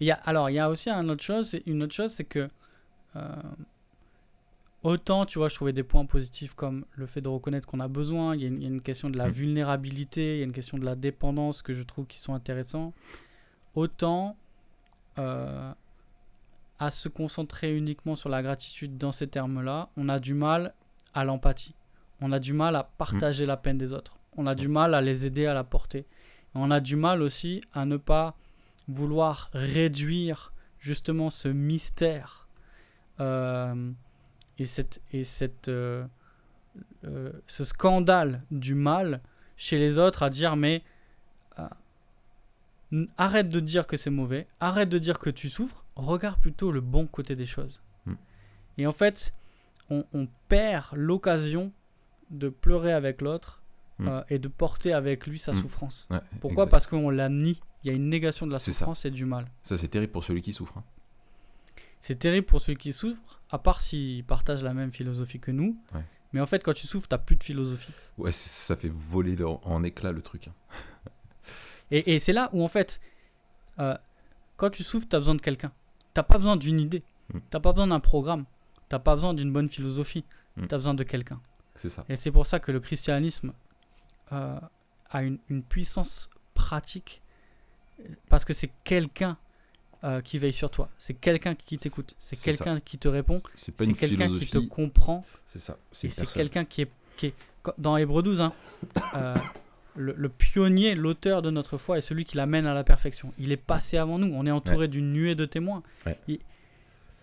Il 0.00 0.06
y 0.06 0.10
a, 0.12 0.14
alors, 0.14 0.48
il 0.50 0.54
y 0.54 0.58
a 0.60 0.68
aussi 0.70 0.90
une 0.90 1.10
autre 1.10 1.22
chose, 1.24 1.48
c'est- 1.50 1.62
une 1.66 1.82
autre 1.82 1.94
chose, 1.94 2.12
c'est 2.12 2.24
que 2.24 2.48
euh, 3.16 3.36
autant, 4.82 5.26
tu 5.26 5.38
vois, 5.38 5.48
je 5.48 5.54
trouvais 5.54 5.72
des 5.72 5.82
points 5.82 6.06
positifs 6.06 6.54
comme 6.54 6.84
le 6.92 7.06
fait 7.06 7.20
de 7.20 7.28
reconnaître 7.28 7.66
qu'on 7.68 7.80
a 7.80 7.88
besoin, 7.88 8.34
il 8.36 8.42
y, 8.42 8.44
a 8.44 8.48
une- 8.48 8.56
il 8.58 8.62
y 8.62 8.66
a 8.66 8.68
une 8.68 8.80
question 8.80 9.10
de 9.10 9.18
la 9.18 9.28
Mm. 9.28 9.32
vulnérabilité, 9.32 10.36
il 10.36 10.38
y 10.38 10.42
a 10.42 10.44
une 10.44 10.52
question 10.52 10.78
de 10.78 10.84
la 10.84 10.94
dépendance 10.94 11.62
que 11.62 11.74
je 11.74 11.82
trouve 11.82 12.06
qui 12.06 12.18
sont 12.20 12.34
intéressants, 12.34 12.92
autant 13.74 14.36
euh, 15.18 15.72
à 16.78 16.90
se 16.90 17.08
concentrer 17.08 17.76
uniquement 17.76 18.14
sur 18.14 18.28
la 18.28 18.40
gratitude 18.40 18.96
dans 18.98 19.10
ces 19.10 19.26
termes-là, 19.26 19.88
on 19.96 20.08
a 20.08 20.20
du 20.20 20.32
mal 20.32 20.74
à 21.12 21.24
l'empathie, 21.24 21.74
on 22.20 22.30
a 22.30 22.38
du 22.38 22.52
mal 22.52 22.76
à 22.76 22.84
partager 22.84 23.46
la 23.46 23.56
peine 23.56 23.78
des 23.78 23.92
autres, 23.92 24.16
on 24.36 24.46
a 24.46 24.54
du 24.54 24.68
mal 24.68 24.94
à 24.94 25.00
les 25.00 25.26
aider 25.26 25.46
à 25.46 25.54
la 25.54 25.64
porter, 25.64 26.06
on 26.54 26.70
a 26.70 26.78
du 26.78 26.94
mal 26.94 27.20
aussi 27.20 27.62
à 27.72 27.84
ne 27.84 27.96
pas 27.96 28.36
vouloir 28.86 29.50
réduire 29.52 30.52
justement 30.78 31.30
ce 31.30 31.48
mystère 31.48 32.46
euh, 33.18 33.90
et, 34.58 34.64
cette, 34.64 35.00
et 35.12 35.24
cette, 35.24 35.68
euh, 35.68 36.04
euh, 37.04 37.32
ce 37.46 37.64
scandale 37.64 38.42
du 38.50 38.74
mal 38.74 39.20
chez 39.56 39.78
les 39.78 39.98
autres 39.98 40.22
à 40.22 40.30
dire 40.30 40.56
mais 40.56 40.82
euh, 41.58 41.66
arrête 43.16 43.48
de 43.48 43.60
dire 43.60 43.86
que 43.86 43.96
c'est 43.96 44.10
mauvais, 44.10 44.46
arrête 44.60 44.88
de 44.88 44.98
dire 44.98 45.18
que 45.18 45.30
tu 45.30 45.48
souffres, 45.48 45.84
regarde 45.96 46.40
plutôt 46.40 46.72
le 46.72 46.80
bon 46.80 47.06
côté 47.06 47.36
des 47.36 47.46
choses. 47.46 47.80
Mm. 48.06 48.14
Et 48.78 48.86
en 48.86 48.92
fait, 48.92 49.34
on, 49.90 50.04
on 50.12 50.28
perd 50.48 50.86
l'occasion 50.94 51.72
de 52.30 52.48
pleurer 52.48 52.92
avec 52.92 53.20
l'autre 53.22 53.62
Mm. 54.00 54.08
euh, 54.08 54.22
et 54.30 54.38
de 54.38 54.46
porter 54.46 54.92
avec 54.92 55.26
lui 55.26 55.40
sa 55.40 55.50
Mm. 55.50 55.54
souffrance. 55.56 56.06
Ouais, 56.08 56.20
Pourquoi? 56.40 56.62
exact. 56.64 56.70
Parce 56.70 56.86
qu'on 56.86 57.10
la 57.10 57.28
nie. 57.28 57.60
Il 57.82 57.88
y 57.88 57.90
a 57.90 57.96
une 57.96 58.08
négation 58.08 58.46
de 58.46 58.52
la 58.52 58.60
ça. 58.60 58.70
souffrance 58.70 59.04
et 59.04 59.10
du 59.10 59.24
mal. 59.24 59.46
Ça 59.64 59.76
c'est 59.76 59.88
terrible 59.88 60.12
pour 60.12 60.22
celui 60.22 60.40
qui 60.40 60.52
souffre. 60.52 60.78
hein. 60.78 60.84
C'est 62.00 62.18
terrible 62.18 62.46
pour 62.46 62.60
celui 62.60 62.76
qui 62.78 62.92
souffre, 62.92 63.40
à 63.50 63.58
part 63.58 63.80
s'il 63.80 64.24
partage 64.24 64.62
la 64.62 64.72
même 64.74 64.92
philosophie 64.92 65.40
que 65.40 65.50
nous. 65.50 65.76
Ouais. 65.94 66.02
Mais 66.32 66.40
en 66.40 66.46
fait, 66.46 66.62
quand 66.62 66.74
tu 66.74 66.86
souffres, 66.86 67.08
t'as 67.08 67.18
plus 67.18 67.36
de 67.36 67.42
philosophie. 67.44 67.92
Ouais, 68.18 68.32
ça 68.32 68.76
fait 68.76 68.90
voler 68.92 69.34
le- 69.36 69.46
en 69.46 69.82
éclats 69.82 70.12
le 70.12 70.22
truc. 70.22 70.48
hein. 70.48 70.54
Et, 71.90 72.14
et 72.14 72.18
c'est 72.18 72.34
là 72.34 72.50
où, 72.52 72.62
en 72.62 72.68
fait, 72.68 73.00
euh, 73.78 73.96
quand 74.58 74.68
tu 74.68 74.82
souffres, 74.82 75.06
t'as 75.08 75.18
besoin 75.18 75.34
de 75.34 75.40
quelqu'un. 75.40 75.72
T'as 76.12 76.22
pas 76.22 76.36
besoin 76.36 76.56
d'une 76.56 76.80
idée. 76.80 77.02
Mm. 77.32 77.38
T'as 77.48 77.60
pas 77.60 77.72
besoin 77.72 77.86
d'un 77.86 78.00
programme. 78.00 78.44
T'as 78.90 78.98
pas 78.98 79.14
besoin 79.14 79.32
d'une 79.32 79.50
bonne 79.50 79.70
philosophie. 79.70 80.24
Mm. 80.56 80.66
T'as 80.66 80.76
besoin 80.76 80.92
de 80.92 81.02
quelqu'un. 81.02 81.40
C'est 81.76 81.88
ça. 81.88 82.04
Et 82.10 82.16
c'est 82.16 82.30
pour 82.30 82.44
ça 82.46 82.60
que 82.60 82.72
le 82.72 82.80
christianisme 82.80 83.54
euh, 84.32 84.60
a 85.10 85.22
une, 85.22 85.38
une 85.48 85.62
puissance 85.62 86.28
pratique. 86.52 87.22
Parce 88.28 88.44
que 88.44 88.52
c'est 88.52 88.70
quelqu'un 88.84 89.38
euh, 90.04 90.20
qui 90.20 90.38
veille 90.38 90.52
sur 90.52 90.70
toi. 90.70 90.88
C'est 90.98 91.14
quelqu'un 91.14 91.54
qui 91.54 91.76
t'écoute. 91.76 92.14
C'est 92.18 92.36
C'est 92.36 92.44
quelqu'un 92.44 92.80
qui 92.80 92.98
te 92.98 93.08
répond. 93.08 93.40
C'est 93.54 93.74
C'est 93.80 93.92
quelqu'un 93.94 94.28
qui 94.38 94.46
te 94.46 94.58
comprend. 94.58 95.24
C'est 95.44 95.58
ça. 95.58 95.74
Et 95.74 95.76
C'est 95.92 96.08
c'est 96.10 96.22
personne. 96.22 96.40
quelqu'un 96.42 96.64
qui 96.64 96.82
est, 96.82 96.90
qui 97.16 97.26
est- 97.26 97.34
Dans 97.78 97.96
Hébreu 97.96 98.22
12, 98.22 98.40
hein, 98.40 98.52
euh, 99.14 99.34
le, 99.96 100.14
le 100.16 100.28
pionnier, 100.28 100.94
l'auteur 100.94 101.42
de 101.42 101.50
notre 101.50 101.76
foi 101.78 101.98
est 101.98 102.00
celui 102.00 102.24
qui 102.24 102.36
l'amène 102.36 102.66
à 102.66 102.74
la 102.74 102.84
perfection. 102.84 103.32
Il 103.38 103.50
est 103.52 103.56
passé 103.56 103.96
avant 103.98 104.18
nous. 104.18 104.32
On 104.34 104.46
est 104.46 104.50
entouré 104.52 104.86
d'une 104.88 105.12
nuée 105.12 105.34
de 105.34 105.44
témoins. 105.44 105.82
Ouais. 106.06 106.18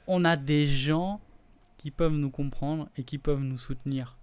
On 0.07 0.25
a 0.25 0.35
des 0.35 0.67
gens 0.67 1.19
qui 1.77 1.89
peuvent 1.91 2.13
nous 2.15 2.29
comprendre 2.29 2.89
et 2.97 3.03
qui 3.03 3.17
peuvent 3.17 3.39
nous 3.41 3.57
soutenir. 3.57 4.17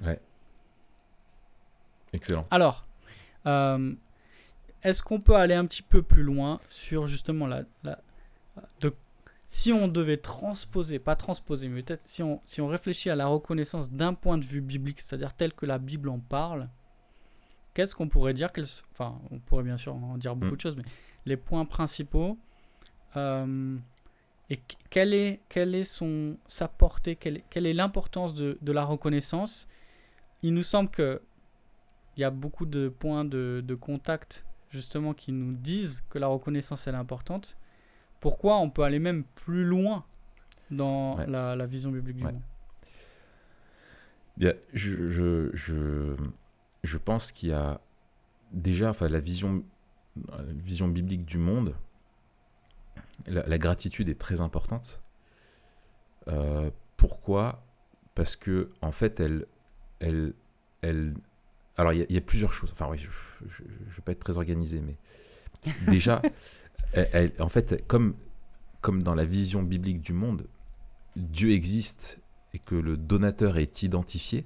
Ouais. 0.00 0.20
Excellent. 2.12 2.46
Alors, 2.50 2.82
euh, 3.46 3.92
est-ce 4.82 5.02
qu'on 5.02 5.20
peut 5.20 5.34
aller 5.36 5.54
un 5.54 5.66
petit 5.66 5.82
peu 5.82 6.02
plus 6.02 6.22
loin 6.22 6.60
sur 6.68 7.06
justement 7.06 7.46
la, 7.46 7.62
la 7.82 7.98
de, 8.80 8.92
si 9.46 9.72
on 9.72 9.88
devait 9.88 10.16
transposer, 10.18 10.98
pas 10.98 11.16
transposer, 11.16 11.68
mais 11.68 11.82
peut-être 11.82 12.04
si 12.04 12.22
on, 12.22 12.40
si 12.44 12.60
on 12.60 12.68
réfléchit 12.68 13.10
à 13.10 13.16
la 13.16 13.26
reconnaissance 13.26 13.90
d'un 13.90 14.14
point 14.14 14.36
de 14.38 14.44
vue 14.44 14.60
biblique, 14.60 15.00
c'est-à-dire 15.00 15.32
tel 15.34 15.52
que 15.52 15.64
la 15.66 15.78
Bible 15.78 16.08
en 16.08 16.18
parle, 16.18 16.68
qu'est-ce 17.74 17.94
qu'on 17.94 18.08
pourrait 18.08 18.34
dire 18.34 18.50
Enfin, 18.92 19.18
on 19.30 19.38
pourrait 19.38 19.62
bien 19.64 19.76
sûr 19.78 19.94
en 19.94 20.18
dire 20.18 20.36
beaucoup 20.36 20.54
Mm. 20.54 20.56
de 20.56 20.60
choses, 20.60 20.76
mais 20.76 20.84
les 21.26 21.36
points 21.36 21.64
principaux. 21.64 22.36
euh, 23.16 23.76
et 24.50 24.60
quelle 24.90 25.12
est, 25.12 25.40
quelle 25.50 25.74
est 25.74 25.84
son, 25.84 26.36
sa 26.46 26.68
portée, 26.68 27.16
quelle 27.16 27.38
est, 27.38 27.44
quelle 27.50 27.66
est 27.66 27.74
l'importance 27.74 28.32
de, 28.34 28.56
de 28.62 28.72
la 28.72 28.84
reconnaissance? 28.84 29.68
Il 30.42 30.54
nous 30.54 30.62
semble 30.62 30.88
que 30.90 31.20
il 32.16 32.20
y 32.22 32.24
a 32.24 32.30
beaucoup 32.30 32.64
de 32.66 32.88
points 32.88 33.24
de, 33.26 33.62
de 33.64 33.74
contact 33.74 34.46
justement 34.70 35.14
qui 35.14 35.32
nous 35.32 35.52
disent 35.52 36.02
que 36.10 36.18
la 36.18 36.26
reconnaissance 36.26 36.86
elle 36.86 36.94
est 36.94 36.98
importante. 36.98 37.56
Pourquoi 38.20 38.58
on 38.58 38.68
peut 38.70 38.82
aller 38.82 38.98
même 38.98 39.24
plus 39.34 39.64
loin 39.64 40.04
dans 40.70 41.16
Ouais. 41.16 41.26
la, 41.26 41.56
la 41.56 41.66
vision 41.66 41.90
biblique 41.90 42.16
du 42.16 42.24
Ouais. 42.24 42.32
monde? 42.32 42.42
Bien, 44.36 44.54
je, 44.72 45.08
je, 45.10 45.50
je, 45.54 46.14
je 46.84 46.98
pense 46.98 47.32
qu'il 47.32 47.48
y 47.48 47.52
a 47.52 47.80
déjà 48.52 48.90
enfin, 48.90 49.08
la, 49.08 49.18
vision, 49.20 49.64
la 50.30 50.42
vision 50.44 50.88
biblique 50.88 51.24
du 51.24 51.38
monde. 51.38 51.74
La, 53.26 53.44
la 53.46 53.58
gratitude 53.58 54.08
est 54.08 54.18
très 54.18 54.40
importante. 54.40 55.00
Euh, 56.28 56.70
pourquoi? 56.96 57.64
Parce 58.14 58.36
que 58.36 58.70
en 58.80 58.92
fait, 58.92 59.18
elle, 59.20 59.46
elle, 60.00 60.34
elle. 60.82 61.14
Alors, 61.78 61.92
il 61.94 62.00
y, 62.00 62.02
a- 62.02 62.06
il 62.08 62.14
y 62.14 62.18
a 62.18 62.20
plusieurs 62.20 62.52
choses. 62.52 62.70
Enfin, 62.72 62.88
oui, 62.90 62.98
je 62.98 63.62
ne 63.64 63.68
vais 63.68 64.02
pas 64.04 64.12
être 64.12 64.20
très 64.20 64.36
organisé, 64.36 64.80
mais 64.80 64.96
déjà, 65.88 66.20
elle- 66.92 67.08
elle- 67.12 67.32
en 67.38 67.48
fait, 67.48 67.86
comme, 67.86 68.14
comme 68.80 69.02
dans 69.02 69.14
la 69.14 69.24
vision 69.24 69.62
biblique 69.62 70.00
du 70.00 70.12
monde, 70.12 70.46
Dieu 71.16 71.50
existe 71.52 72.18
et 72.54 72.58
que 72.58 72.74
le 72.74 72.96
donateur 72.96 73.56
est 73.58 73.82
identifié, 73.82 74.44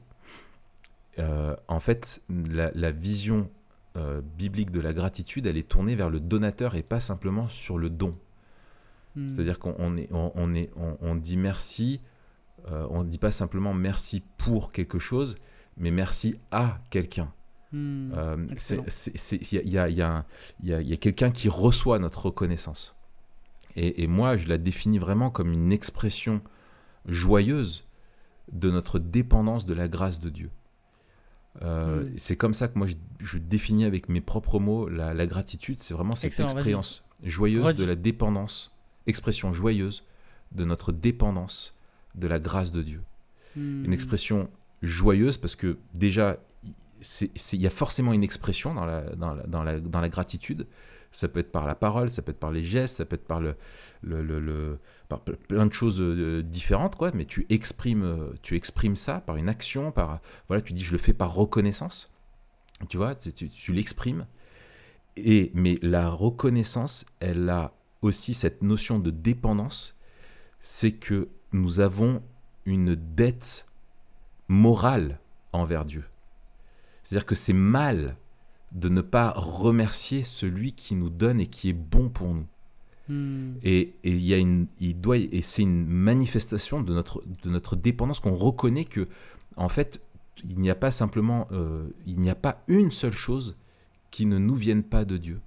euh, 1.18 1.54
en 1.68 1.80
fait, 1.80 2.22
la, 2.50 2.70
la 2.74 2.90
vision 2.90 3.50
euh, 3.96 4.22
biblique 4.38 4.70
de 4.70 4.80
la 4.80 4.92
gratitude, 4.94 5.46
elle 5.46 5.58
est 5.58 5.68
tournée 5.68 5.94
vers 5.94 6.08
le 6.08 6.20
donateur 6.20 6.74
et 6.76 6.82
pas 6.82 7.00
simplement 7.00 7.48
sur 7.48 7.76
le 7.78 7.90
don. 7.90 8.16
Hmm. 9.16 9.28
C'est-à-dire 9.28 9.58
qu'on 9.58 9.74
on 9.78 9.96
est, 9.98 10.08
on, 10.12 10.32
on 10.34 10.54
est, 10.54 10.70
on, 10.76 10.96
on 11.02 11.14
dit 11.14 11.36
merci, 11.36 12.00
euh, 12.70 12.86
on 12.88 13.04
ne 13.04 13.08
dit 13.08 13.18
pas 13.18 13.30
simplement 13.32 13.74
merci 13.74 14.22
pour 14.38 14.72
quelque 14.72 14.98
chose, 14.98 15.34
mais 15.76 15.90
merci 15.90 16.36
à 16.50 16.78
quelqu'un. 16.90 17.32
Hmm. 17.72 18.12
Euh, 18.16 18.46
Il 19.52 19.72
y 19.72 19.78
a, 19.78 19.88
y 19.88 20.02
y 20.62 20.92
y 20.92 20.98
quelqu'un 20.98 21.30
qui 21.30 21.48
reçoit 21.48 21.98
notre 21.98 22.26
reconnaissance. 22.26 22.94
Et, 23.76 24.02
et 24.02 24.06
moi, 24.06 24.36
je 24.36 24.46
la 24.48 24.58
définis 24.58 24.98
vraiment 24.98 25.30
comme 25.30 25.50
une 25.52 25.72
expression 25.72 26.42
joyeuse 27.06 27.84
de 28.52 28.70
notre 28.70 28.98
dépendance 28.98 29.64
de 29.64 29.72
la 29.74 29.88
grâce 29.88 30.20
de 30.20 30.28
Dieu. 30.28 30.50
Euh, 31.62 32.04
Mm. 32.04 32.12
C'est 32.16 32.36
comme 32.36 32.54
ça 32.54 32.68
que 32.68 32.78
moi, 32.78 32.86
je, 32.86 32.94
je 33.20 33.38
définis 33.38 33.84
avec 33.84 34.08
mes 34.08 34.20
propres 34.20 34.58
mots 34.58 34.88
la, 34.88 35.14
la 35.14 35.26
gratitude. 35.26 35.80
C'est 35.80 35.94
vraiment 35.94 36.14
cette 36.14 36.28
Excellent, 36.28 36.48
expérience 36.48 37.04
joyeuse 37.22 37.64
Redis. 37.64 37.82
de 37.82 37.86
la 37.86 37.94
dépendance, 37.94 38.74
expression 39.06 39.52
joyeuse 39.52 40.04
de 40.52 40.64
notre 40.64 40.92
dépendance 40.92 41.74
de 42.14 42.26
la 42.26 42.38
grâce 42.38 42.72
de 42.72 42.82
Dieu 42.82 43.02
Hmm. 43.54 43.84
une 43.84 43.92
expression 43.92 44.48
joyeuse 44.82 45.38
parce 45.38 45.56
que 45.56 45.78
déjà, 45.94 46.38
il 47.52 47.60
y 47.60 47.66
a 47.66 47.70
forcément 47.70 48.12
une 48.12 48.22
expression 48.22 48.74
dans 48.74 48.84
la, 48.84 49.02
dans, 49.16 49.34
la, 49.34 49.80
dans, 49.80 50.00
la, 50.00 50.08
gratitude. 50.08 50.66
Ça 51.10 51.28
peut 51.28 51.40
être 51.40 51.52
par 51.52 51.66
la 51.66 51.74
parole, 51.74 52.10
ça 52.10 52.22
peut 52.22 52.30
être 52.30 52.38
par 52.38 52.52
les 52.52 52.62
gestes, 52.62 52.96
ça 52.96 53.04
peut 53.04 53.16
être 53.16 53.26
par, 53.26 53.40
le, 53.40 53.54
le, 54.02 54.22
le- 54.22 54.40
le- 54.40 54.78
par 55.08 55.20
ple- 55.20 55.36
plein 55.36 55.66
de 55.66 55.72
choses 55.72 56.00
euh, 56.00 56.42
différentes, 56.42 56.96
quoi. 56.96 57.10
Mais 57.12 57.26
tu 57.26 57.44
exprimes, 57.50 58.02
euh, 58.02 58.32
tu 58.40 58.56
exprimes 58.56 58.96
ça 58.96 59.20
par 59.20 59.36
une 59.36 59.48
action, 59.50 59.92
par 59.92 60.20
voilà, 60.48 60.62
tu 60.62 60.72
dis 60.72 60.82
je 60.82 60.92
le 60.92 60.98
fais 60.98 61.12
par 61.12 61.34
reconnaissance. 61.34 62.10
Tu 62.88 62.96
vois, 62.96 63.14
tu 63.14 63.72
l'exprimes. 63.72 64.26
Et 65.16 65.50
mais 65.54 65.78
la 65.82 66.08
reconnaissance, 66.08 67.04
elle 67.20 67.48
a 67.50 67.74
aussi 68.00 68.32
cette 68.32 68.62
notion 68.62 68.98
de 68.98 69.10
dépendance, 69.10 69.96
c'est 70.60 70.92
que 70.92 71.28
nous 71.52 71.80
avons 71.80 72.22
une 72.64 72.94
dette 72.94 73.66
morale 74.48 75.18
envers 75.52 75.84
Dieu. 75.84 76.04
C'est-à-dire 77.02 77.26
que 77.26 77.34
c'est 77.34 77.52
mal 77.52 78.16
de 78.72 78.88
ne 78.88 79.00
pas 79.02 79.32
remercier 79.36 80.22
celui 80.24 80.72
qui 80.72 80.94
nous 80.94 81.10
donne 81.10 81.40
et 81.40 81.46
qui 81.46 81.68
est 81.68 81.74
bon 81.74 82.08
pour 82.08 82.34
nous. 82.34 82.46
Hmm. 83.08 83.54
Et, 83.62 83.94
et 84.04 84.10
il 84.12 84.24
y 84.24 84.32
a 84.32 84.38
une, 84.38 84.66
il 84.80 84.98
doit, 85.00 85.18
et 85.18 85.42
c'est 85.42 85.62
une 85.62 85.86
manifestation 85.86 86.82
de 86.82 86.94
notre, 86.94 87.22
de 87.42 87.50
notre 87.50 87.76
dépendance 87.76 88.20
qu'on 88.20 88.34
reconnaît 88.36 88.84
que, 88.84 89.08
en 89.56 89.68
fait, 89.68 90.00
il 90.48 90.58
n'y 90.60 90.70
a 90.70 90.74
pas 90.74 90.90
simplement, 90.90 91.48
euh, 91.52 91.84
il 92.06 92.20
n'y 92.20 92.30
a 92.30 92.34
pas 92.34 92.62
une 92.68 92.90
seule 92.90 93.12
chose 93.12 93.56
qui 94.10 94.24
ne 94.24 94.38
nous 94.38 94.54
vienne 94.54 94.82
pas 94.82 95.04
de 95.04 95.16
Dieu. 95.16 95.40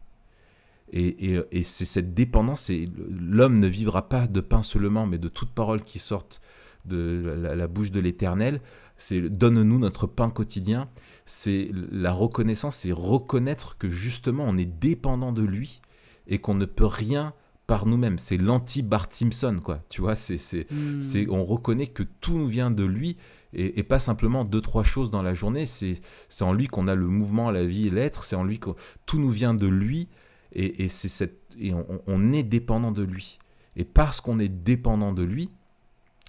Et, 0.91 1.33
et- 1.33 1.41
et 1.51 1.63
c'est 1.63 1.85
cette 1.85 2.13
dépendance, 2.13 2.69
et 2.69 2.89
l'homme 3.09 3.59
ne 3.59 3.67
vivra 3.67 4.07
pas 4.07 4.27
de 4.27 4.39
pain 4.41 4.61
seulement, 4.61 5.07
mais 5.07 5.17
de 5.17 5.29
toute 5.29 5.49
parole 5.49 5.83
qui 5.83 5.97
sorte 5.97 6.41
de 6.85 7.35
la, 7.41 7.55
la 7.55 7.67
bouche 7.67 7.89
de 7.91 7.99
l'Éternel. 7.99 8.61
C'est 8.97 9.21
donne-nous 9.21 9.79
notre 9.79 10.07
pain 10.07 10.29
quotidien. 10.29 10.89
C'est 11.25 11.71
la 11.91 12.13
reconnaissance, 12.13 12.77
c'est 12.77 12.91
reconnaître 12.91 13.77
que 13.77 13.89
justement 13.89 14.45
on 14.47 14.57
est 14.57 14.65
dépendant 14.65 15.31
de 15.31 15.41
lui 15.43 15.81
et 16.27 16.39
qu'on 16.39 16.55
ne 16.55 16.65
peut 16.65 16.85
rien 16.85 17.33
par 17.67 17.85
nous-mêmes. 17.85 18.19
C'est 18.19 18.37
l'anti-Bart 18.37 19.07
Simpson, 19.09 19.59
quoi. 19.63 19.83
Tu 19.89 20.01
vois, 20.01 20.15
c'est, 20.15 20.37
c'est, 20.37 20.67
Hmm. 20.71 21.01
c'est, 21.01 21.27
on 21.29 21.43
reconnaît 21.43 21.87
que 21.87 22.03
tout 22.03 22.37
nous 22.37 22.47
vient 22.47 22.69
de 22.71 22.83
lui 22.83 23.17
et, 23.53 23.79
et 23.79 23.83
pas 23.83 23.99
simplement 23.99 24.45
deux, 24.45 24.61
trois 24.61 24.83
choses 24.83 25.09
dans 25.09 25.23
la 25.23 25.33
journée. 25.33 25.65
C'est, 25.65 25.95
c'est 26.29 26.43
en 26.43 26.53
lui 26.53 26.67
qu'on 26.67 26.87
a 26.87 26.95
le 26.95 27.07
mouvement, 27.07 27.49
la 27.51 27.65
vie 27.65 27.87
et 27.87 27.91
l'être. 27.91 28.23
C'est 28.23 28.35
en 28.35 28.43
lui 28.43 28.59
que 28.59 28.69
tout 29.05 29.19
nous 29.19 29.31
vient 29.31 29.53
de 29.53 29.67
lui 29.67 30.09
et, 30.51 30.83
et 30.85 30.89
c'est 30.89 31.09
cette, 31.09 31.41
et 31.57 31.73
on, 31.73 31.85
on 32.05 32.33
est 32.33 32.43
dépendant 32.43 32.91
de 32.91 33.03
lui. 33.03 33.39
Et 33.75 33.83
parce 33.83 34.21
qu'on 34.21 34.39
est 34.39 34.49
dépendant 34.49 35.11
de 35.11 35.23
lui, 35.23 35.49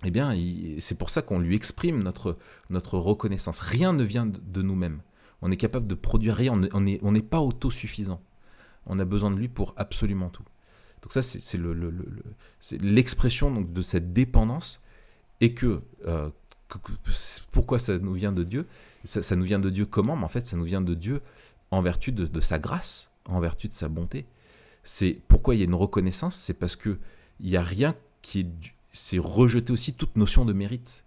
eh 0.04 0.10
bien, 0.10 0.36
c'est 0.78 0.96
pour 0.96 1.10
ça 1.10 1.22
qu'on 1.22 1.38
lui 1.38 1.56
exprime 1.56 2.02
notre, 2.02 2.36
notre 2.70 2.98
reconnaissance. 2.98 3.60
Rien 3.60 3.92
ne 3.92 4.04
vient 4.04 4.26
de, 4.26 4.62
nous-mêmes. 4.62 5.00
On 5.42 5.50
est 5.50 5.56
capable 5.56 5.86
de 5.86 5.94
produire 5.94 6.34
rien. 6.36 6.60
On 6.72 6.80
n'est 7.12 7.22
pas 7.22 7.40
autosuffisant. 7.40 8.20
On 8.86 8.98
a 8.98 9.04
besoin 9.04 9.30
de 9.30 9.36
lui 9.36 9.48
pour 9.48 9.74
absolument 9.76 10.28
tout. 10.28 10.44
Donc 11.02 11.12
ça, 11.12 11.22
c'est 11.22 11.40
c'est 11.40 11.58
le- 11.58 11.72
le- 11.72 11.90
le- 11.90 12.08
le- 12.08 12.22
c'est 12.60 12.80
l'expression 12.80 13.60
de 13.60 13.82
cette 13.82 14.12
dépendance 14.12 14.82
et 15.40 15.54
que, 15.54 15.82
euh, 16.06 16.30
pourquoi 17.52 17.78
ça 17.78 17.98
nous 17.98 18.14
vient 18.14 18.32
de 18.32 18.42
Dieu? 18.42 18.66
Ça, 19.04 19.36
nous 19.36 19.44
vient 19.44 19.60
de 19.60 19.70
Dieu 19.70 19.86
comment? 19.86 20.16
Mais 20.16 20.24
en 20.24 20.28
fait, 20.28 20.40
ça 20.40 20.56
nous 20.56 20.64
vient 20.64 20.80
de 20.80 20.94
Dieu 20.94 21.22
en 21.70 21.80
vertu 21.80 22.12
de, 22.12 22.26
de 22.26 22.40
sa 22.40 22.58
grâce, 22.58 23.10
en 23.26 23.38
vertu 23.40 23.68
de 23.68 23.72
sa 23.74 23.88
bonté. 23.88 24.26
C'est 24.82 25.20
pourquoi 25.28 25.54
il 25.54 25.58
y 25.58 25.62
a 25.62 25.64
une 25.64 25.74
reconnaissance, 25.74 26.36
c'est 26.36 26.54
parce 26.54 26.76
que 26.76 26.98
il 27.40 27.48
y 27.50 27.56
a 27.56 27.62
rien 27.62 27.94
qui 28.22 28.40
est, 28.40 28.46
c'est 28.96 29.18
rejeter 29.18 29.72
aussi 29.72 29.94
toute 29.94 30.16
notion 30.16 30.44
de 30.44 30.52
mérite. 30.52 31.04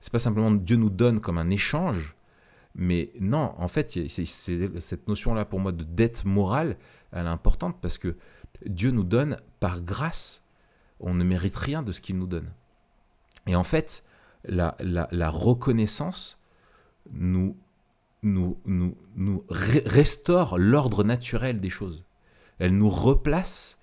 C'est 0.00 0.12
pas 0.12 0.18
simplement 0.18 0.50
Dieu 0.50 0.76
nous 0.76 0.90
donne 0.90 1.20
comme 1.20 1.38
un 1.38 1.50
échange, 1.50 2.14
mais 2.74 3.10
non, 3.20 3.54
en 3.58 3.68
fait, 3.68 3.98
cette 4.08 5.08
notion-là 5.08 5.44
pour 5.44 5.60
moi 5.60 5.72
de 5.72 5.84
dette 5.84 6.24
morale, 6.24 6.76
elle 7.12 7.26
est 7.26 7.28
importante 7.28 7.76
parce 7.80 7.98
que 7.98 8.16
Dieu 8.66 8.90
nous 8.90 9.04
donne 9.04 9.38
par 9.60 9.80
grâce. 9.80 10.42
On 11.00 11.14
ne 11.14 11.24
mérite 11.24 11.56
rien 11.56 11.82
de 11.82 11.92
ce 11.92 12.00
qu'il 12.00 12.18
nous 12.18 12.26
donne. 12.26 12.50
Et 13.46 13.56
en 13.56 13.64
fait, 13.64 14.04
la, 14.44 14.76
la- 14.80 15.30
reconnaissance 15.30 16.40
nous, 17.12 17.56
nous, 18.22 18.58
nous, 18.64 18.96
nous 19.16 19.44
re- 19.48 19.86
restaure 19.86 20.58
l'ordre 20.58 21.04
naturel 21.04 21.60
des 21.60 21.70
choses. 21.70 22.04
Elle 22.58 22.76
nous 22.76 22.90
replace 22.90 23.78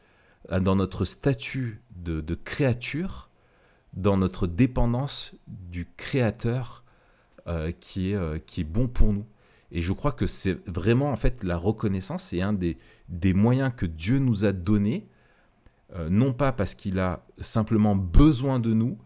euh, 0.51 0.59
dans 0.59 0.75
notre 0.75 1.05
statut 1.05 1.81
de 1.95 2.35
créature, 2.35 3.29
dans 3.93 4.17
notre 4.17 4.47
dépendance 4.47 5.33
du 5.47 5.87
Créateur 5.97 6.83
euh, 7.47 7.71
qui, 7.71 8.11
est, 8.11 8.15
euh, 8.15 8.39
qui 8.39 8.61
est 8.61 8.65
bon 8.65 8.87
pour 8.87 9.13
nous. 9.13 9.25
Et 9.71 9.81
je 9.81 9.93
crois 9.93 10.11
que 10.11 10.27
c'est 10.27 10.57
vraiment, 10.67 11.11
en 11.11 11.15
fait, 11.15 11.43
la 11.43 11.57
reconnaissance, 11.57 12.23
c'est 12.23 12.41
un 12.41 12.53
des, 12.53 12.77
des 13.09 13.33
moyens 13.33 13.73
que 13.73 13.85
Dieu 13.85 14.19
nous 14.19 14.45
a 14.45 14.51
donnés, 14.51 15.07
euh, 15.95 16.09
non 16.09 16.33
pas 16.33 16.51
parce 16.51 16.75
qu'il 16.75 16.99
a 16.99 17.25
simplement 17.39 17.95
besoin 17.95 18.59
de 18.59 18.73
nous, 18.73 18.97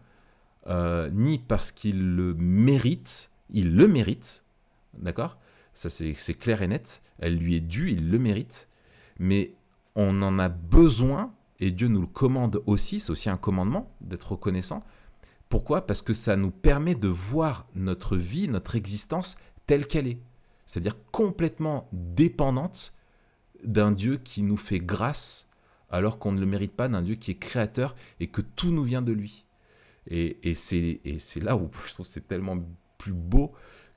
euh, 0.68 1.08
ni 1.12 1.38
parce 1.38 1.70
qu'il 1.70 2.16
le 2.16 2.34
mérite, 2.34 3.30
il 3.50 3.76
le 3.76 3.86
mérite, 3.86 4.44
d'accord? 4.94 5.38
Ça 5.74 5.90
c'est 5.90 6.14
clair 6.34 6.62
et 6.62 6.68
net, 6.68 7.02
elle 7.18 7.36
lui 7.36 7.56
est 7.56 7.60
due, 7.60 7.92
il 7.92 8.10
le 8.10 8.18
mérite, 8.18 8.68
mais 9.18 9.54
on 9.94 10.22
en 10.22 10.38
a 10.38 10.48
besoin, 10.48 11.32
et 11.60 11.70
Dieu 11.70 11.88
nous 11.88 12.02
le 12.02 12.06
commande 12.06 12.62
aussi, 12.66 13.00
c'est 13.00 13.10
aussi 13.10 13.30
un 13.30 13.36
commandement 13.36 13.90
d'être 14.00 14.32
reconnaissant, 14.32 14.82
Pourquoi? 15.48 15.86
Parce 15.86 16.02
que 16.02 16.12
ça 16.12 16.36
nous 16.36 16.50
permet 16.50 16.94
de 16.94 17.08
voir 17.08 17.66
notre 17.74 18.16
vie, 18.16 18.48
notre 18.48 18.74
existence 18.74 19.36
telle 19.66 19.86
qu'elle 19.86 20.08
est. 20.08 20.18
C'est-à-dire 20.66 20.96
complètement 21.12 21.88
dépendante 21.92 22.92
d'un 23.64 23.92
Dieu 23.92 24.16
qui 24.16 24.42
nous 24.42 24.56
fait 24.56 24.80
grâce 24.80 25.48
alors 25.88 26.18
qu'on 26.18 26.32
ne 26.32 26.40
le 26.40 26.46
mérite 26.46 26.72
pas, 26.72 26.88
d'un 26.88 27.02
Dieu 27.02 27.14
qui 27.14 27.30
est 27.30 27.38
créateur 27.38 27.94
et 28.18 28.26
que 28.26 28.40
tout 28.40 28.70
nous 28.70 28.82
vient 28.82 29.02
de 29.02 29.12
lui. 29.12 29.44
Et, 30.08 30.54
c'est 30.54 31.00
là 31.36 31.56
où 31.56 31.70
je 31.86 31.92
trouve 31.92 32.06
c'est 32.06 32.28
tellement 32.28 32.58
plus 32.98 33.12
beau 33.12 33.52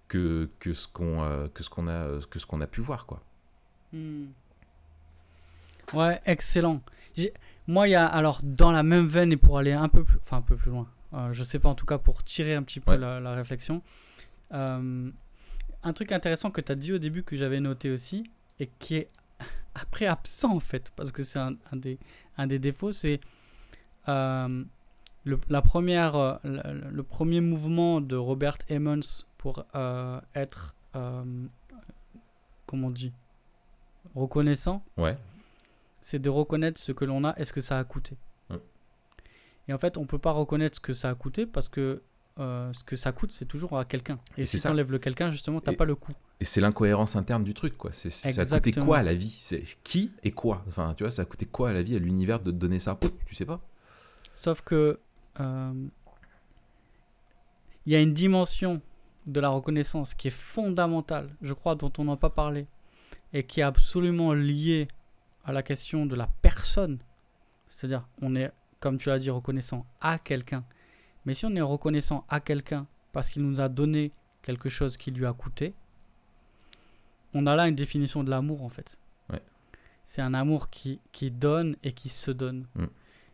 que, 0.08 0.50
que 0.60 0.74
ce 0.74 0.88
qu'on 0.88 1.24
euh, 1.24 1.48
que 1.48 1.64
ce 1.64 2.46
qu'on 2.46 2.62
a 2.62 2.68
pu 2.68 2.82
voir 2.82 3.06
quoi. 3.06 3.22
Hmm. 3.94 4.28
Ouais, 5.94 6.20
excellent. 6.26 6.82
Moi, 7.68 7.88
il 7.88 7.92
y 7.92 7.96
a 7.96 8.06
alors 8.06 8.40
dans 8.44 8.72
la 8.72 8.84
même 8.84 9.08
veine 9.08 9.32
et 9.32 9.38
pour 9.38 9.58
aller 9.58 9.74
un 9.74 9.90
peu 9.90 10.04
plus, 10.04 10.18
enfin 10.20 10.38
un 10.38 10.42
peu 10.42 10.56
plus 10.56 10.72
loin. 10.72 10.88
Euh, 11.14 11.34
je 11.34 11.44
sais 11.44 11.60
pas 11.60 11.70
en 11.70 11.76
tout 11.76 11.86
cas 11.86 11.98
pour 11.98 12.24
tirer 12.24 12.56
un 12.56 12.64
petit 12.64 12.80
peu 12.80 12.96
la, 12.96 13.34
réflexion. 13.34 13.82
Euh, 14.54 15.12
un 15.84 15.94
truc 15.94 16.12
intéressant 16.12 16.52
que 16.52 16.62
tu 16.62 16.72
as 16.72 16.76
dit 16.76 16.94
au 16.94 16.98
début 16.98 17.24
que 17.24 17.36
j'avais 17.36 17.60
noté 17.60 17.92
aussi 17.92 18.24
et 18.60 18.70
qui 18.80 18.96
est 18.96 19.10
après 19.76 20.06
absent 20.06 20.56
en 20.56 20.60
fait 20.60 20.92
parce 20.96 21.12
que 21.12 21.24
c'est 21.24 21.40
un, 21.40 21.56
des, 21.74 22.00
un 22.38 22.48
des 22.48 22.60
défauts, 22.60 22.92
c'est 22.92 23.20
euh, 24.08 24.64
le, 25.24 25.40
la 25.50 25.62
première, 25.62 26.40
le, 26.44 27.04
premier 27.04 27.42
mouvement 27.42 28.02
de 28.02 28.16
Robert 28.16 28.58
Emmons 28.72 29.26
pour 29.38 29.66
être, 30.34 30.76
comment 32.66 32.88
on 32.88 32.92
dit, 32.92 33.14
reconnaissant. 34.16 34.84
Ouais 34.98 35.18
c'est 36.02 36.20
de 36.20 36.30
reconnaître 36.30 36.80
ce 36.80 36.92
que 36.92 37.06
l'on 37.06 37.24
a 37.24 37.38
et 37.38 37.46
ce 37.46 37.54
que 37.54 37.62
ça 37.62 37.80
a 37.80 37.84
coûté. 37.84 38.18
Et 39.68 39.74
en 39.74 39.78
fait, 39.78 39.98
on 39.98 40.06
peut 40.06 40.18
pas 40.18 40.32
reconnaître 40.32 40.78
ce 40.78 40.82
que 40.82 40.94
ça 40.94 41.12
a 41.12 41.16
coûté 41.16 41.46
parce 41.46 41.70
que 41.70 42.02
euh, 42.40 42.74
ce 42.74 42.84
que 42.84 42.96
ça 42.96 43.12
coûte, 43.12 43.32
c'est 43.32 43.46
toujours 43.46 43.78
à 43.78 43.86
quelqu'un. 43.86 44.18
Et, 44.38 44.46
si 44.46 44.60
tu 44.60 44.68
enlèves 44.68 44.92
le 44.92 44.98
quelqu'un, 44.98 45.30
justement, 45.30 45.62
tu 45.62 45.70
n'as 45.70 45.76
pas 45.76 45.86
le 45.86 45.96
coût. 45.96 46.14
Et 46.40 46.46
c'est 46.46 46.62
l'incohérence 46.62 47.16
interne 47.16 47.44
du 47.44 47.54
truc, 47.54 47.78
quoi. 47.78 47.92
C'est, 47.92 48.10
ça 48.10 48.30
a 48.30 48.60
coûté 48.60 48.72
quoi 48.80 48.98
à 48.98 49.04
la 49.04 49.14
vie? 49.14 49.38
C'est 49.42 49.62
qui 49.84 50.12
et 50.24 50.32
quoi? 50.32 50.64
Enfin, 50.68 50.94
tu 50.96 51.04
vois, 51.04 51.12
ça 51.12 51.22
a 51.22 51.26
coûté 51.26 51.46
quoi 51.46 51.70
à 51.70 51.74
la 51.74 51.84
vie, 51.84 51.96
à 51.96 52.00
l'univers 52.00 52.40
de 52.40 52.50
te 52.50 52.56
donner 52.56 52.80
ça? 52.80 52.98
Tu 53.26 53.36
sais 53.36 53.46
pas. 53.46 53.62
Sauf 54.34 54.62
que 54.62 55.00
euh, 55.40 55.88
il 57.86 57.94
y 57.94 57.96
a 57.96 58.00
une 58.00 58.14
dimension 58.14 58.82
de 59.28 59.40
la 59.40 59.50
reconnaissance 59.50 60.16
qui 60.16 60.30
est 60.30 60.32
fondamentale, 60.32 61.36
je 61.42 61.54
crois, 61.54 61.76
dont 61.76 61.92
on 61.98 62.06
n'a 62.06 62.16
pas 62.16 62.30
parlé, 62.30 62.66
et 63.34 63.44
qui 63.44 63.60
est 63.60 63.64
absolument 63.64 64.34
liée 64.34 64.88
à 65.46 65.52
la 65.52 65.64
question 65.64 66.06
de 66.06 66.16
la 66.16 66.28
personne, 66.42 67.00
c'est-à-dire 67.68 68.08
on 68.22 68.36
est, 68.36 68.52
comme 68.80 68.98
tu 68.98 69.10
as 69.10 69.20
dit, 69.20 69.30
reconnaissant 69.30 69.86
à 70.02 70.20
quelqu'un, 70.20 70.64
mais 71.26 71.34
si 71.34 71.46
on 71.46 71.56
est 71.56 71.62
reconnaissant 71.62 72.26
à 72.30 72.40
quelqu'un 72.40 72.88
parce 73.12 73.30
qu'il 73.30 73.44
nous 73.44 73.60
a 73.60 73.70
donné 73.70 74.12
quelque 74.42 74.70
chose 74.70 74.98
qui 74.98 75.12
lui 75.12 75.26
a 75.26 75.34
coûté, 75.34 75.74
on 77.34 77.46
a 77.46 77.56
là 77.56 77.68
une 77.68 77.76
définition 77.76 78.24
de 78.24 78.30
l'amour 78.30 78.64
en 78.64 78.70
fait. 78.70 78.98
C'est 80.06 80.24
un 80.24 80.34
amour 80.34 80.72
qui, 80.72 81.00
qui 81.12 81.30
donne 81.30 81.76
et 81.84 81.94
qui 81.94 82.10
se 82.10 82.32
donne. 82.32 82.66
Mm. 82.74 82.86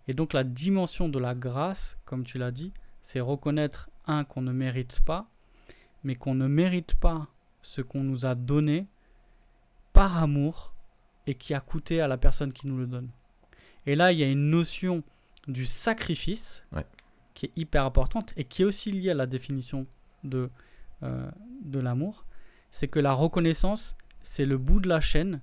Et 0.09 0.13
donc 0.13 0.33
la 0.33 0.43
dimension 0.43 1.07
de 1.07 1.17
la 1.17 1.33
grâce, 1.33 1.97
comme 2.03 2.25
tu 2.25 2.37
l'as 2.37 2.51
dit, 2.51 2.73
c'est 3.01 3.21
reconnaître, 3.21 3.89
un, 4.07 4.25
qu'on 4.25 4.41
ne 4.41 4.51
mérite 4.51 4.99
pas, 4.99 5.29
mais 6.03 6.15
qu'on 6.15 6.35
ne 6.35 6.47
mérite 6.47 6.95
pas 6.95 7.27
ce 7.61 7.81
qu'on 7.81 8.03
nous 8.03 8.25
a 8.25 8.35
donné 8.35 8.87
par 9.93 10.21
amour 10.21 10.73
et 11.27 11.35
qui 11.35 11.53
a 11.53 11.59
coûté 11.59 12.01
à 12.01 12.07
la 12.07 12.17
personne 12.17 12.53
qui 12.53 12.67
nous 12.67 12.77
le 12.77 12.87
donne. 12.87 13.09
Et 13.85 13.95
là, 13.95 14.11
il 14.11 14.19
y 14.19 14.23
a 14.23 14.29
une 14.29 14.49
notion 14.49 15.03
du 15.47 15.65
sacrifice 15.65 16.65
qui 17.33 17.47
est 17.47 17.51
hyper 17.55 17.85
importante 17.85 18.33
et 18.37 18.45
qui 18.45 18.61
est 18.61 18.65
aussi 18.65 18.91
liée 18.91 19.11
à 19.11 19.15
la 19.15 19.25
définition 19.25 19.85
de, 20.23 20.49
euh, 21.03 21.29
de 21.63 21.79
l'amour. 21.79 22.25
C'est 22.71 22.87
que 22.87 22.99
la 22.99 23.13
reconnaissance, 23.13 23.95
c'est 24.21 24.45
le 24.45 24.57
bout 24.57 24.79
de 24.79 24.89
la 24.89 25.01
chaîne 25.01 25.41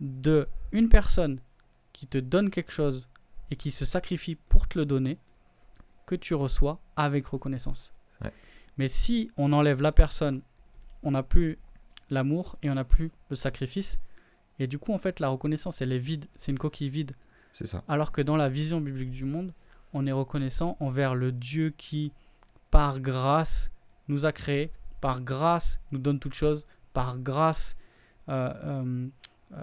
de 0.00 0.48
une 0.72 0.88
personne 0.88 1.40
qui 1.92 2.06
te 2.06 2.18
donne 2.18 2.50
quelque 2.50 2.72
chose 2.72 3.08
et 3.50 3.56
qui 3.56 3.70
se 3.70 3.84
sacrifie 3.84 4.36
pour 4.36 4.68
te 4.68 4.78
le 4.78 4.86
donner, 4.86 5.18
que 6.06 6.14
tu 6.14 6.34
reçois 6.34 6.80
avec 6.96 7.26
reconnaissance. 7.26 7.92
Mais 8.76 8.86
si 8.86 9.32
on 9.36 9.52
enlève 9.52 9.82
la 9.82 9.90
personne, 9.90 10.40
on 11.02 11.10
n'a 11.10 11.24
plus 11.24 11.56
l'amour 12.10 12.56
et 12.62 12.70
on 12.70 12.74
n'a 12.74 12.84
plus 12.84 13.10
le 13.28 13.34
sacrifice, 13.34 13.98
et 14.58 14.66
du 14.66 14.78
coup, 14.78 14.92
en 14.92 14.98
fait, 14.98 15.20
la 15.20 15.28
reconnaissance, 15.28 15.80
elle 15.82 15.92
est 15.92 15.98
vide. 15.98 16.26
C'est 16.36 16.50
une 16.52 16.58
coquille 16.58 16.90
vide. 16.90 17.12
C'est 17.52 17.66
ça. 17.66 17.82
Alors 17.88 18.12
que 18.12 18.20
dans 18.20 18.36
la 18.36 18.48
vision 18.48 18.80
biblique 18.80 19.10
du 19.10 19.24
monde, 19.24 19.52
on 19.92 20.06
est 20.06 20.12
reconnaissant 20.12 20.76
envers 20.80 21.14
le 21.14 21.32
Dieu 21.32 21.72
qui, 21.76 22.12
par 22.70 23.00
grâce, 23.00 23.70
nous 24.08 24.26
a 24.26 24.32
créés, 24.32 24.70
par 25.00 25.20
grâce, 25.20 25.80
nous 25.92 25.98
donne 25.98 26.18
toutes 26.18 26.34
choses, 26.34 26.66
par 26.92 27.18
grâce, 27.18 27.76
euh, 28.28 28.52
euh, 28.64 29.08
euh, 29.52 29.62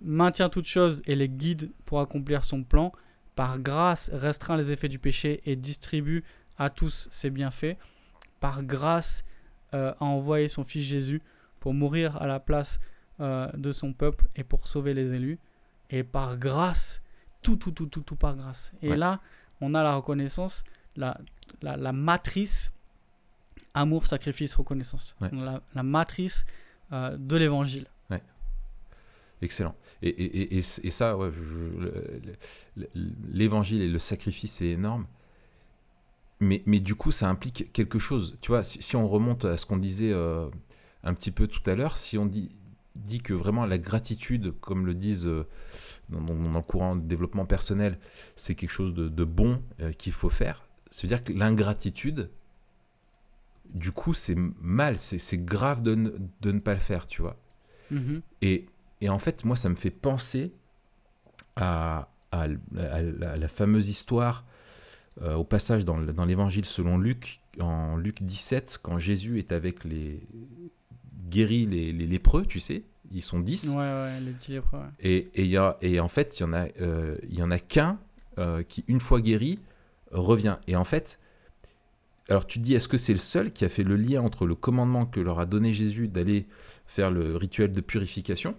maintient 0.00 0.48
toutes 0.48 0.66
choses 0.66 1.02
et 1.06 1.16
les 1.16 1.28
guide 1.28 1.70
pour 1.84 2.00
accomplir 2.00 2.44
son 2.44 2.62
plan, 2.62 2.92
par 3.34 3.58
grâce, 3.58 4.10
restreint 4.12 4.56
les 4.56 4.72
effets 4.72 4.88
du 4.88 4.98
péché 4.98 5.42
et 5.44 5.56
distribue 5.56 6.24
à 6.56 6.70
tous 6.70 7.08
ses 7.10 7.30
bienfaits, 7.30 7.76
par 8.40 8.62
grâce, 8.62 9.24
a 9.72 9.94
envoyé 10.00 10.48
son 10.48 10.64
Fils 10.64 10.82
Jésus 10.82 11.20
pour 11.60 11.74
mourir 11.74 12.16
à 12.22 12.26
la 12.26 12.40
place 12.40 12.80
euh, 13.20 13.50
de 13.54 13.72
son 13.72 13.92
peuple 13.92 14.26
et 14.36 14.44
pour 14.44 14.66
sauver 14.66 14.94
les 14.94 15.12
élus. 15.12 15.38
Et 15.90 16.02
par 16.02 16.36
grâce, 16.36 17.02
tout, 17.42 17.56
tout, 17.56 17.72
tout, 17.72 17.86
tout, 17.86 18.02
tout 18.02 18.16
par 18.16 18.36
grâce. 18.36 18.72
Et 18.82 18.94
là, 18.94 19.20
on 19.60 19.74
a 19.74 19.82
la 19.82 19.94
reconnaissance, 19.96 20.64
la, 20.96 21.18
la, 21.62 21.92
matrice 21.92 22.70
amour, 23.74 24.06
sacrifice, 24.06 24.54
reconnaissance. 24.54 25.16
La, 25.20 25.62
la, 25.74 25.82
matrice 25.82 26.44
euh, 26.92 27.16
de 27.16 27.36
l'évangile. 27.36 27.86
Excellent. 29.40 29.74
Et, 30.02 30.08
et, 30.08 30.56
et, 30.56 30.58
et 30.58 30.90
ça, 30.90 31.16
ouais, 31.16 31.30
l'évangile 33.28 33.82
et 33.82 33.88
le 33.88 33.98
sacrifice, 33.98 34.54
c'est 34.54 34.66
énorme. 34.66 35.06
Mais, 36.40 36.62
mais, 36.66 36.80
du 36.80 36.94
coup, 36.94 37.12
ça 37.12 37.28
implique 37.28 37.72
quelque 37.72 37.98
chose. 37.98 38.36
Tu 38.40 38.48
vois, 38.48 38.62
si, 38.62 38.96
on 38.96 39.06
remonte 39.06 39.44
à 39.44 39.56
ce 39.56 39.66
qu'on 39.66 39.76
disait 39.76 40.12
euh, 40.12 40.48
un 41.02 41.14
petit 41.14 41.30
peu 41.30 41.46
tout 41.46 41.68
à 41.68 41.74
l'heure, 41.74 41.96
si 41.96 42.18
on 42.18 42.26
dit 42.26 42.50
dit 42.98 43.20
que 43.20 43.32
vraiment 43.32 43.66
la 43.66 43.78
gratitude, 43.78 44.54
comme 44.60 44.86
le 44.86 44.94
disent 44.94 45.26
euh, 45.26 45.46
dans, 46.08 46.20
le 46.20 46.62
courant 46.62 46.96
de 46.96 47.02
développement 47.02 47.46
personnel, 47.46 47.98
c'est 48.36 48.54
quelque 48.54 48.70
chose 48.70 48.94
de, 48.94 49.24
bon 49.24 49.62
euh, 49.80 49.92
qu'il 49.92 50.12
faut 50.12 50.30
faire. 50.30 50.66
Ça 50.90 51.02
veut 51.02 51.08
dire 51.08 51.22
que 51.22 51.32
l'ingratitude, 51.32 52.30
du 53.74 53.92
coup, 53.92 54.14
c'est 54.14 54.36
mal, 54.60 54.98
c'est 54.98 55.44
grave 55.44 55.82
de 55.82 55.94
ne, 55.94 56.58
pas 56.58 56.74
le 56.74 56.80
faire, 56.80 57.06
tu 57.06 57.22
vois. 57.22 57.36
Mm-hmm. 57.92 58.22
Et, 58.42 58.66
en 59.08 59.18
fait, 59.18 59.44
moi, 59.44 59.56
ça 59.56 59.68
me 59.68 59.74
fait 59.74 59.90
penser 59.90 60.52
à, 61.56 62.08
la, 62.32 63.48
fameuse 63.48 63.88
histoire, 63.88 64.44
euh, 65.20 65.34
au 65.34 65.44
passage 65.44 65.84
dans, 65.84 65.98
l'évangile 66.24 66.64
selon 66.64 66.98
Luc, 66.98 67.40
en 67.60 67.96
Luc 67.96 68.22
17, 68.22 68.78
quand 68.82 68.98
Jésus 68.98 69.38
est 69.38 69.52
avec 69.52 69.84
les, 69.84 70.26
guérit 71.28 71.66
les, 71.66 71.92
lépreux, 71.92 72.44
tu 72.46 72.60
sais. 72.60 72.82
Ils 73.12 73.22
sont 73.22 73.40
10. 73.40 73.70
Ouais, 73.70 73.76
ouais, 73.76 74.20
les 74.20 74.32
10 74.32 74.48
lépreux. 74.52 74.80
Et, 75.00 75.28
et, 75.34 75.46
y 75.46 75.56
a, 75.56 75.78
et 75.80 75.98
en 76.00 76.08
fait, 76.08 76.38
il 76.38 76.42
y 76.42 76.44
en 76.44 76.52
a, 76.52 76.66
euh, 76.80 77.16
y 77.28 77.42
en 77.42 77.50
a 77.50 77.58
qu'un 77.58 77.98
euh, 78.38 78.62
qui, 78.62 78.84
une 78.88 79.00
fois 79.00 79.20
guéri, 79.20 79.58
revient. 80.10 80.58
Et 80.66 80.76
en 80.76 80.84
fait, 80.84 81.18
alors 82.28 82.46
tu 82.46 82.58
te 82.58 82.64
dis, 82.64 82.74
est-ce 82.74 82.88
que 82.88 82.98
c'est 82.98 83.12
le 83.12 83.18
seul 83.18 83.52
qui 83.52 83.64
a 83.64 83.68
fait 83.68 83.82
le 83.82 83.96
lien 83.96 84.22
entre 84.22 84.46
le 84.46 84.54
commandement 84.54 85.06
que 85.06 85.20
leur 85.20 85.40
a 85.40 85.46
donné 85.46 85.72
Jésus 85.72 86.08
d'aller 86.08 86.46
faire 86.86 87.10
le 87.10 87.36
rituel 87.36 87.72
de 87.72 87.80
purification 87.80 88.54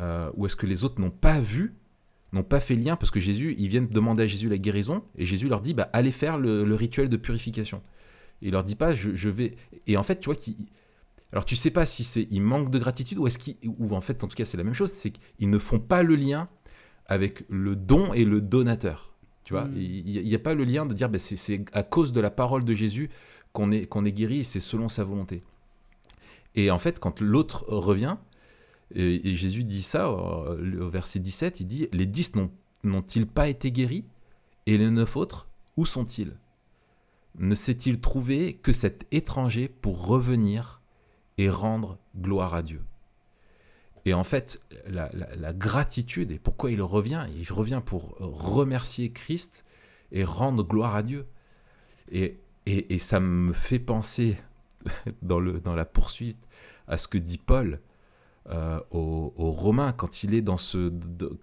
euh, 0.00 0.30
Ou 0.36 0.46
est-ce 0.46 0.56
que 0.56 0.66
les 0.66 0.84
autres 0.84 1.00
n'ont 1.00 1.10
pas 1.10 1.40
vu, 1.40 1.74
n'ont 2.32 2.44
pas 2.44 2.60
fait 2.60 2.76
lien 2.76 2.94
Parce 2.96 3.10
que 3.10 3.20
Jésus, 3.20 3.56
ils 3.58 3.68
viennent 3.68 3.88
demander 3.88 4.22
à 4.22 4.26
Jésus 4.26 4.48
la 4.48 4.58
guérison, 4.58 5.02
et 5.16 5.24
Jésus 5.24 5.48
leur 5.48 5.60
dit, 5.60 5.74
bah, 5.74 5.90
allez 5.92 6.12
faire 6.12 6.38
le, 6.38 6.74
rituel 6.74 7.08
de 7.08 7.16
purification. 7.16 7.82
il 8.42 8.52
leur 8.52 8.62
dit 8.62 8.76
pas, 8.76 8.94
je, 8.94 9.14
je 9.14 9.28
vais... 9.28 9.56
Et 9.88 9.96
en 9.96 10.04
fait, 10.04 10.20
tu 10.20 10.26
vois, 10.26 10.36
qu'il 10.36 10.54
alors 11.32 11.44
tu 11.44 11.56
sais 11.56 11.70
pas 11.70 11.84
si 11.84 12.04
c'est 12.04 12.26
il 12.30 12.40
manque 12.40 12.70
de 12.70 12.78
gratitude 12.78 13.18
ou 13.18 13.26
est-ce 13.26 13.38
ou 13.66 13.94
en 13.94 14.00
fait 14.00 14.24
en 14.24 14.28
tout 14.28 14.36
cas 14.36 14.44
c'est 14.44 14.56
la 14.56 14.64
même 14.64 14.74
chose, 14.74 14.90
c'est 14.90 15.10
qu'ils 15.10 15.50
ne 15.50 15.58
font 15.58 15.78
pas 15.78 16.02
le 16.02 16.16
lien 16.16 16.48
avec 17.06 17.44
le 17.48 17.76
don 17.76 18.12
et 18.12 18.24
le 18.24 18.40
donateur. 18.40 19.14
Tu 19.44 19.54
vois, 19.54 19.64
hmm. 19.64 19.76
il 19.76 20.22
n'y 20.24 20.34
a, 20.34 20.38
pas 20.38 20.54
le 20.54 20.64
lien 20.64 20.84
de 20.84 20.92
dire 20.92 21.08
ben, 21.08 21.18
c'est 21.18 21.64
à 21.72 21.82
cause 21.82 22.12
de 22.12 22.20
la 22.20 22.30
parole 22.30 22.64
de 22.64 22.74
Jésus 22.74 23.08
qu'on 23.52 23.70
est, 23.70 23.86
qu'on 23.86 24.04
est 24.04 24.12
guéri 24.12 24.40
et 24.40 24.44
c'est 24.44 24.60
selon 24.60 24.88
sa 24.88 25.04
volonté. 25.04 25.42
Et 26.54 26.70
en 26.70 26.78
fait, 26.78 26.98
quand 26.98 27.20
l'autre 27.20 27.64
revient, 27.68 28.16
et, 28.94 29.34
Jésus 29.36 29.64
dit 29.64 29.82
ça 29.82 30.08
euh, 30.08 30.80
au 30.80 30.90
verset 30.90 31.18
17, 31.18 31.60
il 31.60 31.66
dit 31.66 31.88
Les 31.92 32.06
dix 32.06 32.32
n'ont-ils 32.84 33.26
pas 33.26 33.48
été 33.48 33.70
guéris 33.70 34.04
Et 34.66 34.76
les 34.78 34.90
neuf 34.90 35.16
autres, 35.16 35.48
où 35.76 35.86
sont-ils? 35.86 36.36
Ne 37.38 37.54
s'est-il 37.54 38.00
trouvé 38.00 38.54
que 38.54 38.72
cet 38.72 39.06
étranger 39.12 39.68
pour 39.68 40.06
revenir 40.06 40.77
et 41.38 41.48
rendre 41.48 41.98
gloire 42.16 42.54
à 42.54 42.62
Dieu. 42.62 42.82
Et 44.04 44.14
en 44.14 44.24
fait, 44.24 44.60
la, 44.86 45.52
gratitude, 45.52 46.30
et 46.30 46.38
pourquoi 46.38 46.70
il 46.70 46.82
revient 46.82 47.26
Il 47.36 47.50
revient 47.52 47.82
pour 47.84 48.16
remercier 48.18 49.12
Christ 49.12 49.64
et 50.12 50.24
rendre 50.24 50.64
gloire 50.64 50.94
à 50.94 51.02
Dieu. 51.02 51.26
Et, 52.10 52.40
et, 52.66 52.94
et 52.94 52.98
ça 52.98 53.20
me 53.20 53.52
fait 53.52 53.78
penser, 53.78 54.38
dans, 55.22 55.40
le, 55.40 55.60
dans 55.60 55.74
la 55.74 55.84
poursuite, 55.84 56.46
à 56.86 56.96
ce 56.96 57.08
que 57.08 57.18
dit 57.18 57.38
Paul 57.38 57.80
euh, 58.50 58.80
aux, 58.90 59.52
Romains, 59.52 59.92
quand 59.92 60.22
il 60.22 60.34
est 60.34 60.40
dans 60.40 60.56
ce. 60.56 60.90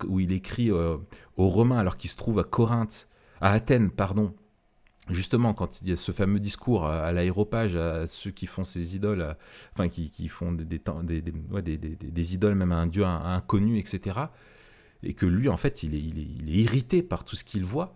où 0.08 0.20
il 0.20 0.32
écrit 0.32 0.72
euh, 0.72 0.98
aux 1.38 1.50
Romains, 1.50 1.78
alors 1.78 1.98
qu'il 1.98 2.10
se 2.10 2.18
trouve 2.18 2.40
à 2.40 2.44
Corinthe, 2.44 3.08
à 3.42 3.52
Athènes, 3.52 3.92
pardon. 3.92 4.34
Justement, 5.10 5.54
quand 5.54 5.82
il 5.82 5.90
y 5.90 5.92
a 5.92 5.96
ce 5.96 6.12
fameux 6.12 6.40
discours 6.40 6.88
à, 6.88 7.12
l'aéropage, 7.12 7.76
à 7.76 8.08
ceux 8.08 8.32
qui 8.32 8.48
font 8.48 8.64
ces 8.64 8.96
idoles, 8.96 9.22
à- 9.22 9.38
enfin 9.74 9.88
qui, 9.88 10.28
font 10.30 10.52
des, 10.52 12.34
idoles 12.34 12.56
même 12.56 12.72
à 12.72 12.78
un 12.78 12.88
dieu 12.88 13.06
in- 13.06 13.36
inconnu, 13.36 13.78
etc. 13.78 14.20
Et 15.04 15.14
que 15.14 15.28
lui, 15.28 15.48
en 15.48 15.58
fait, 15.58 15.84
il 15.84 15.94
est, 15.94 16.00
irrité 16.52 17.04
par 17.04 17.24
tout 17.24 17.36
ce 17.36 17.44
qu'il 17.44 17.64
voit. 17.66 17.94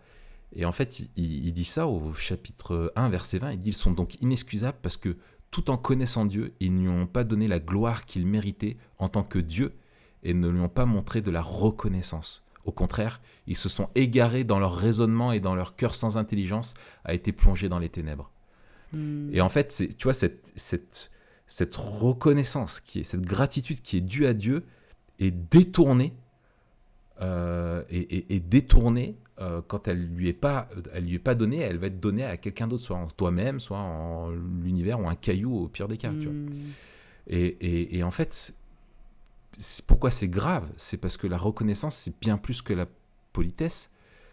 Et 0.55 0.65
en 0.65 0.71
fait, 0.71 1.01
il 1.15 1.51
dit 1.53 1.65
ça 1.65 1.87
au 1.87 2.13
chapitre 2.13 2.91
1, 2.95 3.09
verset 3.09 3.39
20. 3.39 3.53
Il 3.53 3.61
dit 3.61 3.69
Ils 3.71 3.73
sont 3.73 3.91
donc 3.91 4.21
inexcusables 4.21 4.77
parce 4.81 4.97
que, 4.97 5.17
tout 5.51 5.71
en 5.71 5.77
connaissant 5.77 6.25
Dieu, 6.25 6.53
ils 6.59 6.75
ne 6.75 6.81
lui 6.81 6.89
ont 6.89 7.07
pas 7.07 7.23
donné 7.23 7.47
la 7.47 7.59
gloire 7.59 8.05
qu'il 8.05 8.27
méritait 8.27 8.77
en 8.99 9.09
tant 9.09 9.23
que 9.23 9.39
Dieu 9.39 9.73
et 10.21 10.35
ne 10.35 10.47
lui 10.47 10.59
ont 10.59 10.69
pas 10.69 10.85
montré 10.85 11.21
de 11.21 11.31
la 11.31 11.41
reconnaissance. 11.41 12.43
Au 12.69 12.71
contraire, 12.71 13.19
ils 13.47 13.57
se 13.57 13.67
sont 13.67 13.89
égarés 13.95 14.43
dans 14.43 14.59
leur 14.59 14.75
raisonnement 14.75 15.31
et 15.31 15.39
dans 15.39 15.55
leur 15.55 15.75
cœur 15.75 15.95
sans 15.95 16.17
intelligence 16.17 16.75
a 17.03 17.15
été 17.15 17.31
plongé 17.31 17.67
dans 17.67 17.79
les 17.79 17.89
ténèbres. 17.89 18.29
Hmm. 18.93 19.29
Et 19.33 19.41
en 19.41 19.49
fait, 19.49 19.71
c'est, 19.71 19.87
tu 19.97 20.03
vois, 20.03 20.13
cette, 20.13 20.51
cette, 20.55 21.09
cette 21.47 21.75
reconnaissance, 21.75 22.79
qui 22.79 22.99
est, 22.99 23.03
cette 23.03 23.25
gratitude 23.35 23.81
qui 23.81 23.97
est 23.97 24.01
due 24.15 24.27
à 24.27 24.33
Dieu 24.33 24.57
est 25.19 25.31
détournée, 25.31 26.13
euh, 27.21 27.81
et, 27.89 27.99
et- 28.17 28.35
et 28.35 28.39
détournée 28.39 29.15
euh, 29.41 29.61
quand 29.67 29.87
elle 29.87 30.01
lui 30.15 30.27
est 30.29 30.33
pas, 30.33 30.69
elle 30.93 31.05
lui 31.05 31.15
est 31.15 31.19
pas 31.19 31.33
donnée, 31.35 31.57
elle 31.59 31.77
va 31.77 31.87
être 31.87 31.99
donnée 31.99 32.25
à 32.25 32.37
quelqu'un 32.37 32.67
d'autre, 32.67 32.83
soit 32.83 32.97
en 32.97 33.07
toi-même, 33.07 33.59
soit 33.59 33.79
en 33.79 34.29
l'univers 34.63 34.99
ou 34.99 35.07
un 35.09 35.15
caillou 35.15 35.55
au 35.63 35.67
pire 35.67 35.87
des 35.87 35.97
cas. 35.97 36.11
tu 36.11 36.25
vois. 36.25 36.33
Hmm. 36.33 36.49
Et, 37.27 37.97
et- 37.97 38.03
en 38.03 38.11
fait, 38.11 38.53
pourquoi 39.85 40.11
c'est 40.11 40.27
grave? 40.27 40.71
C'est 40.77 40.97
parce 40.97 41.17
que 41.17 41.27
la 41.27 41.37
reconnaissance, 41.37 41.95
c'est 41.95 42.19
bien 42.19 42.37
plus 42.37 42.61
que 42.61 42.73
la 42.73 42.87
politesse. 43.33 43.91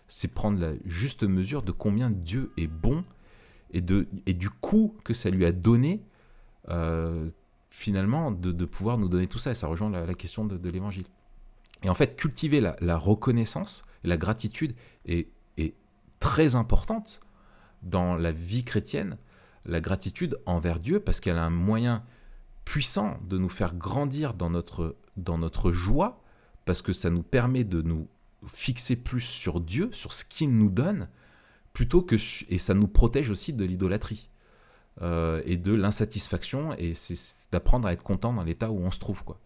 C'est 0.09 0.33
prendre 0.33 0.61
la 0.61 0.73
juste 0.85 1.25
mesure 1.25 1.63
de 1.63 1.73
combien 1.73 2.11
Dieu 2.11 2.53
est 2.57 2.69
bon 2.69 3.05
et, 3.73 3.81
de, 3.81 4.07
et 4.27 4.35
du 4.35 4.51
coup 4.51 4.97
que 5.05 5.15
ça 5.15 5.31
lui 5.31 5.45
a 5.45 5.53
donné, 5.53 6.01
euh, 6.69 7.29
finalement, 7.71 8.31
de, 8.31 8.65
pouvoir 8.65 8.99
nous 8.99 9.09
donner 9.09 9.27
tout 9.27 9.39
ça. 9.39 9.51
Et 9.51 9.55
ça 9.55 9.67
rejoint 9.67 9.91
la, 9.91 10.15
question 10.15 10.45
de, 10.45 10.69
l'évangile. 10.69 11.07
Et 11.83 11.89
en 11.89 11.95
fait, 11.95 12.17
cultiver 12.17 12.61
la, 12.61 12.77
la 12.81 12.97
reconnaissance 12.97 13.83
et 14.05 14.09
la 14.09 14.17
gratitude 14.17 14.75
est, 15.07 15.29
est 15.57 15.75
très 16.21 16.55
importante 16.55 17.21
dans 17.83 18.15
la 18.15 18.31
vie 18.31 18.65
chrétienne. 18.65 19.19
La 19.65 19.81
gratitude 19.81 20.39
envers 20.47 20.79
Dieu, 20.79 21.01
parce 21.01 21.19
qu'elle 21.19 21.39
a 21.39 21.43
un 21.43 21.51
moyen 21.51 22.05
puissant 22.65 23.19
de 23.29 23.39
nous 23.39 23.49
faire 23.49 23.75
grandir 23.75 24.35
dans 24.35 24.51
notre, 24.51 24.97
dans 25.17 25.39
notre 25.39 25.73
joie, 25.73 26.23
parce 26.65 26.83
que 26.83 26.93
ça 26.93 27.11
nous 27.11 27.23
permet 27.23 27.65
de 27.65 27.83
nous 27.83 28.09
fixer 28.47 28.97
plus 28.97 29.21
sur 29.23 29.61
Dieu, 29.61 29.89
sur 29.93 30.13
ce 30.13 30.25
qu'il 30.25 30.51
nous 30.57 30.71
donne, 30.71 31.09
plutôt 31.73 32.03
que 32.03 32.17
et 32.49 32.59
ça 32.59 32.75
nous 32.75 32.89
protège 32.89 33.31
aussi 33.31 33.53
de 33.53 33.65
l'idolâtrie 33.65 34.31
euh, 35.03 35.43
et 35.45 35.57
de 35.57 35.73
l'insatisfaction, 35.75 36.75
et 36.79 36.95
c'est 36.95 37.17
d'apprendre 37.53 37.87
à 37.89 37.93
être 37.93 38.03
content 38.03 38.33
dans 38.33 38.45
l'état 38.45 38.71
où 38.71 38.79
on 38.79 38.91
se 38.91 38.99
trouve, 38.99 39.25
quoi. 39.25 39.39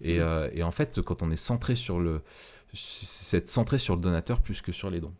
Et, 0.00 0.14
Mhm. 0.18 0.20
euh, 0.22 0.50
et 0.52 0.62
en 0.62 0.70
fait, 0.70 1.00
quand 1.02 1.22
on 1.22 1.30
est 1.30 1.36
centré 1.36 1.74
sur 1.76 2.00
le, 2.00 2.22
c'est 2.74 3.38
être 3.38 3.48
centré 3.48 3.78
sur 3.78 3.96
le 3.96 4.00
donateur 4.02 4.40
plus 4.40 4.60
que 4.62 4.72
sur 4.72 4.90
les 4.90 5.00
dons. 5.00 5.14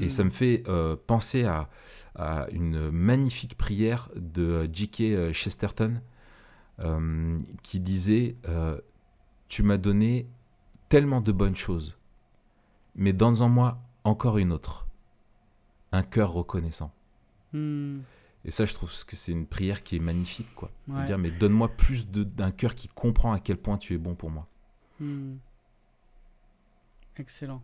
Et 0.00 0.06
Hmm. 0.06 0.08
ça 0.08 0.24
me 0.24 0.30
fait 0.30 0.62
euh, 0.68 0.96
penser 1.06 1.44
à, 1.44 1.68
à 2.16 2.48
une 2.50 2.90
magnifique 2.90 3.56
prière 3.56 4.10
de 4.16 4.68
J.K. 4.72 5.32
Chesterton 5.32 6.00
euh, 6.80 7.38
qui 7.62 7.80
disait 7.80 8.36
euh, 8.48 8.78
Tu 9.48 9.62
m'as 9.62 9.76
donné 9.78 10.26
tellement 10.88 11.20
de 11.20 11.32
bonnes 11.32 11.56
choses, 11.56 11.96
mais 12.94 13.12
donne 13.12 13.40
en 13.42 13.48
moi 13.48 13.78
encore 14.04 14.38
une 14.38 14.52
autre, 14.52 14.86
un 15.92 16.02
cœur 16.02 16.32
reconnaissant. 16.32 16.92
Hmm. 17.52 18.00
Et 18.44 18.50
ça, 18.52 18.64
je 18.64 18.74
trouve 18.74 18.92
que 19.04 19.16
c'est 19.16 19.32
une 19.32 19.46
prière 19.46 19.82
qui 19.82 19.96
est 19.96 20.00
magnifique, 20.00 20.54
quoi. 20.54 20.70
De 20.86 20.94
Ouais. 20.94 21.04
dire 21.04 21.18
Mais 21.18 21.30
donne-moi 21.32 21.68
plus 21.68 22.08
d'un 22.08 22.52
cœur 22.52 22.74
qui 22.76 22.86
comprend 22.86 23.32
à 23.32 23.40
quel 23.40 23.56
point 23.56 23.76
tu 23.76 23.94
es 23.94 23.98
bon 23.98 24.14
pour 24.14 24.30
moi. 24.30 24.46
Hmm. 25.00 25.36
Excellent. 27.16 27.60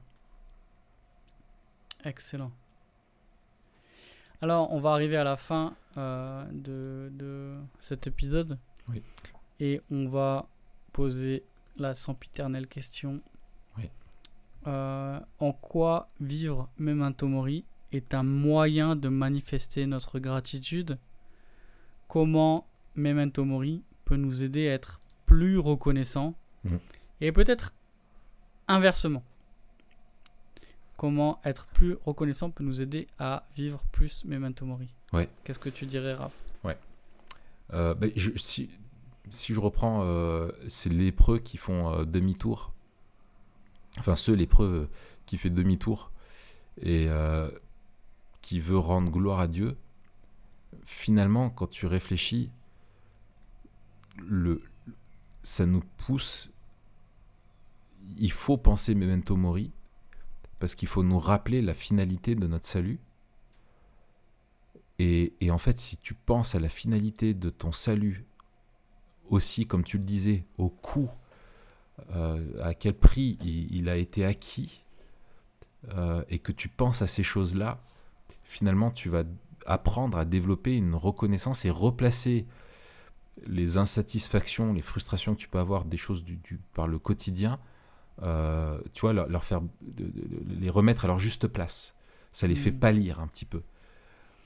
Excellent. 2.04 2.50
Alors, 4.40 4.72
on 4.72 4.80
va 4.80 4.90
arriver 4.90 5.16
à 5.16 5.22
la 5.24 5.36
fin 5.36 5.76
euh, 5.96 6.44
de, 6.50 7.10
de 7.12 7.56
cet 7.78 8.08
épisode. 8.08 8.58
Oui. 8.88 9.02
Et 9.60 9.80
on 9.90 10.06
va 10.08 10.46
poser 10.92 11.42
la 11.76 11.94
sempiternelle 11.94 12.66
question. 12.66 13.20
Oui. 13.78 13.88
Euh, 14.66 15.18
en 15.38 15.52
quoi 15.52 16.08
vivre 16.20 16.68
Memento 16.78 17.26
Mori 17.26 17.64
est 17.92 18.14
un 18.14 18.22
moyen 18.22 18.96
de 18.96 19.08
manifester 19.08 19.86
notre 19.86 20.18
gratitude? 20.18 20.98
Comment 22.08 22.66
Memento 22.94 23.44
Mori 23.44 23.82
peut 24.04 24.16
nous 24.16 24.42
aider 24.44 24.68
à 24.68 24.74
être 24.74 25.00
plus 25.26 25.58
reconnaissants? 25.58 26.34
Mhm. 26.64 26.78
Et 27.20 27.32
peut-être 27.32 27.72
inversement. 28.68 29.22
Comment 30.96 31.40
être 31.44 31.66
plus 31.66 31.96
reconnaissant 32.04 32.50
peut 32.50 32.62
nous 32.64 32.80
aider 32.80 33.06
à 33.18 33.44
vivre 33.56 33.82
plus 33.92 34.24
Memento 34.24 34.64
Mori? 34.64 34.88
Ouais. 35.12 35.28
Qu'est-ce 35.44 35.58
que 35.58 35.68
tu 35.68 35.86
dirais, 35.86 36.14
Raph? 36.14 36.32
Euh, 37.72 37.94
je- 38.16 38.36
si, 38.36 38.70
je 39.30 39.60
reprends, 39.60 40.02
euh, 40.04 40.50
c'est 40.68 40.90
lépreux 40.92 41.38
qui 41.38 41.56
font 41.56 41.90
euh, 41.92 42.04
demi-tour. 42.04 42.72
Enfin, 43.98 44.16
ceux 44.16 44.34
lépreux 44.34 44.88
euh, 44.90 44.96
qui 45.26 45.38
fait 45.38 45.50
demi-tour 45.50 46.10
et 46.80 47.08
qui 48.40 48.60
veut 48.60 48.78
rendre 48.78 49.10
gloire 49.10 49.40
à 49.40 49.46
Dieu. 49.46 49.76
Finalement, 50.84 51.50
quand 51.50 51.66
tu 51.68 51.86
réfléchis, 51.86 52.50
le, 54.18 54.62
ça 55.42 55.66
nous 55.66 55.82
pousse. 55.98 56.52
Il 58.16 58.32
faut 58.32 58.56
penser 58.56 58.94
Memento 58.94 59.36
Mori 59.36 59.70
parce 60.58 60.74
qu'il 60.74 60.88
faut 60.88 61.02
nous 61.02 61.18
rappeler 61.18 61.60
la 61.62 61.74
finalité 61.74 62.34
de 62.34 62.46
notre 62.46 62.66
salut. 62.66 62.98
Et, 64.98 65.32
et 65.40 65.50
en 65.50 65.58
fait, 65.58 65.78
si 65.80 65.96
tu 65.96 66.14
penses 66.14 66.54
à 66.54 66.60
la 66.60 66.68
finalité 66.68 67.34
de 67.34 67.50
ton 67.50 67.72
salut, 67.72 68.24
aussi, 69.30 69.66
comme 69.66 69.84
tu 69.84 69.98
le 69.98 70.04
disais, 70.04 70.44
au 70.58 70.68
coût, 70.68 71.08
euh, 72.14 72.62
à 72.62 72.74
quel 72.74 72.94
prix 72.94 73.38
il, 73.42 73.74
il 73.74 73.88
a 73.88 73.96
été 73.96 74.24
acquis, 74.24 74.84
euh, 75.94 76.22
et 76.28 76.38
que 76.38 76.52
tu 76.52 76.68
penses 76.68 77.02
à 77.02 77.06
ces 77.06 77.22
choses-là, 77.22 77.80
finalement, 78.44 78.90
tu 78.90 79.08
vas 79.08 79.24
apprendre 79.66 80.18
à 80.18 80.24
développer 80.24 80.76
une 80.76 80.94
reconnaissance 80.94 81.64
et 81.64 81.70
replacer 81.70 82.46
les 83.46 83.78
insatisfactions, 83.78 84.72
les 84.72 84.82
frustrations 84.82 85.34
que 85.34 85.40
tu 85.40 85.48
peux 85.48 85.58
avoir 85.58 85.84
des 85.84 85.96
choses 85.96 86.22
du, 86.22 86.36
du- 86.36 86.58
par 86.74 86.86
le 86.86 86.98
quotidien, 86.98 87.58
euh, 88.22 88.78
tu 88.92 89.00
vois, 89.00 89.12
leur, 89.14 89.28
leur 89.28 89.42
faire, 89.44 89.62
de- 89.62 89.68
de- 90.04 90.10
de- 90.10 90.60
les 90.60 90.68
remettre 90.70 91.04
à 91.06 91.08
leur 91.08 91.18
juste 91.18 91.46
place. 91.48 91.94
Ça 92.32 92.46
les 92.46 92.54
fait 92.54 92.70
Mm. 92.72 92.78
pâlir 92.78 93.20
un 93.20 93.26
petit 93.26 93.44
peu. 93.46 93.62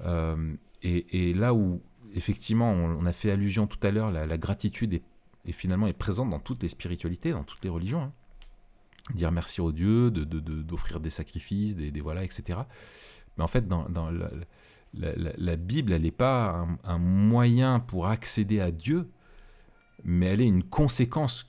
Euh, 0.02 0.54
et, 0.82 1.34
là 1.34 1.54
où, 1.54 1.82
effectivement, 2.14 2.70
on, 2.70 3.06
a 3.06 3.12
fait 3.12 3.30
allusion 3.30 3.66
tout 3.66 3.78
à 3.82 3.90
l'heure, 3.90 4.10
la, 4.10 4.38
gratitude 4.38 4.94
est, 4.94 5.52
finalement 5.52 5.86
est 5.86 5.92
présente 5.92 6.30
dans 6.30 6.38
toutes 6.40 6.62
les 6.62 6.68
spiritualités, 6.68 7.32
dans 7.32 7.44
toutes 7.44 7.64
les 7.64 7.70
religions. 7.70 8.02
hein. 8.02 8.12
Dire 9.14 9.30
merci 9.30 9.60
au 9.60 9.70
Dieu, 9.70 10.10
de- 10.10 10.24
de- 10.24 10.40
de- 10.40 10.62
d'offrir 10.62 10.98
des 10.98 11.10
sacrifices, 11.10 11.76
des, 11.76 12.00
voilà, 12.00 12.24
etc. 12.24 12.58
Mais 13.36 13.44
en 13.44 13.46
fait, 13.46 13.64
la 14.94 15.56
Bible, 15.56 15.92
elle 15.92 16.02
n'est 16.02 16.10
pas 16.10 16.50
un, 16.50 16.78
un 16.82 16.98
moyen 16.98 17.78
pour 17.78 18.08
accéder 18.08 18.60
à 18.60 18.72
Dieu, 18.72 19.08
mais 20.04 20.26
elle 20.26 20.40
est 20.40 20.46
une 20.46 20.64
conséquence 20.64 21.48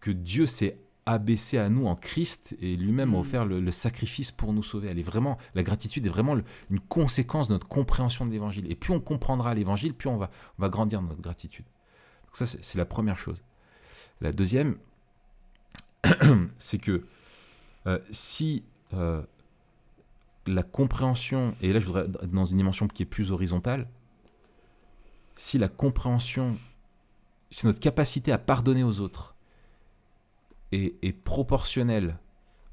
que 0.00 0.10
Dieu 0.10 0.46
s'est 0.46 0.78
abaissé 1.06 1.56
à 1.58 1.68
nous 1.68 1.86
en 1.86 1.94
Christ 1.96 2.56
et 2.60 2.76
lui-même 2.76 3.14
a 3.14 3.16
Mm. 3.18 3.20
offert 3.20 3.44
le, 3.46 3.60
le 3.60 3.70
sacrifice 3.70 4.32
pour 4.32 4.52
nous 4.52 4.62
sauver. 4.64 4.88
Elle 4.88 4.98
est 4.98 5.02
vraiment, 5.02 5.38
la 5.54 5.62
gratitude 5.62 6.04
est 6.04 6.10
vraiment 6.10 6.34
le- 6.34 6.44
une 6.70 6.80
conséquence 6.80 7.46
de 7.48 7.52
notre 7.54 7.68
compréhension 7.68 8.26
de 8.26 8.32
l'évangile. 8.32 8.70
Et 8.70 8.74
plus 8.74 8.92
on 8.92 9.00
comprendra 9.00 9.54
l'évangile, 9.54 9.94
plus 9.94 10.08
on 10.08 10.16
va, 10.16 10.30
on 10.58 10.62
va 10.62 10.68
grandir 10.68 11.00
dans 11.00 11.08
notre 11.08 11.22
gratitude. 11.22 11.64
Donc 12.26 12.36
ça, 12.36 12.44
c'est 12.46 12.62
c'est 12.64 12.76
la 12.78 12.84
première 12.84 13.18
chose. 13.18 13.40
La 14.20 14.32
deuxième, 14.32 14.76
c'est 16.58 16.78
que 16.78 17.04
euh, 17.86 17.98
si 18.10 18.64
euh, 18.94 19.22
la 20.46 20.62
compréhension, 20.64 21.54
et 21.62 21.72
là 21.72 21.78
je 21.78 21.86
voudrais 21.86 22.02
être 22.04 22.26
dans 22.26 22.44
une 22.46 22.56
dimension 22.56 22.88
qui 22.88 23.04
est 23.04 23.06
plus 23.06 23.30
horizontale, 23.30 23.86
si 25.36 25.56
la 25.58 25.68
compréhension, 25.68 26.56
si 27.52 27.64
notre 27.66 27.78
capacité 27.80 28.32
à 28.32 28.38
pardonner 28.38 28.82
aux 28.82 28.98
autres 29.00 29.35
est, 30.76 30.94
est 31.02 31.12
proportionnelle 31.12 32.18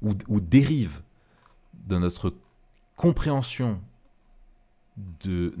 ou, 0.02 0.40
dérive 0.40 1.02
de 1.86 1.96
notre 1.96 2.34
compréhension 2.94 3.80
de, 4.96 5.54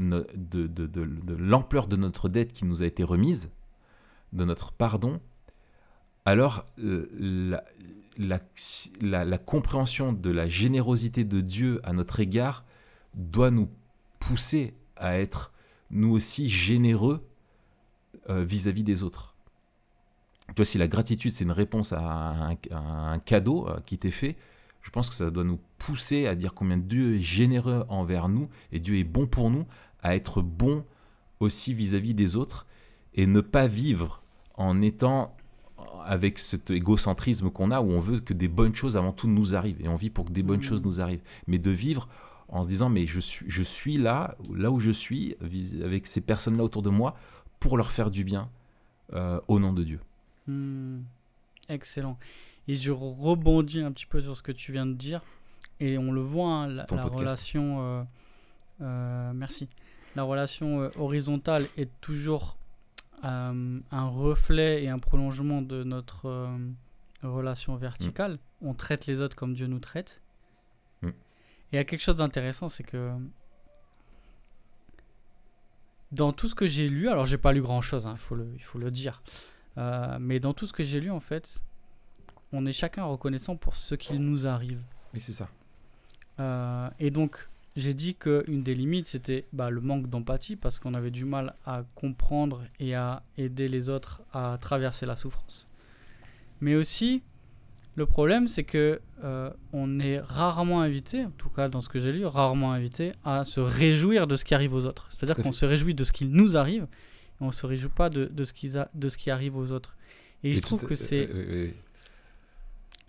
l'ampleur 1.38 1.86
de 1.88 1.96
notre 1.96 2.28
dette 2.28 2.52
qui 2.52 2.66
nous 2.66 2.82
a 2.82 2.86
été 2.86 3.02
remise, 3.02 3.50
de 4.32 4.44
notre 4.44 4.72
pardon, 4.72 5.20
alors 6.24 6.66
euh, 6.78 7.56
la 8.18 9.38
compréhension 9.38 10.12
de 10.12 10.30
la 10.30 10.46
générosité 10.46 11.24
de 11.24 11.40
Dieu 11.40 11.80
à 11.84 11.92
notre 11.92 12.20
égard 12.20 12.64
doit 13.14 13.50
nous 13.50 13.70
pousser 14.18 14.74
à 14.96 15.18
être 15.18 15.52
nous 15.90 16.10
aussi 16.10 16.48
généreux 16.48 17.26
euh, 18.28 18.44
vis-à-vis 18.44 18.84
des 18.84 19.02
autres. 19.02 19.33
Tu 20.48 20.54
vois, 20.56 20.64
si 20.64 20.78
la 20.78 20.88
gratitude 20.88 21.32
c'est 21.32 21.44
une 21.44 21.50
réponse 21.52 21.92
à 21.92 22.00
un, 22.00 22.56
à 22.70 22.78
un 23.12 23.18
cadeau 23.18 23.66
euh, 23.68 23.78
qui 23.86 23.98
t'est 23.98 24.10
fait, 24.10 24.36
je 24.82 24.90
pense 24.90 25.08
que 25.08 25.14
ça 25.14 25.30
doit 25.30 25.44
nous 25.44 25.58
pousser 25.78 26.26
à 26.26 26.34
dire 26.34 26.52
combien 26.54 26.76
Dieu 26.76 27.16
est 27.16 27.20
généreux 27.22 27.84
envers 27.88 28.28
nous 28.28 28.48
et 28.70 28.78
Dieu 28.80 28.98
est 28.98 29.04
bon 29.04 29.26
pour 29.26 29.50
nous, 29.50 29.66
à 30.02 30.14
être 30.14 30.42
bon 30.42 30.84
aussi 31.40 31.72
vis-à-vis 31.74 32.14
des 32.14 32.36
autres 32.36 32.66
et 33.14 33.26
ne 33.26 33.40
pas 33.40 33.66
vivre 33.66 34.22
en 34.56 34.82
étant 34.82 35.34
avec 36.04 36.38
cet 36.38 36.70
égocentrisme 36.70 37.50
qu'on 37.50 37.70
a 37.70 37.80
où 37.80 37.90
on 37.90 38.00
veut 38.00 38.20
que 38.20 38.34
des 38.34 38.48
bonnes 38.48 38.74
choses 38.74 38.96
avant 38.96 39.12
tout 39.12 39.26
nous 39.26 39.54
arrivent 39.54 39.80
et 39.80 39.88
on 39.88 39.96
vit 39.96 40.10
pour 40.10 40.26
que 40.26 40.32
des 40.32 40.42
bonnes 40.42 40.58
Mhm. 40.58 40.64
choses 40.64 40.84
nous 40.84 41.00
arrivent, 41.00 41.22
mais 41.46 41.58
de 41.58 41.70
vivre 41.70 42.08
en 42.48 42.62
se 42.62 42.68
disant 42.68 42.90
mais 42.90 43.06
je 43.06 43.20
suis, 43.20 43.46
je 43.48 43.62
suis 43.62 43.96
là, 43.96 44.36
là 44.54 44.70
où 44.70 44.78
je 44.78 44.90
suis, 44.90 45.34
avec 45.82 46.06
ces 46.06 46.20
personnes-là 46.20 46.62
autour 46.62 46.82
de 46.82 46.90
moi 46.90 47.16
pour 47.58 47.76
leur 47.78 47.90
faire 47.90 48.10
du 48.10 48.22
bien 48.24 48.50
euh, 49.14 49.40
au 49.48 49.58
nom 49.58 49.72
de 49.72 49.82
Dieu. 49.82 50.00
Hmm, 50.46 51.00
excellent. 51.68 52.18
Et 52.68 52.74
je 52.74 52.90
rebondis 52.90 53.80
un 53.80 53.92
petit 53.92 54.06
peu 54.06 54.20
sur 54.20 54.36
ce 54.36 54.42
que 54.42 54.52
tu 54.52 54.72
viens 54.72 54.86
de 54.86 54.94
dire. 54.94 55.22
Et 55.80 55.98
on 55.98 56.12
le 56.12 56.20
voit, 56.20 56.48
hein, 56.48 56.68
la, 56.68 56.84
relation. 56.84 57.80
euh, 57.80 58.02
euh, 58.80 59.32
merci. 59.34 59.68
La 60.16 60.22
relation 60.22 60.80
euh, 60.80 60.90
horizontale 60.96 61.66
est 61.76 61.90
toujours 62.00 62.56
un 63.22 63.80
reflet 63.90 64.84
et 64.84 64.90
un 64.90 64.98
prolongement 64.98 65.62
de 65.62 65.82
notre 65.82 66.50
relation 67.22 67.74
verticale. 67.74 68.38
On 68.60 68.74
traite 68.74 69.06
les 69.06 69.22
autres 69.22 69.34
comme 69.34 69.54
Dieu 69.54 69.66
nous 69.66 69.78
traite. 69.78 70.20
Mm. 71.00 71.08
Et 71.08 71.12
il 71.72 71.76
y 71.76 71.78
a 71.78 71.84
quelque 71.84 72.02
chose 72.02 72.16
d'intéressant, 72.16 72.68
c'est 72.68 72.82
que 72.84 73.12
dans 76.12 76.32
tout 76.32 76.48
ce 76.48 76.54
que 76.54 76.66
j'ai 76.66 76.88
lu, 76.88 77.08
alors 77.08 77.24
j'ai 77.24 77.38
pas 77.38 77.52
lu 77.52 77.62
grand 77.62 77.80
chose, 77.80 78.06
il 78.10 78.18
faut 78.18 78.34
le, 78.34 78.52
il 78.54 78.62
faut 78.62 78.78
le 78.78 78.90
dire, 78.90 79.22
euh, 79.78 80.18
mais 80.20 80.40
dans 80.40 80.54
tout 80.54 80.66
ce 80.66 80.72
que 80.72 80.84
j'ai 80.84 81.00
lu, 81.00 81.10
en 81.10 81.20
fait, 81.20 81.62
on 82.52 82.66
est 82.66 82.72
chacun 82.72 83.04
reconnaissant 83.04 83.56
pour 83.56 83.76
ce 83.76 83.94
qu'il 83.94 84.18
nous 84.18 84.46
arrive. 84.46 84.80
Oui, 85.12 85.20
c'est 85.20 85.32
ça. 85.32 85.48
Euh, 86.40 86.88
et 86.98 87.10
donc, 87.10 87.48
j'ai 87.76 87.94
dit 87.94 88.14
qu'une 88.14 88.62
des 88.62 88.74
limites, 88.74 89.06
c'était 89.06 89.46
bah, 89.52 89.70
le 89.70 89.80
manque 89.80 90.08
d'empathie, 90.08 90.56
parce 90.56 90.78
qu'on 90.78 90.94
avait 90.94 91.10
du 91.10 91.24
mal 91.24 91.54
à 91.66 91.82
comprendre 91.94 92.62
et 92.78 92.94
à 92.94 93.22
aider 93.36 93.68
les 93.68 93.88
autres 93.88 94.22
à 94.32 94.56
traverser 94.60 95.06
la 95.06 95.16
souffrance. 95.16 95.68
Mais 96.60 96.76
aussi, 96.76 97.22
le 97.96 98.06
problème, 98.06 98.48
c'est 98.48 98.64
que 98.64 99.00
euh, 99.22 99.50
on 99.72 100.00
est 100.00 100.18
rarement 100.18 100.80
invité, 100.82 101.24
en 101.24 101.30
tout 101.30 101.48
cas 101.48 101.68
dans 101.68 101.80
ce 101.80 101.88
que 101.88 102.00
j'ai 102.00 102.12
lu, 102.12 102.26
rarement 102.26 102.72
invité 102.72 103.12
à 103.24 103.44
se 103.44 103.60
réjouir 103.60 104.26
de 104.26 104.36
ce 104.36 104.44
qui 104.44 104.54
arrive 104.54 104.74
aux 104.74 104.86
autres. 104.86 105.06
C'est-à-dire 105.10 105.42
qu'on 105.42 105.52
se 105.52 105.64
réjouit 105.64 105.94
de 105.94 106.04
ce 106.04 106.12
qui 106.12 106.26
nous 106.26 106.56
arrive, 106.56 106.86
on 107.40 107.50
se 107.52 107.66
réjouit 107.66 107.90
pas 107.90 108.10
de, 108.10 108.26
de, 108.26 108.44
ce, 108.44 108.52
qui 108.52 108.76
a- 108.78 108.88
de 108.94 109.08
ce 109.08 109.16
qui 109.18 109.30
arrive 109.30 109.56
aux 109.56 109.70
autres. 109.72 109.96
Et, 110.42 110.52
je 110.54 110.60
trouve 110.60 110.84
que 110.86 110.94
c'est 110.94 111.26
euh, 111.28 111.32
euh, 111.34 111.66
euh, 111.66 111.70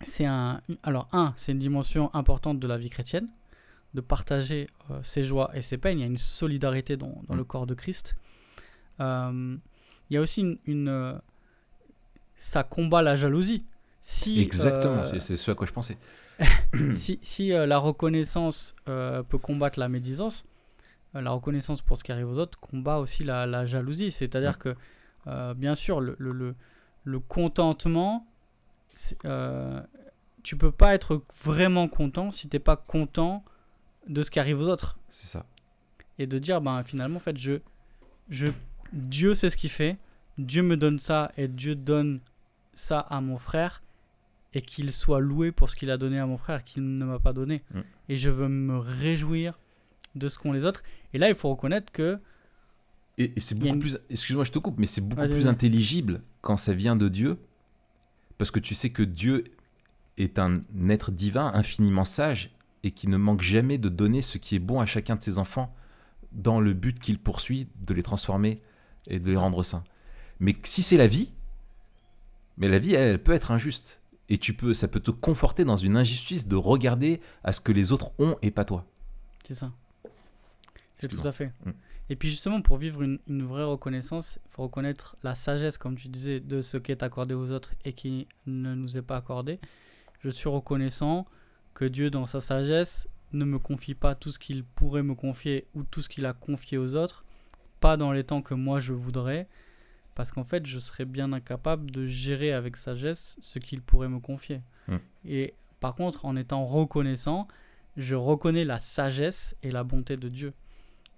c'est 0.02 0.24
un 0.26 0.60
alors 0.82 1.06
un 1.12 1.32
c'est 1.36 1.52
une 1.52 1.58
dimension 1.58 2.14
importante 2.14 2.58
de 2.60 2.66
la 2.66 2.76
vie 2.78 2.90
chrétienne 2.90 3.28
de 3.94 4.00
partager 4.00 4.68
euh, 4.90 5.00
ses 5.02 5.22
joies 5.24 5.50
et 5.54 5.62
ses 5.62 5.78
peines 5.78 5.98
il 5.98 6.00
y 6.02 6.04
a 6.04 6.06
une 6.06 6.16
solidarité 6.18 6.96
dans, 6.96 7.22
dans 7.28 7.34
Mm. 7.34 7.38
le 7.38 7.44
corps 7.44 7.66
de 7.66 7.74
Christ 7.74 8.16
Euh, 9.00 9.56
il 10.08 10.14
y 10.14 10.16
a 10.16 10.20
aussi 10.22 10.40
une, 10.40 10.58
une, 10.66 11.20
ça 12.36 12.62
combat 12.62 13.02
la 13.02 13.14
jalousie 13.16 13.64
si 14.00 14.40
Exactement, 14.40 15.04
c'est- 15.04 15.20
c'est 15.20 15.36
ce 15.36 15.50
à 15.50 15.54
quoi 15.54 15.66
je 15.66 15.72
pensais. 15.72 15.98
si, 16.94 17.18
si, 17.22 17.48
la 17.48 17.76
reconnaissance 17.78 18.74
peut 18.84 19.38
combattre 19.42 19.78
la 19.80 19.88
médisance, 19.88 20.46
la 21.20 21.30
reconnaissance 21.30 21.82
pour 21.82 21.96
ce 21.98 22.04
qui 22.04 22.12
arrive 22.12 22.28
aux 22.28 22.38
autres 22.38 22.58
combat 22.58 22.98
aussi 22.98 23.24
la, 23.24 23.46
la 23.46 23.66
jalousie. 23.66 24.10
C'est-à-dire 24.10 24.52
Mm. 24.54 24.58
que, 24.58 24.74
euh, 25.26 25.54
bien 25.54 25.74
sûr, 25.74 26.00
le, 26.00 26.16
le, 26.18 26.32
le, 26.32 26.54
le 27.04 27.20
contentement, 27.20 28.26
euh, 29.24 29.82
tu 30.42 30.56
peux 30.56 30.72
pas 30.72 30.94
être 30.94 31.22
vraiment 31.42 31.88
content 31.88 32.30
si 32.30 32.48
t'es 32.48 32.58
pas 32.58 32.76
content 32.76 33.44
de 34.08 34.22
ce 34.22 34.30
qui 34.30 34.38
arrive 34.38 34.60
aux 34.60 34.68
autres. 34.68 34.98
C'est 35.08 35.26
ça. 35.26 35.44
Et 36.18 36.26
de 36.26 36.38
dire, 36.38 36.60
ben, 36.60 36.82
finalement, 36.82 37.16
en 37.16 37.20
fait, 37.20 37.36
je, 37.36 37.60
je, 38.28 38.48
Dieu 38.92 39.34
sait 39.34 39.50
ce 39.50 39.56
qu'il 39.56 39.70
fait, 39.70 39.98
Dieu 40.38 40.62
me 40.62 40.76
donne 40.76 40.98
ça 40.98 41.32
et 41.36 41.48
Dieu 41.48 41.74
donne 41.74 42.20
ça 42.72 43.00
à 43.00 43.20
mon 43.20 43.38
frère 43.38 43.82
et 44.54 44.62
qu'il 44.62 44.92
soit 44.92 45.20
loué 45.20 45.50
pour 45.52 45.68
ce 45.70 45.76
qu'il 45.76 45.90
a 45.90 45.96
donné 45.98 46.18
à 46.18 46.26
mon 46.26 46.36
frère 46.36 46.62
qu'il 46.64 46.96
ne 46.96 47.04
m'a 47.04 47.18
pas 47.18 47.32
donné. 47.32 47.62
Mm. 47.74 47.80
Et 48.08 48.16
je 48.16 48.30
veux 48.30 48.48
me 48.48 48.78
réjouir 48.78 49.58
de 50.16 50.28
ce 50.28 50.38
qu'ont 50.38 50.52
les 50.52 50.64
autres. 50.64 50.82
Et 51.12 51.18
là, 51.18 51.28
il 51.28 51.34
faut 51.34 51.50
reconnaître 51.50 51.92
que 51.92 52.18
Et, 53.18 53.32
et 53.36 53.40
c'est 53.40 53.54
beaucoup 53.54 53.74
une- 53.74 53.78
plus. 53.80 53.98
Excuse-moi, 54.10 54.44
je 54.44 54.52
te 54.52 54.58
coupe, 54.58 54.78
mais 54.78 54.86
c'est 54.86 55.00
beaucoup 55.00 55.22
Vas-y, 55.22 55.32
plus 55.34 55.46
intelligible 55.46 56.22
quand 56.40 56.56
ça 56.56 56.72
vient 56.74 56.96
de 56.96 57.08
Dieu, 57.08 57.38
parce 58.38 58.50
que 58.50 58.58
tu 58.60 58.74
sais 58.74 58.90
que 58.90 59.02
Dieu 59.02 59.44
est 60.18 60.38
un 60.38 60.54
être 60.88 61.10
divin, 61.12 61.50
infiniment 61.54 62.04
sage, 62.04 62.50
et 62.82 62.90
qui 62.90 63.08
ne 63.08 63.16
manque 63.16 63.42
jamais 63.42 63.78
de 63.78 63.88
donner 63.88 64.22
ce 64.22 64.38
qui 64.38 64.54
est 64.54 64.60
bon 64.60 64.80
à 64.80 64.86
chacun 64.86 65.16
de 65.16 65.22
ses 65.22 65.38
enfants, 65.38 65.74
dans 66.32 66.60
le 66.60 66.72
but 66.74 66.98
qu'il 66.98 67.18
poursuit 67.18 67.68
de 67.80 67.94
les 67.94 68.02
transformer 68.02 68.60
et 69.08 69.18
de 69.18 69.28
les 69.30 69.36
rendre 69.36 69.62
saints. 69.62 69.84
Mais 70.38 70.54
si 70.64 70.82
c'est 70.82 70.96
la 70.98 71.06
vie, 71.06 71.32
mais 72.58 72.68
la 72.68 72.78
vie, 72.78 72.94
elle, 72.94 73.12
elle 73.12 73.22
peut 73.22 73.32
être 73.32 73.50
injuste. 73.50 74.02
Et 74.28 74.38
tu 74.38 74.54
peux, 74.54 74.74
ça 74.74 74.88
peut 74.88 75.00
te 75.00 75.10
conforter 75.10 75.64
dans 75.64 75.76
une 75.76 75.96
injustice 75.96 76.48
de 76.48 76.56
regarder 76.56 77.20
à 77.44 77.52
ce 77.52 77.60
que 77.60 77.72
les 77.72 77.92
autres 77.92 78.10
ont 78.18 78.36
et 78.42 78.50
pas 78.50 78.64
toi. 78.64 78.84
c'est 79.46 79.54
ça. 79.54 79.72
C'est 80.96 81.08
tout 81.08 81.26
à 81.26 81.32
fait. 81.32 81.52
Mm. 81.64 81.70
Et 82.08 82.16
puis 82.16 82.28
justement, 82.28 82.60
pour 82.62 82.76
vivre 82.76 83.02
une, 83.02 83.18
une 83.28 83.42
vraie 83.42 83.64
reconnaissance, 83.64 84.38
il 84.44 84.50
faut 84.50 84.62
reconnaître 84.62 85.16
la 85.22 85.34
sagesse, 85.34 85.76
comme 85.78 85.96
tu 85.96 86.08
disais, 86.08 86.40
de 86.40 86.62
ce 86.62 86.76
qui 86.76 86.92
est 86.92 87.02
accordé 87.02 87.34
aux 87.34 87.50
autres 87.50 87.74
et 87.84 87.92
qui 87.92 88.28
ne 88.46 88.74
nous 88.74 88.96
est 88.96 89.02
pas 89.02 89.16
accordé. 89.16 89.58
Je 90.20 90.30
suis 90.30 90.48
reconnaissant 90.48 91.26
que 91.74 91.84
Dieu, 91.84 92.10
dans 92.10 92.26
sa 92.26 92.40
sagesse, 92.40 93.08
ne 93.32 93.44
me 93.44 93.58
confie 93.58 93.94
pas 93.94 94.14
tout 94.14 94.30
ce 94.30 94.38
qu'il 94.38 94.64
pourrait 94.64 95.02
me 95.02 95.14
confier 95.14 95.66
ou 95.74 95.82
tout 95.82 96.00
ce 96.00 96.08
qu'il 96.08 96.26
a 96.26 96.32
confié 96.32 96.78
aux 96.78 96.94
autres, 96.94 97.24
pas 97.80 97.96
dans 97.96 98.12
les 98.12 98.24
temps 98.24 98.40
que 98.40 98.54
moi 98.54 98.80
je 98.80 98.92
voudrais, 98.92 99.48
parce 100.14 100.32
qu'en 100.32 100.44
fait, 100.44 100.64
je 100.64 100.78
serais 100.78 101.04
bien 101.04 101.32
incapable 101.32 101.90
de 101.90 102.06
gérer 102.06 102.52
avec 102.52 102.76
sagesse 102.76 103.36
ce 103.40 103.58
qu'il 103.58 103.82
pourrait 103.82 104.08
me 104.08 104.20
confier. 104.20 104.62
Mm. 104.88 104.96
Et 105.26 105.54
par 105.80 105.94
contre, 105.94 106.24
en 106.24 106.36
étant 106.36 106.64
reconnaissant, 106.64 107.46
je 107.96 108.14
reconnais 108.14 108.64
la 108.64 108.78
sagesse 108.78 109.56
et 109.62 109.70
la 109.70 109.84
bonté 109.84 110.16
de 110.16 110.28
Dieu. 110.28 110.54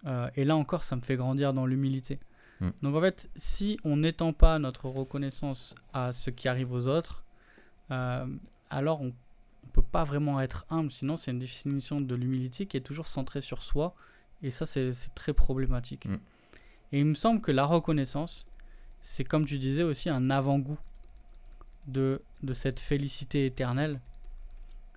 Euh, 0.07 0.31
et 0.37 0.45
là 0.45 0.57
encore, 0.57 0.85
ça 0.85 0.97
me 0.97 1.03
fait 1.03 1.16
grandir 1.16 1.53
dans 1.53 1.66
l'humilité. 1.66 2.19
Mm. 2.61 2.69
Donc 2.83 2.95
en 2.97 3.01
fait, 3.01 3.31
si 3.37 3.79
on 3.85 3.97
n'étend 3.97 4.33
pas 4.33 4.59
notre 4.59 4.89
reconnaissance 4.89 5.75
à 5.93 6.12
ce 6.12 6.31
qui 6.31 6.49
arrive 6.49 6.73
aux 6.73 6.87
autres, 6.87 7.25
euh, 7.91 8.27
alors 8.70 9.01
on 9.01 9.07
ne 9.07 9.73
peut 9.73 9.83
pas 9.83 10.05
vraiment 10.05 10.41
être 10.41 10.66
humble. 10.70 10.91
Sinon, 10.91 11.16
c'est 11.16 11.31
une 11.31 11.39
définition 11.39 12.01
de 12.01 12.15
l'humilité 12.15 12.66
qui 12.66 12.77
est 12.77 12.83
toujours 12.83 13.09
centrée 13.09 13.41
sur 13.41 13.62
soi. 13.62 13.95
Et 14.43 14.51
ça, 14.51 14.66
c'est 14.66 14.93
très 15.15 15.33
problématique. 15.33 16.07
Mm. 16.07 16.19
Et 16.93 17.01
il 17.01 17.07
me 17.07 17.15
semble 17.15 17.41
que 17.41 17.53
la 17.53 17.65
reconnaissance, 17.65 18.47
c'est 19.03 19.25
comme 19.25 19.45
tu 19.45 19.59
disais 19.59 19.83
aussi 19.83 20.09
un 20.09 20.31
avant-goût 20.31 20.79
de, 21.87 22.23
de 22.43 22.53
cette 22.53 22.81
félicité 22.81 23.45
éternelle, 23.45 24.01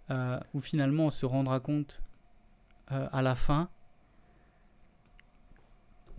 euh, 0.10 0.40
où 0.54 0.60
finalement 0.60 1.06
on 1.06 1.10
se 1.10 1.26
rendra 1.26 1.60
compte 1.60 2.02
euh, 2.92 3.08
à 3.12 3.22
la 3.22 3.36
fin, 3.36 3.70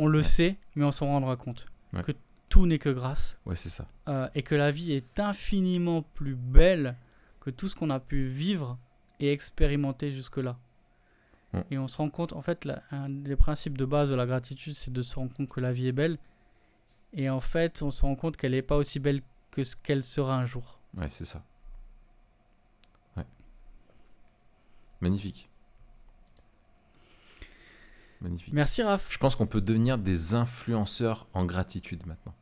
on 0.02 0.06
le 0.06 0.18
Ouais. 0.18 0.24
sait, 0.24 0.56
mais 0.74 0.84
on 0.84 0.92
s'en 0.92 1.06
rendra 1.06 1.36
compte, 1.36 1.66
Ouais. 1.92 2.02
que 2.02 2.12
tout 2.50 2.66
n'est 2.66 2.78
que 2.78 2.88
grâce, 2.90 3.38
Ouais, 3.46 3.56
c'est 3.56 3.68
ça. 3.70 3.86
euh, 4.08 4.28
et 4.34 4.42
que 4.42 4.54
la 4.54 4.70
vie 4.70 4.92
est 4.92 5.18
infiniment 5.20 6.02
plus 6.02 6.34
belle 6.34 6.96
que 7.40 7.50
tout 7.50 7.68
ce 7.68 7.74
qu'on 7.74 7.90
a 7.90 8.00
pu 8.00 8.24
vivre 8.24 8.78
et 9.20 9.32
expérimenter 9.32 10.10
jusque-là. 10.10 10.58
Et 11.70 11.76
on 11.76 11.86
se 11.86 11.98
rend 11.98 12.08
compte, 12.08 12.32
en 12.32 12.40
fait, 12.40 12.64
la- 12.64 12.82
un 12.92 13.10
des 13.10 13.36
principes 13.36 13.76
de 13.76 13.84
base 13.84 14.08
de 14.08 14.14
la 14.14 14.24
gratitude, 14.24 14.74
c'est 14.74 14.90
de 14.90 15.02
se 15.02 15.14
rendre 15.16 15.34
compte 15.34 15.50
que 15.50 15.60
la 15.60 15.70
vie 15.72 15.86
est 15.86 15.92
belle. 15.92 16.16
Et 17.12 17.28
en 17.28 17.40
fait, 17.40 17.82
on 17.82 17.90
se 17.90 18.00
rend 18.02 18.14
compte 18.16 18.38
qu'elle 18.38 18.52
n'est 18.52 18.62
pas 18.62 18.76
aussi 18.76 18.98
belle 19.00 19.20
que 19.50 19.62
ce 19.62 19.76
qu'elle 19.76 20.02
sera 20.02 20.34
un 20.36 20.46
jour. 20.46 20.80
Ouais, 20.96 21.10
c'est 21.10 21.26
ça. 21.26 21.44
Ouais. 23.18 23.26
Magnifique. 25.02 25.50
Magnifique. 28.22 28.54
Merci 28.54 28.82
Raph. 28.82 29.06
Je 29.10 29.18
pense 29.18 29.34
qu'on 29.36 29.46
peut 29.46 29.60
devenir 29.60 29.98
des 29.98 30.34
influenceurs 30.34 31.26
en 31.34 31.44
gratitude 31.44 32.06
maintenant. 32.06 32.34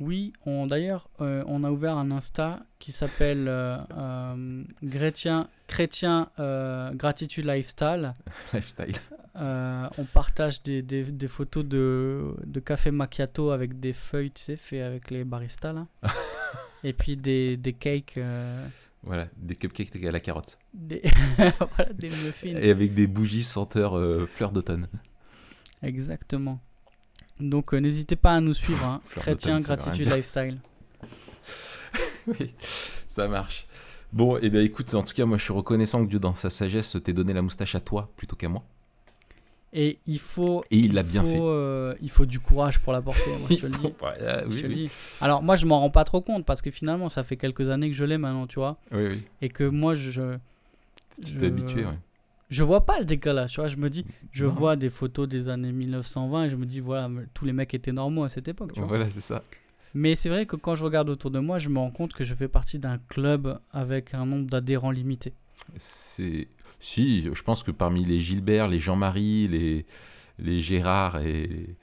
Oui, 0.00 0.32
on 0.46 0.68
d'ailleurs, 0.68 1.08
euh, 1.20 1.42
on 1.48 1.64
a 1.64 1.70
ouvert 1.72 1.96
un 1.98 2.12
Insta 2.12 2.60
qui 2.78 2.92
s'appelle 2.92 3.46
euh, 3.48 3.78
euh, 3.96 4.62
Chrétien, 4.88 5.48
Chrétien 5.66 6.30
Gratitude 6.94 7.44
Lifestyle. 7.46 8.14
Lifestyle. 8.52 8.94
On 9.34 10.04
partage 10.14 10.62
des, 10.62 10.82
des- 10.82 11.02
des 11.04 11.26
photos 11.28 11.64
de, 11.64 12.34
de 12.46 12.60
café 12.60 12.92
macchiato 12.92 13.50
avec 13.50 13.80
des 13.80 13.92
feuilles, 13.92 14.30
tu 14.30 14.42
sais, 14.42 14.56
fait 14.56 14.82
avec 14.82 15.10
les 15.10 15.24
baristas 15.24 15.72
là. 15.72 15.86
Et 16.84 16.92
puis 16.92 17.16
des, 17.16 17.56
des 17.56 17.72
cakes, 17.72 18.20
Voilà, 19.02 19.26
des 19.36 19.56
cupcakes 19.56 19.96
à 20.04 20.12
la 20.12 20.20
carotte. 20.20 20.58
des, 20.72 21.02
voilà, 21.36 21.92
des 21.92 22.08
muffins. 22.10 22.56
Et 22.56 22.70
avec 22.70 22.94
des 22.94 23.08
bougies 23.08 23.42
senteurs 23.42 23.98
fleurs 24.28 24.52
d'automne. 24.52 24.86
Exactement. 25.82 26.60
Donc 27.40 27.72
euh, 27.72 27.78
n'hésitez 27.78 28.16
pas 28.16 28.34
à 28.34 28.40
nous 28.40 28.54
suivre, 28.54 28.84
hein. 28.84 29.00
Chrétien 29.16 29.58
Gratitude. 29.58 30.06
Lifestyle. 30.06 30.58
oui, 32.26 32.52
ça 33.06 33.28
marche. 33.28 33.66
Bon, 34.12 34.36
et 34.36 34.40
eh 34.44 34.50
bien 34.50 34.62
écoute, 34.62 34.92
en 34.94 35.02
tout 35.02 35.14
cas, 35.14 35.24
moi 35.26 35.36
je 35.36 35.44
suis 35.44 35.52
reconnaissant 35.52 36.04
que 36.04 36.10
Dieu, 36.10 36.18
dans 36.18 36.34
sa 36.34 36.50
sagesse, 36.50 36.96
t'ait 37.04 37.12
donné 37.12 37.32
la 37.32 37.42
moustache 37.42 37.74
à 37.74 37.80
toi 37.80 38.10
plutôt 38.16 38.36
qu'à 38.36 38.48
moi. 38.48 38.64
Et 39.72 39.98
il 40.06 40.18
faut. 40.18 40.64
Et 40.70 40.78
il 40.78 40.94
l'a 40.94 41.02
bien 41.02 41.22
faut, 41.22 41.28
fait. 41.28 41.38
euh, 41.40 41.94
il 42.00 42.10
faut 42.10 42.24
du 42.24 42.40
courage 42.40 42.78
pour 42.80 42.92
la 42.94 43.02
porter, 43.02 43.30
moi, 43.38 43.48
je 43.50 43.56
te 43.60 43.66
le 43.66 43.72
dis. 43.72 43.94
Ah, 44.02 44.42
oui, 44.48 44.62
oui. 44.64 44.72
dis. 44.72 44.90
Alors 45.20 45.42
moi 45.42 45.56
je 45.56 45.66
m'en 45.66 45.80
rends 45.80 45.90
pas 45.90 46.04
trop 46.04 46.22
compte 46.22 46.46
parce 46.46 46.62
que 46.62 46.70
finalement 46.70 47.10
ça 47.10 47.22
fait 47.22 47.36
quelques 47.36 47.68
années 47.68 47.90
que 47.90 47.96
je 47.96 48.04
l'ai 48.04 48.16
maintenant, 48.16 48.46
tu 48.46 48.58
vois. 48.58 48.78
oui, 48.92 49.08
oui. 49.08 49.22
Et 49.42 49.50
que 49.50 49.64
moi 49.64 49.94
je... 49.94 50.38
Tu 51.24 51.36
t'es 51.36 51.46
habitué, 51.46 51.84
ouais. 51.84 51.98
Je 52.50 52.62
vois 52.62 52.86
pas 52.86 52.98
le 52.98 53.04
décalage, 53.04 53.52
tu 53.52 53.60
vois. 53.60 53.68
Je 53.68 53.76
me 53.76 53.90
dis, 53.90 54.04
je 54.32 54.44
Non. 54.46 54.50
vois 54.52 54.76
des 54.76 54.90
photos 54.90 55.28
des 55.28 55.48
années 55.48 55.72
1920 55.72 56.44
et 56.44 56.50
je 56.50 56.56
me 56.56 56.64
dis, 56.66 56.80
voilà, 56.80 57.10
tous 57.34 57.44
les 57.44 57.52
mecs 57.52 57.74
étaient 57.74 57.92
normaux 57.92 58.24
à 58.24 58.28
cette 58.28 58.48
époque, 58.48 58.72
tu 58.72 58.80
vois. 58.80 58.88
Voilà, 58.88 59.10
c'est 59.10 59.20
ça. 59.20 59.42
Mais 59.94 60.16
c'est 60.16 60.28
vrai 60.28 60.46
que 60.46 60.56
quand 60.56 60.74
je 60.74 60.84
regarde 60.84 61.08
autour 61.10 61.30
de 61.30 61.38
moi, 61.38 61.58
je 61.58 61.68
me 61.68 61.78
rends 61.78 61.90
compte 61.90 62.12
que 62.12 62.24
je 62.24 62.34
fais 62.34 62.48
partie 62.48 62.78
d'un 62.78 62.98
club 63.08 63.58
avec 63.72 64.14
un 64.14 64.26
nombre 64.26 64.46
d'adhérents 64.48 64.90
limité. 64.90 65.32
C'est. 65.76 66.48
Si, 66.80 67.22
je 67.34 67.42
pense 67.42 67.62
que 67.64 67.70
parmi 67.72 68.04
les 68.04 68.20
Gilbert, 68.20 68.68
les 68.68 68.78
Jean-Marie, 68.78 69.48
les, 69.48 69.84
les 70.38 70.60
Gérard 70.60 71.20
et 71.20 71.76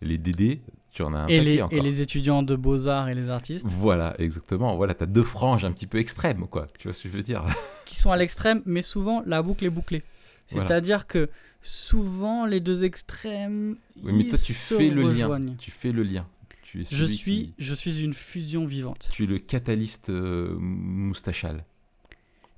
les 0.00 0.18
Dédé, 0.18 0.60
tu 0.92 1.02
en 1.02 1.14
as 1.14 1.20
un 1.20 1.26
Et 1.28 1.40
les, 1.40 1.62
encore. 1.62 1.76
et 1.78 1.80
les 1.80 2.00
étudiants 2.02 2.42
de 2.42 2.54
beaux-arts 2.54 3.08
et 3.08 3.14
les 3.14 3.28
artistes 3.30 3.66
Voilà, 3.68 4.14
exactement. 4.18 4.76
Voilà, 4.76 4.94
t'as 4.94 5.06
deux 5.06 5.22
franges 5.24 5.64
un 5.64 5.72
petit 5.72 5.86
peu 5.86 5.98
extrêmes, 5.98 6.46
quoi. 6.48 6.66
Tu 6.78 6.88
vois 6.88 6.94
ce 6.94 7.04
que 7.04 7.08
je 7.08 7.14
veux 7.16 7.22
dire? 7.22 7.44
Qui 7.86 7.96
sont 7.98 8.10
à 8.12 8.16
l'extrême, 8.16 8.62
mais 8.66 8.82
souvent 8.82 9.22
la 9.26 9.42
boucle 9.42 9.64
est 9.64 9.70
bouclée. 9.70 10.02
Voilà. 10.50 10.68
C'est-à-dire 10.68 11.06
que 11.06 11.30
souvent 11.62 12.44
les 12.46 12.60
deux 12.60 12.84
extrêmes. 12.84 13.76
Oui, 14.02 14.12
mais 14.12 14.24
toi, 14.28 14.38
tu 14.38 14.52
fais 14.52 14.90
le 14.90 15.04
rejoignent. 15.04 15.46
lien. 15.50 15.56
Tu 15.58 15.70
fais 15.70 15.92
le 15.92 16.02
lien. 16.02 16.26
Tu 16.64 16.82
es 16.82 16.84
Je 16.90 17.04
suis, 17.04 17.42
qui- 17.42 17.54
je 17.58 17.74
suis 17.74 18.02
une 18.02 18.14
fusion 18.14 18.64
vivante. 18.64 19.08
Tu 19.12 19.24
es 19.24 19.26
le 19.26 19.38
catalyste 19.38 20.10
euh, 20.10 20.54
moustachal. 20.58 21.64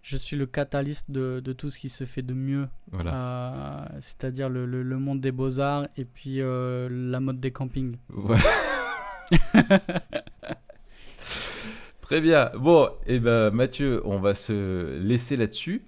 Je 0.07 0.19
suis 0.19 0.37
le 0.37 0.45
catalyste 0.45 1.11
de, 1.11 1.41
de 1.41 1.53
tout 1.55 1.71
ce 1.71 1.79
qui 1.79 1.89
se 1.89 2.05
fait 2.05 2.21
de 2.21 2.35
mieux, 2.35 2.69
Voilà. 2.93 3.15
euh, 3.15 3.87
c'est-à-dire 4.01 4.51
le, 4.51 4.67
le- 4.67 4.83
le 4.83 4.99
monde 4.99 5.23
des 5.23 5.33
beaux-arts 5.33 5.89
et 5.97 6.05
puis 6.05 6.43
euh, 6.43 6.89
la 6.91 7.21
mode 7.21 7.41
des 7.41 7.51
campings. 7.53 7.97
Voilà. 8.11 8.43
Très 12.03 12.21
bien. 12.21 12.51
Bon, 12.59 12.91
et 13.07 13.19
ben 13.19 13.49
Mathieu, 13.55 14.03
on 14.05 14.19
va 14.19 14.35
se 14.35 14.99
laisser 14.99 15.37
là-dessus, 15.37 15.83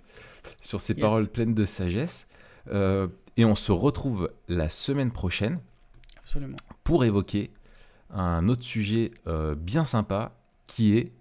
sur 0.62 0.80
ces 0.80 0.94
Yes. 0.94 1.01
paroles 1.02 1.28
pleines 1.28 1.55
de 1.55 1.64
sagesse. 1.66 2.26
Euh, 2.72 3.09
et 3.36 3.44
on 3.44 3.55
se 3.55 3.70
retrouve 3.70 4.30
la 4.48 4.70
semaine 4.70 5.12
prochaine 5.12 5.60
Absolument. 6.18 6.56
pour 6.84 7.05
évoquer 7.05 7.51
un 8.10 8.48
autre 8.48 8.62
sujet 8.64 9.10
bien 9.59 9.84
sympa 9.84 10.32
qui 10.66 10.97
est 10.97 11.12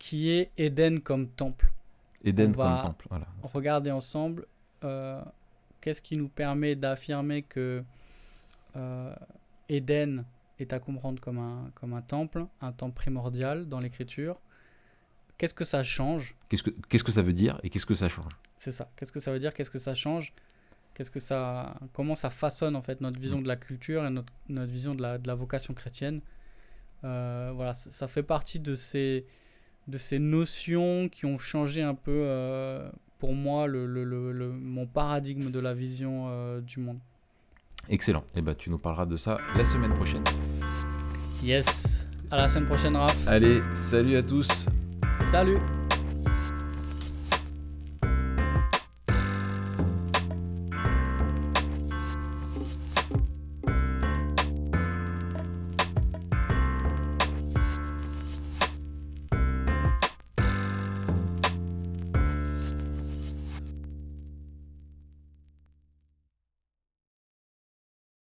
Qui 0.00 0.30
est 0.30 0.50
Éden 0.56 1.00
comme 1.00 1.28
temple. 1.28 1.70
Va- 2.24 2.64
comme 2.82 2.90
temple. 2.90 3.06
Voilà. 3.10 3.26
Regardez 3.44 3.90
ensemble 3.92 4.46
euh, 4.82 5.22
qu'est-ce 5.80 6.02
qui 6.02 6.16
nous 6.16 6.28
permet 6.28 6.74
d'affirmer 6.74 7.42
que 7.42 7.84
euh, 8.76 9.14
Éden 9.68 10.24
est 10.58 10.72
à 10.72 10.78
comprendre 10.80 11.20
comme 11.20 11.38
un, 11.38 11.70
comme 11.74 11.92
un 11.92 12.02
temple, 12.02 12.46
un 12.60 12.72
temple 12.72 12.94
primordial 12.96 13.68
dans 13.68 13.78
l'écriture. 13.78 14.40
Qu'est-ce 15.38 15.54
que 15.54 15.64
ça 15.64 15.82
change? 15.84 16.34
Qu'est-ce 16.48 16.62
que, 16.62 16.70
qu'est-ce 16.88 17.04
que 17.04 17.12
ça 17.12 17.22
veut 17.22 17.32
dire 17.32 17.60
et 17.62 17.70
qu'est-ce 17.70 17.86
que 17.86 17.94
ça 17.94 18.08
change? 18.08 18.32
C'est 18.56 18.70
ça. 18.72 18.90
Qu'est-ce 18.96 19.12
que 19.12 19.20
ça 19.20 19.32
veut 19.32 19.38
dire? 19.38 19.54
Qu'est-ce 19.54 19.70
que 19.70 19.78
ça 19.78 19.94
change? 19.94 20.32
Qu'est-ce 20.94 21.10
que 21.10 21.20
ça, 21.20 21.78
comment 21.92 22.14
ça 22.14 22.28
façonne 22.30 22.74
en 22.74 22.82
fait 22.82 23.00
notre 23.00 23.18
vision 23.20 23.40
de 23.40 23.48
la 23.48 23.56
culture 23.56 24.04
et 24.04 24.10
notre, 24.10 24.32
notre 24.48 24.72
vision 24.72 24.94
de 24.94 25.02
la, 25.02 25.18
de 25.18 25.26
la 25.28 25.34
vocation 25.34 25.72
chrétienne? 25.72 26.20
Euh, 27.04 27.52
Voilà, 27.54 27.72
ça, 27.74 27.90
ça 27.90 28.08
fait 28.08 28.22
partie 28.22 28.60
de 28.60 28.74
ces, 28.74 29.24
de 29.90 29.98
ces 29.98 30.18
notions 30.18 31.08
qui 31.10 31.26
ont 31.26 31.38
changé 31.38 31.82
un 31.82 31.94
peu 31.94 32.12
euh, 32.24 32.88
pour 33.18 33.34
moi 33.34 33.66
le, 33.66 33.84
le- 33.86 34.04
le- 34.04 34.32
le- 34.32 34.50
mon 34.52 34.86
paradigme 34.86 35.50
de 35.50 35.60
la 35.60 35.74
vision 35.74 36.26
euh, 36.28 36.60
du 36.60 36.80
monde. 36.80 36.98
Excellent. 37.88 38.24
Et 38.36 38.42
ben 38.42 38.54
tu 38.54 38.70
nous 38.70 38.78
parleras 38.78 39.06
de 39.06 39.16
ça 39.16 39.38
la 39.56 39.64
semaine 39.64 39.92
prochaine. 39.94 40.24
Yes. 41.42 42.06
À 42.30 42.36
la 42.36 42.48
semaine 42.48 42.66
prochaine, 42.66 42.96
Raph. 42.96 43.26
Allez, 43.26 43.60
salut 43.74 44.16
à 44.16 44.22
tous. 44.22 44.66
Salut. 45.16 45.58